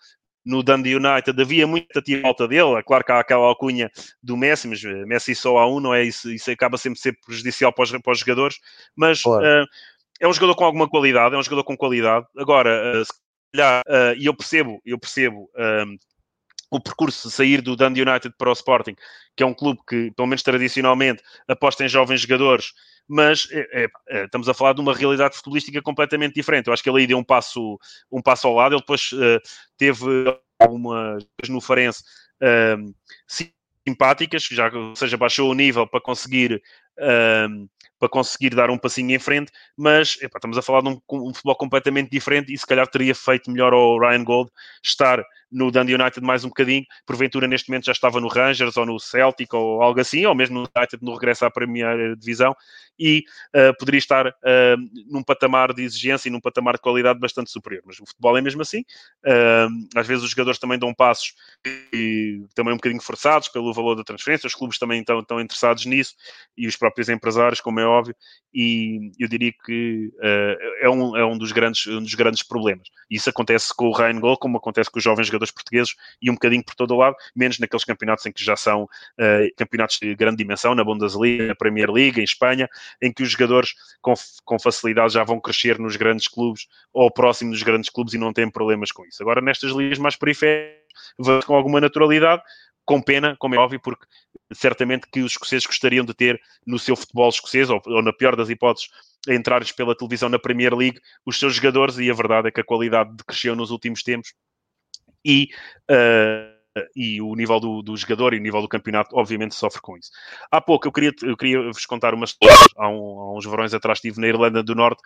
no 0.43 0.63
Dundee 0.63 0.95
United, 0.95 1.39
havia 1.39 1.67
muita 1.67 2.01
volta 2.21 2.47
dele. 2.47 2.73
É 2.73 2.83
claro 2.83 3.03
que 3.03 3.11
há 3.11 3.19
aquela 3.19 3.45
alcunha 3.45 3.91
do 4.21 4.35
Messi, 4.35 4.67
mas 4.67 4.83
eh, 4.83 5.05
Messi 5.05 5.35
só 5.35 5.57
há 5.57 5.67
um, 5.67 5.79
não 5.79 5.93
é? 5.93 6.03
Isso, 6.03 6.31
isso 6.31 6.49
acaba 6.49 6.77
sempre 6.77 6.99
a 6.99 7.01
ser 7.01 7.17
prejudicial 7.25 7.71
para 7.71 7.83
os, 7.83 7.91
para 7.91 8.11
os 8.11 8.19
jogadores. 8.19 8.57
Mas 8.95 9.21
claro. 9.21 9.63
uh, 9.63 9.67
é 10.19 10.27
um 10.27 10.33
jogador 10.33 10.55
com 10.55 10.65
alguma 10.65 10.89
qualidade, 10.89 11.35
é 11.35 11.37
um 11.37 11.43
jogador 11.43 11.63
com 11.63 11.77
qualidade. 11.77 12.25
Agora, 12.35 13.01
uh, 13.01 13.05
se 13.05 13.11
calhar, 13.53 13.83
uh, 13.87 14.17
e 14.17 14.25
eu 14.25 14.35
percebo, 14.35 14.81
eu 14.83 14.97
percebo 14.97 15.47
o 16.71 16.79
percurso 16.79 17.27
de 17.27 17.33
sair 17.33 17.61
do 17.61 17.75
Dundee 17.75 18.01
United 18.01 18.33
para 18.37 18.49
o 18.49 18.53
Sporting, 18.53 18.95
que 19.35 19.43
é 19.43 19.45
um 19.45 19.53
clube 19.53 19.81
que, 19.87 20.09
pelo 20.11 20.27
menos 20.27 20.41
tradicionalmente, 20.41 21.21
aposta 21.47 21.83
em 21.83 21.89
jovens 21.89 22.21
jogadores, 22.21 22.71
mas 23.07 23.49
é, 23.51 23.83
é, 23.83 23.87
é 24.09 24.23
estamos 24.23 24.47
a 24.47 24.53
falar 24.53 24.73
de 24.73 24.79
uma 24.79 24.95
realidade 24.95 25.35
futebolística 25.35 25.81
completamente 25.81 26.33
diferente. 26.33 26.67
Eu 26.67 26.73
acho 26.73 26.81
que 26.81 26.89
ele 26.89 27.01
aí 27.01 27.07
deu 27.07 27.17
um 27.17 27.23
passo, 27.23 27.77
um 28.09 28.21
passo 28.21 28.47
ao 28.47 28.55
lado, 28.55 28.73
ele 28.73 28.79
depois 28.81 29.11
uh, 29.11 29.39
teve 29.77 30.05
algumas 30.57 31.25
no 31.49 31.59
Farense 31.59 32.03
uh, 32.41 32.93
simpáticas, 33.85 34.43
já, 34.43 34.71
ou 34.73 34.95
seja, 34.95 35.17
baixou 35.17 35.51
o 35.51 35.53
nível 35.53 35.85
para 35.85 35.99
conseguir 35.99 36.61
uh, 36.99 37.69
para 37.99 38.09
conseguir 38.09 38.55
dar 38.55 38.71
um 38.71 38.79
passinho 38.79 39.13
em 39.13 39.19
frente, 39.19 39.51
mas 39.77 40.17
estamos 40.19 40.57
a 40.57 40.61
falar 40.63 40.81
de 40.81 40.89
um, 40.89 40.99
um, 41.11 41.31
futebol 41.31 41.55
completamente 41.55 42.09
diferente 42.09 42.51
e 42.51 42.57
se 42.57 42.65
calhar 42.65 42.87
teria 42.87 43.13
feito 43.13 43.51
melhor 43.51 43.73
ao 43.73 43.99
Ryan 43.99 44.23
Gold 44.23 44.49
estar 44.83 45.23
no 45.51 45.71
Dundee 45.71 45.95
United 45.95 46.25
mais 46.25 46.43
um 46.45 46.47
bocadinho, 46.47 46.85
porventura 47.05 47.47
neste 47.47 47.69
momento 47.69 47.85
já 47.85 47.91
estava 47.91 48.21
no 48.21 48.27
Rangers 48.27 48.77
ou 48.77 48.85
no 48.85 48.99
Celtic 48.99 49.53
ou 49.53 49.81
algo 49.81 49.99
assim, 49.99 50.25
ou 50.25 50.33
mesmo 50.33 50.59
no 50.59 50.69
United 50.75 51.03
no 51.03 51.13
regresso 51.13 51.45
à 51.45 51.51
primeira 51.51 52.15
divisão 52.15 52.55
e 53.01 53.23
uh, 53.55 53.75
poderia 53.79 53.97
estar 53.97 54.27
uh, 54.27 54.31
num 55.09 55.23
patamar 55.23 55.73
de 55.73 55.81
exigência 55.81 56.29
e 56.29 56.31
num 56.31 56.39
patamar 56.39 56.75
de 56.75 56.81
qualidade 56.81 57.19
bastante 57.19 57.49
superior. 57.49 57.81
Mas 57.83 57.99
o 57.99 58.05
futebol 58.05 58.37
é 58.37 58.41
mesmo 58.41 58.61
assim. 58.61 58.81
Uh, 59.25 59.87
às 59.95 60.05
vezes 60.05 60.23
os 60.23 60.29
jogadores 60.29 60.59
também 60.59 60.77
dão 60.77 60.93
passos 60.93 61.33
e 61.65 62.43
também 62.53 62.73
um 62.73 62.77
bocadinho 62.77 63.01
forçados 63.01 63.47
pelo 63.47 63.73
valor 63.73 63.95
da 63.95 64.03
transferência, 64.03 64.45
os 64.45 64.53
clubes 64.53 64.77
também 64.77 64.99
estão, 64.99 65.19
estão 65.19 65.41
interessados 65.41 65.83
nisso 65.87 66.13
e 66.55 66.67
os 66.67 66.75
próprios 66.75 67.09
empresários, 67.09 67.59
como 67.59 67.79
é 67.79 67.85
óbvio, 67.85 68.15
e 68.53 69.11
eu 69.19 69.27
diria 69.27 69.51
que 69.65 70.11
é, 70.81 70.89
um, 70.89 71.15
é 71.15 71.25
um, 71.25 71.37
dos 71.37 71.51
grandes, 71.51 71.87
um 71.87 72.01
dos 72.01 72.13
grandes 72.13 72.43
problemas. 72.43 72.87
Isso 73.09 73.29
acontece 73.29 73.73
com 73.75 73.87
o 73.87 73.93
Ryan 73.93 74.19
Gol, 74.19 74.37
como 74.37 74.57
acontece 74.57 74.91
com 74.91 74.99
os 74.99 75.03
jovens 75.03 75.27
jogadores 75.27 75.40
portugueses 75.49 75.95
e 76.21 76.29
um 76.29 76.33
bocadinho 76.33 76.63
por 76.63 76.75
todo 76.75 76.93
o 76.93 76.97
lado, 76.97 77.15
menos 77.35 77.57
naqueles 77.57 77.83
campeonatos 77.83 78.25
em 78.25 78.31
que 78.31 78.43
já 78.43 78.55
são 78.55 78.87
campeonatos 79.57 79.97
de 80.01 80.13
grande 80.15 80.37
dimensão, 80.37 80.75
na 80.75 80.83
Bundesliga, 80.83 81.47
na 81.47 81.55
Premier 81.55 81.89
League, 81.89 82.19
em 82.19 82.23
Espanha, 82.23 82.69
em 83.01 83.11
que 83.11 83.23
os 83.23 83.31
jogadores 83.31 83.73
com, 84.01 84.13
com 84.43 84.59
facilidade 84.59 85.13
já 85.13 85.23
vão 85.23 85.39
crescer 85.39 85.79
nos 85.79 85.95
grandes 85.95 86.27
clubes 86.27 86.67
ou 86.93 87.09
próximo 87.09 87.51
dos 87.51 87.63
grandes 87.63 87.89
clubes 87.89 88.13
e 88.13 88.17
não 88.17 88.33
têm 88.33 88.49
problemas 88.49 88.91
com 88.91 89.05
isso. 89.05 89.23
Agora, 89.23 89.41
nestas 89.41 89.71
ligas 89.71 89.97
mais 89.97 90.15
periféricas, 90.15 91.45
com 91.45 91.55
alguma 91.55 91.79
naturalidade, 91.79 92.41
com 92.85 93.01
pena, 93.01 93.35
como 93.37 93.55
é 93.55 93.57
óbvio, 93.57 93.79
porque 93.79 94.05
certamente 94.53 95.07
que 95.11 95.21
os 95.21 95.33
escoceses 95.33 95.65
gostariam 95.65 96.03
de 96.03 96.13
ter 96.13 96.41
no 96.65 96.77
seu 96.77 96.95
futebol 96.95 97.29
escocês, 97.29 97.69
ou, 97.69 97.81
ou 97.85 98.01
na 98.01 98.11
pior 98.11 98.35
das 98.35 98.49
hipóteses, 98.49 98.89
entrares 99.29 99.71
pela 99.71 99.95
televisão 99.95 100.29
na 100.29 100.39
Premier 100.39 100.75
League, 100.75 100.99
os 101.25 101.39
seus 101.39 101.55
jogadores, 101.55 101.97
e 101.97 102.09
a 102.09 102.13
verdade 102.13 102.47
é 102.47 102.51
que 102.51 102.59
a 102.59 102.63
qualidade 102.63 103.11
cresceu 103.25 103.55
nos 103.55 103.71
últimos 103.71 104.03
tempos. 104.03 104.33
E 105.23 105.49
uh, 105.89 106.61
e 106.95 107.21
o 107.21 107.35
nível 107.35 107.59
do, 107.59 107.81
do, 107.81 107.97
jogador 107.97 108.33
e 108.33 108.37
o 108.37 108.41
nível 108.41 108.61
do 108.61 108.67
campeonato, 108.67 109.15
obviamente, 109.17 109.55
sofre 109.55 109.81
com 109.81 109.97
isso. 109.97 110.09
Há 110.49 110.61
pouco 110.61 110.87
eu 110.87 110.91
queria, 110.91 111.11
eu 111.23 111.35
queria 111.35 111.61
vos 111.63 111.85
contar 111.85 112.13
uma 112.13 112.25
história. 112.25 112.55
Há, 112.77 112.87
um, 112.87 113.19
há 113.19 113.37
uns 113.37 113.45
verões 113.45 113.73
atrás 113.73 113.97
estive 113.97 114.21
na 114.21 114.27
Irlanda 114.27 114.63
do 114.63 114.73
Norte 114.73 115.01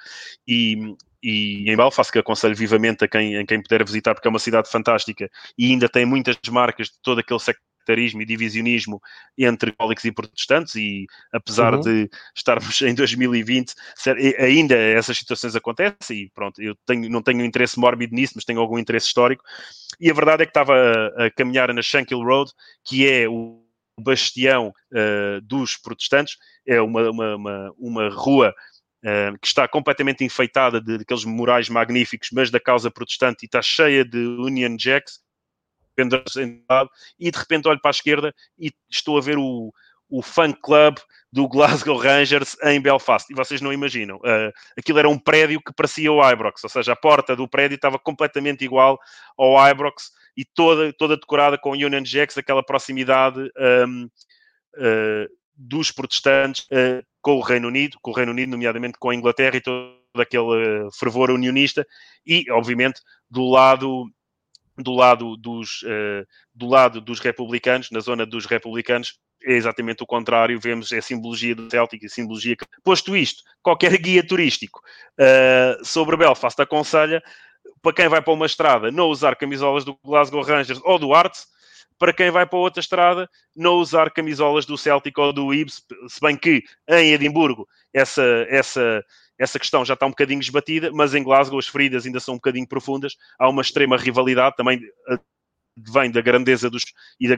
e, 0.47 0.95
e 1.23 1.69
em 1.69 1.75
Belfast, 1.75 2.11
que 2.11 2.19
aconselho 2.19 2.55
vivamente 2.55 3.03
a 3.03 3.07
quem, 3.07 3.37
a 3.37 3.45
quem 3.45 3.61
puder 3.61 3.83
visitar, 3.83 4.13
porque 4.13 4.27
é 4.27 4.29
uma 4.29 4.39
cidade 4.39 4.69
fantástica 4.69 5.29
e 5.57 5.71
ainda 5.71 5.89
tem 5.89 6.05
muitas 6.05 6.37
marcas 6.49 6.87
de 6.87 7.01
todo 7.01 7.19
aquele 7.19 7.39
sector 7.39 7.74
sectarismo 7.85 8.21
e 8.21 8.25
divisionismo 8.25 9.01
entre 9.37 9.71
católicos 9.71 10.03
e 10.03 10.11
protestantes 10.11 10.75
e 10.75 11.05
apesar 11.31 11.75
uhum. 11.75 11.81
de 11.81 12.09
estarmos 12.35 12.81
em 12.81 12.95
2020 12.95 13.73
ainda 14.39 14.75
essas 14.75 15.17
situações 15.17 15.55
acontecem 15.55 16.17
e 16.17 16.29
pronto, 16.29 16.61
eu 16.61 16.75
tenho, 16.85 17.09
não 17.09 17.21
tenho 17.21 17.45
interesse 17.45 17.79
mórbido 17.79 18.15
nisso, 18.15 18.33
mas 18.35 18.45
tenho 18.45 18.59
algum 18.59 18.79
interesse 18.79 19.07
histórico. 19.07 19.43
E 19.99 20.09
a 20.09 20.13
verdade 20.13 20.43
é 20.43 20.45
que 20.45 20.49
estava 20.49 20.73
a, 20.73 21.25
a 21.25 21.31
caminhar 21.31 21.71
na 21.73 21.81
Shankill 21.81 22.23
Road, 22.23 22.51
que 22.83 23.07
é 23.07 23.29
o 23.29 23.61
bastião 23.99 24.73
uh, 24.91 25.41
dos 25.41 25.77
protestantes, 25.77 26.37
é 26.67 26.81
uma, 26.81 27.09
uma, 27.09 27.35
uma, 27.35 27.73
uma 27.77 28.09
rua 28.09 28.53
Uh, 29.03 29.37
que 29.39 29.45
está 29.45 29.67
completamente 29.67 30.23
enfeitada 30.23 30.81
de, 30.81 30.97
de 30.97 31.03
aqueles 31.03 31.25
murais 31.25 31.69
magníficos, 31.69 32.29
mas 32.33 32.49
da 32.49 32.59
causa 32.59 32.89
protestante 32.89 33.43
e 33.43 33.45
está 33.45 33.61
cheia 33.61 34.03
de 34.03 34.17
Union 34.17 34.75
Jacks 34.79 35.19
e 37.19 37.31
de 37.31 37.37
repente 37.37 37.67
olho 37.67 37.81
para 37.81 37.89
a 37.89 37.97
esquerda 37.97 38.33
e 38.57 38.71
estou 38.89 39.17
a 39.17 39.21
ver 39.21 39.37
o, 39.37 39.73
o 40.09 40.21
fan 40.21 40.53
club 40.53 40.97
do 41.31 41.47
Glasgow 41.49 41.97
Rangers 41.97 42.55
em 42.63 42.79
Belfast. 42.79 43.29
E 43.29 43.35
vocês 43.35 43.59
não 43.59 43.73
imaginam. 43.73 44.17
Uh, 44.17 44.51
aquilo 44.77 44.99
era 44.99 45.09
um 45.09 45.19
prédio 45.19 45.61
que 45.61 45.73
parecia 45.73 46.11
o 46.11 46.31
Ibrox, 46.31 46.63
ou 46.63 46.69
seja, 46.69 46.93
a 46.93 46.95
porta 46.95 47.35
do 47.35 47.47
prédio 47.47 47.75
estava 47.75 47.99
completamente 47.99 48.63
igual 48.63 48.97
ao 49.37 49.57
Ibrox 49.69 50.11
e 50.37 50.45
toda, 50.45 50.93
toda 50.93 51.17
decorada 51.17 51.57
com 51.57 51.71
Union 51.71 52.03
Jacks, 52.03 52.37
aquela 52.37 52.63
proximidade 52.63 53.39
um, 53.85 54.05
uh, 54.77 55.29
dos 55.53 55.91
protestantes 55.91 56.65
uh, 56.65 57.05
com 57.21 57.37
o 57.37 57.41
Reino 57.41 57.67
Unido, 57.67 57.97
com 58.01 58.11
o 58.11 58.13
Reino 58.13 58.31
Unido, 58.31 58.51
nomeadamente 58.51 58.97
com 58.97 59.09
a 59.09 59.15
Inglaterra 59.15 59.57
e 59.57 59.61
todo 59.61 59.95
aquele 60.17 60.89
fervor 60.97 61.31
unionista, 61.31 61.85
e, 62.25 62.49
obviamente, 62.51 63.01
do 63.29 63.49
lado 63.49 64.05
do 64.77 64.93
lado 64.93 65.37
dos, 65.37 65.81
uh, 65.83 66.25
do 66.53 66.67
lado 66.67 66.99
dos 67.01 67.19
republicanos, 67.19 67.89
na 67.91 67.99
zona 67.99 68.25
dos 68.25 68.45
republicanos, 68.45 69.19
é 69.43 69.53
exatamente 69.53 70.03
o 70.03 70.07
contrário, 70.07 70.59
vemos 70.59 70.91
a 70.91 71.01
simbologia 71.01 71.55
do 71.55 71.69
Celtic, 71.69 72.03
a 72.03 72.09
simbologia... 72.09 72.55
Posto 72.83 73.15
isto, 73.15 73.43
qualquer 73.61 73.95
guia 73.97 74.25
turístico 74.25 74.81
uh, 75.19 75.85
sobre 75.85 76.17
Belfast 76.17 76.59
aconselha, 76.59 77.23
para 77.81 77.93
quem 77.93 78.07
vai 78.07 78.21
para 78.21 78.33
uma 78.33 78.45
estrada, 78.45 78.91
não 78.91 79.07
usar 79.07 79.35
camisolas 79.35 79.85
do 79.85 79.97
Glasgow 80.03 80.41
Rangers 80.41 80.79
ou 80.83 80.97
do 80.97 81.13
Arts, 81.13 81.47
para 81.97 82.11
quem 82.11 82.29
vai 82.29 82.45
para 82.45 82.59
outra 82.59 82.79
estrada, 82.79 83.29
não 83.55 83.75
usar 83.75 84.11
camisolas 84.11 84.65
do 84.65 84.77
Celtic 84.77 85.17
ou 85.17 85.31
do 85.31 85.53
Ibs, 85.53 85.83
se 86.09 86.19
bem 86.19 86.35
que 86.35 86.63
em 86.89 87.13
Edimburgo 87.13 87.67
essa, 87.93 88.23
essa, 88.49 89.03
essa 89.37 89.59
questão 89.59 89.83
já 89.83 89.93
está 89.93 90.05
um 90.05 90.11
bocadinho 90.11 90.39
esbatida, 90.39 90.91
mas 90.93 91.13
em 91.13 91.23
Glasgow 91.23 91.59
as 91.59 91.67
feridas 91.67 92.05
ainda 92.05 92.19
são 92.19 92.35
um 92.35 92.37
bocadinho 92.37 92.67
profundas. 92.67 93.15
Há 93.37 93.49
uma 93.49 93.61
extrema 93.61 93.97
rivalidade, 93.97 94.55
também 94.55 94.79
eh, 95.09 95.19
vem 95.77 96.09
da 96.09 96.21
grandeza 96.21 96.69
dos, 96.69 96.83
e 97.19 97.27
da 97.27 97.37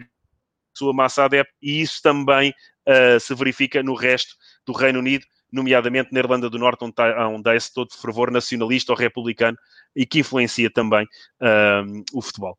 sua 0.78 0.94
massa 0.94 1.26
adepta, 1.26 1.54
e 1.62 1.82
isso 1.82 2.02
também 2.04 2.54
uh, 2.88 3.20
se 3.20 3.34
verifica 3.34 3.82
no 3.82 3.96
resto 3.96 4.36
do 4.64 4.74
Reino 4.74 5.00
Unido, 5.00 5.26
nomeadamente 5.52 6.10
na 6.12 6.20
Irlanda 6.20 6.50
do 6.50 6.60
Norte, 6.60 6.84
onde, 6.84 6.92
está, 6.92 7.28
onde 7.28 7.50
há 7.50 7.56
esse 7.56 7.74
todo 7.74 7.94
fervor 7.94 8.30
nacionalista 8.30 8.92
ou 8.92 8.98
republicano 8.98 9.58
e 9.96 10.06
que 10.06 10.20
influencia 10.20 10.70
também 10.70 11.06
uh, 11.42 12.04
o 12.14 12.22
futebol. 12.22 12.58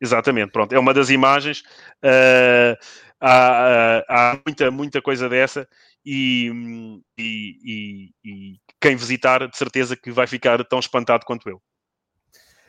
Exatamente, 0.00 0.52
pronto, 0.52 0.72
é 0.74 0.78
uma 0.78 0.94
das 0.94 1.10
imagens. 1.10 1.60
Uh, 2.02 2.76
há, 3.20 4.04
há, 4.08 4.40
muita, 4.46 4.70
muita 4.70 5.02
coisa 5.02 5.28
dessa 5.28 5.68
e, 6.06 7.02
e, 7.18 8.10
e, 8.24 8.56
quem 8.80 8.94
visitar, 8.94 9.48
de 9.48 9.56
certeza 9.56 9.96
que 9.96 10.12
vai 10.12 10.28
ficar 10.28 10.64
tão 10.64 10.78
espantado 10.78 11.26
quanto 11.26 11.48
eu. 11.48 11.60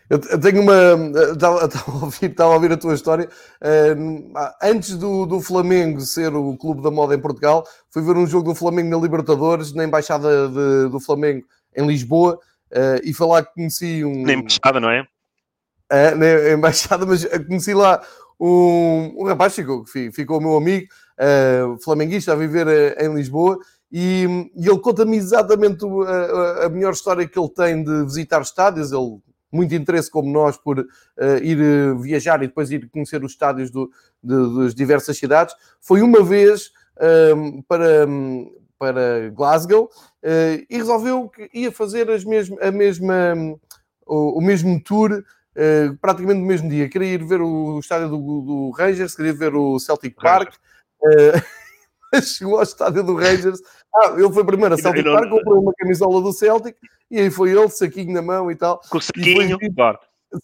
Eu, 0.10 0.40
tenho 0.40 0.62
uma. 0.62 0.74
Estava, 1.34 1.66
a 1.66 1.92
ouvir, 2.04 2.32
estava 2.32 2.52
a 2.52 2.56
ouvir 2.56 2.72
a 2.72 2.78
tua 2.78 2.96
história. 2.96 3.30
Antes 4.64 4.96
do, 4.98 5.26
do 5.26 5.42
Flamengo 5.42 6.00
ser 6.02 6.34
o 6.34 6.58
clube 6.58 6.82
da 6.82 6.90
moda 6.90 7.14
em 7.14 7.20
Portugal, 7.20 7.64
fui 7.92 8.02
ver 8.02 8.16
um 8.16 8.26
jogo 8.26 8.50
do 8.50 8.56
Flamengo 8.56 8.90
na 8.90 8.98
Libertadores, 8.98 9.74
na 9.74 9.84
Embaixada 9.84 10.48
de, 10.48 10.90
do 10.90 11.00
Flamengo 11.00 11.46
em 11.76 11.86
Lisboa, 11.86 12.40
uh, 12.72 13.02
e 13.04 13.14
foi 13.14 13.28
lá 13.28 13.44
que 13.44 13.54
conheci 13.54 14.04
um. 14.04 14.24
Na 14.24 14.34
Embaixada, 14.34 14.80
não 14.80 14.90
é? 14.90 15.02
Uh, 15.92 16.16
na 16.16 16.50
Embaixada, 16.54 17.06
mas 17.06 17.26
conheci 17.46 17.74
lá 17.74 18.02
um, 18.40 19.14
um 19.18 19.26
rapaz, 19.26 19.54
ficou, 19.54 19.84
ficou 19.86 20.40
meu 20.40 20.56
amigo, 20.56 20.88
uh, 21.20 21.78
flamenguista, 21.84 22.34
a 22.34 22.36
viver 22.36 22.96
em 23.02 23.14
Lisboa, 23.14 23.58
e, 23.92 24.50
e 24.56 24.68
ele 24.68 24.80
conta-me 24.80 25.18
exatamente 25.18 25.86
a, 25.86 26.66
a, 26.66 26.70
melhor 26.70 26.94
história 26.94 27.28
que 27.28 27.40
ele 27.40 27.50
tem 27.50 27.84
de 27.84 28.04
visitar 28.04 28.42
estádios. 28.42 28.92
Ele 28.92 29.20
muito 29.52 29.74
interesse 29.74 30.12
como 30.12 30.32
nós 30.32 30.58
por 30.58 30.80
uh, 30.80 30.86
ir 31.42 31.58
uh, 31.60 31.98
viajar 31.98 32.44
e 32.44 32.48
depois 32.48 32.70
ir 32.70 32.90
conhecer 32.90 33.24
os 33.24 33.32
estádios 33.32 33.72
do, 33.72 33.90
de, 34.22 34.58
das 34.58 34.76
diversas 34.76 35.18
cidades. 35.18 35.56
Foi 35.82 36.02
uma 36.02 36.22
vez 36.22 36.72
uh, 36.98 37.64
para, 37.64 38.06
para 38.78 39.30
Glasgow 39.30 39.86
uh, 39.86 40.66
e 40.70 40.78
resolveu 40.78 41.30
que 41.30 41.50
ia 41.54 41.72
fazer 41.72 42.10
as 42.10 42.24
a 42.62 42.72
mesma, 42.72 43.34
o, 44.06 44.40
o 44.40 44.42
mesmo 44.42 44.82
tour 44.84 45.12
uh, 45.14 45.98
praticamente 46.02 46.42
no 46.42 46.46
mesmo 46.46 46.70
dia. 46.70 46.90
Queria 46.90 47.14
ir 47.14 47.24
ver 47.24 47.42
o 47.42 47.80
estádio 47.80 48.10
do, 48.10 48.18
do 48.18 48.72
Rangers, 48.72 49.16
queria 49.16 49.34
ver 49.34 49.56
o 49.56 49.80
Celtic 49.80 50.16
Park. 50.16 50.56
Uh, 52.14 52.22
chegou 52.22 52.56
ao 52.56 52.64
estádio 52.64 53.04
do 53.04 53.16
Rangers. 53.16 53.60
Ah, 53.94 54.14
ele 54.18 54.32
foi 54.32 54.46
primeiro 54.46 54.76
a 54.76 54.78
Celtic 54.78 55.04
Park, 55.04 55.30
comprou 55.30 55.62
uma 55.62 55.74
camisola 55.74 56.22
do 56.22 56.32
Celtic 56.32 56.78
e 57.10 57.20
aí 57.20 57.30
foi 57.30 57.52
ele, 57.52 57.68
saquinho 57.70 58.14
na 58.14 58.22
mão 58.22 58.50
e 58.50 58.56
tal. 58.56 58.80
Com 58.90 58.98
o 58.98 59.02
saquinho, 59.02 59.58
foi, 59.60 59.70
claro. 59.74 60.00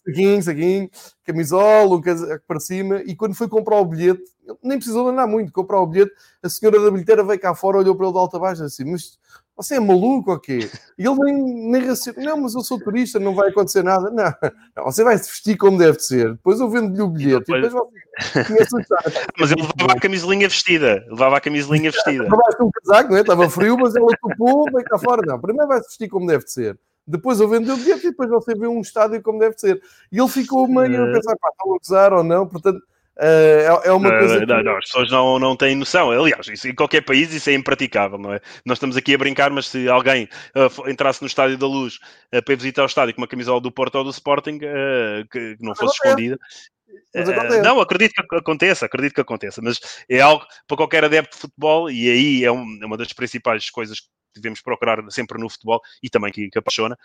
Saquinho, 0.06 0.44
saquinho, 0.44 0.90
camisola, 1.26 1.96
um 1.96 2.02
casaco 2.02 2.44
para 2.48 2.60
cima. 2.60 3.02
E 3.06 3.16
quando 3.16 3.36
foi 3.36 3.48
comprar 3.48 3.78
o 3.78 3.86
bilhete, 3.86 4.24
nem 4.64 4.78
precisou 4.78 5.08
andar 5.08 5.28
muito, 5.28 5.52
comprar 5.52 5.80
o 5.80 5.88
bilhete, 5.88 6.12
a 6.42 6.50
senhora 6.50 6.82
da 6.82 6.92
bilheteira 6.92 7.24
veio 7.24 7.40
cá 7.40 7.54
fora, 7.54 7.78
olhou 7.78 7.96
para 7.96 8.06
ele 8.08 8.14
de 8.14 8.20
alta 8.20 8.40
baixo 8.40 8.64
assim, 8.64 8.86
mas 8.86 9.18
você 9.56 9.76
é 9.76 9.80
maluco 9.80 10.32
ou 10.32 10.40
quê? 10.40 10.70
E 10.98 11.06
ele 11.06 11.16
nem, 11.20 11.72
nem 11.72 11.86
raciocina, 11.86 12.26
não, 12.26 12.42
mas 12.42 12.56
eu 12.56 12.62
sou 12.62 12.80
turista, 12.80 13.20
não 13.20 13.36
vai 13.36 13.50
acontecer 13.50 13.84
nada. 13.84 14.10
Não, 14.10 14.50
não 14.76 14.84
você 14.86 15.04
vai 15.04 15.18
se 15.18 15.30
vestir 15.30 15.58
como 15.58 15.78
deve 15.78 16.00
ser. 16.00 16.32
Depois 16.32 16.60
eu 16.60 16.70
vendo-lhe 16.70 17.02
o 17.02 17.08
bilhete 17.08 17.52
e 17.52 17.62
depois, 17.62 17.74
e 17.74 18.38
depois 18.40 18.70
você 18.70 18.84
Mas 19.40 19.52
ele 19.52 19.62
levava 19.62 19.94
a 19.94 20.00
camisolinha 20.00 20.50
vestida. 20.50 21.06
Levava 21.10 21.38
a 21.38 21.42
camisolinha 21.42 21.92
vestida. 21.92 22.24
Levaste 22.24 22.64
um 22.64 22.72
casaco, 22.72 23.10
não 23.12 23.18
é? 23.18 23.22
Estava 23.22 23.50
frio, 23.50 23.78
mas 23.78 23.96
ele 23.96 24.06
topou, 24.22 24.66
veio 24.72 24.86
cá 24.86 24.98
fora. 24.98 25.22
Não, 25.26 25.40
primeiro 25.40 25.68
vai 25.68 25.80
se 25.82 25.88
vestir 25.88 26.10
como 26.10 26.28
deve 26.28 26.48
ser. 26.48 26.78
Depois 27.06 27.40
eu 27.40 27.50
vendo 27.50 27.72
o 27.74 27.78
bilhete 27.78 28.08
e 28.08 28.10
depois 28.12 28.30
você 28.30 28.56
vê 28.56 28.68
um 28.68 28.82
estádio 28.82 29.22
como 29.22 29.40
deve 29.40 29.58
ser. 29.58 29.82
E 30.12 30.20
ele 30.20 30.30
ficou 30.30 30.68
meio 30.68 31.04
a 31.04 31.14
pensar, 31.14 31.36
pá, 31.38 31.50
estão 31.52 31.74
a 31.74 31.78
usar 31.82 32.14
ou 32.14 32.24
não? 32.24 32.48
Portanto, 32.48 32.82
é, 33.20 33.68
é, 33.86 33.92
uma 33.92 34.10
coisa. 34.10 34.44
Uh, 34.44 34.48
não, 34.48 34.64
não, 34.64 34.78
as 34.78 34.86
pessoas 34.86 35.12
não, 35.12 35.40
não 35.40 35.56
têm 35.56 35.76
noção. 35.76 36.10
Aliás, 36.12 36.48
isso, 36.48 36.68
em 36.68 36.74
qualquer 36.74 37.02
país 37.02 37.32
isso 37.32 37.50
é 37.50 37.54
impraticável, 37.54 38.18
não 38.18 38.34
é? 38.34 38.40
Nós 38.66 38.78
estamos 38.78 38.98
aqui 38.98 39.14
a 39.14 39.18
brincar, 39.18 39.52
mas 39.52 39.68
se 39.68 39.88
alguém 39.88 40.28
uh, 40.56 40.90
entrasse 40.90 41.22
no 41.22 41.28
Estádio 41.28 41.58
da 41.58 41.68
Luz 41.68 42.00
para 42.46 42.56
visitar 42.56 42.84
o 42.84 42.88
estádio 42.88 43.14
com 43.14 43.22
uma 43.22 43.28
camisola 43.28 43.62
do 43.62 43.72
Porto 43.72 43.96
ou 43.96 44.04
do 44.04 44.10
Sporting, 44.10 44.58
que 44.58 45.58
não 45.60 45.76
fosse 45.76 45.94
escondida. 45.94 46.38
não, 47.64 47.80
acredito 47.80 48.14
que 48.14 48.36
aconteça, 48.36 48.86
acredito 48.86 49.14
que 49.14 49.22
aconteça, 49.22 49.62
mas 49.62 49.80
é 50.10 50.20
algo 50.20 50.44
para 50.68 50.78
qualquer 50.78 51.04
adepto 51.04 51.36
de 51.36 51.42
futebol 51.42 51.90
e 51.90 52.10
aí 52.10 52.44
é, 52.44 52.52
um, 52.52 52.80
é 52.82 52.86
uma 52.86 52.98
das 52.98 53.14
principais 53.14 53.70
coisas 53.70 54.00
que 54.00 54.08
devemos 54.36 54.62
procurar 54.62 55.00
sempre 55.10 55.40
no 55.40 55.50
futebol 55.50 55.80
e 56.02 56.10
também 56.10 56.32
que, 56.32 56.50
que 56.50 56.58
apaixona, 56.58 56.98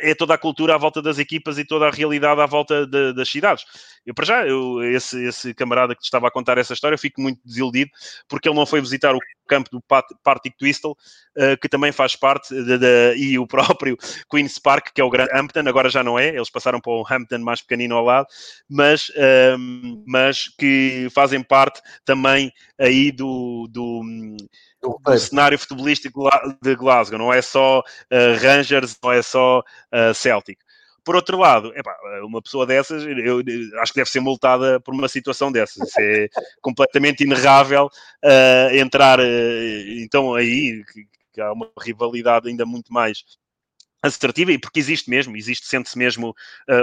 é 0.00 0.14
toda 0.14 0.34
a 0.34 0.38
cultura 0.38 0.74
à 0.74 0.78
volta 0.78 1.02
das 1.02 1.18
equipas 1.18 1.58
e 1.58 1.64
toda 1.64 1.86
a 1.86 1.90
realidade 1.90 2.40
à 2.40 2.46
volta 2.46 2.86
de, 2.86 3.12
das 3.12 3.28
cidades. 3.28 3.64
Eu, 4.04 4.14
para 4.14 4.24
já, 4.24 4.46
eu, 4.46 4.82
esse, 4.82 5.22
esse 5.24 5.54
camarada 5.54 5.94
que 5.94 6.00
te 6.00 6.06
estava 6.06 6.28
a 6.28 6.30
contar 6.30 6.58
essa 6.58 6.72
história, 6.72 6.94
eu 6.94 6.98
fico 6.98 7.20
muito 7.20 7.40
desiludido 7.44 7.90
porque 8.28 8.48
ele 8.48 8.56
não 8.56 8.66
foi 8.66 8.80
visitar 8.80 9.14
o 9.14 9.20
campo 9.46 9.70
do 9.70 9.82
Partick 10.22 10.56
Twistle, 10.56 10.92
uh, 10.92 11.56
que 11.60 11.68
também 11.68 11.92
faz 11.92 12.16
parte, 12.16 12.54
de, 12.54 12.78
de, 12.78 13.14
e 13.16 13.38
o 13.38 13.46
próprio 13.46 13.96
Queen's 14.30 14.58
Park, 14.58 14.88
que 14.94 15.00
é 15.00 15.04
o 15.04 15.10
Grand 15.10 15.28
Hampton, 15.32 15.68
agora 15.68 15.90
já 15.90 16.02
não 16.02 16.18
é, 16.18 16.28
eles 16.28 16.50
passaram 16.50 16.80
para 16.80 16.92
o 16.92 17.04
Hampton 17.08 17.38
mais 17.38 17.60
pequenino 17.60 17.94
ao 17.94 18.04
lado, 18.04 18.26
mas, 18.68 19.08
uh, 19.10 20.02
mas 20.06 20.48
que 20.58 21.08
fazem 21.14 21.42
parte 21.42 21.80
também 22.04 22.50
aí 22.78 23.12
do, 23.12 23.68
do 23.70 24.02
do 24.82 25.18
cenário 25.18 25.58
futebolístico 25.58 26.28
de 26.60 26.74
Glasgow, 26.74 27.18
não 27.18 27.32
é 27.32 27.40
só 27.40 27.80
uh, 27.80 28.42
Rangers, 28.42 28.98
não 29.02 29.12
é 29.12 29.22
só 29.22 29.60
uh, 29.60 30.14
Celtic. 30.14 30.58
Por 31.04 31.16
outro 31.16 31.36
lado, 31.36 31.72
epá, 31.74 31.96
uma 32.22 32.40
pessoa 32.40 32.64
dessas, 32.64 33.04
eu, 33.04 33.42
acho 33.80 33.92
que 33.92 33.98
deve 33.98 34.10
ser 34.10 34.20
multada 34.20 34.78
por 34.80 34.94
uma 34.94 35.08
situação 35.08 35.50
dessas. 35.50 35.88
Isso 35.88 36.00
é 36.00 36.28
completamente 36.62 37.24
inerrável 37.24 37.86
uh, 37.86 38.76
entrar, 38.76 39.18
então 39.98 40.34
aí 40.34 40.84
que, 40.92 41.06
que 41.32 41.40
há 41.40 41.52
uma 41.52 41.70
rivalidade 41.80 42.48
ainda 42.48 42.64
muito 42.64 42.92
mais 42.92 43.24
assertiva, 44.00 44.52
e 44.52 44.58
porque 44.58 44.80
existe 44.80 45.08
mesmo, 45.08 45.36
existe, 45.36 45.66
sente-se 45.66 45.96
mesmo, 45.96 46.34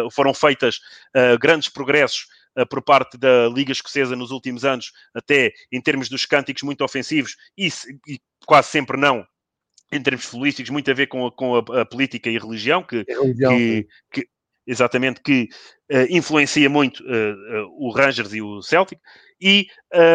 foram 0.09 0.33
feitas 0.33 0.79
grandes 1.37 1.67
progressos 1.67 2.27
por 2.69 2.81
parte 2.81 3.17
da 3.17 3.47
Liga 3.49 3.71
Escocesa 3.71 4.15
nos 4.15 4.31
últimos 4.31 4.65
anos, 4.65 4.91
até 5.13 5.51
em 5.71 5.81
termos 5.81 6.09
dos 6.09 6.25
cânticos 6.25 6.63
muito 6.63 6.83
ofensivos, 6.83 7.35
e, 7.57 7.67
e 8.07 8.19
quase 8.45 8.69
sempre 8.69 8.97
não 8.97 9.25
em 9.91 10.01
termos 10.01 10.25
futbolísticos, 10.25 10.69
muito 10.69 10.89
a 10.91 10.93
ver 10.93 11.07
com 11.07 11.25
a, 11.25 11.31
com 11.31 11.55
a, 11.55 11.81
a 11.81 11.85
política 11.85 12.29
e 12.29 12.37
a 12.37 12.39
religião, 12.39 12.83
que, 12.83 13.03
religião, 13.07 13.57
que, 13.57 13.87
que 14.11 14.27
exatamente, 14.69 15.21
que 15.21 15.49
uh, 15.91 16.05
influencia 16.09 16.69
muito 16.69 17.03
uh, 17.03 17.65
uh, 17.65 17.87
o 17.87 17.91
Rangers 17.91 18.33
e 18.33 18.41
o 18.41 18.61
Celtic, 18.61 18.99
e, 19.41 19.67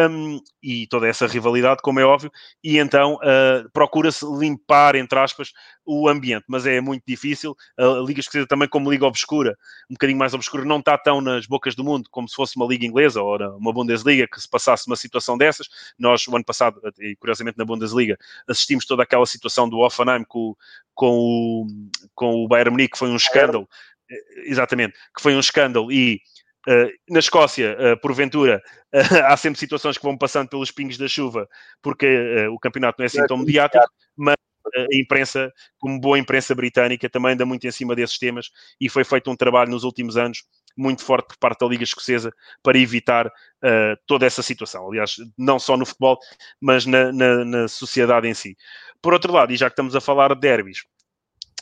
um, 0.09 0.39
e 0.61 0.85
toda 0.87 1.07
essa 1.07 1.25
rivalidade, 1.25 1.81
como 1.81 1.99
é 1.99 2.05
óbvio, 2.05 2.31
e 2.63 2.77
então 2.77 3.15
uh, 3.15 3.69
procura-se 3.73 4.23
limpar, 4.23 4.95
entre 4.95 5.17
aspas, 5.17 5.51
o 5.83 6.07
ambiente, 6.07 6.45
mas 6.47 6.65
é 6.65 6.79
muito 6.79 7.03
difícil. 7.07 7.55
A 7.77 7.85
Liga 8.05 8.19
Escocesa 8.19 8.47
também, 8.47 8.67
como 8.67 8.89
Liga 8.89 9.05
Obscura, 9.05 9.55
um 9.89 9.95
bocadinho 9.95 10.19
mais 10.19 10.33
obscura, 10.33 10.63
não 10.63 10.79
está 10.79 10.97
tão 10.97 11.21
nas 11.21 11.47
bocas 11.47 11.75
do 11.75 11.83
mundo 11.83 12.07
como 12.11 12.29
se 12.29 12.35
fosse 12.35 12.55
uma 12.55 12.67
Liga 12.67 12.85
Inglesa 12.85 13.21
ou 13.21 13.37
uma 13.57 13.73
Bundesliga, 13.73 14.27
que 14.31 14.39
se 14.39 14.49
passasse 14.49 14.87
uma 14.87 14.95
situação 14.95 15.37
dessas. 15.37 15.67
Nós, 15.97 16.27
o 16.27 16.35
ano 16.35 16.45
passado, 16.45 16.79
e 16.99 17.15
curiosamente 17.15 17.57
na 17.57 17.65
Bundesliga, 17.65 18.17
assistimos 18.47 18.85
toda 18.85 19.03
aquela 19.03 19.25
situação 19.25 19.67
do 19.67 19.79
Offenheim 19.79 20.23
com, 20.27 20.55
com, 20.93 21.17
o, 21.17 21.67
com 22.13 22.43
o 22.43 22.47
Bayern 22.47 22.71
Munique, 22.71 22.93
que 22.93 22.99
foi 22.99 23.09
um 23.09 23.15
escândalo, 23.15 23.67
exatamente, 24.45 24.93
que 25.15 25.21
foi 25.21 25.35
um 25.35 25.39
escândalo 25.39 25.91
e 25.91 26.19
Uh, 26.67 26.89
na 27.07 27.19
Escócia, 27.19 27.77
uh, 27.79 28.01
porventura, 28.01 28.61
uh, 28.91 28.99
há 29.31 29.37
sempre 29.37 29.59
situações 29.59 29.97
que 29.99 30.03
vão 30.03 30.17
passando 30.17 30.49
pelos 30.49 30.71
pingos 30.71 30.97
da 30.97 31.07
chuva, 31.07 31.47
porque 31.81 32.07
o 32.51 32.57
campeonato 32.57 32.95
não 32.99 33.03
é 33.03 33.07
assim 33.07 33.23
tão 33.27 33.37
mediático, 33.37 33.85
mas 34.17 34.35
a 34.75 34.95
imprensa, 34.95 35.53
como 35.77 35.99
boa 35.99 36.17
imprensa 36.17 36.55
britânica, 36.55 37.07
também 37.07 37.33
anda 37.33 37.45
muito 37.45 37.67
em 37.67 37.71
cima 37.71 37.95
desses 37.95 38.17
temas 38.17 38.49
e 38.81 38.89
foi 38.89 39.03
feito 39.03 39.29
um 39.29 39.35
trabalho 39.35 39.69
nos 39.69 39.83
últimos 39.83 40.17
anos 40.17 40.43
muito 40.75 41.03
forte 41.03 41.27
por 41.27 41.37
parte 41.37 41.59
da 41.59 41.67
Liga 41.67 41.83
Escocesa 41.83 42.33
para 42.63 42.77
evitar 42.79 43.31
toda 44.07 44.25
essa 44.25 44.41
situação. 44.41 44.89
Aliás, 44.89 45.17
não 45.37 45.59
só 45.59 45.77
no 45.77 45.85
futebol, 45.85 46.17
mas 46.59 46.85
na, 46.85 47.11
na, 47.13 47.45
na 47.45 47.67
sociedade 47.67 48.27
em 48.27 48.33
si. 48.33 48.57
Por 49.01 49.13
outro 49.13 49.31
lado, 49.31 49.53
e 49.53 49.55
já 49.55 49.69
que 49.69 49.73
estamos 49.73 49.95
a 49.95 50.01
falar 50.01 50.33
de 50.33 50.41
derbys, 50.41 50.79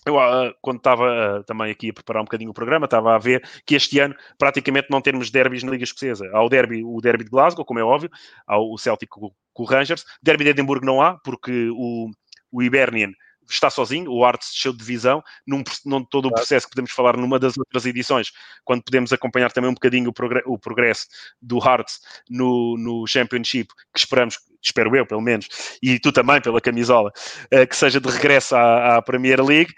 eu, 0.05 0.15
uh, 0.15 0.53
quando 0.61 0.77
estava 0.77 1.39
uh, 1.39 1.43
também 1.43 1.71
aqui 1.71 1.89
a 1.89 1.93
preparar 1.93 2.21
um 2.21 2.25
bocadinho 2.25 2.51
o 2.51 2.53
programa, 2.53 2.85
estava 2.85 3.15
a 3.15 3.17
ver 3.17 3.47
que 3.65 3.75
este 3.75 3.99
ano 3.99 4.15
praticamente 4.37 4.87
não 4.89 5.01
temos 5.01 5.29
derbys 5.29 5.63
na 5.63 5.71
Liga 5.71 5.83
Escocesa. 5.83 6.29
Há 6.33 6.43
o 6.43 6.49
derby, 6.49 6.83
o 6.83 6.99
derby 6.99 7.23
de 7.23 7.29
Glasgow, 7.29 7.65
como 7.65 7.79
é 7.79 7.83
óbvio, 7.83 8.09
há 8.45 8.57
o 8.57 8.77
Celtic 8.77 9.09
com, 9.09 9.31
com 9.53 9.63
o 9.63 9.65
Rangers. 9.65 10.05
Derby 10.21 10.43
de 10.43 10.49
Edimburgo 10.51 10.85
não 10.85 11.01
há, 11.01 11.17
porque 11.19 11.69
o, 11.71 12.09
o 12.51 12.61
Hibernian 12.61 13.11
está 13.49 13.69
sozinho, 13.69 14.11
o 14.11 14.23
Arts 14.25 14.51
desceu 14.51 14.71
de 14.71 14.79
divisão, 14.79 15.23
num, 15.45 15.63
num 15.85 16.03
todo 16.03 16.27
o 16.27 16.31
processo 16.31 16.67
que 16.67 16.71
podemos 16.71 16.91
falar 16.91 17.17
numa 17.17 17.39
das 17.39 17.57
outras 17.57 17.85
edições, 17.85 18.31
quando 18.63 18.83
podemos 18.83 19.11
acompanhar 19.13 19.51
também 19.51 19.69
um 19.69 19.73
bocadinho 19.73 20.09
o, 20.09 20.13
progresso, 20.13 20.49
o 20.49 20.57
progresso 20.57 21.07
do 21.41 21.57
Hearts 21.57 21.99
no, 22.29 22.77
no 22.77 23.07
Championship, 23.07 23.67
que 23.93 23.99
esperamos, 23.99 24.39
espero 24.61 24.95
eu 24.95 25.05
pelo 25.05 25.21
menos, 25.21 25.47
e 25.81 25.99
tu 25.99 26.11
também 26.11 26.41
pela 26.41 26.61
camisola, 26.61 27.11
uh, 27.53 27.67
que 27.67 27.75
seja 27.75 27.99
de 27.99 28.09
regresso 28.09 28.55
à, 28.55 28.97
à 28.97 29.01
Premier 29.01 29.43
League, 29.43 29.73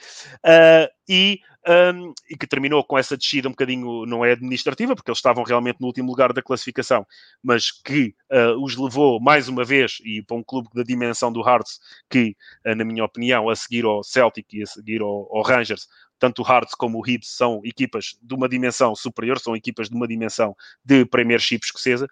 uh, 0.46 0.88
e 1.08 1.40
um, 1.68 2.14
e 2.30 2.38
que 2.38 2.48
terminou 2.48 2.84
com 2.84 2.98
essa 2.98 3.18
descida 3.18 3.48
um 3.48 3.52
bocadinho, 3.52 4.06
não 4.06 4.24
é 4.24 4.34
administrativa, 4.34 4.96
porque 4.96 5.10
eles 5.10 5.20
estavam 5.20 5.44
realmente 5.44 5.80
no 5.80 5.88
último 5.88 6.10
lugar 6.10 6.32
da 6.32 6.42
classificação, 6.42 7.06
mas 7.42 7.72
que 7.72 8.16
uh, 8.32 8.64
os 8.64 8.76
levou 8.78 9.20
mais 9.20 9.48
uma 9.48 9.64
vez, 9.64 9.98
e 10.04 10.22
para 10.22 10.38
um 10.38 10.44
clube 10.44 10.70
da 10.74 10.84
dimensão 10.84 11.32
do 11.32 11.48
Hearts, 11.48 11.80
que, 12.10 12.36
uh, 12.66 12.76
na 12.76 12.86
minha 12.86 13.04
opinião, 13.04 13.50
a 13.50 13.56
seguir 13.56 13.86
ao 13.86 14.04
Celtic 14.04 14.54
e 14.54 14.64
a 14.64 14.66
seguir 14.66 15.02
ao, 15.02 15.30
ao 15.36 15.42
Rangers, 15.42 15.88
tanto 16.20 16.42
o 16.42 16.48
Hearts 16.48 16.74
como 16.76 17.00
o 17.00 17.08
Hibs 17.08 17.30
são 17.30 17.62
equipas 17.64 18.18
de 18.22 18.34
uma 18.34 18.48
dimensão 18.48 18.96
superior, 18.96 19.40
são 19.40 19.56
equipas 19.56 19.90
de 19.90 19.96
uma 19.96 20.08
dimensão 20.08 20.56
de 20.84 21.06
Premiership 21.06 21.60
escocesa, 21.64 22.08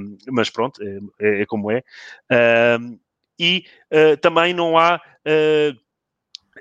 um, 0.00 0.16
mas 0.30 0.48
pronto, 0.48 0.80
é, 0.82 0.98
é, 1.20 1.42
é 1.42 1.46
como 1.46 1.70
é. 1.70 1.82
Um, 2.78 2.98
e 3.38 3.64
uh, 3.92 4.16
também 4.18 4.54
não 4.54 4.78
há 4.78 4.96
uh, 4.96 5.80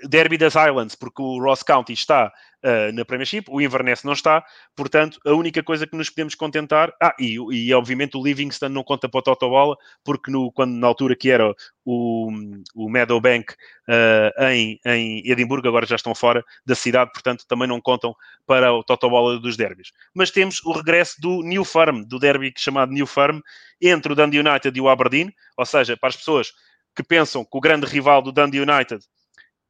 Derby 0.07 0.37
das 0.37 0.55
Islands, 0.55 0.95
porque 0.95 1.21
o 1.21 1.39
Ross 1.39 1.63
County 1.63 1.93
está 1.93 2.31
uh, 2.63 2.91
na 2.93 3.05
Premiership, 3.05 3.45
o 3.49 3.61
Inverness 3.61 4.03
não 4.03 4.13
está, 4.13 4.43
portanto, 4.75 5.19
a 5.25 5.31
única 5.33 5.61
coisa 5.63 5.85
que 5.85 5.95
nos 5.95 6.09
podemos 6.09 6.35
contentar. 6.35 6.93
Ah, 7.01 7.13
e, 7.19 7.35
e 7.51 7.73
obviamente 7.73 8.17
o 8.17 8.23
Livingston 8.23 8.69
não 8.69 8.83
conta 8.83 9.09
para 9.09 9.19
o 9.19 9.21
Toto 9.21 9.49
Bola, 9.49 9.77
porque 10.03 10.31
no, 10.31 10.51
quando, 10.51 10.73
na 10.73 10.87
altura 10.87 11.15
que 11.15 11.29
era 11.29 11.53
o, 11.85 12.31
o 12.75 12.89
Meadowbank 12.89 13.53
uh, 13.53 14.43
em, 14.45 14.79
em 14.85 15.29
Edimburgo, 15.29 15.67
agora 15.67 15.85
já 15.85 15.95
estão 15.95 16.15
fora 16.15 16.43
da 16.65 16.75
cidade, 16.75 17.11
portanto, 17.11 17.45
também 17.47 17.67
não 17.67 17.81
contam 17.81 18.15
para 18.45 18.73
o 18.73 18.83
Toto 18.83 19.09
Bola 19.09 19.39
dos 19.39 19.57
derbys. 19.57 19.91
Mas 20.13 20.31
temos 20.31 20.63
o 20.63 20.71
regresso 20.71 21.19
do 21.19 21.41
New 21.43 21.63
Firm, 21.65 22.03
do 22.03 22.19
derby 22.19 22.53
chamado 22.57 22.91
New 22.91 23.07
Firm, 23.07 23.39
entre 23.81 24.13
o 24.13 24.15
Dundee 24.15 24.39
United 24.39 24.77
e 24.77 24.81
o 24.81 24.89
Aberdeen, 24.89 25.33
ou 25.57 25.65
seja, 25.65 25.97
para 25.97 26.09
as 26.09 26.15
pessoas 26.15 26.51
que 26.95 27.03
pensam 27.03 27.43
que 27.43 27.57
o 27.57 27.61
grande 27.61 27.85
rival 27.85 28.21
do 28.21 28.31
Dundee 28.31 28.59
United 28.59 29.03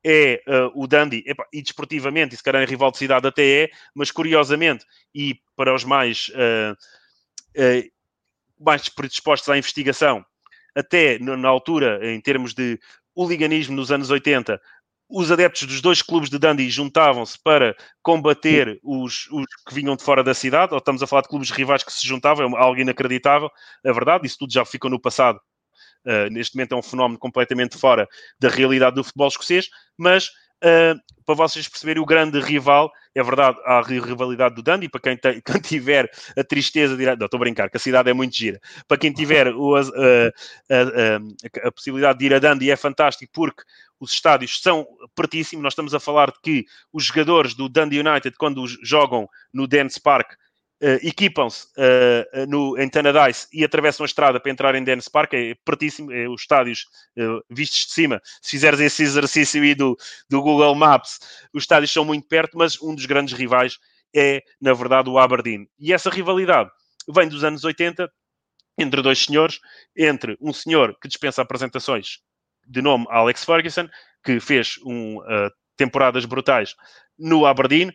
é 0.04 0.42
uh, 0.48 0.82
o 0.82 0.88
Dundee, 0.88 1.24
epa, 1.26 1.46
e 1.54 1.62
desportivamente, 1.62 2.34
e 2.34 2.38
se 2.38 2.44
calhar 2.44 2.62
em 2.64 2.68
rival 2.68 2.92
de 2.92 2.98
cidade 2.98 3.28
até 3.28 3.64
é, 3.64 3.70
mas 3.94 4.12
curiosamente, 4.12 4.86
e 5.14 5.36
para 5.56 5.74
os 5.74 5.84
mais, 5.84 6.30
uh, 6.30 6.74
uh, 7.58 7.92
mais 8.60 8.90
predispostos 8.90 9.50
à 9.50 9.58
investigação, 9.58 10.26
até 10.76 11.20
na 11.20 11.50
altura, 11.50 12.00
em 12.12 12.20
termos 12.22 12.54
de 12.54 12.80
hooliganismo 13.16 13.76
nos 13.76 13.92
anos 13.92 14.10
80, 14.10 14.60
os 15.12 15.30
adeptos 15.30 15.68
dos 15.68 15.82
dois 15.82 16.02
clubes 16.02 16.30
de 16.30 16.40
Dundee 16.40 16.70
juntavam-se 16.70 17.38
para 17.44 17.76
combater 18.02 18.80
os, 18.82 19.28
os, 19.30 19.46
que 19.68 19.74
vinham 19.74 19.96
de 19.98 20.04
fora 20.04 20.24
da 20.24 20.34
cidade, 20.34 20.72
ou 20.72 20.78
estamos 20.78 21.04
a 21.04 21.08
falar 21.08 21.24
de 21.24 21.28
clubes 21.28 21.52
rivais 21.52 21.84
que 21.84 21.92
se 21.92 22.08
juntavam, 22.08 22.58
é 22.58 22.62
algo 22.62 22.80
inacreditável, 22.80 23.50
é 23.84 23.92
verdade, 23.92 24.26
isso 24.26 24.38
tudo 24.40 24.54
já 24.54 24.64
ficou 24.64 24.90
no 24.90 25.00
passado, 25.00 25.40
Uh, 26.06 26.32
neste 26.32 26.56
momento 26.56 26.74
é 26.74 26.78
um 26.78 26.82
fenómeno 26.82 27.20
completamente 27.20 27.78
fora 27.78 28.08
da 28.40 28.50
realidade 28.50 28.96
do 28.96 29.04
futebol 29.04 29.28
escocês, 29.28 29.70
mas 29.98 30.28
uh, 30.64 31.00
para 31.26 31.36
vocês 31.36 31.68
perceberem 31.68 32.02
o 32.02 32.06
grande 32.06 32.40
rival, 32.40 32.92
é 33.14 33.22
verdade, 33.22 33.58
há 33.66 33.80
a 33.80 33.82
rivalidade 33.82 34.56
do 34.56 34.62
Dundee, 34.62 34.90
para 34.90 35.02
quem, 35.02 35.18
quem 35.42 35.62
tiver 35.62 36.10
a 36.38 36.44
tristeza 36.44 36.96
de 36.96 37.04
ir. 37.04 37.18
Não, 37.18 37.26
estou 37.26 37.38
a 37.38 37.40
brincar, 37.40 37.70
que 37.70 37.78
a 37.78 37.80
cidade 37.80 38.10
é 38.10 38.14
muito 38.14 38.36
gira. 38.36 38.60
Para 38.88 38.98
quem 38.98 39.12
tiver 39.14 39.54
o, 39.54 39.76
a, 39.76 39.82
a, 41.68 41.72
possibilidade 41.72 42.20
de 42.20 42.26
ir 42.26 42.34
a 42.34 42.40
Dundee 42.40 42.72
é 42.72 42.76
fantástico 42.76 43.32
porque 43.34 43.64
os 44.00 44.14
estádios 44.14 44.62
são 44.62 44.88
pertíssimos. 45.16 45.64
Nós 45.64 45.74
estamos 45.74 45.94
a 45.94 46.00
falar 46.00 46.32
de 46.32 46.40
que 46.42 46.66
os 46.92 47.06
jogadores 47.06 47.54
do 47.54 47.70
Dundee 47.70 48.00
United, 48.00 48.36
quando 48.38 48.66
jogam 48.84 49.30
no 49.54 49.68
Dance 49.68 50.02
Park, 50.02 50.34
equipam-se 51.04 51.68
uh, 51.78 52.46
no, 52.48 52.78
em 52.80 52.90
Tannadice 52.90 53.48
e 53.54 53.64
atravessam 53.64 54.04
a 54.04 54.08
estrada 54.08 54.40
para 54.40 54.52
entrar 54.52 54.76
em 54.76 54.84
Dance 54.84 55.10
Park, 55.10 55.34
é 55.34 55.56
pertíssimo, 55.64 56.12
é 56.12 56.28
os 56.28 56.42
estádios 56.42 56.86
vistos 57.50 57.86
de 57.88 57.94
cima. 57.94 58.22
Se 58.42 58.52
fizeres 58.52 58.80
esse 58.80 59.04
exercício 59.04 59.62
aí 59.62 59.76
do, 59.76 59.96
do 60.30 60.42
Google 60.42 60.74
Maps, 60.74 61.20
os 61.54 61.64
estádios 61.64 61.92
são 61.92 62.04
muito 62.04 62.28
perto, 62.28 62.58
mas 62.58 62.82
um 62.82 62.96
dos 62.96 63.06
grandes 63.06 63.34
rivais 63.34 63.78
é, 64.16 64.44
na 64.60 64.74
verdade, 64.74 65.10
o 65.10 65.18
Aberdeen. 65.18 65.68
E 65.80 65.94
essa 65.94 66.10
rivalidade 66.10 66.70
vem 67.08 67.28
dos 67.28 67.44
anos 67.44 67.64
80, 67.64 68.12
entre 68.78 69.02
dois 69.02 69.24
senhores, 69.24 69.60
entre 69.96 70.38
um 70.42 70.54
senhor 70.54 70.98
que 71.00 71.08
dispensa 71.08 71.42
apresentações 71.42 72.20
de 72.68 72.82
nome 72.82 73.06
Alex 73.10 73.44
Ferguson, 73.44 73.88
que 74.24 74.40
fez 74.40 74.76
um, 74.86 75.18
uh, 75.18 75.52
temporadas 75.76 76.26
brutais 76.26 76.76
no 77.18 77.46
Aberdeen, 77.46 77.92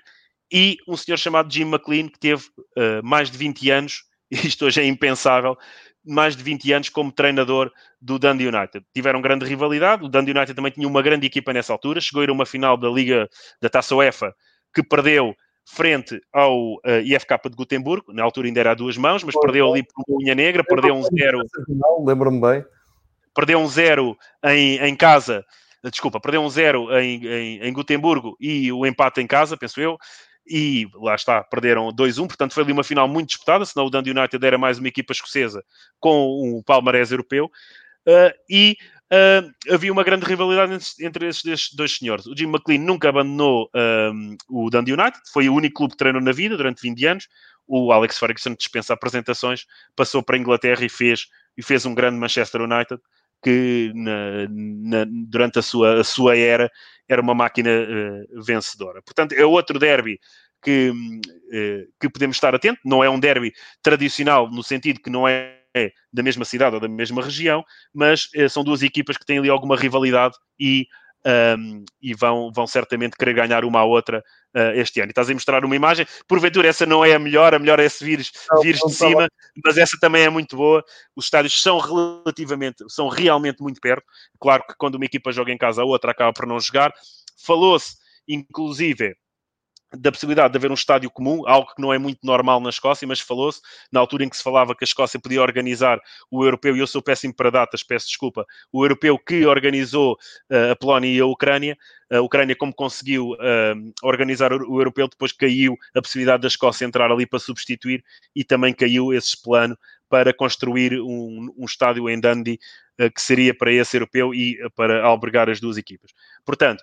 e 0.53 0.79
um 0.87 0.97
senhor 0.97 1.17
chamado 1.17 1.53
Jim 1.53 1.65
McLean, 1.65 2.09
que 2.09 2.19
teve 2.19 2.43
uh, 2.77 3.03
mais 3.03 3.31
de 3.31 3.39
20 3.39 3.71
anos, 3.71 4.05
isto 4.31 4.67
hoje 4.67 4.81
é 4.81 4.85
impensável, 4.85 5.57
mais 6.05 6.37
de 6.37 6.43
20 6.43 6.73
anos 6.73 6.89
como 6.89 7.11
treinador 7.11 7.71
do 8.01 8.19
Dundee 8.19 8.47
United. 8.47 8.85
Tiveram 8.95 9.21
grande 9.21 9.45
rivalidade, 9.45 10.05
o 10.05 10.09
Dundee 10.09 10.33
United 10.33 10.55
também 10.55 10.73
tinha 10.73 10.87
uma 10.87 11.03
grande 11.03 11.27
equipa 11.27 11.53
nessa 11.53 11.73
altura, 11.73 12.01
chegou 12.01 12.21
a 12.21 12.25
ir 12.25 12.31
a 12.31 12.33
uma 12.33 12.47
final 12.47 12.77
da 12.77 12.89
Liga 12.89 13.29
da 13.61 13.69
Taça 13.69 13.95
UEFA, 13.95 14.35
que 14.73 14.83
perdeu 14.83 15.35
frente 15.69 16.21
ao 16.33 16.75
uh, 16.75 16.81
eh, 16.85 17.03
IFK 17.03 17.51
de 17.51 17.57
Gutemburgo, 17.57 18.13
na 18.13 18.23
altura 18.23 18.47
ainda 18.47 18.61
era 18.61 18.71
a 18.71 18.75
duas 18.75 18.97
mãos, 18.97 19.25
mas 19.25 19.35
perdeu 19.41 19.69
ali 19.69 19.83
por 19.83 20.23
unha 20.23 20.33
negra, 20.33 20.63
perdeu 20.63 20.95
um 20.95 21.03
zero. 21.03 21.43
Lembro-me 22.05 22.41
bem. 22.41 22.65
Perdeu 23.35 23.59
um 23.59 23.67
zero 23.67 24.17
em, 24.45 24.79
em 24.79 24.95
casa, 24.95 25.45
desculpa, 25.83 26.21
perdeu 26.21 26.41
um 26.41 26.49
zero 26.49 26.97
em, 26.99 27.27
em, 27.27 27.59
em 27.63 27.73
Gutemburgo 27.73 28.37
e 28.41 28.71
o 28.73 28.87
empate 28.87 29.21
em 29.21 29.27
casa, 29.27 29.57
penso 29.57 29.81
eu 29.81 29.99
e 30.47 30.89
lá 30.95 31.15
está, 31.15 31.43
perderam 31.43 31.89
2-1, 31.89 32.27
portanto 32.27 32.55
foi 32.55 32.63
ali 32.63 32.73
uma 32.73 32.85
final 32.85 33.09
muito 33.09 33.29
disputada, 33.29 33.65
senão 33.65 33.87
o 33.87 33.91
Dundee 33.91 34.13
United 34.13 34.45
era 34.45 34.57
mais 34.57 34.79
uma 34.79 34.89
equipa 34.89 35.13
escocesa 35.13 35.65
com 35.99 36.41
um 36.43 36.63
palmarés 36.63 37.11
europeu, 37.11 37.47
uh, 37.47 38.33
e 38.49 38.77
uh, 39.13 39.75
havia 39.75 39.93
uma 39.93 40.05
grande 40.05 40.25
rivalidade 40.25 40.79
entre, 41.01 41.29
esses 41.29 41.73
dois 41.75 41.97
senhores. 41.97 42.27
O 42.27 42.37
Jim 42.37 42.47
McLean 42.47 42.79
nunca 42.79 43.09
abandonou 43.09 43.69
um, 43.75 44.37
o 44.49 44.71
Dundee 44.71 44.93
United, 44.93 45.21
foi 45.33 45.49
o 45.49 45.55
único 45.55 45.77
clube 45.77 45.93
que 45.93 45.99
treinou 45.99 46.23
na 46.23 46.33
vida 46.33 46.57
durante 46.57 46.83
20 46.83 47.07
anos, 47.07 47.29
o 47.67 47.91
Alex 47.91 48.19
Ferguson 48.19 48.55
dispensa 48.55 48.95
apresentações, 48.95 49.67
passou 49.97 50.23
para 50.23 50.37
a 50.37 50.39
Inglaterra 50.39 50.85
e 50.85 50.89
fez, 50.89 51.27
e 51.57 51.63
fez 51.63 51.85
um 51.85 51.95
grande 51.95 52.17
Manchester 52.17 52.61
United, 52.61 53.01
que 53.47 53.93
na, 53.95 54.49
na, 54.51 55.07
durante 55.09 55.61
a 55.61 55.63
sua, 55.63 56.01
a 56.01 56.05
sua 56.05 56.37
era 56.37 56.69
era 57.09 57.23
uma 57.23 57.33
máquina 57.33 57.71
uh, 57.71 58.43
vencedora. 58.43 59.01
Portanto, 59.01 59.33
é 59.35 59.45
outro 59.45 59.79
derby 59.79 60.19
que, 60.61 60.91
uh, 60.91 61.93
que 62.01 62.11
podemos 62.11 62.37
estar 62.37 62.53
atentos. 62.57 62.81
Não 62.85 63.05
é 63.05 63.09
um 63.09 63.21
derby 63.21 63.53
tradicional, 63.81 64.51
no 64.51 64.65
sentido 64.65 65.01
que 65.01 65.09
não 65.09 65.29
é 65.29 65.55
da 66.13 66.25
mesma 66.25 66.45
cidade 66.45 66.75
ou 66.75 66.81
da 66.81 66.89
mesma 66.89 67.23
região, 67.23 67.65
mas 67.95 68.29
uh, 68.35 68.51
são 68.51 68.65
duas 68.65 68.83
equipas 68.83 69.17
que 69.17 69.25
têm 69.25 69.39
ali 69.39 69.49
alguma 69.49 69.77
rivalidade 69.77 70.35
e, 70.59 70.89
um, 71.59 71.85
e 72.01 72.15
vão, 72.15 72.51
vão 72.53 72.67
certamente 72.67 73.17
querer 73.17 73.35
ganhar 73.35 73.65
uma 73.65 73.81
à 73.81 73.85
outra 73.85 74.23
uh, 74.55 74.79
este 74.79 75.01
ano. 75.01 75.09
E 75.09 75.13
estás 75.13 75.29
a 75.29 75.35
mostrar 75.35 75.65
uma 75.65 75.77
imagem, 75.77 76.07
porventura 76.29 76.69
essa 76.69 76.87
não 76.87 77.05
é 77.05 77.15
a 77.15 77.19
melhor, 77.19 77.55
a 77.55 77.59
melhor 77.59 77.81
é 77.81 77.89
se 77.89 78.05
vires, 78.05 78.31
vires 78.63 78.81
de 78.81 78.93
cima, 78.93 79.29
mas 79.65 79.77
essa 79.77 79.97
também 80.01 80.23
é 80.23 80.31
muito 80.31 80.57
boa. 80.57 80.85
Os 81.15 81.27
estádios 81.27 81.61
são 81.61 81.79
relativamente, 81.79 82.85
são 82.89 83.09
realmente 83.09 83.61
muito 83.61 83.81
perto. 83.81 84.05
Claro 84.41 84.65
que 84.67 84.75
quando 84.77 84.97
uma 84.97 85.05
equipa 85.05 85.33
joga 85.33 85.53
em 85.53 85.59
casa, 85.59 85.83
a 85.83 85.85
outra 85.85 86.13
acaba 86.13 86.33
por 86.33 86.47
não 86.47 86.61
jogar. 86.61 86.93
Falou-se, 87.45 87.97
inclusive, 88.29 89.15
da 89.95 90.11
possibilidade 90.11 90.53
de 90.53 90.59
haver 90.59 90.71
um 90.71 90.75
estádio 90.75 91.11
comum, 91.11 91.47
algo 91.47 91.73
que 91.75 91.81
não 91.81 91.93
é 91.93 91.99
muito 91.99 92.19
normal 92.25 92.61
na 92.61 92.71
Escócia, 92.71 93.07
mas 93.07 93.21
falou-se 93.21 93.61
na 93.93 94.01
altura 94.01 94.25
em 94.25 94.29
que 94.29 94.37
se 94.37 94.43
falava 94.43 94.75
que 94.75 94.83
a 94.83 94.87
Escócia 94.87 95.21
podia 95.21 95.41
organizar 95.41 96.01
o 96.31 96.45
europeu, 96.45 96.77
e 96.77 96.81
eu 96.81 96.87
sou 96.87 97.01
péssimo 97.01 97.35
para 97.35 97.51
datas, 97.51 97.83
peço 97.83 98.07
desculpa, 98.09 98.45
o 98.73 98.85
europeu 98.85 99.19
que 99.19 99.47
organizou 99.47 100.15
uh, 100.51 100.73
a 100.73 100.77
Polónia 100.77 101.09
e 101.09 101.21
a 101.21 101.27
Ucrânia. 101.27 101.77
A 102.11 102.21
Ucrânia, 102.21 102.55
como 102.55 102.73
conseguiu 102.73 103.33
uh, 103.33 103.93
organizar 104.03 104.53
o 104.53 104.81
europeu, 104.81 105.09
depois 105.09 105.33
caiu 105.33 105.77
a 105.95 106.01
possibilidade 106.01 106.43
da 106.43 106.49
Escócia 106.49 106.85
entrar 106.85 107.11
ali 107.11 107.27
para 107.27 107.39
substituir 107.39 108.05
e 108.35 108.45
também 108.45 108.73
caiu 108.73 109.13
esse 109.13 109.41
plano 109.41 109.77
para 110.09 110.33
construir 110.33 111.01
um, 111.01 111.53
um 111.57 111.65
estádio 111.65 112.09
em 112.09 112.21
Dundee 112.21 112.61
uh, 113.01 113.11
que 113.13 113.21
seria 113.21 113.53
para 113.53 113.73
esse 113.73 113.97
europeu 113.97 114.33
e 114.33 114.57
para 114.77 115.05
albergar 115.05 115.49
as 115.49 115.61
duas 115.61 115.77
equipas. 115.77 116.13
Portanto, 116.45 116.83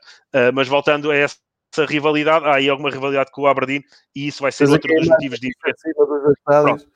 mas 0.53 0.67
voltando 0.67 1.09
a 1.09 1.15
essa 1.15 1.37
essa 1.73 1.85
rivalidade, 1.85 2.45
há 2.45 2.55
aí 2.55 2.69
alguma 2.69 2.91
rivalidade 2.91 3.31
com 3.31 3.41
o 3.41 3.47
Aberdeen 3.47 3.83
e 4.15 4.27
isso 4.27 4.43
vai 4.43 4.51
ser 4.51 4.65
Mas 4.65 4.73
outro 4.73 4.93
dos 4.93 5.07
motivos 5.07 5.39
de 5.39 5.51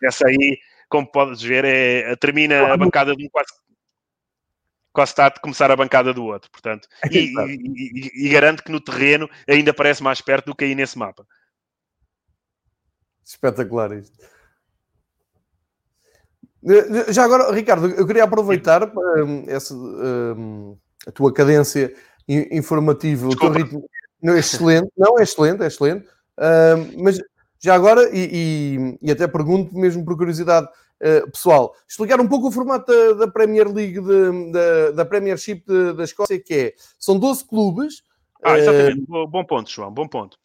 essa 0.03 0.27
aí, 0.27 0.59
como 0.87 1.11
podes 1.11 1.41
ver, 1.41 1.65
é, 1.65 2.15
termina 2.15 2.71
a 2.71 2.77
bancada 2.77 3.15
de 3.15 3.25
um 3.25 3.29
quase 3.29 3.49
quase 4.93 5.11
está 5.11 5.27
a 5.27 5.39
começar 5.39 5.69
a 5.69 5.75
bancada 5.75 6.11
do 6.11 6.25
outro, 6.25 6.49
portanto, 6.49 6.87
e, 7.11 7.31
e, 7.31 8.21
e, 8.23 8.25
e, 8.25 8.29
garanto 8.29 8.63
que 8.63 8.71
no 8.71 8.81
terreno 8.81 9.29
ainda 9.47 9.71
parece 9.71 10.01
mais 10.01 10.21
perto 10.21 10.47
do 10.47 10.55
que 10.55 10.65
aí 10.65 10.73
nesse 10.73 10.97
mapa. 10.97 11.25
Espetacular 13.23 13.91
isto. 13.91 14.17
Já 17.11 17.23
agora, 17.23 17.53
Ricardo, 17.53 17.89
eu 17.89 18.07
queria 18.07 18.23
aproveitar 18.23 18.83
um, 18.83 19.43
essa, 19.47 19.73
um, 19.75 20.75
a 21.05 21.11
tua 21.11 21.31
cadência 21.31 21.93
informativa, 22.27 23.27
Desculpa. 23.27 23.51
o 23.51 23.53
teu 23.53 23.63
ritmo 23.63 23.89
não, 24.21 24.33
é 24.33 24.39
excelente, 24.39 24.89
não, 24.97 25.19
é 25.19 25.23
excelente, 25.23 25.63
é 25.63 25.67
excelente. 25.67 26.07
Uh, 26.37 27.01
mas 27.03 27.19
já 27.59 27.75
agora, 27.75 28.09
e, 28.15 28.29
e, 28.31 28.97
e, 29.01 29.11
até 29.11 29.27
pergunto 29.27 29.75
mesmo 29.77 30.05
por 30.05 30.15
curiosidade 30.15 30.67
uh, 30.67 31.31
pessoal, 31.31 31.73
explicar 31.87 32.19
um 32.19 32.27
pouco 32.27 32.47
o 32.47 32.51
formato 32.51 32.91
da, 32.91 33.25
da 33.25 33.31
Premier 33.31 33.67
League, 33.71 33.99
de, 33.99 34.51
da, 34.51 34.91
da 34.91 35.05
Premiership 35.05 35.63
da 35.95 36.03
Escócia, 36.03 36.39
que 36.39 36.53
é, 36.53 36.73
são 36.99 37.17
12 37.17 37.45
clubes. 37.45 38.03
Ah, 38.43 38.57
exatamente, 38.57 39.05
uh, 39.09 39.27
bom 39.27 39.43
ponto, 39.43 39.69
João, 39.69 39.91
bom 39.91 40.07
ponto. 40.07 40.37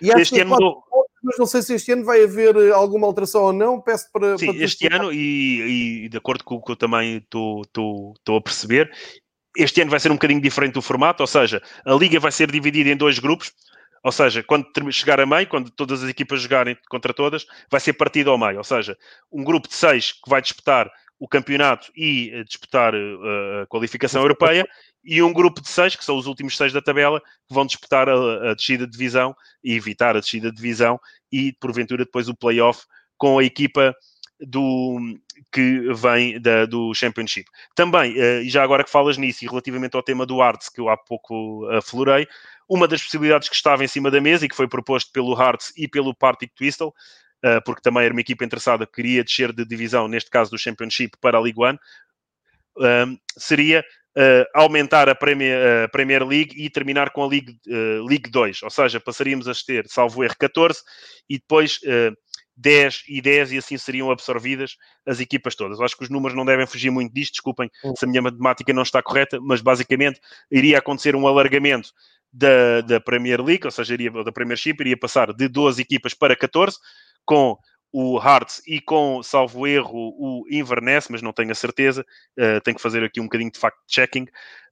E 0.00 0.10
este 0.10 0.40
ano. 0.40 0.82
Mas 1.22 1.38
não 1.38 1.46
sei 1.46 1.60
se 1.60 1.74
este 1.74 1.92
ano 1.92 2.04
vai 2.04 2.24
haver 2.24 2.56
eh, 2.56 2.70
alguma 2.70 3.06
alteração 3.06 3.42
ou 3.42 3.52
não. 3.52 3.80
Peço 3.80 4.10
para. 4.10 4.38
Sim, 4.38 4.46
para 4.46 4.64
este 4.64 4.86
ano, 4.86 5.12
e, 5.12 6.04
e, 6.04 6.08
de 6.08 6.16
acordo 6.16 6.42
com 6.42 6.54
o 6.54 6.62
que 6.62 6.72
eu 6.72 6.76
também 6.76 7.18
estou 7.18 7.66
a 8.36 8.40
perceber, 8.40 8.90
este 9.56 9.82
ano 9.82 9.90
vai 9.90 10.00
ser 10.00 10.10
um 10.10 10.14
bocadinho 10.14 10.40
diferente 10.40 10.74
do 10.74 10.82
formato, 10.82 11.22
ou 11.22 11.26
seja, 11.26 11.62
a 11.84 11.94
liga 11.94 12.20
vai 12.20 12.32
ser 12.32 12.50
dividida 12.50 12.90
em 12.90 12.96
dois 12.96 13.18
grupos, 13.18 13.52
ou 14.02 14.12
seja, 14.12 14.42
quando 14.42 14.66
chegar 14.92 15.20
a 15.20 15.26
meio, 15.26 15.46
quando 15.46 15.70
todas 15.70 16.02
as 16.02 16.08
equipas 16.08 16.40
jogarem 16.40 16.76
contra 16.88 17.12
todas, 17.12 17.46
vai 17.70 17.80
ser 17.80 17.92
partido 17.94 18.30
ao 18.30 18.38
meio, 18.38 18.58
ou 18.58 18.64
seja, 18.64 18.96
um 19.30 19.44
grupo 19.44 19.68
de 19.68 19.74
seis 19.74 20.12
que 20.12 20.28
vai 20.28 20.40
disputar 20.40 20.90
o 21.18 21.28
campeonato 21.28 21.92
e 21.94 22.30
eh, 22.32 22.44
disputar 22.44 22.94
uh, 22.94 23.62
a 23.62 23.66
qualificação 23.66 24.22
europeia, 24.22 24.66
e 25.04 25.22
um 25.22 25.32
grupo 25.32 25.60
de 25.60 25.68
seis, 25.68 25.94
que 25.94 26.04
são 26.04 26.16
os 26.16 26.26
últimos 26.26 26.56
seis 26.56 26.72
da 26.72 26.80
tabela, 26.80 27.20
que 27.20 27.54
vão 27.54 27.66
disputar 27.66 28.08
a, 28.08 28.50
a 28.50 28.54
descida 28.54 28.86
de 28.86 28.92
divisão 28.92 29.36
e 29.62 29.74
evitar 29.74 30.16
a 30.16 30.20
descida 30.20 30.50
de 30.50 30.56
divisão, 30.56 30.98
e 31.30 31.52
porventura 31.60 32.04
depois 32.04 32.26
o 32.28 32.34
play-off 32.34 32.84
com 33.18 33.38
a 33.38 33.44
equipa 33.44 33.94
do, 34.40 34.98
que 35.52 35.92
vem 35.94 36.40
da, 36.40 36.66
do 36.66 36.94
Championship. 36.94 37.48
Também, 37.74 38.14
uh, 38.14 38.48
já 38.48 38.62
agora 38.62 38.84
que 38.84 38.90
falas 38.90 39.16
nisso, 39.16 39.44
e 39.44 39.48
relativamente 39.48 39.96
ao 39.96 40.02
tema 40.02 40.24
do 40.24 40.40
Hearts, 40.40 40.68
que 40.68 40.80
eu 40.80 40.88
há 40.88 40.96
pouco 40.96 41.66
aflorei, 41.70 42.26
uma 42.68 42.86
das 42.86 43.02
possibilidades 43.02 43.48
que 43.48 43.56
estava 43.56 43.84
em 43.84 43.88
cima 43.88 44.10
da 44.10 44.20
mesa 44.20 44.46
e 44.46 44.48
que 44.48 44.54
foi 44.54 44.68
proposto 44.68 45.10
pelo 45.12 45.38
Hearts 45.38 45.72
e 45.76 45.88
pelo 45.88 46.14
Partick 46.14 46.54
Twistle, 46.54 46.88
uh, 47.44 47.62
porque 47.64 47.82
também 47.82 48.04
era 48.04 48.14
uma 48.14 48.20
equipa 48.20 48.44
interessada 48.44 48.86
que 48.86 48.92
queria 48.92 49.24
descer 49.24 49.52
de 49.52 49.64
divisão, 49.64 50.06
neste 50.06 50.30
caso 50.30 50.50
do 50.50 50.58
Championship, 50.58 51.16
para 51.20 51.38
a 51.38 51.40
League 51.40 51.60
One, 51.60 51.78
uh, 52.78 53.18
seria 53.36 53.84
Uh, 54.10 54.42
aumentar 54.52 55.08
a 55.08 55.14
Premier, 55.14 55.88
Premier, 55.92 56.26
League 56.26 56.52
e 56.60 56.68
terminar 56.68 57.10
com 57.10 57.22
a 57.22 57.28
League, 57.28 57.56
League 58.04 58.28
2, 58.28 58.64
ou 58.64 58.68
seja, 58.68 58.98
passaríamos 58.98 59.46
a 59.46 59.52
ter, 59.64 59.86
salvo 59.86 60.24
erro, 60.24 60.34
14 60.36 60.80
e 61.28 61.38
depois 61.38 61.78
10 62.56 63.04
e 63.08 63.20
10 63.20 63.52
e 63.52 63.58
assim 63.58 63.78
seriam 63.78 64.10
absorvidas 64.10 64.76
as 65.06 65.20
equipas 65.20 65.54
todas. 65.54 65.80
Acho 65.80 65.96
que 65.96 66.04
os 66.04 66.10
números 66.10 66.36
não 66.36 66.44
devem 66.44 66.66
fugir 66.66 66.90
muito 66.90 67.12
disto, 67.12 67.32
desculpem 67.32 67.70
hum. 67.84 67.94
se 67.96 68.04
a 68.04 68.08
minha 68.08 68.22
matemática 68.22 68.72
não 68.72 68.82
está 68.82 69.02
correta, 69.02 69.38
mas 69.40 69.60
basicamente 69.60 70.20
iria 70.50 70.78
acontecer 70.78 71.16
um 71.16 71.26
alargamento 71.26 71.90
da, 72.32 72.80
da 72.82 73.00
Premier 73.00 73.42
League, 73.42 73.64
ou 73.64 73.70
seja, 73.70 73.94
iria, 73.94 74.10
da 74.10 74.32
Premiership, 74.32 74.76
iria 74.80 74.96
passar 74.96 75.32
de 75.32 75.48
12 75.48 75.82
equipas 75.82 76.14
para 76.14 76.36
14, 76.36 76.78
com 77.24 77.58
o 77.92 78.18
Hearts 78.18 78.62
e 78.66 78.80
com, 78.80 79.22
salvo 79.22 79.66
erro, 79.66 80.14
o 80.16 80.44
Inverness, 80.48 81.08
mas 81.10 81.22
não 81.22 81.32
tenho 81.32 81.50
a 81.50 81.56
certeza, 81.56 82.06
uh, 82.38 82.60
tenho 82.62 82.76
que 82.76 82.82
fazer 82.82 83.02
aqui 83.02 83.20
um 83.20 83.24
bocadinho 83.24 83.50
de 83.50 83.58
fact-checking, 83.58 84.24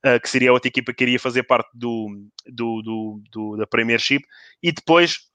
uh, 0.07 0.21
que 0.23 0.31
seria 0.31 0.51
a 0.51 0.53
outra 0.53 0.69
equipa 0.69 0.95
que 0.95 1.03
iria 1.03 1.19
fazer 1.19 1.43
parte 1.43 1.69
do, 1.75 2.09
do, 2.47 2.83
do, 2.83 3.23
do 3.33 3.57
da 3.57 3.67
Premiership, 3.67 4.23
e 4.63 4.71
depois 4.71 5.29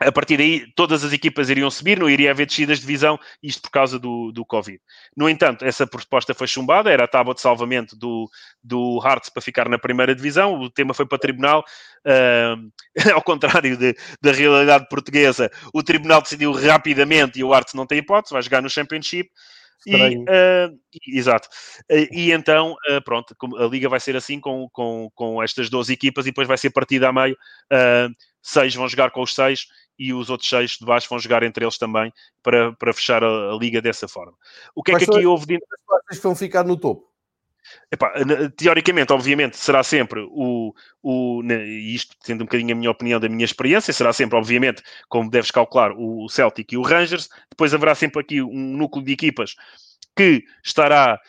a 0.00 0.10
partir 0.10 0.38
daí 0.38 0.66
todas 0.74 1.04
as 1.04 1.12
equipas 1.12 1.50
iriam 1.50 1.70
subir, 1.70 1.98
não 1.98 2.08
iria 2.08 2.30
haver 2.30 2.46
descidas 2.46 2.78
de 2.78 2.86
divisão, 2.86 3.18
isto 3.42 3.60
por 3.62 3.70
causa 3.70 3.98
do, 3.98 4.32
do 4.32 4.44
Covid. 4.46 4.80
No 5.14 5.28
entanto, 5.28 5.64
essa 5.64 5.86
proposta 5.86 6.32
foi 6.32 6.46
chumbada, 6.46 6.90
era 6.90 7.04
a 7.04 7.08
tábua 7.08 7.34
de 7.34 7.40
salvamento 7.42 7.94
do, 7.94 8.28
do 8.64 8.98
Hearts 9.04 9.28
para 9.28 9.42
ficar 9.42 9.68
na 9.68 9.78
primeira 9.78 10.14
divisão, 10.14 10.58
o 10.58 10.70
tema 10.70 10.94
foi 10.94 11.04
para 11.04 11.16
o 11.16 11.18
Tribunal, 11.18 11.62
uh, 12.06 12.72
ao 13.14 13.22
contrário 13.22 13.76
de, 13.76 13.94
da 14.22 14.32
realidade 14.32 14.88
portuguesa, 14.88 15.50
o 15.74 15.82
Tribunal 15.82 16.22
decidiu 16.22 16.52
rapidamente 16.52 17.38
e 17.38 17.44
o 17.44 17.54
Hearts 17.54 17.74
não 17.74 17.86
tem 17.86 17.98
hipótese, 17.98 18.32
vai 18.32 18.42
jogar 18.42 18.62
no 18.62 18.70
Championship, 18.70 19.30
e, 19.86 20.18
uh, 20.18 20.78
exato. 21.08 21.48
Uh, 21.90 22.06
e 22.12 22.32
então, 22.32 22.76
uh, 22.90 23.02
pronto, 23.02 23.34
a 23.58 23.64
liga 23.66 23.88
vai 23.88 24.00
ser 24.00 24.14
assim 24.16 24.38
com, 24.38 24.68
com, 24.70 25.10
com 25.14 25.42
estas 25.42 25.70
12 25.70 25.92
equipas 25.92 26.26
e 26.26 26.30
depois 26.30 26.46
vai 26.46 26.58
ser 26.58 26.70
partida 26.70 27.08
a 27.08 27.12
meio. 27.12 27.36
seis 28.42 28.74
vão 28.74 28.88
jogar 28.88 29.10
com 29.10 29.22
os 29.22 29.34
seis 29.34 29.66
e 30.00 30.14
os 30.14 30.30
outros 30.30 30.48
seis 30.48 30.78
de 30.78 30.86
baixo 30.86 31.08
vão 31.10 31.18
jogar 31.18 31.42
entre 31.42 31.62
eles 31.62 31.76
também 31.76 32.10
para, 32.42 32.72
para 32.72 32.94
fechar 32.94 33.22
a, 33.22 33.52
a 33.52 33.58
liga 33.60 33.82
dessa 33.82 34.08
forma. 34.08 34.32
O 34.74 34.82
que 34.82 34.92
é 34.92 34.98
que 34.98 35.04
aqui 35.04 35.26
houve 35.26 35.44
de. 35.44 35.58
As 36.10 36.18
vão 36.18 36.34
ficar 36.34 36.64
no 36.64 36.78
topo. 36.78 37.10
Epá, 37.92 38.12
teoricamente, 38.56 39.12
obviamente, 39.12 39.58
será 39.58 39.82
sempre 39.82 40.26
o, 40.30 40.74
o. 41.02 41.42
Isto, 41.44 42.16
tendo 42.24 42.40
um 42.40 42.46
bocadinho 42.46 42.72
a 42.72 42.78
minha 42.78 42.90
opinião 42.90 43.20
da 43.20 43.28
minha 43.28 43.44
experiência, 43.44 43.92
será 43.92 44.14
sempre, 44.14 44.38
obviamente, 44.38 44.82
como 45.06 45.30
deves 45.30 45.50
calcular, 45.50 45.92
o 45.92 46.26
Celtic 46.30 46.72
e 46.72 46.78
o 46.78 46.82
Rangers. 46.82 47.28
Depois 47.50 47.74
haverá 47.74 47.94
sempre 47.94 48.22
aqui 48.22 48.40
um 48.40 48.76
núcleo 48.76 49.04
de 49.04 49.12
equipas 49.12 49.54
que 50.16 50.42
estará 50.64 51.20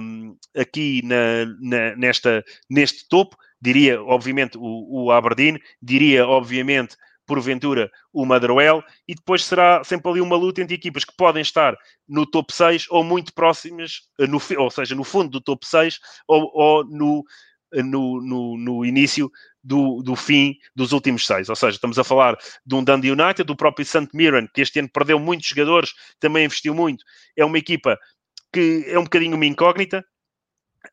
um, 0.00 0.36
aqui 0.56 1.02
na, 1.04 1.46
na, 1.60 1.96
nesta, 1.96 2.44
neste 2.68 3.08
topo. 3.08 3.36
Diria, 3.60 4.02
obviamente, 4.02 4.58
o, 4.58 5.04
o 5.04 5.12
Aberdeen, 5.12 5.56
diria, 5.80 6.26
obviamente, 6.26 6.96
porventura 7.26 7.90
o 8.12 8.24
Motherwell, 8.24 8.82
e 9.06 9.14
depois 9.14 9.44
será 9.44 9.82
sempre 9.84 10.10
ali 10.10 10.20
uma 10.20 10.36
luta 10.36 10.60
entre 10.60 10.74
equipas 10.74 11.04
que 11.04 11.14
podem 11.16 11.42
estar 11.42 11.76
no 12.08 12.26
top 12.26 12.52
6 12.52 12.86
ou 12.90 13.04
muito 13.04 13.32
próximas, 13.32 14.02
eh, 14.18 14.26
no, 14.26 14.40
ou 14.58 14.70
seja, 14.70 14.94
no 14.94 15.04
fundo 15.04 15.30
do 15.30 15.40
top 15.40 15.66
6 15.66 15.98
ou, 16.26 16.50
ou 16.54 16.84
no, 16.84 17.24
eh, 17.72 17.82
no, 17.82 18.20
no, 18.20 18.58
no, 18.58 18.84
início 18.84 19.30
do, 19.62 20.02
do 20.02 20.14
fim 20.16 20.56
dos 20.74 20.92
últimos 20.92 21.26
seis. 21.26 21.48
Ou 21.48 21.56
seja, 21.56 21.76
estamos 21.76 21.98
a 21.98 22.04
falar 22.04 22.36
de 22.64 22.74
um 22.74 22.84
Dundee 22.84 23.12
United, 23.12 23.44
do 23.44 23.56
próprio 23.56 23.86
St. 23.86 24.08
Mirren, 24.12 24.48
que 24.52 24.60
este 24.60 24.78
ano 24.80 24.90
perdeu 24.92 25.18
muitos 25.18 25.46
jogadores, 25.46 25.92
também 26.20 26.44
investiu 26.44 26.74
muito. 26.74 27.04
É 27.36 27.44
uma 27.44 27.58
equipa 27.58 27.98
que 28.52 28.84
é 28.86 28.98
um 28.98 29.04
bocadinho 29.04 29.36
uma 29.36 29.46
incógnita, 29.46 30.04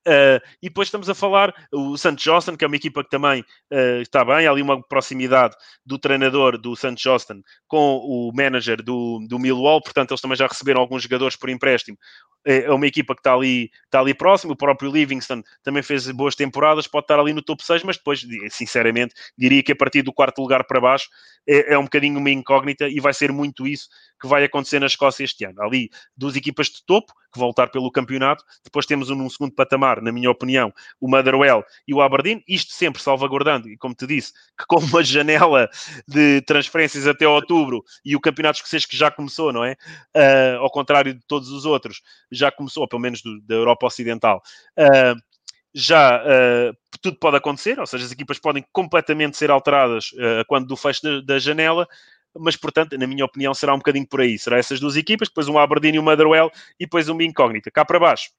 Uh, 0.10 0.42
e 0.60 0.70
depois 0.70 0.88
estamos 0.88 1.08
a 1.08 1.14
falar 1.14 1.54
o 1.72 1.96
St. 1.96 2.16
Johnston, 2.16 2.58
que 2.58 2.64
é 2.64 2.68
uma 2.68 2.76
equipa 2.76 3.04
que 3.04 3.12
também 3.12 3.42
uh, 3.72 4.02
está 4.02 4.26
bem, 4.26 4.48
há 4.48 4.52
ali 4.52 4.64
uma 4.64 4.82
proximidade 4.82 5.56
do 5.86 6.00
treinador 6.00 6.58
do 6.58 6.76
St. 6.76 6.96
Johnston 6.96 7.44
com 7.68 7.98
o 7.98 8.32
manager 8.34 8.82
do, 8.82 9.20
do 9.30 9.38
Millwall, 9.38 9.84
portanto 9.84 10.10
eles 10.10 10.22
também 10.22 10.36
já 10.36 10.48
receberam 10.48 10.82
alguns 10.82 11.04
jogadores 11.04 11.36
por 11.36 11.48
empréstimo. 11.48 11.96
É, 12.46 12.64
é 12.64 12.72
uma 12.72 12.88
equipa 12.88 13.14
que 13.14 13.20
está 13.20 13.34
ali, 13.34 13.70
está 13.86 14.00
ali 14.00 14.14
próximo, 14.14 14.54
o 14.54 14.56
próprio 14.56 14.92
Livingston 14.92 15.44
também 15.64 15.84
fez 15.84 16.10
boas 16.12 16.36
temporadas, 16.36 16.88
pode 16.88 17.04
estar 17.04 17.20
ali 17.20 17.34
no 17.34 17.42
top 17.42 17.64
6, 17.64 17.84
mas 17.84 17.98
depois, 17.98 18.26
sinceramente, 18.50 19.14
diria 19.38 19.62
que 19.62 19.72
a 19.72 19.76
partir 19.76 20.02
do 20.02 20.14
quarto 20.14 20.42
lugar 20.42 20.64
para 20.66 20.80
baixo 20.80 21.10
é, 21.48 21.74
é 21.74 21.78
um 21.78 21.84
bocadinho 21.84 22.20
uma 22.20 22.30
incógnita 22.30 22.88
e 22.88 23.00
vai 23.00 23.14
ser 23.14 23.32
muito 23.32 23.68
isso 23.68 23.90
que 24.20 24.28
vai 24.28 24.44
acontecer 24.44 24.80
na 24.80 24.86
Escócia 24.86 25.24
este 25.24 25.46
ano. 25.46 25.62
Ali, 25.62 25.90
duas 26.16 26.36
equipas 26.36 26.68
de 26.68 26.86
topo, 26.86 27.14
que 27.32 27.40
vão 27.40 27.54
pelo 27.72 27.92
campeonato, 27.92 28.44
depois 28.64 28.86
temos 28.86 29.10
um, 29.10 29.16
num 29.16 29.30
segundo 29.30 29.54
patamar, 29.54 30.02
na 30.02 30.12
minha 30.12 30.30
opinião, 30.30 30.74
o 31.00 31.08
Motherwell 31.08 31.64
e 31.88 31.94
o 31.94 32.02
Aberdeen, 32.02 32.44
isto 32.48 32.74
sempre 32.74 33.02
salvaguardando, 33.02 33.70
e 33.70 33.78
como 33.78 33.94
te 33.94 34.08
disse, 34.08 34.34
que 34.58 34.66
com 34.68 34.80
uma 34.80 35.04
janela 35.04 35.70
de 36.08 36.42
transferências 36.42 37.08
até 37.08 37.28
outubro 37.28 37.84
e 38.04 38.16
o 38.16 38.20
campeonato 38.20 38.58
escocês 38.58 38.86
que 38.86 38.98
já 38.98 39.12
começou, 39.12 39.54
não 39.54 39.64
é? 39.64 39.74
Uh, 40.16 40.60
ao 40.60 40.72
contrário 40.72 41.14
de 41.14 41.22
todos 41.28 41.50
os 41.50 41.66
outros, 41.66 42.02
já 42.32 42.52
começou, 42.52 42.88
pelo 42.88 43.02
menos 43.02 43.22
do, 43.22 43.42
da 43.42 43.56
Europa 43.56 43.88
Ocidental. 43.88 44.42
Uh, 44.78 45.20
já 45.74 46.22
uh, 46.24 46.78
tudo 47.02 47.18
pode 47.20 47.38
acontecer, 47.38 47.80
ou 47.80 47.86
seja, 47.86 48.06
as 48.06 48.12
equipas 48.12 48.40
podem 48.40 48.66
completamente 48.72 49.38
ser 49.38 49.52
alteradas 49.52 50.12
uh, 50.14 50.46
quando 50.48 50.68
do 50.68 50.76
fecho 50.76 51.02
da, 51.04 51.22
da, 51.22 51.40
janela, 51.40 51.88
mas 52.36 52.56
portanto, 52.56 52.98
na 52.98 53.08
minha 53.08 53.26
opinião, 53.26 53.54
será 53.54 53.74
um 53.74 53.78
bocadinho 53.78 54.08
por 54.08 54.22
aí. 54.22 54.38
Será 54.38 54.58
essas 54.58 54.80
duas 54.80 54.96
equipas, 54.96 55.28
depois 55.28 55.48
um 55.48 55.58
Aberdeen 55.58 55.96
e 55.96 56.00
um 56.00 56.04
Motherwell 56.04 56.52
e 56.80 56.86
depois 56.86 57.08
uma 57.10 57.24
incógnita. 57.24 57.72
Cá 57.72 57.86
para 57.86 58.00
baixo, 58.00 58.30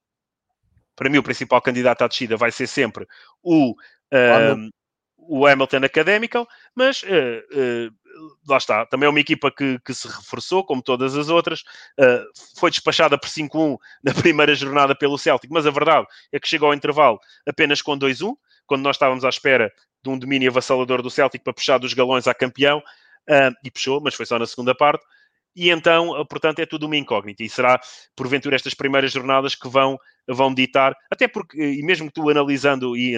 para 0.97 1.09
mim, 1.09 1.18
o 1.18 1.22
principal 1.22 1.62
candidato 1.62 2.03
à 2.03 2.09
descida 2.09 2.36
vai 2.36 2.53
ser 2.53 2.66
sempre 2.66 3.07
o, 3.43 3.72
uh, 3.72 4.70
o 5.28 5.46
Hamilton 5.46 5.84
Academical, 5.84 6.48
mas 6.74 7.02
lá 8.46 8.56
está, 8.56 8.86
também 8.86 9.06
é 9.06 9.10
uma 9.10 9.20
equipa 9.20 9.50
que, 9.50 9.78
que 9.84 9.94
se 9.94 10.06
reforçou, 10.08 10.64
como 10.64 10.82
todas 10.82 11.16
as 11.16 11.28
outras, 11.28 11.60
uh, 11.98 12.24
foi 12.58 12.70
despachada 12.70 13.18
por 13.18 13.28
5-1 13.28 13.76
na 14.02 14.14
primeira 14.14 14.54
jornada 14.54 14.94
pelo 14.94 15.18
Celtic, 15.18 15.50
mas 15.50 15.66
a 15.66 15.70
verdade 15.70 16.06
é 16.32 16.38
que 16.38 16.48
chegou 16.48 16.68
ao 16.68 16.74
intervalo 16.74 17.18
apenas 17.46 17.82
com 17.82 17.98
2-1, 17.98 18.34
quando 18.66 18.82
nós 18.82 18.96
estávamos 18.96 19.24
à 19.24 19.28
espera 19.28 19.72
de 20.02 20.10
um 20.10 20.18
domínio 20.18 20.50
avassalador 20.50 21.02
do 21.02 21.10
Celtic 21.10 21.42
para 21.42 21.52
puxar 21.52 21.78
dos 21.78 21.92
galões 21.94 22.26
a 22.26 22.34
campeão, 22.34 22.78
uh, 22.78 23.54
e 23.64 23.70
puxou, 23.70 24.00
mas 24.00 24.14
foi 24.14 24.26
só 24.26 24.38
na 24.38 24.46
segunda 24.46 24.74
parte, 24.74 25.04
e 25.55 25.70
então, 25.70 26.14
ah, 26.14 26.24
portanto, 26.24 26.61
é 26.61 26.66
tudo 26.66 26.86
uma 26.86 26.96
incógnita, 26.96 27.42
e 27.42 27.48
será, 27.48 27.80
porventura, 28.14 28.57
estas 28.57 28.74
primeiras 28.74 29.12
jornadas 29.12 29.55
que 29.55 29.68
vão 29.68 29.98
vão 30.28 30.55
ditar, 30.55 30.96
até 31.11 31.26
porque, 31.26 31.61
e 31.61 31.82
mesmo 31.82 32.11
tu 32.11 32.28
analisando 32.28 32.96
e, 32.96 33.16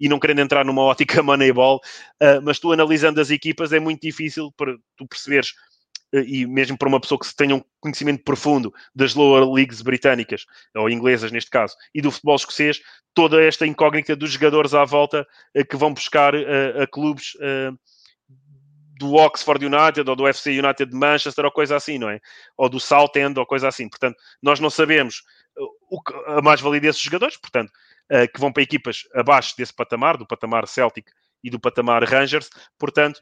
e 0.00 0.08
não 0.08 0.18
querendo 0.18 0.40
entrar 0.40 0.64
numa 0.64 0.82
ótica 0.82 1.22
Moneyball, 1.22 1.76
uh, 2.22 2.40
mas 2.42 2.58
tu 2.58 2.72
analisando 2.72 3.20
as 3.20 3.30
equipas 3.30 3.72
é 3.72 3.80
muito 3.80 4.00
difícil 4.00 4.50
para 4.56 4.74
tu 4.96 5.06
perceberes 5.06 5.50
uh, 6.14 6.20
e 6.20 6.46
mesmo 6.46 6.78
para 6.78 6.88
uma 6.88 7.00
pessoa 7.00 7.18
que 7.18 7.34
tenha 7.34 7.54
um 7.54 7.62
conhecimento 7.80 8.24
profundo 8.24 8.72
das 8.94 9.14
lower 9.14 9.44
leagues 9.50 9.82
britânicas, 9.82 10.46
ou 10.74 10.88
inglesas 10.88 11.30
neste 11.30 11.50
caso, 11.50 11.74
e 11.94 12.00
do 12.00 12.10
futebol 12.10 12.36
escocês, 12.36 12.80
toda 13.12 13.42
esta 13.42 13.66
incógnita 13.66 14.16
dos 14.16 14.32
jogadores 14.32 14.72
à 14.72 14.84
volta 14.84 15.26
uh, 15.54 15.64
que 15.64 15.76
vão 15.76 15.92
buscar 15.92 16.34
a 16.34 16.86
clubes 16.86 17.32
do 18.98 19.14
Oxford 19.14 19.64
United 19.64 20.08
ou 20.08 20.16
do 20.16 20.26
FC 20.26 20.58
United 20.58 20.90
de 20.90 20.96
Manchester 20.96 21.44
ou 21.44 21.50
coisa 21.50 21.76
assim, 21.76 21.98
não 21.98 22.08
é? 22.08 22.20
Ou 22.56 22.68
do 22.68 22.80
Southend 22.80 23.38
ou 23.38 23.46
coisa 23.46 23.68
assim. 23.68 23.88
Portanto, 23.88 24.16
nós 24.42 24.60
não 24.60 24.70
sabemos 24.70 25.22
o, 25.90 26.00
a 26.26 26.42
mais-valia 26.42 26.80
desses 26.80 27.02
jogadores, 27.02 27.36
portanto, 27.36 27.70
uh, 28.10 28.30
que 28.32 28.40
vão 28.40 28.52
para 28.52 28.62
equipas 28.62 29.02
abaixo 29.14 29.54
desse 29.56 29.72
patamar, 29.72 30.16
do 30.16 30.26
patamar 30.26 30.66
Celtic 30.66 31.10
e 31.42 31.50
do 31.50 31.60
patamar 31.60 32.02
Rangers, 32.04 32.48
portanto, 32.78 33.20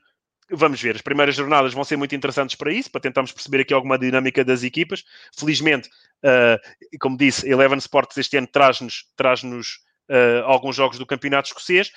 vamos 0.51 0.81
ver. 0.81 0.97
As 0.97 1.03
primeiras 1.03 1.35
jornadas 1.35 1.73
vão 1.73 1.85
ser 1.85 1.97
muito 1.97 2.15
interessantes 2.15 2.55
para 2.55 2.73
isso, 2.73 2.91
para 2.91 3.01
tentarmos 3.01 3.33
perceber 3.33 3.63
aqui 3.63 3.75
alguma 3.75 3.99
dinâmica 3.99 4.45
das 4.45 4.63
equipas. 4.63 5.05
Felizmente, 5.37 5.89
uh, 6.25 6.99
como 7.01 7.17
disse, 7.17 7.49
Eleven 7.49 7.79
Sports 7.79 8.17
este 8.17 8.37
ano 8.37 8.47
traz-nos 8.47 9.05
traz 9.17 9.43
uh, 9.43 10.45
alguns 10.45 10.77
jogos 10.77 10.99
do 10.99 11.07
Campeonato 11.07 11.49
Escocês 11.49 11.91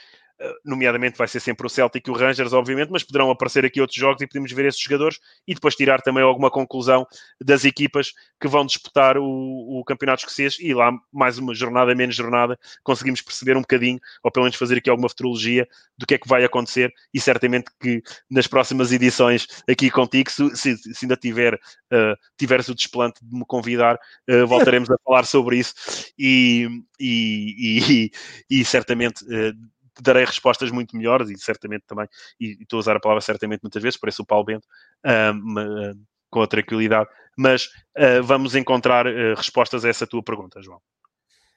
nomeadamente 0.63 1.17
vai 1.17 1.27
ser 1.27 1.39
sempre 1.39 1.65
o 1.65 1.69
Celtic 1.69 2.07
e 2.07 2.11
o 2.11 2.13
Rangers, 2.13 2.53
obviamente, 2.53 2.91
mas 2.91 3.03
poderão 3.03 3.31
aparecer 3.31 3.65
aqui 3.65 3.81
outros 3.81 3.97
jogos 3.97 4.21
e 4.21 4.27
podemos 4.27 4.51
ver 4.51 4.65
esses 4.65 4.79
jogadores 4.79 5.19
e 5.47 5.53
depois 5.53 5.75
tirar 5.75 6.01
também 6.01 6.23
alguma 6.23 6.51
conclusão 6.51 7.05
das 7.41 7.65
equipas 7.65 8.13
que 8.39 8.47
vão 8.47 8.65
disputar 8.65 9.17
o, 9.17 9.79
o 9.79 9.83
Campeonato 9.83 10.21
Escocês 10.21 10.57
e 10.59 10.73
lá, 10.73 10.91
mais 11.11 11.37
uma 11.37 11.55
jornada, 11.55 11.95
menos 11.95 12.15
jornada, 12.15 12.57
conseguimos 12.83 13.21
perceber 13.21 13.57
um 13.57 13.61
bocadinho, 13.61 13.99
ou 14.23 14.31
pelo 14.31 14.45
menos 14.45 14.57
fazer 14.57 14.77
aqui 14.77 14.89
alguma 14.89 15.09
futurologia 15.09 15.67
do 15.97 16.05
que 16.05 16.15
é 16.15 16.17
que 16.17 16.27
vai 16.27 16.43
acontecer 16.43 16.93
e 17.13 17.19
certamente 17.19 17.71
que 17.79 18.01
nas 18.29 18.47
próximas 18.47 18.91
edições 18.91 19.47
aqui 19.67 19.89
contigo, 19.89 20.29
se, 20.29 20.55
se, 20.55 21.05
ainda 21.05 21.15
tiver, 21.15 21.55
uh, 21.55 22.15
tiveres 22.37 22.67
o 22.67 22.75
desplante 22.75 23.19
de 23.23 23.35
me 23.35 23.45
convidar, 23.45 23.97
uh, 24.29 24.45
voltaremos 24.45 24.89
a 24.91 24.97
falar 25.03 25.25
sobre 25.25 25.57
isso 25.57 25.73
e, 26.17 26.67
e, 26.99 28.11
e, 28.49 28.59
e 28.59 28.65
certamente 28.65 29.23
uh, 29.25 29.53
darei 30.01 30.25
respostas 30.25 30.71
muito 30.71 30.95
melhores 30.95 31.29
e 31.29 31.37
certamente 31.37 31.83
também, 31.87 32.07
e, 32.39 32.57
estou 32.61 32.77
a 32.77 32.79
usar 32.79 32.95
a 32.95 32.99
palavra 32.99 33.21
certamente 33.21 33.61
muitas 33.63 33.81
vezes, 33.81 33.99
parece 33.99 34.21
o 34.21 34.25
Paulo 34.25 34.45
Bento, 34.45 34.65
uh, 35.05 35.35
uh, 35.35 35.99
com 36.29 36.41
a 36.41 36.47
tranquilidade, 36.47 37.09
mas 37.37 37.65
uh, 37.97 38.23
vamos 38.23 38.55
encontrar 38.55 39.07
uh, 39.07 39.35
respostas 39.35 39.85
a 39.85 39.89
essa 39.89 40.07
tua 40.07 40.23
pergunta, 40.23 40.61
João. 40.61 40.81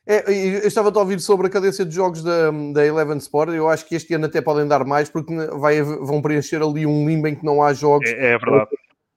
É, 0.06 0.24
eu 0.28 0.66
estava 0.66 0.90
a 0.90 0.98
ouvir 0.98 1.20
sobre 1.20 1.46
a 1.46 1.50
cadência 1.50 1.84
de 1.84 1.94
jogos 1.94 2.22
da, 2.22 2.50
da 2.72 2.84
Eleven 2.84 3.18
Sport. 3.18 3.50
Eu 3.50 3.68
acho 3.68 3.86
que 3.86 3.94
este 3.94 4.14
ano 4.14 4.26
até 4.26 4.40
podem 4.40 4.66
dar 4.66 4.84
mais, 4.84 5.08
porque 5.08 5.32
vai, 5.58 5.82
vão 5.82 6.22
preencher 6.22 6.62
ali 6.62 6.86
um 6.86 7.06
limbo 7.06 7.28
em 7.28 7.34
que 7.34 7.44
não 7.44 7.62
há 7.62 7.72
jogos. 7.72 8.08
É, 8.08 8.32
é 8.32 8.38
verdade. 8.38 8.70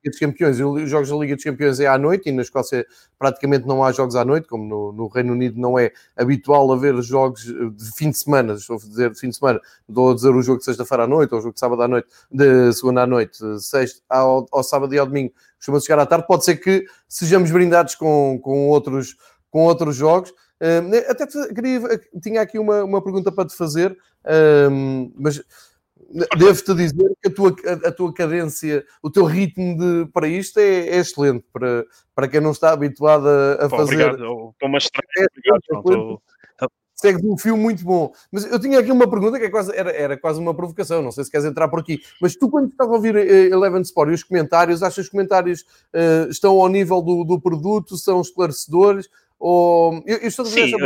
Liga 0.04 0.12
dos 0.12 0.20
Campeões. 0.20 0.60
Os 0.60 0.90
jogos 0.90 1.10
da 1.10 1.16
Liga 1.16 1.36
dos 1.36 1.44
Campeões 1.44 1.80
é 1.80 1.88
à 1.88 1.98
noite 1.98 2.30
e 2.30 2.32
na 2.32 2.42
Escócia 2.42 2.86
praticamente 3.18 3.66
não 3.66 3.84
há 3.84 3.92
jogos 3.92 4.16
à 4.16 4.26
noite, 4.26 4.48
como 4.48 4.66
no, 4.66 4.92
no 4.92 5.08
Reino 5.08 5.34
Unido 5.34 5.60
não 5.60 5.80
é 5.80 5.92
habitual 6.16 6.72
haver 6.72 7.02
jogos 7.02 7.44
de 7.44 7.92
fim 7.96 8.10
de 8.10 8.18
semana. 8.18 8.54
Estou 8.54 8.76
a 8.76 8.80
dizer 8.80 9.12
de 9.12 9.20
fim 9.20 9.30
de 9.30 9.38
semana, 9.38 9.60
estou 9.88 10.12
a 10.12 10.16
dizer 10.16 10.30
o 10.30 10.42
jogo 10.42 10.60
de 10.60 10.66
sexta-feira 10.66 11.04
à 11.04 11.08
noite 11.08 11.34
ou 11.34 11.40
o 11.40 11.42
jogo 11.42 11.54
de 11.54 11.60
sábado 11.60 11.82
à 11.82 11.88
noite, 11.88 12.08
de 12.30 12.74
segunda 12.74 13.04
à 13.04 13.08
noite, 13.08 13.38
sexta 13.60 14.02
ao, 14.10 14.46
ao 14.52 14.64
sábado 14.64 14.94
e 14.94 15.00
ao 15.00 15.06
domingo, 15.06 15.34
costuma 15.58 15.80
chegar 15.80 16.00
à 16.00 16.06
tarde. 16.06 16.28
Pode 16.28 16.44
ser 16.44 16.58
que 16.58 16.86
sejamos 17.08 17.50
brindados 17.50 17.96
com, 17.96 18.40
com, 18.42 18.68
outros, 18.68 19.16
com 19.50 19.64
outros 19.64 19.96
jogos. 19.96 20.34
Um, 20.62 20.96
até 21.10 21.28
queria, 21.54 21.82
tinha 22.22 22.42
aqui 22.42 22.58
uma, 22.58 22.84
uma 22.84 23.02
pergunta 23.02 23.32
para 23.32 23.48
te 23.48 23.56
fazer, 23.56 23.98
mas 25.18 25.42
Devo-te 26.38 26.76
dizer 26.76 27.12
que 27.22 27.30
a 27.30 27.34
tua, 27.34 27.56
a, 27.66 27.88
a, 27.88 27.92
tua 27.92 28.14
cadência, 28.14 28.86
o 29.02 29.10
teu 29.10 29.26
ritmo 29.26 29.78
de, 29.78 30.12
para 30.12 30.28
isto 30.28 30.60
é, 30.60 30.90
é 30.90 30.98
excelente 30.98 31.44
para, 31.52 31.86
para 32.14 32.28
quem 32.28 32.40
não 32.40 32.52
está 32.52 32.72
habituado 32.72 33.28
a, 33.28 33.54
a 33.54 33.70
Pô, 33.70 33.78
fazer. 33.78 33.96
Obrigado, 33.96 34.50
estou 34.52 34.70
uma 34.70 34.78
estranha. 34.78 35.28
Obrigado, 35.32 36.22
Segue 36.96 37.28
um 37.28 37.38
fio 37.38 37.58
muito 37.58 37.84
bom. 37.84 38.14
Mas 38.32 38.46
eu 38.46 38.58
tinha 38.58 38.80
aqui 38.80 38.90
uma 38.90 39.10
pergunta 39.10 39.38
que 39.38 39.46
é 39.46 39.50
quase, 39.50 39.76
era, 39.76 39.92
era 39.92 40.18
quase 40.18 40.40
uma 40.40 40.54
provocação, 40.54 41.02
não 41.02 41.12
sei 41.12 41.26
se 41.26 41.32
queres 41.32 41.46
entrar 41.46 41.68
por 41.68 41.80
aqui. 41.80 42.00
Mas 42.22 42.36
tu, 42.36 42.50
quando 42.50 42.70
estás 42.70 42.90
a 42.90 42.94
ouvir 42.94 43.16
uh, 43.16 43.20
Eleven 43.20 43.82
Sport 43.82 44.12
e 44.12 44.14
os 44.14 44.24
comentários, 44.24 44.82
achas 44.82 44.96
que 44.96 45.02
os 45.02 45.10
comentários 45.10 45.62
uh, 45.94 46.30
estão 46.30 46.62
ao 46.62 46.70
nível 46.70 47.02
do, 47.02 47.26
do 47.26 47.42
produto, 47.42 47.98
são 47.98 48.22
esclarecedores? 48.22 49.10
Ou... 49.38 50.02
Eu, 50.06 50.18
eu 50.20 50.28
estou 50.28 50.46
a 50.46 50.48
dizer 50.48 50.68
Sim, 50.70 50.78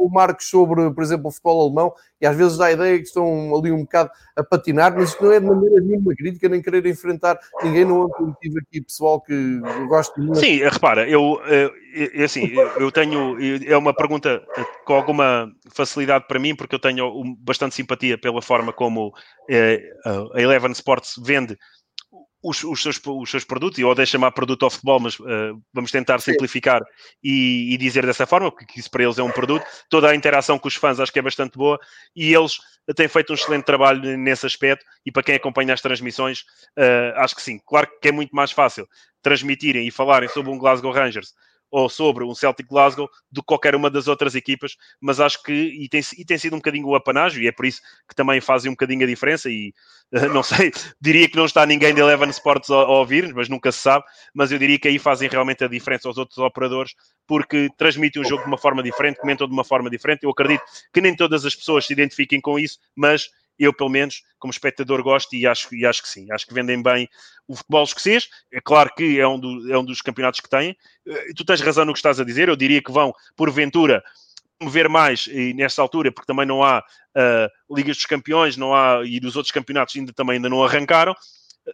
o 0.00 0.08
Marcos 0.08 0.48
sobre, 0.48 0.90
por 0.92 1.02
exemplo, 1.02 1.28
o 1.28 1.30
futebol 1.30 1.66
alemão, 1.66 1.92
e 2.20 2.26
às 2.26 2.36
vezes 2.36 2.58
dá 2.58 2.66
a 2.66 2.72
ideia 2.72 2.98
que 2.98 3.04
estão 3.04 3.54
ali 3.54 3.70
um 3.70 3.82
bocado 3.82 4.10
a 4.36 4.42
patinar, 4.42 4.94
mas 4.94 5.10
isto 5.10 5.24
não 5.24 5.32
é 5.32 5.40
de 5.40 5.46
maneira 5.46 5.80
nenhuma 5.80 6.14
crítica, 6.14 6.48
nem 6.48 6.62
querer 6.62 6.84
enfrentar 6.86 7.38
ninguém. 7.62 7.84
Não 7.84 8.08
tive 8.40 8.60
aqui 8.60 8.80
pessoal 8.80 9.20
que 9.20 9.60
gosto. 9.88 10.34
Sim, 10.34 10.58
repara, 10.58 11.08
eu, 11.08 11.40
eh, 11.46 11.70
eu, 12.14 12.24
assim, 12.24 12.52
eu 12.78 12.90
tenho, 12.90 13.36
é 13.64 13.76
uma 13.76 13.94
pergunta 13.94 14.42
com 14.84 14.94
alguma 14.94 15.50
facilidade 15.72 16.26
para 16.26 16.38
mim, 16.38 16.54
porque 16.54 16.74
eu 16.74 16.78
tenho 16.78 17.36
bastante 17.38 17.74
simpatia 17.74 18.18
pela 18.18 18.42
forma 18.42 18.72
como 18.72 19.12
eh, 19.48 19.82
a 20.34 20.40
Eleven 20.40 20.72
Sports 20.72 21.14
vende 21.22 21.56
os, 22.42 22.64
os, 22.64 22.82
seus, 22.82 23.00
os 23.04 23.30
seus 23.30 23.44
produtos, 23.44 23.78
e 23.78 23.84
odeio 23.84 24.06
chamar 24.06 24.32
produto 24.32 24.64
ao 24.64 24.70
futebol, 24.70 25.00
mas 25.00 25.18
uh, 25.20 25.60
vamos 25.72 25.90
tentar 25.90 26.20
simplificar 26.20 26.82
e, 27.22 27.74
e, 27.74 27.76
dizer 27.76 28.06
dessa 28.06 28.26
forma, 28.26 28.50
porque 28.50 28.80
isso 28.80 28.90
para 28.90 29.04
eles 29.04 29.18
é 29.18 29.22
um 29.22 29.30
produto. 29.30 29.64
Toda 29.88 30.08
a 30.08 30.14
interação 30.14 30.58
com 30.58 30.68
os 30.68 30.74
fãs 30.74 30.98
acho 30.98 31.12
que 31.12 31.18
é 31.18 31.22
bastante 31.22 31.58
boa 31.58 31.78
e 32.16 32.34
eles 32.34 32.58
têm 32.96 33.08
feito 33.08 33.30
um 33.30 33.34
excelente 33.34 33.64
trabalho 33.64 34.16
nesse 34.16 34.46
aspecto. 34.46 34.84
E 35.04 35.12
para 35.12 35.22
quem 35.22 35.34
acompanha 35.34 35.74
as 35.74 35.82
transmissões, 35.82 36.40
uh, 36.78 37.16
acho 37.16 37.36
que 37.36 37.42
sim. 37.42 37.60
Claro 37.66 37.88
que 38.00 38.08
é 38.08 38.12
muito 38.12 38.34
mais 38.34 38.50
fácil 38.50 38.88
transmitirem 39.22 39.86
e 39.86 39.90
falarem 39.90 40.28
sobre 40.28 40.50
um 40.50 40.58
Glasgow 40.58 40.92
Rangers 40.92 41.34
ou 41.70 41.88
sobre 41.88 42.24
um 42.24 42.34
Celtic 42.34 42.68
Glasgow 42.68 43.08
do 43.30 43.42
que 43.42 43.46
qualquer 43.46 43.74
uma 43.74 43.90
das 43.90 44.08
outras 44.08 44.34
equipas, 44.34 44.76
mas 45.00 45.20
acho 45.20 45.42
que 45.42 45.52
e 45.52 45.88
tem, 45.88 46.00
e 46.18 46.24
tem 46.24 46.38
sido 46.38 46.54
um 46.54 46.58
bocadinho 46.58 46.86
o 46.86 46.94
apanágio 46.94 47.42
e 47.42 47.46
é 47.46 47.52
por 47.52 47.66
isso 47.66 47.80
que 48.08 48.14
também 48.14 48.40
fazem 48.40 48.70
um 48.70 48.74
bocadinho 48.74 49.04
a 49.04 49.06
diferença 49.06 49.48
e 49.48 49.72
uh, 50.12 50.28
não 50.34 50.42
sei, 50.42 50.72
diria 51.00 51.28
que 51.28 51.36
não 51.36 51.44
está 51.44 51.64
ninguém 51.64 51.94
de 51.94 52.00
Eleven 52.00 52.30
Sports 52.30 52.70
a, 52.70 52.74
a 52.74 52.90
ouvir, 52.98 53.32
mas 53.34 53.48
nunca 53.48 53.70
se 53.70 53.78
sabe, 53.78 54.04
mas 54.34 54.50
eu 54.50 54.58
diria 54.58 54.78
que 54.78 54.88
aí 54.88 54.98
fazem 54.98 55.28
realmente 55.28 55.62
a 55.64 55.68
diferença 55.68 56.08
aos 56.08 56.18
outros 56.18 56.38
operadores 56.38 56.94
porque 57.26 57.68
transmitem 57.76 58.22
o 58.22 58.24
jogo 58.24 58.42
de 58.42 58.48
uma 58.48 58.58
forma 58.58 58.82
diferente, 58.82 59.20
comentam 59.20 59.46
de 59.46 59.52
uma 59.52 59.64
forma 59.64 59.88
diferente, 59.88 60.24
eu 60.24 60.30
acredito 60.30 60.62
que 60.92 61.00
nem 61.00 61.14
todas 61.14 61.44
as 61.44 61.54
pessoas 61.54 61.86
se 61.86 61.92
identifiquem 61.92 62.40
com 62.40 62.58
isso, 62.58 62.78
mas 62.96 63.30
eu, 63.60 63.74
pelo 63.74 63.90
menos, 63.90 64.22
como 64.38 64.50
espectador, 64.50 65.02
gosto 65.02 65.36
e 65.36 65.46
acho, 65.46 65.72
e 65.74 65.84
acho 65.84 66.02
que 66.02 66.08
sim. 66.08 66.26
Acho 66.32 66.46
que 66.46 66.54
vendem 66.54 66.82
bem 66.82 67.06
o 67.46 67.54
futebol 67.54 67.84
escocês. 67.84 68.28
É 68.50 68.60
claro 68.60 68.90
que 68.96 69.20
é 69.20 69.28
um, 69.28 69.38
do, 69.38 69.70
é 69.70 69.78
um 69.78 69.84
dos 69.84 70.00
campeonatos 70.00 70.40
que 70.40 70.48
têm. 70.48 70.74
Eh, 71.06 71.32
tu 71.36 71.44
tens 71.44 71.60
razão 71.60 71.84
no 71.84 71.92
que 71.92 71.98
estás 71.98 72.18
a 72.18 72.24
dizer. 72.24 72.48
Eu 72.48 72.56
diria 72.56 72.82
que 72.82 72.90
vão, 72.90 73.12
porventura, 73.36 74.02
ver 74.68 74.88
mais 74.88 75.26
e 75.26 75.52
nesta 75.52 75.82
altura, 75.82 76.10
porque 76.10 76.26
também 76.26 76.46
não 76.46 76.62
há 76.62 76.80
uh, 76.80 77.74
Ligas 77.74 77.96
dos 77.96 78.06
Campeões, 78.06 78.56
não 78.56 78.74
há, 78.74 79.02
e 79.04 79.20
dos 79.20 79.36
outros 79.36 79.52
campeonatos 79.52 79.96
ainda 79.96 80.12
também 80.12 80.36
ainda 80.36 80.48
não 80.48 80.62
arrancaram. 80.62 81.14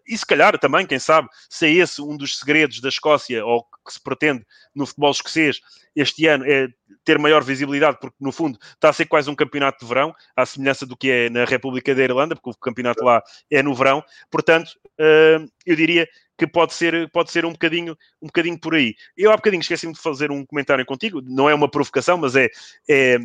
E 0.07 0.17
se 0.17 0.27
calhar 0.27 0.59
também, 0.59 0.87
quem 0.87 0.99
sabe, 0.99 1.29
se 1.49 1.67
é 1.67 1.71
esse 1.71 2.01
um 2.01 2.17
dos 2.17 2.39
segredos 2.39 2.81
da 2.81 2.89
Escócia, 2.89 3.45
ou 3.45 3.63
que 3.63 3.93
se 3.93 4.03
pretende 4.03 4.45
no 4.75 4.87
futebol 4.87 5.11
escocês 5.11 5.61
este 5.95 6.27
ano, 6.27 6.45
é 6.47 6.69
ter 7.05 7.19
maior 7.19 7.43
visibilidade, 7.43 7.99
porque 8.01 8.17
no 8.21 8.33
fundo 8.33 8.59
está 8.75 8.91
a 8.91 8.93
ser 8.93 9.07
quase 9.07 9.31
um 9.31 9.35
campeonato 9.35 9.79
de 9.81 9.89
verão, 9.89 10.15
à 10.37 10.45
semelhança 10.45 10.85
do 10.85 10.97
que 10.97 11.11
é 11.11 11.31
na 11.31 11.45
República 11.45 11.95
da 11.95 12.03
Irlanda, 12.03 12.35
porque 12.35 12.51
o 12.51 12.55
campeonato 12.55 13.05
lá 13.05 13.23
é 13.51 13.63
no 13.63 13.75
verão. 13.75 14.05
Portanto, 14.31 14.73
uh, 15.01 15.49
eu 15.65 15.77
diria 15.77 16.07
que 16.37 16.47
pode 16.47 16.75
ser, 16.75 17.11
pode 17.11 17.31
ser 17.31 17.47
um, 17.47 17.53
bocadinho, 17.53 17.97
um 18.21 18.27
bocadinho 18.27 18.61
por 18.61 18.75
aí. 18.75 18.95
Eu 19.17 19.31
há 19.31 19.37
bocadinho 19.37 19.61
esqueci-me 19.61 19.93
de 19.93 20.01
fazer 20.01 20.31
um 20.31 20.45
comentário 20.45 20.85
contigo, 20.85 21.23
não 21.23 21.49
é 21.49 21.55
uma 21.55 21.71
provocação, 21.71 22.19
mas 22.19 22.37
é, 22.37 22.49
é 22.89 23.19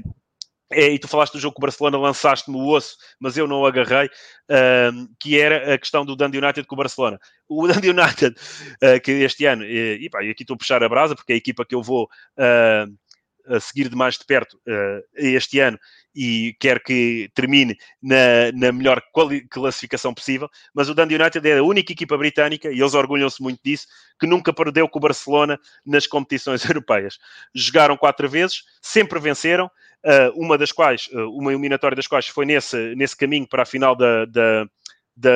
é, 0.74 0.90
e 0.90 1.00
tu 1.00 1.08
falaste 1.08 1.34
do 1.34 1.40
jogo 1.40 1.56
com 1.56 1.62
o 1.62 1.68
Barcelona, 1.68 1.98
lançaste-me 1.98 2.58
o 2.58 2.68
osso, 2.68 2.96
mas 3.20 3.38
eu 3.38 3.48
não 3.48 3.62
o 3.62 3.66
agarrei, 3.66 4.08
uh, 4.08 5.08
que 5.20 5.40
era 5.40 5.74
a 5.74 5.78
questão 5.78 6.06
do 6.06 6.16
Dundee 6.16 6.40
United 6.40 6.66
com 6.68 6.76
o 6.76 6.78
Barcelona. 6.78 7.20
O 7.48 7.68
Dundee 7.68 7.90
United, 7.90 8.36
uh, 8.36 9.02
que 9.02 9.12
este 9.12 9.46
ano, 9.46 9.64
e, 9.64 10.06
e, 10.06 10.10
pá, 10.10 10.20
aqui 10.20 10.44
estou 10.44 10.56
a 10.56 10.58
puxar 10.58 10.84
a 10.84 10.90
brasa, 10.90 11.16
porque 11.16 11.34
é 11.34 11.36
a 11.36 11.38
equipa 11.38 11.66
que 11.66 11.76
eu 11.76 11.82
vou 11.82 12.06
uh, 12.06 13.60
seguir 13.60 13.90
de 13.90 13.96
mais 13.96 14.18
de 14.18 14.26
perto 14.26 14.62
este 15.16 15.60
ano, 15.60 15.80
e 16.16 16.56
quer 16.60 16.82
que 16.82 17.30
termine 17.34 17.76
na, 18.02 18.52
na 18.54 18.72
melhor 18.72 19.02
classificação 19.50 20.14
possível, 20.14 20.50
mas 20.74 20.90
o 20.90 20.94
Dundee 20.94 21.16
United 21.16 21.48
é 21.50 21.58
a 21.58 21.64
única 21.64 21.92
equipa 21.92 22.18
britânica, 22.18 22.70
e 22.70 22.80
eles 22.80 22.94
orgulham-se 22.94 23.42
muito 23.42 23.60
disso, 23.64 23.88
que 24.20 24.28
nunca 24.28 24.54
perdeu 24.54 24.88
com 24.88 25.00
o 25.00 25.02
Barcelona 25.02 25.60
nas 25.86 26.06
competições 26.06 26.64
europeias. 26.70 27.18
Jogaram 27.54 27.98
quatro 27.98 28.30
vezes, 28.30 28.64
sempre 28.82 29.20
venceram, 29.20 29.72
uma 30.36 30.58
das 30.58 30.72
quais, 30.72 31.08
uh, 31.14 31.30
uma 31.32 31.52
eliminatória 31.52 31.96
das 31.96 32.08
quais 32.08 32.28
foi 32.28 32.46
nesse, 32.46 32.96
nesse 32.96 33.16
caminho 33.16 33.48
para 33.48 33.64
a 33.64 33.66
final 33.66 33.96
da, 33.96 34.26
da, 34.26 34.66
da 35.16 35.30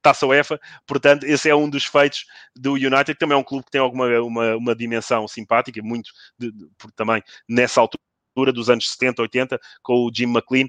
Taça 0.00 0.26
UEFA, 0.26 0.60
portanto, 0.86 1.24
esse 1.24 1.48
é 1.48 1.54
um 1.54 1.68
dos 1.68 1.84
feitos 1.84 2.26
do 2.54 2.74
United, 2.74 3.14
que 3.14 3.18
também 3.18 3.36
é 3.36 3.40
um 3.40 3.44
clube 3.44 3.64
que 3.64 3.72
tem 3.72 3.80
alguma 3.80 4.06
uma, 4.20 4.56
uma 4.56 4.74
dimensão 4.74 5.26
simpática, 5.26 5.80
muito 5.82 6.10
de, 6.38 6.52
de, 6.52 6.68
também 6.94 7.22
nessa 7.48 7.80
altura 7.80 8.52
dos 8.52 8.70
anos 8.70 8.90
70, 8.90 9.22
80, 9.22 9.60
com 9.82 9.94
o 9.94 10.10
Jim 10.14 10.26
McLean, 10.26 10.66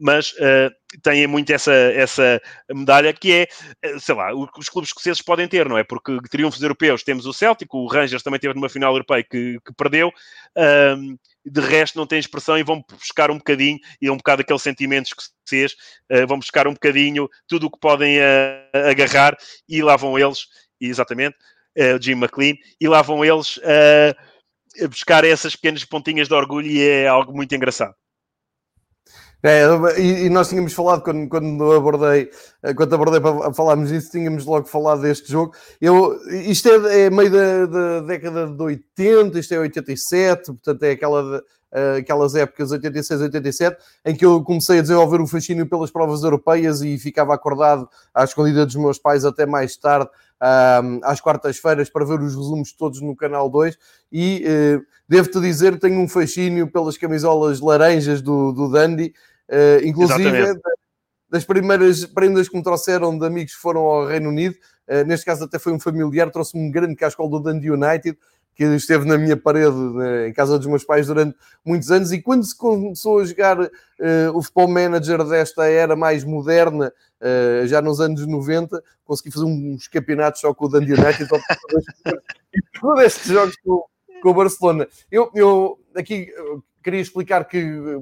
mas 0.00 0.32
uh, 0.32 0.70
têm 1.02 1.26
muito 1.26 1.50
essa, 1.50 1.72
essa 1.72 2.40
medalha 2.74 3.12
que 3.12 3.32
é, 3.32 3.48
eh, 3.82 3.98
sei 3.98 4.14
lá, 4.14 4.32
os 4.34 4.68
clubes 4.68 4.88
escoceses 4.88 5.20
podem 5.20 5.46
ter, 5.46 5.68
não 5.68 5.76
é? 5.76 5.84
Porque 5.84 6.18
triunfos 6.30 6.62
europeus 6.62 7.02
temos 7.02 7.26
o 7.26 7.32
Celtic, 7.32 7.72
o 7.72 7.86
Rangers 7.86 8.22
também 8.22 8.40
teve 8.40 8.54
numa 8.54 8.68
final 8.68 8.92
europeia 8.94 9.22
que, 9.22 9.60
que 9.64 9.74
perdeu, 9.76 10.10
um, 10.96 11.16
de 11.44 11.60
resto 11.60 11.98
não 11.98 12.06
tem 12.06 12.18
expressão 12.18 12.58
e 12.58 12.62
vão 12.62 12.82
buscar 12.98 13.30
um 13.30 13.36
bocadinho, 13.36 13.78
e 14.00 14.08
é 14.08 14.12
um 14.12 14.16
bocado 14.16 14.40
aquele 14.42 14.58
sentimento 14.58 15.06
escocês, 15.06 15.74
uh, 16.10 16.26
vão 16.26 16.38
buscar 16.38 16.66
um 16.66 16.72
bocadinho 16.72 17.28
tudo 17.46 17.66
o 17.66 17.70
que 17.70 17.78
podem 17.78 18.18
uh, 18.18 18.88
agarrar 18.88 19.36
e 19.68 19.82
lá 19.82 19.96
vão 19.96 20.18
eles, 20.18 20.46
exatamente, 20.80 21.36
uh, 21.78 22.02
Jim 22.02 22.12
McLean, 22.12 22.54
e 22.80 22.88
lá 22.88 23.02
vão 23.02 23.24
eles 23.24 23.58
uh, 23.58 24.88
buscar 24.88 25.24
essas 25.24 25.54
pequenas 25.54 25.84
pontinhas 25.84 26.26
de 26.26 26.34
orgulho 26.34 26.66
e 26.66 26.82
é 26.82 27.06
algo 27.06 27.34
muito 27.34 27.54
engraçado. 27.54 27.94
É, 29.42 29.64
e, 29.98 30.28
nós 30.28 30.50
tínhamos 30.50 30.74
falado 30.74 31.02
quando, 31.02 31.26
quando 31.28 31.72
abordei, 31.72 32.30
eh, 32.62 32.74
quando 32.74 32.94
abordei 32.94 33.20
para 33.20 33.52
falarmos 33.54 33.88
disso, 33.88 34.10
tínhamos 34.10 34.44
logo 34.44 34.66
falado 34.66 35.00
deste 35.00 35.32
jogo. 35.32 35.54
Eu, 35.80 36.20
isto 36.28 36.68
é, 36.68 37.06
é 37.06 37.10
meio 37.10 37.30
da, 37.30 37.66
da, 37.66 38.00
década 38.00 38.46
de 38.46 38.62
80, 38.62 39.38
isto 39.38 39.54
é 39.54 39.58
87, 39.58 40.52
portanto 40.52 40.82
é 40.82 40.90
aquela, 40.90 41.38
uh, 41.38 41.98
aquelas 41.98 42.34
épocas 42.34 42.70
86, 42.70 43.22
87, 43.22 43.78
em 44.04 44.14
que 44.14 44.26
eu 44.26 44.42
comecei 44.42 44.78
a 44.78 44.82
desenvolver 44.82 45.22
o 45.22 45.26
fascínio 45.26 45.66
pelas 45.66 45.90
provas 45.90 46.22
europeias 46.22 46.82
e 46.82 46.98
ficava 46.98 47.34
acordado 47.34 47.88
à 48.12 48.24
escondida 48.24 48.66
dos 48.66 48.76
meus 48.76 48.98
pais 48.98 49.24
até 49.24 49.46
mais 49.46 49.74
tarde, 49.74 50.10
às 51.02 51.20
quartas-feiras, 51.20 51.90
para 51.90 52.04
ver 52.04 52.18
os 52.20 52.34
resumos 52.34 52.72
todos 52.72 53.00
no 53.00 53.14
Canal 53.14 53.48
2. 53.50 53.76
E 54.10 54.44
uh, 54.46 54.82
devo-te 55.08 55.40
dizer, 55.40 55.78
tenho 55.78 56.00
um 56.00 56.08
fascínio 56.08 56.66
pelas 56.70 56.96
camisolas 56.96 57.60
laranjas 57.60 58.22
do, 58.22 58.52
do 58.52 58.68
Dundee. 58.68 59.12
Uh, 59.50 59.84
inclusive, 59.84 60.60
das 61.28 61.44
primeiras 61.44 62.06
prendas 62.06 62.48
que 62.48 62.56
me 62.56 62.62
trouxeram 62.62 63.18
de 63.18 63.26
amigos 63.26 63.54
que 63.54 63.60
foram 63.60 63.80
ao 63.80 64.06
Reino 64.06 64.28
Unido, 64.28 64.54
uh, 64.88 65.04
neste 65.04 65.26
caso 65.26 65.44
até 65.44 65.58
foi 65.58 65.72
um 65.72 65.80
familiar, 65.80 66.30
trouxe-me 66.30 66.62
um 66.62 66.70
grande 66.70 66.94
cascol 66.94 67.28
do 67.28 67.40
Dundee 67.40 67.72
United, 67.72 68.16
que 68.54 68.64
esteve 68.64 69.06
na 69.06 69.16
minha 69.16 69.36
parede, 69.36 69.74
né, 69.74 70.28
em 70.28 70.32
casa 70.32 70.58
dos 70.58 70.66
meus 70.66 70.84
pais, 70.84 71.06
durante 71.06 71.36
muitos 71.64 71.90
anos. 71.90 72.12
E 72.12 72.20
quando 72.20 72.44
se 72.44 72.56
começou 72.56 73.20
a 73.20 73.24
jogar 73.24 73.58
uh, 73.58 73.68
o 74.34 74.42
futebol 74.42 74.68
manager 74.68 75.24
desta 75.24 75.66
era 75.66 75.96
mais 75.96 76.24
moderna, 76.24 76.92
uh, 77.20 77.66
já 77.66 77.80
nos 77.80 78.00
anos 78.00 78.26
90, 78.26 78.82
consegui 79.04 79.32
fazer 79.32 79.46
uns 79.46 79.88
campeonatos 79.88 80.40
só 80.40 80.52
com 80.52 80.66
o 80.66 80.68
Dundee 80.68 80.92
United 80.92 81.28
e 82.54 82.60
todos 82.80 83.02
estes 83.02 83.32
jogos 83.32 83.56
com, 83.64 83.84
com 84.22 84.28
o 84.28 84.34
Barcelona. 84.34 84.86
Eu, 85.10 85.30
eu 85.34 85.78
aqui 85.96 86.32
queria 86.82 87.00
explicar 87.00 87.44
que 87.46 87.98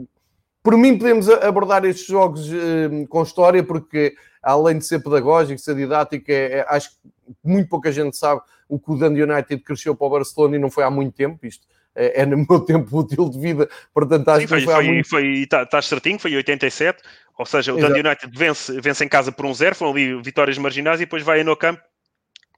por 0.69 0.77
mim, 0.77 0.99
podemos 0.99 1.31
abordar 1.31 1.83
estes 1.87 2.07
jogos 2.07 2.47
uh, 2.47 3.07
com 3.09 3.23
história, 3.23 3.65
porque 3.65 4.15
além 4.43 4.77
de 4.77 4.85
ser 4.85 5.03
pedagógico, 5.03 5.59
ser 5.59 5.75
didático, 5.75 6.31
é, 6.31 6.59
é, 6.59 6.67
acho 6.69 6.91
que 6.91 6.97
muito 7.43 7.71
pouca 7.71 7.91
gente 7.91 8.15
sabe 8.19 8.43
o 8.69 8.79
que 8.79 8.93
o 8.93 8.97
Dundee 8.97 9.23
United 9.23 9.63
cresceu 9.63 9.97
para 9.97 10.07
o 10.07 10.11
Barcelona 10.11 10.57
e 10.57 10.59
não 10.59 10.71
foi 10.71 10.85
há 10.85 10.91
muito 10.91 11.15
tempo. 11.15 11.47
Isto 11.47 11.67
é, 11.95 12.21
é 12.21 12.27
no 12.27 12.37
meu 12.47 12.61
tempo 12.61 12.99
útil 12.99 13.31
de 13.31 13.41
vida, 13.41 13.67
portanto 13.95 14.29
acho 14.29 14.43
Sim, 14.43 14.47
foi, 14.47 14.59
que 14.59 14.65
foi, 14.67 14.75
foi, 14.75 14.85
muito... 14.85 15.09
foi 15.09 15.27
Estás 15.39 15.71
tá 15.71 15.81
certinho, 15.81 16.19
foi 16.19 16.33
em 16.33 16.37
87, 16.37 17.03
ou 17.39 17.47
seja, 17.47 17.73
o 17.73 17.79
Exato. 17.79 17.95
Dundee 17.95 18.07
United 18.07 18.39
vence, 18.39 18.79
vence 18.79 19.03
em 19.03 19.09
casa 19.09 19.33
por 19.33 19.47
um 19.47 19.55
zero, 19.55 19.75
foram 19.75 19.93
ali 19.93 20.21
vitórias 20.21 20.59
marginais 20.59 21.01
e 21.01 21.07
depois 21.07 21.23
vai 21.23 21.43
no 21.43 21.57
campo 21.57 21.81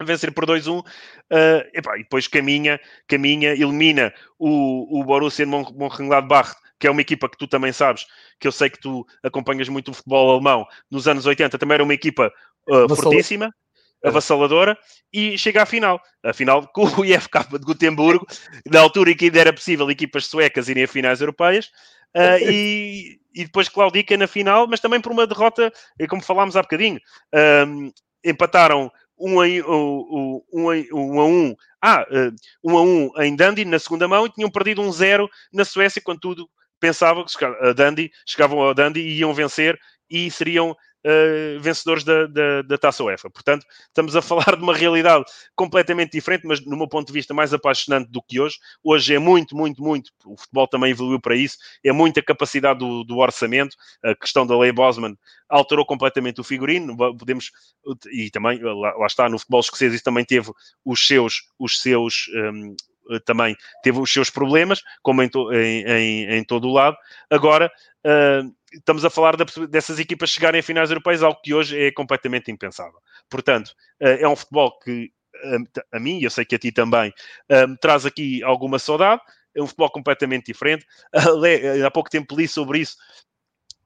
vencer 0.02 0.32
por 0.32 0.46
2-1 0.46 0.80
uh, 0.80 0.84
e 1.72 1.98
depois 1.98 2.26
caminha, 2.26 2.80
caminha, 3.06 3.50
elimina 3.50 4.12
o, 4.36 4.98
o 4.98 5.04
Borussia 5.04 5.46
Mönchengladbach 5.46 6.56
que 6.80 6.86
é 6.86 6.90
uma 6.90 7.02
equipa 7.02 7.28
que 7.28 7.36
tu 7.36 7.46
também 7.46 7.72
sabes, 7.72 8.06
que 8.40 8.48
eu 8.48 8.52
sei 8.52 8.70
que 8.70 8.80
tu 8.80 9.06
acompanhas 9.22 9.68
muito 9.68 9.90
o 9.90 9.94
futebol 9.94 10.32
alemão, 10.32 10.66
nos 10.90 11.06
anos 11.06 11.26
80 11.26 11.58
também 11.58 11.74
era 11.74 11.84
uma 11.84 11.92
equipa 11.92 12.32
uh, 12.66 12.96
fortíssima, 12.96 13.54
é. 14.02 14.08
avassaladora, 14.08 14.76
e 15.12 15.36
chega 15.36 15.62
à 15.62 15.66
final. 15.66 16.00
A 16.24 16.32
final 16.32 16.66
com 16.68 16.86
o 16.86 17.04
IFK 17.04 17.50
de 17.50 17.58
Gotemburgo, 17.58 18.26
na 18.66 18.80
altura 18.80 19.10
em 19.10 19.16
que 19.16 19.26
ainda 19.26 19.40
era 19.40 19.52
possível 19.52 19.90
equipas 19.90 20.26
suecas 20.26 20.68
irem 20.68 20.84
a 20.84 20.88
finais 20.88 21.20
europeias, 21.20 21.66
uh, 22.16 22.42
e, 22.50 23.20
e 23.34 23.44
depois 23.44 23.68
claudica 23.68 24.16
na 24.16 24.26
final, 24.26 24.66
mas 24.66 24.80
também 24.80 25.02
por 25.02 25.12
uma 25.12 25.26
derrota, 25.26 25.70
como 26.08 26.22
falámos 26.22 26.56
há 26.56 26.62
bocadinho, 26.62 26.98
um, 27.68 27.92
empataram 28.24 28.90
um 29.18 29.38
a 29.38 29.44
um, 29.44 30.42
um, 30.50 30.70
um, 30.94 31.20
a 31.20 31.24
um, 31.26 31.54
ah, 31.82 32.06
uh, 32.10 32.34
um 32.64 32.78
a 32.78 32.82
um 32.82 33.10
em 33.18 33.36
Dundee 33.36 33.66
na 33.66 33.78
segunda 33.78 34.08
mão 34.08 34.24
e 34.24 34.30
tinham 34.30 34.50
perdido 34.50 34.80
um 34.80 34.90
zero 34.90 35.28
na 35.52 35.64
Suécia 35.64 36.00
quando 36.02 36.20
tudo 36.20 36.48
pensava 36.80 37.24
que 37.24 37.44
a 37.44 37.72
Dundee, 37.72 38.10
chegavam 38.26 38.60
ao 38.60 38.74
Dundee 38.74 39.00
e 39.00 39.18
iam 39.18 39.34
vencer 39.34 39.78
e 40.10 40.30
seriam 40.30 40.76
uh, 41.04 41.60
vencedores 41.60 42.04
da, 42.04 42.26
da, 42.26 42.62
da, 42.62 42.78
Taça 42.78 43.02
UEFA. 43.04 43.30
Portanto, 43.30 43.64
estamos 43.86 44.16
a 44.16 44.22
falar 44.22 44.56
de 44.56 44.62
uma 44.62 44.74
realidade 44.74 45.24
completamente 45.54 46.12
diferente, 46.12 46.46
mas 46.46 46.64
no 46.64 46.76
meu 46.76 46.88
ponto 46.88 47.06
de 47.06 47.12
vista 47.12 47.34
mais 47.34 47.52
apaixonante 47.52 48.10
do 48.10 48.22
que 48.22 48.40
hoje. 48.40 48.56
Hoje 48.82 49.14
é 49.14 49.18
muito, 49.18 49.56
muito, 49.56 49.82
muito, 49.82 50.10
o 50.24 50.36
futebol 50.36 50.66
também 50.66 50.90
evoluiu 50.90 51.20
para 51.20 51.36
isso, 51.36 51.56
é 51.84 51.92
muita 51.92 52.22
capacidade 52.22 52.78
do, 52.80 53.04
do 53.04 53.18
orçamento, 53.18 53.76
a 54.02 54.14
questão 54.14 54.46
da 54.46 54.58
lei 54.58 54.72
Bosman 54.72 55.16
alterou 55.48 55.84
completamente 55.84 56.40
o 56.40 56.44
figurino, 56.44 56.96
podemos, 56.96 57.50
e 58.12 58.30
também, 58.30 58.60
lá, 58.62 58.94
lá 58.94 59.06
está, 59.06 59.28
no 59.28 59.38
futebol 59.38 59.60
escocês 59.60 59.92
isso 59.92 60.04
também 60.04 60.24
teve 60.24 60.50
os 60.84 61.06
seus, 61.06 61.42
os 61.58 61.80
seus 61.80 62.28
um, 62.34 62.72
eh, 62.72 62.89
também 63.24 63.56
teve 63.82 63.98
os 63.98 64.12
seus 64.12 64.30
problemas, 64.30 64.82
como 65.02 65.22
em, 65.22 65.28
to, 65.28 65.52
em, 65.52 65.82
em, 65.84 66.34
em 66.36 66.44
todo 66.44 66.68
o 66.68 66.72
lado. 66.72 66.96
Agora, 67.28 67.70
uh, 68.06 68.54
estamos 68.72 69.04
a 69.04 69.10
falar 69.10 69.36
dessas 69.68 69.98
equipas 69.98 70.30
chegarem 70.30 70.60
a 70.60 70.62
finais 70.62 70.90
europeias, 70.90 71.22
algo 71.22 71.40
que 71.42 71.54
hoje 71.54 71.78
é 71.78 71.90
completamente 71.90 72.50
impensável. 72.50 73.00
Portanto, 73.28 73.68
uh, 74.02 74.18
é 74.20 74.28
um 74.28 74.36
futebol 74.36 74.78
que 74.78 75.10
a, 75.92 75.96
a 75.96 76.00
mim, 76.00 76.18
e 76.18 76.24
eu 76.24 76.30
sei 76.30 76.44
que 76.44 76.54
a 76.54 76.58
ti 76.58 76.70
também, 76.70 77.12
me 77.68 77.76
traz 77.78 78.04
aqui 78.04 78.42
alguma 78.42 78.78
saudade. 78.78 79.22
É 79.54 79.62
um 79.62 79.66
futebol 79.66 79.90
completamente 79.90 80.46
diferente. 80.46 80.86
há 81.84 81.90
pouco 81.90 82.10
tempo 82.10 82.36
li 82.36 82.46
sobre 82.46 82.80
isso 82.80 82.96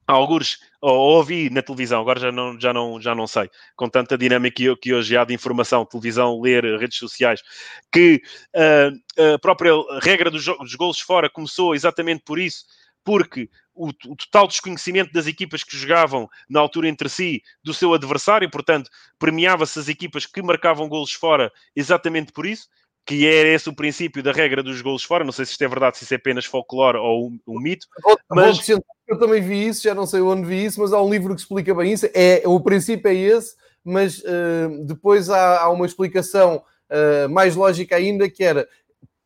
alguns 0.07 0.59
ou 0.81 1.17
ouvi 1.17 1.49
na 1.49 1.63
televisão, 1.63 2.01
agora 2.01 2.21
já 2.21 2.31
não, 2.31 2.61
já 2.61 2.73
não, 2.73 3.01
já 3.01 3.15
não 3.15 3.27
sei, 3.27 3.51
com 3.75 3.89
tanta 3.89 4.19
dinâmica 4.19 4.57
que, 4.57 4.77
que 4.77 4.95
hoje 4.95 5.17
há 5.17 5.25
de 5.25 5.33
informação, 5.33 5.87
televisão, 5.87 6.41
ler, 6.41 6.79
redes 6.79 6.99
sociais, 6.99 7.43
que 7.91 8.21
uh, 8.55 9.35
a 9.35 9.39
própria 9.39 9.73
regra 10.03 10.31
dos, 10.31 10.45
dos 10.45 10.75
golos 10.75 11.01
fora 11.01 11.31
começou 11.31 11.75
exatamente 11.75 12.23
por 12.25 12.39
isso, 12.39 12.67
porque 13.03 13.49
o, 13.75 13.89
o, 13.89 14.17
total 14.17 14.47
desconhecimento 14.47 15.13
das 15.13 15.27
equipas 15.27 15.65
que 15.65 15.77
jogavam 15.77 16.29
na 16.49 16.61
altura 16.61 16.89
entre 16.89 17.09
si 17.09 17.43
do 17.63 17.75
seu 17.75 17.93
adversário, 17.93 18.51
portanto, 18.51 18.91
premiava-se 19.19 19.79
as 19.79 19.89
equipas 19.89 20.27
que 20.27 20.43
marcavam 20.43 20.89
golos 20.89 21.13
fora 21.13 21.51
exatamente 21.75 22.33
por 22.33 22.47
isso 22.47 22.69
que 23.05 23.27
era 23.27 23.49
esse 23.51 23.69
o 23.69 23.75
princípio 23.75 24.23
da 24.23 24.33
regra 24.33 24.63
dos 24.63 24.81
golos 24.81 25.05
fora. 25.05 25.25
Não 25.25 25.33
sei 25.33 25.45
se 25.45 25.53
isto 25.53 25.63
é 25.63 25.69
verdade, 25.69 25.99
se 25.99 26.05
isso 26.05 26.15
é 26.15 26.17
apenas 26.17 26.47
folclore 26.47 26.97
ou 26.99 27.29
um, 27.29 27.39
um 27.47 27.61
mito. 27.61 27.87
mas... 28.31 28.67
Eu 29.07 29.19
também 29.19 29.43
vi 29.43 29.67
isso, 29.67 29.83
já 29.83 29.95
não 29.95 30.07
sei 30.07 30.23
onde 30.23 30.47
vi 30.47 30.65
isso, 30.65 30.81
mas 30.81 30.91
há 30.91 31.03
um 31.03 31.11
livro 31.11 31.35
que 31.35 31.41
explica 31.43 31.75
bem 31.75 31.93
isso. 31.93 32.09
É, 32.15 32.43
o 32.47 32.59
princípio 32.59 33.07
é 33.07 33.15
esse, 33.15 33.55
mas 33.85 34.19
uh, 34.21 34.83
depois 34.87 35.29
há, 35.29 35.61
há, 35.61 35.69
uma 35.69 35.85
explicação 35.85 36.63
uh, 36.91 37.29
mais 37.29 37.55
lógica 37.55 37.97
ainda, 37.97 38.31
que 38.31 38.43
era, 38.43 38.67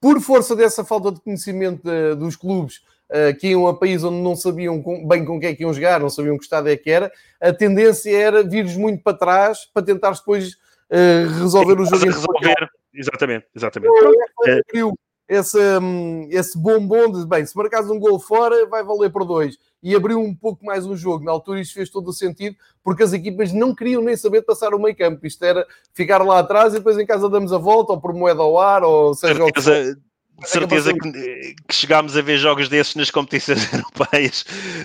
por 0.00 0.20
força 0.20 0.56
dessa 0.56 0.84
falta 0.84 1.12
de 1.12 1.20
conhecimento 1.20 1.82
de, 1.82 2.14
dos 2.16 2.36
clubes, 2.36 2.86
Uh, 3.08 3.34
que 3.38 3.48
iam 3.48 3.66
a 3.66 3.74
país 3.74 4.04
onde 4.04 4.20
não 4.20 4.36
sabiam 4.36 4.82
com, 4.82 5.08
bem 5.08 5.24
com 5.24 5.40
quem 5.40 5.48
é 5.48 5.54
que 5.54 5.62
iam 5.62 5.72
jogar, 5.72 5.98
não 5.98 6.10
sabiam 6.10 6.36
que 6.36 6.44
estado 6.44 6.68
é 6.68 6.76
que 6.76 6.90
era, 6.90 7.10
a 7.40 7.50
tendência 7.54 8.14
era 8.14 8.42
vires 8.42 8.76
muito 8.76 9.02
para 9.02 9.16
trás 9.16 9.64
para 9.72 9.82
tentar 9.82 10.10
depois 10.10 10.58
resolver 11.40 11.80
o 11.80 11.86
jogo. 11.86 12.04
Resolver, 12.04 12.70
exatamente, 12.93 13.47
exatamente. 13.55 13.93
É, 14.47 14.61
esse, 15.28 15.59
hum, 15.78 16.26
esse 16.30 16.59
bombom 16.59 17.12
de, 17.12 17.26
bem, 17.26 17.45
se 17.45 17.55
marcares 17.55 17.91
um 17.91 17.99
gol 17.99 18.18
fora, 18.18 18.66
vai 18.66 18.82
valer 18.82 19.11
por 19.11 19.26
dois. 19.26 19.59
E 19.82 19.95
abriu 19.95 20.18
um 20.18 20.34
pouco 20.34 20.64
mais 20.64 20.86
o 20.86 20.97
jogo. 20.97 21.24
Na 21.24 21.30
altura 21.30 21.61
isto 21.61 21.74
fez 21.74 21.91
todo 21.91 22.09
o 22.09 22.12
sentido, 22.14 22.57
porque 22.82 23.03
as 23.03 23.12
equipas 23.12 23.53
não 23.53 23.74
queriam 23.74 24.03
nem 24.03 24.16
saber 24.16 24.43
passar 24.43 24.72
o 24.72 24.78
meio 24.78 24.97
campo. 24.97 25.26
Isto 25.26 25.45
era 25.45 25.66
ficar 25.93 26.24
lá 26.24 26.39
atrás 26.39 26.72
e 26.72 26.78
depois 26.78 26.99
em 26.99 27.05
casa 27.05 27.28
damos 27.28 27.53
a 27.53 27.59
volta, 27.59 27.93
ou 27.93 28.01
por 28.01 28.14
moeda 28.14 28.41
ao 28.41 28.59
ar, 28.59 28.82
ou 28.82 29.14
seja... 29.14 29.45
Certeza, 29.61 30.01
de 30.39 30.49
certeza 30.49 30.93
que, 30.93 31.55
que, 31.66 31.74
chegámos 31.74 32.16
a 32.16 32.22
ver 32.22 32.39
jogos 32.39 32.68
desses 32.68 32.95
nas 32.95 33.11
competições 33.11 33.66
europeias 33.72 34.45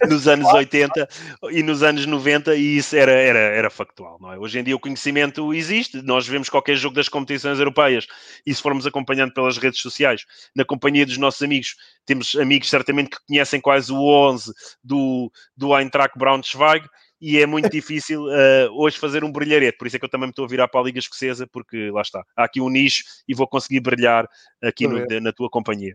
nos 0.09 0.27
anos 0.27 0.51
80 0.51 1.07
e 1.51 1.61
nos 1.61 1.83
anos 1.83 2.05
90 2.05 2.55
e 2.55 2.77
isso 2.77 2.95
era, 2.95 3.11
era, 3.11 3.39
era 3.39 3.69
factual, 3.69 4.17
não 4.19 4.33
é? 4.33 4.39
Hoje 4.39 4.59
em 4.59 4.63
dia 4.63 4.75
o 4.75 4.79
conhecimento 4.79 5.53
existe, 5.53 6.01
nós 6.01 6.27
vemos 6.27 6.49
qualquer 6.49 6.75
jogo 6.75 6.95
das 6.95 7.07
competições 7.07 7.59
europeias 7.59 8.07
e 8.45 8.53
se 8.53 8.61
formos 8.61 8.87
acompanhando 8.87 9.33
pelas 9.33 9.57
redes 9.57 9.79
sociais, 9.79 10.25
na 10.55 10.65
companhia 10.65 11.05
dos 11.05 11.17
nossos 11.17 11.41
amigos, 11.43 11.75
temos 12.05 12.35
amigos 12.35 12.69
certamente 12.69 13.11
que 13.11 13.25
conhecem 13.27 13.61
quase 13.61 13.91
o 13.91 14.01
11 14.01 14.51
do, 14.83 15.31
do 15.55 15.77
Eintracht 15.77 16.17
Braunschweig 16.17 16.87
e 17.25 17.39
é 17.39 17.45
muito 17.45 17.69
difícil 17.69 18.25
uh, 18.25 18.69
hoje 18.73 18.99
fazer 18.99 19.23
um 19.23 19.31
brilharete. 19.31 19.77
Por 19.77 19.87
isso 19.87 19.95
é 19.95 19.99
que 19.99 20.03
eu 20.03 20.09
também 20.09 20.27
me 20.27 20.31
estou 20.31 20.43
a 20.43 20.47
virar 20.49 20.67
para 20.67 20.81
a 20.81 20.83
Liga 20.83 20.99
Escocesa, 20.99 21.47
porque 21.47 21.89
lá 21.89 22.01
está, 22.01 22.21
há 22.35 22.43
aqui 22.43 22.59
um 22.59 22.69
nicho 22.69 23.05
e 23.25 23.33
vou 23.33 23.47
conseguir 23.47 23.79
brilhar 23.79 24.27
aqui 24.61 24.85
no, 24.85 25.05
na 25.21 25.31
tua 25.31 25.49
companhia. 25.49 25.93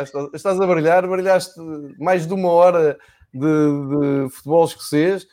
Estás, 0.00 0.32
estás, 0.32 0.58
a 0.58 0.66
brilhar, 0.66 1.06
brilhaste 1.06 1.60
mais 1.98 2.26
de 2.26 2.32
uma 2.32 2.48
hora 2.48 2.98
de, 3.30 3.40
de 3.40 4.30
futebol 4.30 4.64
escocês, 4.64 5.26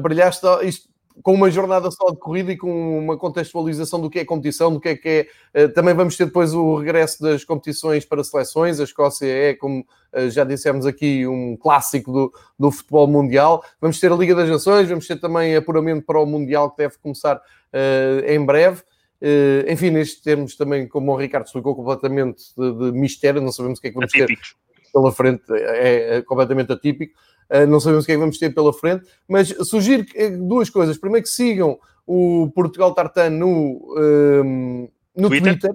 brilhaste 0.00 0.46
isto, 0.62 0.88
com 1.22 1.32
uma 1.32 1.50
jornada 1.50 1.90
só 1.90 2.10
de 2.10 2.18
corrida 2.18 2.52
e 2.52 2.56
com 2.56 2.98
uma 2.98 3.16
contextualização 3.16 4.00
do 4.00 4.10
que 4.10 4.18
é 4.18 4.24
competição, 4.24 4.72
do 4.72 4.80
que 4.80 4.88
é 4.88 4.96
que 4.96 5.08
é. 5.08 5.26
Eh, 5.54 5.68
também 5.68 5.94
vamos 5.94 6.16
ter 6.16 6.26
depois 6.26 6.52
o 6.52 6.76
regresso 6.76 7.22
das 7.22 7.44
competições 7.44 8.04
para 8.04 8.24
seleções. 8.24 8.80
A 8.80 8.84
Escócia 8.84 9.26
é, 9.26 9.54
como 9.54 9.86
eh, 10.12 10.28
já 10.28 10.42
dissemos 10.42 10.86
aqui, 10.86 11.26
um 11.26 11.56
clássico 11.56 12.12
do, 12.12 12.32
do 12.58 12.70
futebol 12.70 13.06
mundial. 13.06 13.64
Vamos 13.80 14.00
ter 14.00 14.10
a 14.10 14.16
Liga 14.16 14.34
das 14.34 14.48
Nações, 14.48 14.88
vamos 14.88 15.06
ter 15.06 15.20
também 15.20 15.54
apuramento 15.54 16.04
para 16.04 16.20
o 16.20 16.26
Mundial 16.26 16.70
que 16.70 16.78
deve 16.78 16.98
começar 16.98 17.36
uh, 17.36 18.26
em 18.26 18.44
breve. 18.44 18.82
Uh, 19.22 19.70
enfim, 19.70 19.90
nestes 19.90 20.20
termos 20.20 20.56
também, 20.56 20.88
como 20.88 21.12
o 21.12 21.16
Ricardo 21.16 21.46
explicou, 21.46 21.74
completamente 21.76 22.42
de, 22.58 22.72
de 22.72 22.98
mistério, 22.98 23.40
não 23.40 23.52
sabemos 23.52 23.78
o 23.78 23.82
que 23.82 23.88
é 23.88 23.90
que 23.90 23.96
vamos 23.96 24.12
Atípicos. 24.12 24.50
ter 24.50 24.64
pela 24.92 25.10
frente, 25.10 25.42
é, 25.50 26.18
é 26.18 26.22
completamente 26.22 26.72
atípico. 26.72 27.18
Uh, 27.50 27.66
não 27.66 27.80
sabemos 27.80 28.04
o 28.04 28.06
que 28.06 28.12
é 28.12 28.14
que 28.14 28.20
vamos 28.20 28.38
ter 28.38 28.54
pela 28.54 28.72
frente, 28.72 29.04
mas 29.28 29.48
sugiro 29.68 30.04
duas 30.40 30.70
coisas. 30.70 30.98
Primeiro 30.98 31.24
que 31.24 31.32
sigam 31.32 31.78
o 32.06 32.50
Portugal 32.54 32.94
Tartan 32.94 33.30
no, 33.30 33.96
uh, 33.96 34.90
no 35.16 35.28
Twitter. 35.28 35.58
Twitter. 35.58 35.70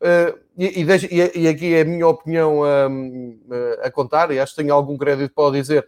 Uh, 0.00 0.38
e, 0.56 0.82
e, 0.82 0.84
e, 0.84 1.40
e, 1.42 1.48
aqui 1.48 1.74
é 1.74 1.80
a 1.80 1.84
minha 1.84 2.06
opinião 2.06 2.62
um, 2.62 3.38
a 3.82 3.90
contar, 3.90 4.30
e 4.30 4.38
acho 4.38 4.54
que 4.54 4.62
tenho 4.62 4.74
algum 4.74 4.96
crédito 4.96 5.32
para 5.34 5.52
dizer. 5.52 5.86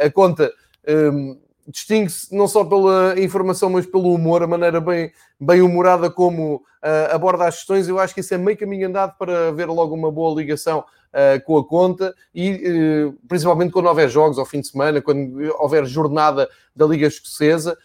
a 0.00 0.10
conta 0.10 0.52
um, 0.88 1.38
distingue-se 1.66 2.34
não 2.34 2.48
só 2.48 2.64
pela 2.64 3.18
informação, 3.20 3.70
mas 3.70 3.86
pelo 3.86 4.12
humor, 4.12 4.42
a 4.42 4.46
maneira 4.46 4.80
bem, 4.80 5.12
bem 5.38 5.60
humorada 5.62 6.10
como 6.10 6.56
uh, 6.56 7.14
aborda 7.14 7.46
as 7.46 7.56
questões. 7.56 7.88
Eu 7.88 7.98
acho 7.98 8.14
que 8.14 8.20
isso 8.20 8.34
é 8.34 8.38
meio 8.38 8.58
caminho 8.58 8.88
andado 8.88 9.16
para 9.16 9.48
haver 9.48 9.68
logo 9.68 9.94
uma 9.94 10.10
boa 10.10 10.34
ligação 10.34 10.80
uh, 10.80 11.44
com 11.44 11.58
a 11.58 11.64
conta 11.64 12.14
e 12.34 12.50
uh, 12.50 13.18
principalmente 13.28 13.72
quando 13.72 13.86
houver 13.86 14.08
jogos 14.08 14.38
ao 14.38 14.46
fim 14.46 14.60
de 14.60 14.68
semana, 14.68 15.00
quando 15.00 15.38
houver 15.58 15.84
jornada 15.86 16.48
da 16.74 16.86
Liga 16.86 17.06
Escocesa. 17.06 17.76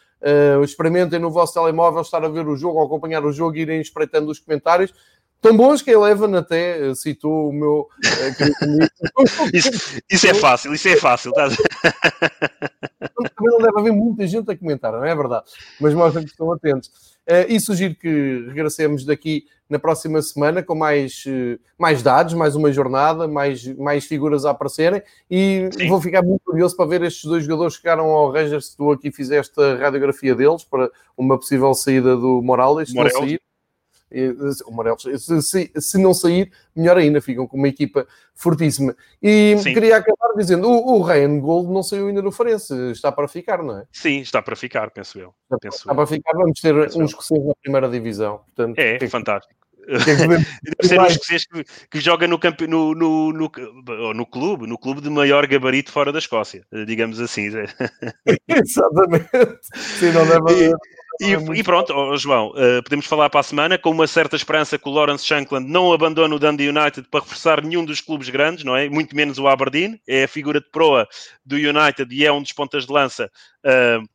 Experimentem 0.63 1.19
no 1.19 1.29
vosso 1.29 1.53
telemóvel 1.53 2.01
estar 2.01 2.25
a 2.25 2.27
ver 2.27 2.47
o 2.47 2.57
jogo, 2.57 2.81
acompanhar 2.81 3.23
o 3.23 3.31
jogo 3.31 3.55
e 3.55 3.61
irem 3.61 3.79
espreitando 3.79 4.31
os 4.31 4.39
comentários 4.39 4.91
tão 5.41 5.55
bons 5.55 5.81
que 5.81 5.89
a 5.89 5.93
Eleven 5.93 6.35
até 6.35 6.93
citou 6.95 7.49
o 7.49 7.53
meu. 7.53 7.87
isso, 9.53 10.01
isso, 10.09 10.27
é 10.27 10.33
fácil, 10.33 10.73
isso 10.73 10.87
é 10.87 10.95
fácil. 10.95 11.31
Tá? 11.31 11.49
Também 11.49 13.51
não 13.51 13.59
deve 13.59 13.79
haver 13.79 13.93
muita 13.93 14.27
gente 14.27 14.51
a 14.51 14.57
comentar, 14.57 14.91
não 14.91 15.05
é 15.05 15.15
verdade? 15.15 15.45
Mas 15.79 15.93
mostra 15.93 16.21
que 16.21 16.29
estão 16.29 16.51
atentos. 16.51 16.89
Uh, 17.29 17.43
e 17.49 17.59
sugiro 17.59 17.93
que 17.93 18.45
regressemos 18.47 19.03
daqui 19.03 19.45
na 19.69 19.77
próxima 19.77 20.21
semana 20.21 20.63
com 20.63 20.73
mais, 20.73 21.25
mais 21.77 22.01
dados, 22.01 22.33
mais 22.33 22.55
uma 22.55 22.71
jornada, 22.71 23.27
mais, 23.27 23.67
mais 23.75 24.05
figuras 24.05 24.45
a 24.45 24.51
aparecerem 24.51 25.01
e 25.29 25.69
Sim. 25.73 25.89
vou 25.89 25.99
ficar 25.99 26.21
muito 26.21 26.41
curioso 26.45 26.77
para 26.77 26.85
ver 26.85 27.03
estes 27.03 27.25
dois 27.25 27.43
jogadores 27.43 27.75
que 27.75 27.81
chegaram 27.81 28.05
ao 28.05 28.31
Rangers 28.31 28.67
se 28.67 28.77
tu 28.77 28.91
aqui 28.91 29.11
fizeste 29.11 29.61
a 29.61 29.75
radiografia 29.75 30.33
deles 30.33 30.63
para 30.63 30.89
uma 31.17 31.37
possível 31.37 31.73
saída 31.73 32.15
do 32.15 32.41
Morales, 32.41 32.93
sair 32.93 33.41
o 34.65 34.71
Morelos, 34.71 35.03
se, 35.03 35.71
se, 35.75 35.97
não 35.97 36.13
sair, 36.13 36.51
melhor 36.75 36.97
ainda, 36.97 37.21
ficam 37.21 37.45
com 37.45 37.57
uma 37.57 37.67
equipa 37.67 38.07
fortíssima. 38.33 38.95
E 39.21 39.57
Sim. 39.57 39.73
queria 39.73 39.97
acabar 39.97 40.33
dizendo: 40.37 40.69
o, 40.69 40.97
o 40.97 41.01
Ryan 41.01 41.39
Gold 41.39 41.71
não 41.71 41.83
saiu 41.83 42.07
ainda 42.07 42.21
no 42.21 42.31
Farense, 42.31 42.73
está 42.91 43.11
para 43.11 43.27
ficar, 43.27 43.61
não 43.61 43.79
é? 43.79 43.83
Sim, 43.91 44.19
está 44.19 44.41
para 44.41 44.55
ficar, 44.55 44.91
penso 44.91 45.19
eu. 45.19 45.33
Está, 45.43 45.57
penso 45.57 45.77
está 45.77 45.91
eu. 45.91 45.95
para 45.95 46.07
ficar, 46.07 46.31
vamos 46.33 46.59
ter 46.59 46.73
penso 46.73 47.01
uns 47.01 47.09
escoceses 47.11 47.45
na 47.45 47.53
primeira 47.61 47.89
divisão. 47.89 48.41
Portanto, 48.55 48.79
é, 48.79 48.97
é 49.01 49.09
fantástico. 49.09 49.57
Deve 49.87 50.45
ser 50.83 50.99
um 50.99 51.05
escocês 51.05 51.45
que, 51.47 51.63
que 51.89 51.99
joga 52.01 52.27
no, 52.27 52.37
no, 52.67 52.93
no, 52.93 53.31
no, 53.31 54.13
no, 54.13 54.25
clube, 54.25 54.67
no 54.67 54.77
clube 54.77 54.99
de 54.99 55.09
maior 55.09 55.47
gabarito 55.47 55.91
fora 55.93 56.11
da 56.11 56.19
Escócia, 56.19 56.65
digamos 56.85 57.21
assim. 57.21 57.47
Exatamente. 58.47 59.29
Sim, 59.73 60.11
não 60.11 60.27
deve 60.27 60.51
haver. 60.51 60.75
E, 61.19 61.59
e, 61.59 61.63
pronto, 61.63 61.93
oh, 61.93 62.15
João, 62.15 62.49
uh, 62.51 62.83
podemos 62.83 63.05
falar 63.07 63.29
para 63.29 63.39
a 63.39 63.43
semana 63.43 63.77
com 63.77 63.89
uma 63.89 64.05
certa 64.05 64.35
esperança 64.35 64.77
que 64.77 64.87
o 64.87 64.91
Lawrence 64.91 65.25
Shankland 65.25 65.67
não 65.67 65.91
abandone 65.91 66.35
o 66.35 66.39
Dundee 66.39 66.69
United 66.69 67.07
para 67.09 67.21
reforçar 67.21 67.63
nenhum 67.63 67.83
dos 67.83 68.01
clubes 68.01 68.29
grandes, 68.29 68.63
não 68.63 68.75
é? 68.75 68.87
Muito 68.87 69.15
menos 69.15 69.39
o 69.39 69.47
Aberdeen, 69.47 69.99
é 70.07 70.25
a 70.25 70.27
figura 70.27 70.59
de 70.59 70.69
proa 70.69 71.07
do 71.43 71.55
United 71.55 72.13
e 72.13 72.25
é 72.25 72.31
um 72.31 72.41
dos 72.41 72.53
pontas 72.53 72.85
de 72.85 72.93
lança 72.93 73.31
uh, 73.65 74.07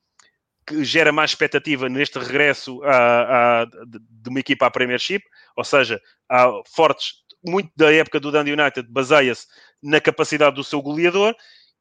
que 0.64 0.84
gera 0.84 1.10
mais 1.10 1.32
expectativa 1.32 1.88
neste 1.88 2.18
regresso 2.20 2.80
a, 2.84 3.62
a, 3.62 3.64
de 3.64 4.28
uma 4.28 4.38
equipa 4.38 4.66
à 4.66 4.70
Premiership, 4.70 5.22
ou 5.56 5.64
seja, 5.64 6.00
há 6.30 6.48
fortes, 6.72 7.14
muito 7.44 7.70
da 7.76 7.92
época 7.92 8.20
do 8.20 8.30
Dundee 8.30 8.52
United 8.52 8.88
baseia-se 8.88 9.46
na 9.82 10.00
capacidade 10.00 10.54
do 10.54 10.62
seu 10.62 10.80
goleador 10.80 11.34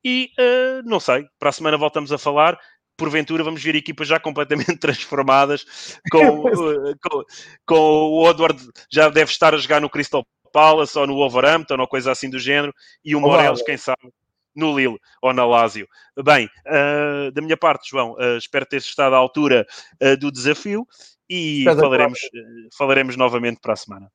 e 0.03 0.32
uh, 0.39 0.89
não 0.89 0.99
sei, 0.99 1.28
para 1.38 1.49
a 1.49 1.53
semana 1.53 1.78
voltamos 1.78 2.11
a 2.11 2.17
falar 2.17 2.59
porventura 2.98 3.44
vamos 3.44 3.64
ver 3.64 3.76
equipas 3.76 4.08
já 4.08 4.20
completamente 4.20 4.78
transformadas, 4.80 5.66
com, 6.12 6.44
com, 7.02 7.24
com, 7.66 7.76
o 7.76 8.30
Edward 8.30 8.62
já 8.92 9.10
deve 9.10 9.32
estar 9.32 9.54
a 9.54 9.58
jogar 9.58 9.82
no 9.82 9.89
Crystal 9.89 10.26
Palace 10.52 10.98
ou 10.98 11.08
no 11.08 11.16
Wolverhampton 11.16 11.78
ou 11.80 11.88
coisa 11.88 12.12
assim 12.12 12.30
do 12.30 12.39
género, 12.39 12.74
e 13.04 13.16
o 13.16 13.22
Morelos, 13.22 13.62
quem 13.62 13.78
sabe, 13.78 14.12
no 14.56 14.78
Lille 14.78 14.98
ou 15.22 15.34
na 15.34 15.46
Lazio. 15.46 15.88
Bem, 16.24 16.50
uh, 16.68 17.32
da 17.32 17.42
minha 17.42 17.58
parte, 17.58 17.89
João, 17.89 18.14
uh, 18.14 18.38
espero 18.38 18.66
ter 18.66 18.78
estado 18.78 19.16
à 19.16 19.18
altura 19.18 19.66
uh, 20.02 20.18
do 20.18 20.32
desafio 20.32 20.86
e 21.30 21.64
falaremos, 21.64 22.20
falaremos 22.78 23.16
novamente 23.16 23.60
para 23.62 23.74
a 23.74 23.78
semana. 23.78 24.12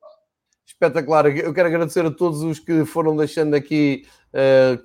Espetacular. 0.66 1.26
Eu 1.26 1.54
quero 1.54 1.68
agradecer 1.68 2.04
a 2.04 2.10
todos 2.10 2.42
os 2.42 2.58
que 2.58 2.84
foram 2.84 3.16
deixando 3.16 3.54
aqui 3.54 4.06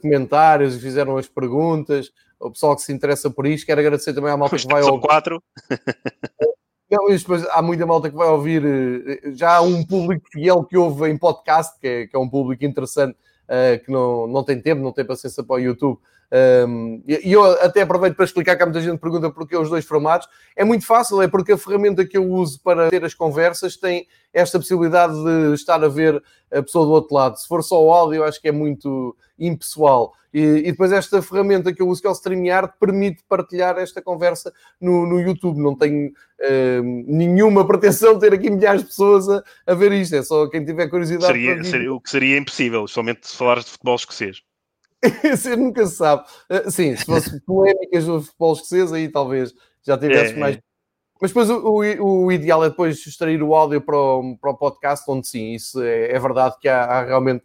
comentários 0.01 0.77
e 0.77 0.79
fizeram 0.79 1.17
as 1.17 1.27
perguntas 1.27 2.09
o 2.41 2.51
pessoal 2.51 2.75
que 2.75 2.81
se 2.81 2.91
interessa 2.91 3.29
por 3.29 3.45
isto. 3.45 3.65
Quero 3.65 3.81
agradecer 3.81 4.13
também 4.13 4.31
à 4.31 4.37
malta 4.37 4.57
que 4.57 4.67
vai 4.67 4.81
ouvir. 4.83 5.07
quatro. 5.07 5.41
Não, 6.89 7.07
depois 7.07 7.47
há 7.47 7.61
muita 7.61 7.85
malta 7.85 8.09
que 8.09 8.15
vai 8.15 8.27
ouvir. 8.27 8.63
Eh, 8.65 9.31
já 9.33 9.57
há 9.57 9.61
um 9.61 9.85
público 9.85 10.27
fiel 10.29 10.63
que 10.65 10.77
ouve 10.77 11.09
em 11.09 11.17
podcast, 11.17 11.79
que 11.79 11.87
é, 11.87 12.07
que 12.07 12.15
é 12.15 12.19
um 12.19 12.27
público 12.27 12.65
interessante, 12.65 13.17
uh, 13.47 13.83
que 13.83 13.89
não, 13.89 14.27
não 14.27 14.43
tem 14.43 14.59
tempo, 14.59 14.81
não 14.81 14.91
tem 14.91 15.05
paciência 15.05 15.41
para 15.41 15.55
o 15.55 15.59
YouTube. 15.59 15.97
Um, 16.33 17.03
e 17.05 17.33
eu 17.33 17.43
até 17.43 17.81
aproveito 17.81 18.15
para 18.15 18.23
explicar 18.23 18.55
que 18.55 18.63
há 18.63 18.65
muita 18.65 18.79
gente 18.79 18.93
que 18.93 19.01
pergunta 19.01 19.29
porquê 19.29 19.57
os 19.57 19.69
dois 19.69 19.83
formatos. 19.83 20.29
É 20.55 20.63
muito 20.63 20.85
fácil, 20.85 21.21
é 21.21 21.27
porque 21.27 21.51
a 21.51 21.57
ferramenta 21.57 22.05
que 22.05 22.17
eu 22.17 22.25
uso 22.25 22.61
para 22.61 22.89
ter 22.89 23.03
as 23.03 23.13
conversas 23.13 23.75
tem 23.75 24.07
esta 24.33 24.57
possibilidade 24.57 25.13
de 25.13 25.53
estar 25.53 25.83
a 25.83 25.89
ver 25.89 26.23
a 26.49 26.61
pessoa 26.61 26.85
do 26.85 26.91
outro 26.91 27.15
lado. 27.15 27.37
Se 27.37 27.47
for 27.47 27.61
só 27.61 27.83
o 27.83 27.91
áudio, 27.91 28.17
eu 28.17 28.23
acho 28.23 28.41
que 28.41 28.47
é 28.47 28.51
muito 28.51 29.15
impessoal. 29.37 30.13
E, 30.33 30.39
e 30.39 30.71
depois 30.71 30.93
esta 30.93 31.21
ferramenta 31.21 31.73
que 31.73 31.81
eu 31.81 31.87
uso, 31.89 31.99
que 31.99 32.07
é 32.07 32.09
o 32.09 32.15
StreamYard, 32.15 32.71
permite 32.79 33.21
partilhar 33.27 33.77
esta 33.77 34.01
conversa 34.01 34.53
no, 34.79 35.05
no 35.05 35.19
YouTube. 35.19 35.61
Não 35.61 35.75
tenho 35.75 36.07
uh, 36.07 36.83
nenhuma 37.07 37.67
pretensão 37.67 38.13
de 38.13 38.21
ter 38.21 38.33
aqui 38.33 38.49
milhares 38.49 38.83
de 38.83 38.87
pessoas 38.87 39.27
a, 39.27 39.43
a 39.67 39.73
ver 39.73 39.91
isto. 39.91 40.15
É 40.15 40.23
só 40.23 40.47
quem 40.47 40.63
tiver 40.63 40.87
curiosidade. 40.87 41.25
Seria, 41.33 41.63
seria, 41.65 41.93
o 41.93 41.99
que 41.99 42.09
seria 42.09 42.37
impossível, 42.37 42.87
somente 42.87 43.27
se 43.27 43.35
falares 43.35 43.65
de 43.65 43.71
futebol 43.71 43.95
escocês. 43.95 44.41
Você 45.35 45.55
nunca 45.55 45.85
sabe. 45.87 46.23
Uh, 46.49 46.69
sim, 46.69 46.95
se 46.95 47.05
fosse 47.05 47.39
polémicas 47.45 48.05
do 48.05 48.21
futebol 48.21 48.53
escocês, 48.53 48.93
aí 48.93 49.09
talvez 49.09 49.53
já 49.83 49.97
tivesse 49.97 50.33
é, 50.33 50.37
mais. 50.37 50.55
É. 50.57 50.61
Mas 51.21 51.31
depois 51.31 51.49
o, 51.49 51.57
o, 51.57 52.25
o, 52.25 52.31
ideal 52.31 52.63
é 52.63 52.69
depois 52.69 53.05
extrair 53.05 53.43
o 53.43 53.53
áudio 53.53 53.79
para 53.81 53.95
o, 53.95 54.37
para 54.37 54.51
o 54.51 54.57
podcast, 54.57 55.05
onde 55.09 55.27
sim, 55.27 55.53
isso 55.53 55.81
é, 55.81 56.11
é 56.11 56.19
verdade 56.19 56.55
que 56.59 56.67
há, 56.67 56.83
há 56.83 57.03
realmente 57.03 57.43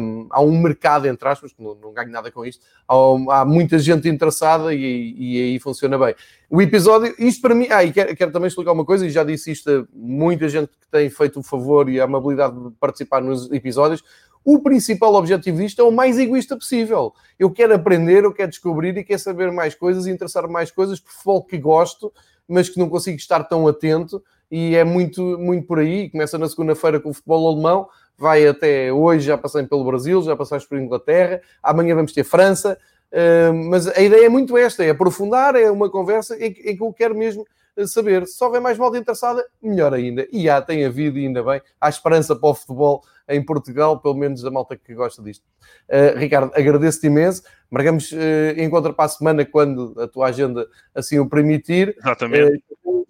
um, 0.00 0.26
há 0.30 0.40
um 0.40 0.60
mercado, 0.60 1.06
entre 1.06 1.28
aspas, 1.28 1.52
não, 1.58 1.74
não 1.74 1.92
ganho 1.92 2.10
nada 2.10 2.30
com 2.30 2.44
isto, 2.44 2.64
há, 2.88 3.40
há 3.40 3.44
muita 3.44 3.78
gente 3.78 4.08
interessada 4.08 4.74
e, 4.74 5.14
e, 5.16 5.42
aí 5.42 5.58
funciona 5.58 5.98
bem. 5.98 6.14
O 6.50 6.60
episódio, 6.60 7.14
isto 7.18 7.40
para 7.40 7.54
mim, 7.54 7.68
ah, 7.70 7.84
e 7.84 7.92
quero, 7.92 8.14
quero, 8.14 8.32
também 8.32 8.48
explicar 8.48 8.72
uma 8.72 8.84
coisa, 8.84 9.06
e 9.06 9.10
já 9.10 9.24
disse 9.24 9.52
isto 9.52 9.70
a 9.70 9.86
muita 9.92 10.48
gente 10.48 10.68
que 10.68 10.88
tem 10.90 11.08
feito 11.08 11.40
o 11.40 11.42
favor 11.42 11.88
e 11.88 12.00
a 12.00 12.04
amabilidade 12.04 12.58
de 12.58 12.70
participar 12.78 13.20
nos 13.20 13.50
episódios. 13.52 14.02
O 14.44 14.58
principal 14.60 15.14
objetivo 15.14 15.58
disto 15.58 15.80
é 15.80 15.84
o 15.84 15.92
mais 15.92 16.18
egoísta 16.18 16.56
possível. 16.56 17.12
Eu 17.38 17.50
quero 17.50 17.74
aprender, 17.74 18.24
eu 18.24 18.32
quero 18.32 18.50
descobrir 18.50 18.96
e 18.96 19.04
quero 19.04 19.20
saber 19.20 19.52
mais 19.52 19.74
coisas 19.74 20.06
e 20.06 20.10
interessar 20.10 20.48
mais 20.48 20.70
coisas 20.70 20.98
por 20.98 21.12
futebol 21.12 21.44
que 21.44 21.58
gosto, 21.58 22.12
mas 22.48 22.68
que 22.68 22.78
não 22.78 22.88
consigo 22.88 23.16
estar 23.16 23.44
tão 23.44 23.68
atento. 23.68 24.22
E 24.50 24.74
é 24.74 24.84
muito, 24.84 25.38
muito 25.38 25.66
por 25.66 25.78
aí. 25.78 26.10
Começa 26.10 26.36
na 26.36 26.48
segunda-feira 26.48 27.00
com 27.00 27.10
o 27.10 27.14
futebol 27.14 27.52
alemão, 27.52 27.88
vai 28.18 28.46
até 28.46 28.92
hoje, 28.92 29.26
já 29.26 29.38
passei 29.38 29.64
pelo 29.64 29.84
Brasil, 29.84 30.22
já 30.22 30.36
passamos 30.36 30.66
por 30.66 30.78
Inglaterra, 30.78 31.40
amanhã 31.62 31.94
vamos 31.94 32.12
ter 32.12 32.24
França. 32.24 32.76
Uh, 33.12 33.52
mas 33.68 33.86
a 33.86 34.00
ideia 34.00 34.26
é 34.26 34.28
muito 34.28 34.56
esta: 34.56 34.84
é 34.84 34.90
aprofundar, 34.90 35.54
é 35.54 35.70
uma 35.70 35.88
conversa 35.90 36.36
em, 36.36 36.48
em 36.48 36.76
que 36.76 36.82
eu 36.82 36.92
quero 36.92 37.14
mesmo 37.14 37.46
saber. 37.86 38.26
Se 38.26 38.42
houver 38.44 38.60
mais 38.60 38.78
malta 38.78 38.98
interessada, 38.98 39.44
melhor 39.62 39.94
ainda. 39.94 40.26
E 40.32 40.48
há, 40.48 40.60
tem 40.60 40.84
havido, 40.84 41.18
e 41.18 41.26
ainda 41.26 41.42
bem, 41.42 41.60
há 41.80 41.88
esperança 41.88 42.36
para 42.36 42.48
o 42.48 42.54
futebol 42.54 43.02
em 43.28 43.42
Portugal, 43.44 44.00
pelo 44.00 44.14
menos 44.14 44.42
da 44.42 44.50
malta 44.50 44.76
que 44.76 44.94
gosta 44.94 45.22
disto. 45.22 45.44
Uh, 45.88 46.18
Ricardo, 46.18 46.52
agradeço-te 46.54 47.06
imenso. 47.06 47.42
Marcamos 47.70 48.12
uh, 48.12 48.16
encontro 48.58 48.92
para 48.92 49.06
a 49.06 49.08
semana 49.08 49.44
quando 49.44 49.94
a 49.98 50.06
tua 50.08 50.26
agenda 50.26 50.66
assim 50.94 51.18
o 51.18 51.28
permitir. 51.28 51.96
Exatamente. 51.98 52.62
Uh, 52.84 53.06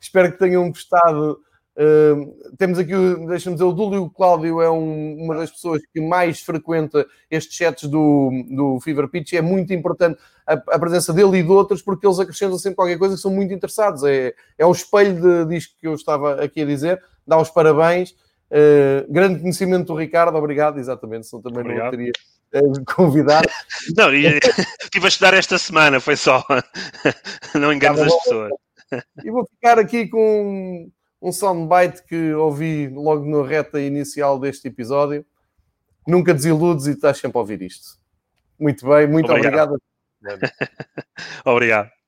Espero 0.00 0.32
que 0.32 0.38
tenham 0.38 0.68
gostado 0.68 1.40
Uh, 1.76 2.32
temos 2.56 2.78
aqui, 2.78 2.92
deixa-me 3.26 3.56
dizer, 3.56 3.64
o 3.64 3.72
Dúlio 3.72 4.08
Cláudio 4.08 4.60
é 4.60 4.70
um, 4.70 5.16
uma 5.24 5.34
das 5.34 5.50
pessoas 5.50 5.82
que 5.92 6.00
mais 6.00 6.40
frequenta 6.40 7.04
estes 7.28 7.56
chats 7.56 7.88
do, 7.88 8.30
do 8.48 8.78
Fever 8.80 9.08
Pitch. 9.08 9.32
É 9.32 9.42
muito 9.42 9.72
importante 9.72 10.20
a, 10.46 10.52
a, 10.52 10.78
presença 10.78 11.12
dele 11.12 11.38
e 11.38 11.42
de 11.42 11.50
outros, 11.50 11.82
porque 11.82 12.06
eles 12.06 12.20
acrescentam 12.20 12.58
sempre 12.58 12.76
qualquer 12.76 12.98
coisa 12.98 13.16
que 13.16 13.20
são 13.20 13.32
muito 13.32 13.52
interessados. 13.52 14.04
É, 14.04 14.32
é 14.56 14.64
o 14.64 14.70
espelho 14.70 15.20
de, 15.20 15.46
disto 15.46 15.74
que 15.80 15.88
eu 15.88 15.94
estava 15.94 16.42
aqui 16.42 16.62
a 16.62 16.66
dizer. 16.66 17.02
Dá 17.26 17.38
os 17.38 17.50
parabéns. 17.50 18.14
Uh, 18.50 19.10
grande 19.12 19.40
conhecimento 19.40 19.86
do 19.86 19.98
Ricardo, 19.98 20.36
obrigado, 20.36 20.78
exatamente, 20.78 21.26
senão 21.26 21.42
também 21.42 21.60
obrigado. 21.60 21.90
não 21.96 21.98
teria 21.98 22.12
uh, 22.54 22.84
convidar. 22.94 23.42
Não, 23.96 24.14
estive 24.14 25.06
a 25.06 25.08
estudar 25.08 25.34
esta 25.34 25.58
semana, 25.58 25.98
foi 25.98 26.14
só. 26.14 26.44
não 27.58 27.72
enganes 27.72 28.02
as 28.02 28.14
pessoas. 28.22 28.50
E 29.24 29.30
vou 29.30 29.44
ficar 29.44 29.76
aqui 29.80 30.06
com 30.06 30.88
um 31.24 31.32
soundbite 31.32 32.04
que 32.04 32.34
ouvi 32.34 32.86
logo 32.88 33.24
na 33.24 33.48
reta 33.48 33.80
inicial 33.80 34.38
deste 34.38 34.68
episódio. 34.68 35.24
Nunca 36.06 36.34
desiludes 36.34 36.86
e 36.86 36.90
estás 36.90 37.16
sempre 37.16 37.38
a 37.38 37.40
ouvir 37.40 37.62
isto. 37.62 37.98
Muito 38.60 38.86
bem, 38.86 39.06
muito 39.06 39.32
obrigado. 39.32 39.80
obrigado. 40.20 40.52
obrigado. 41.46 42.03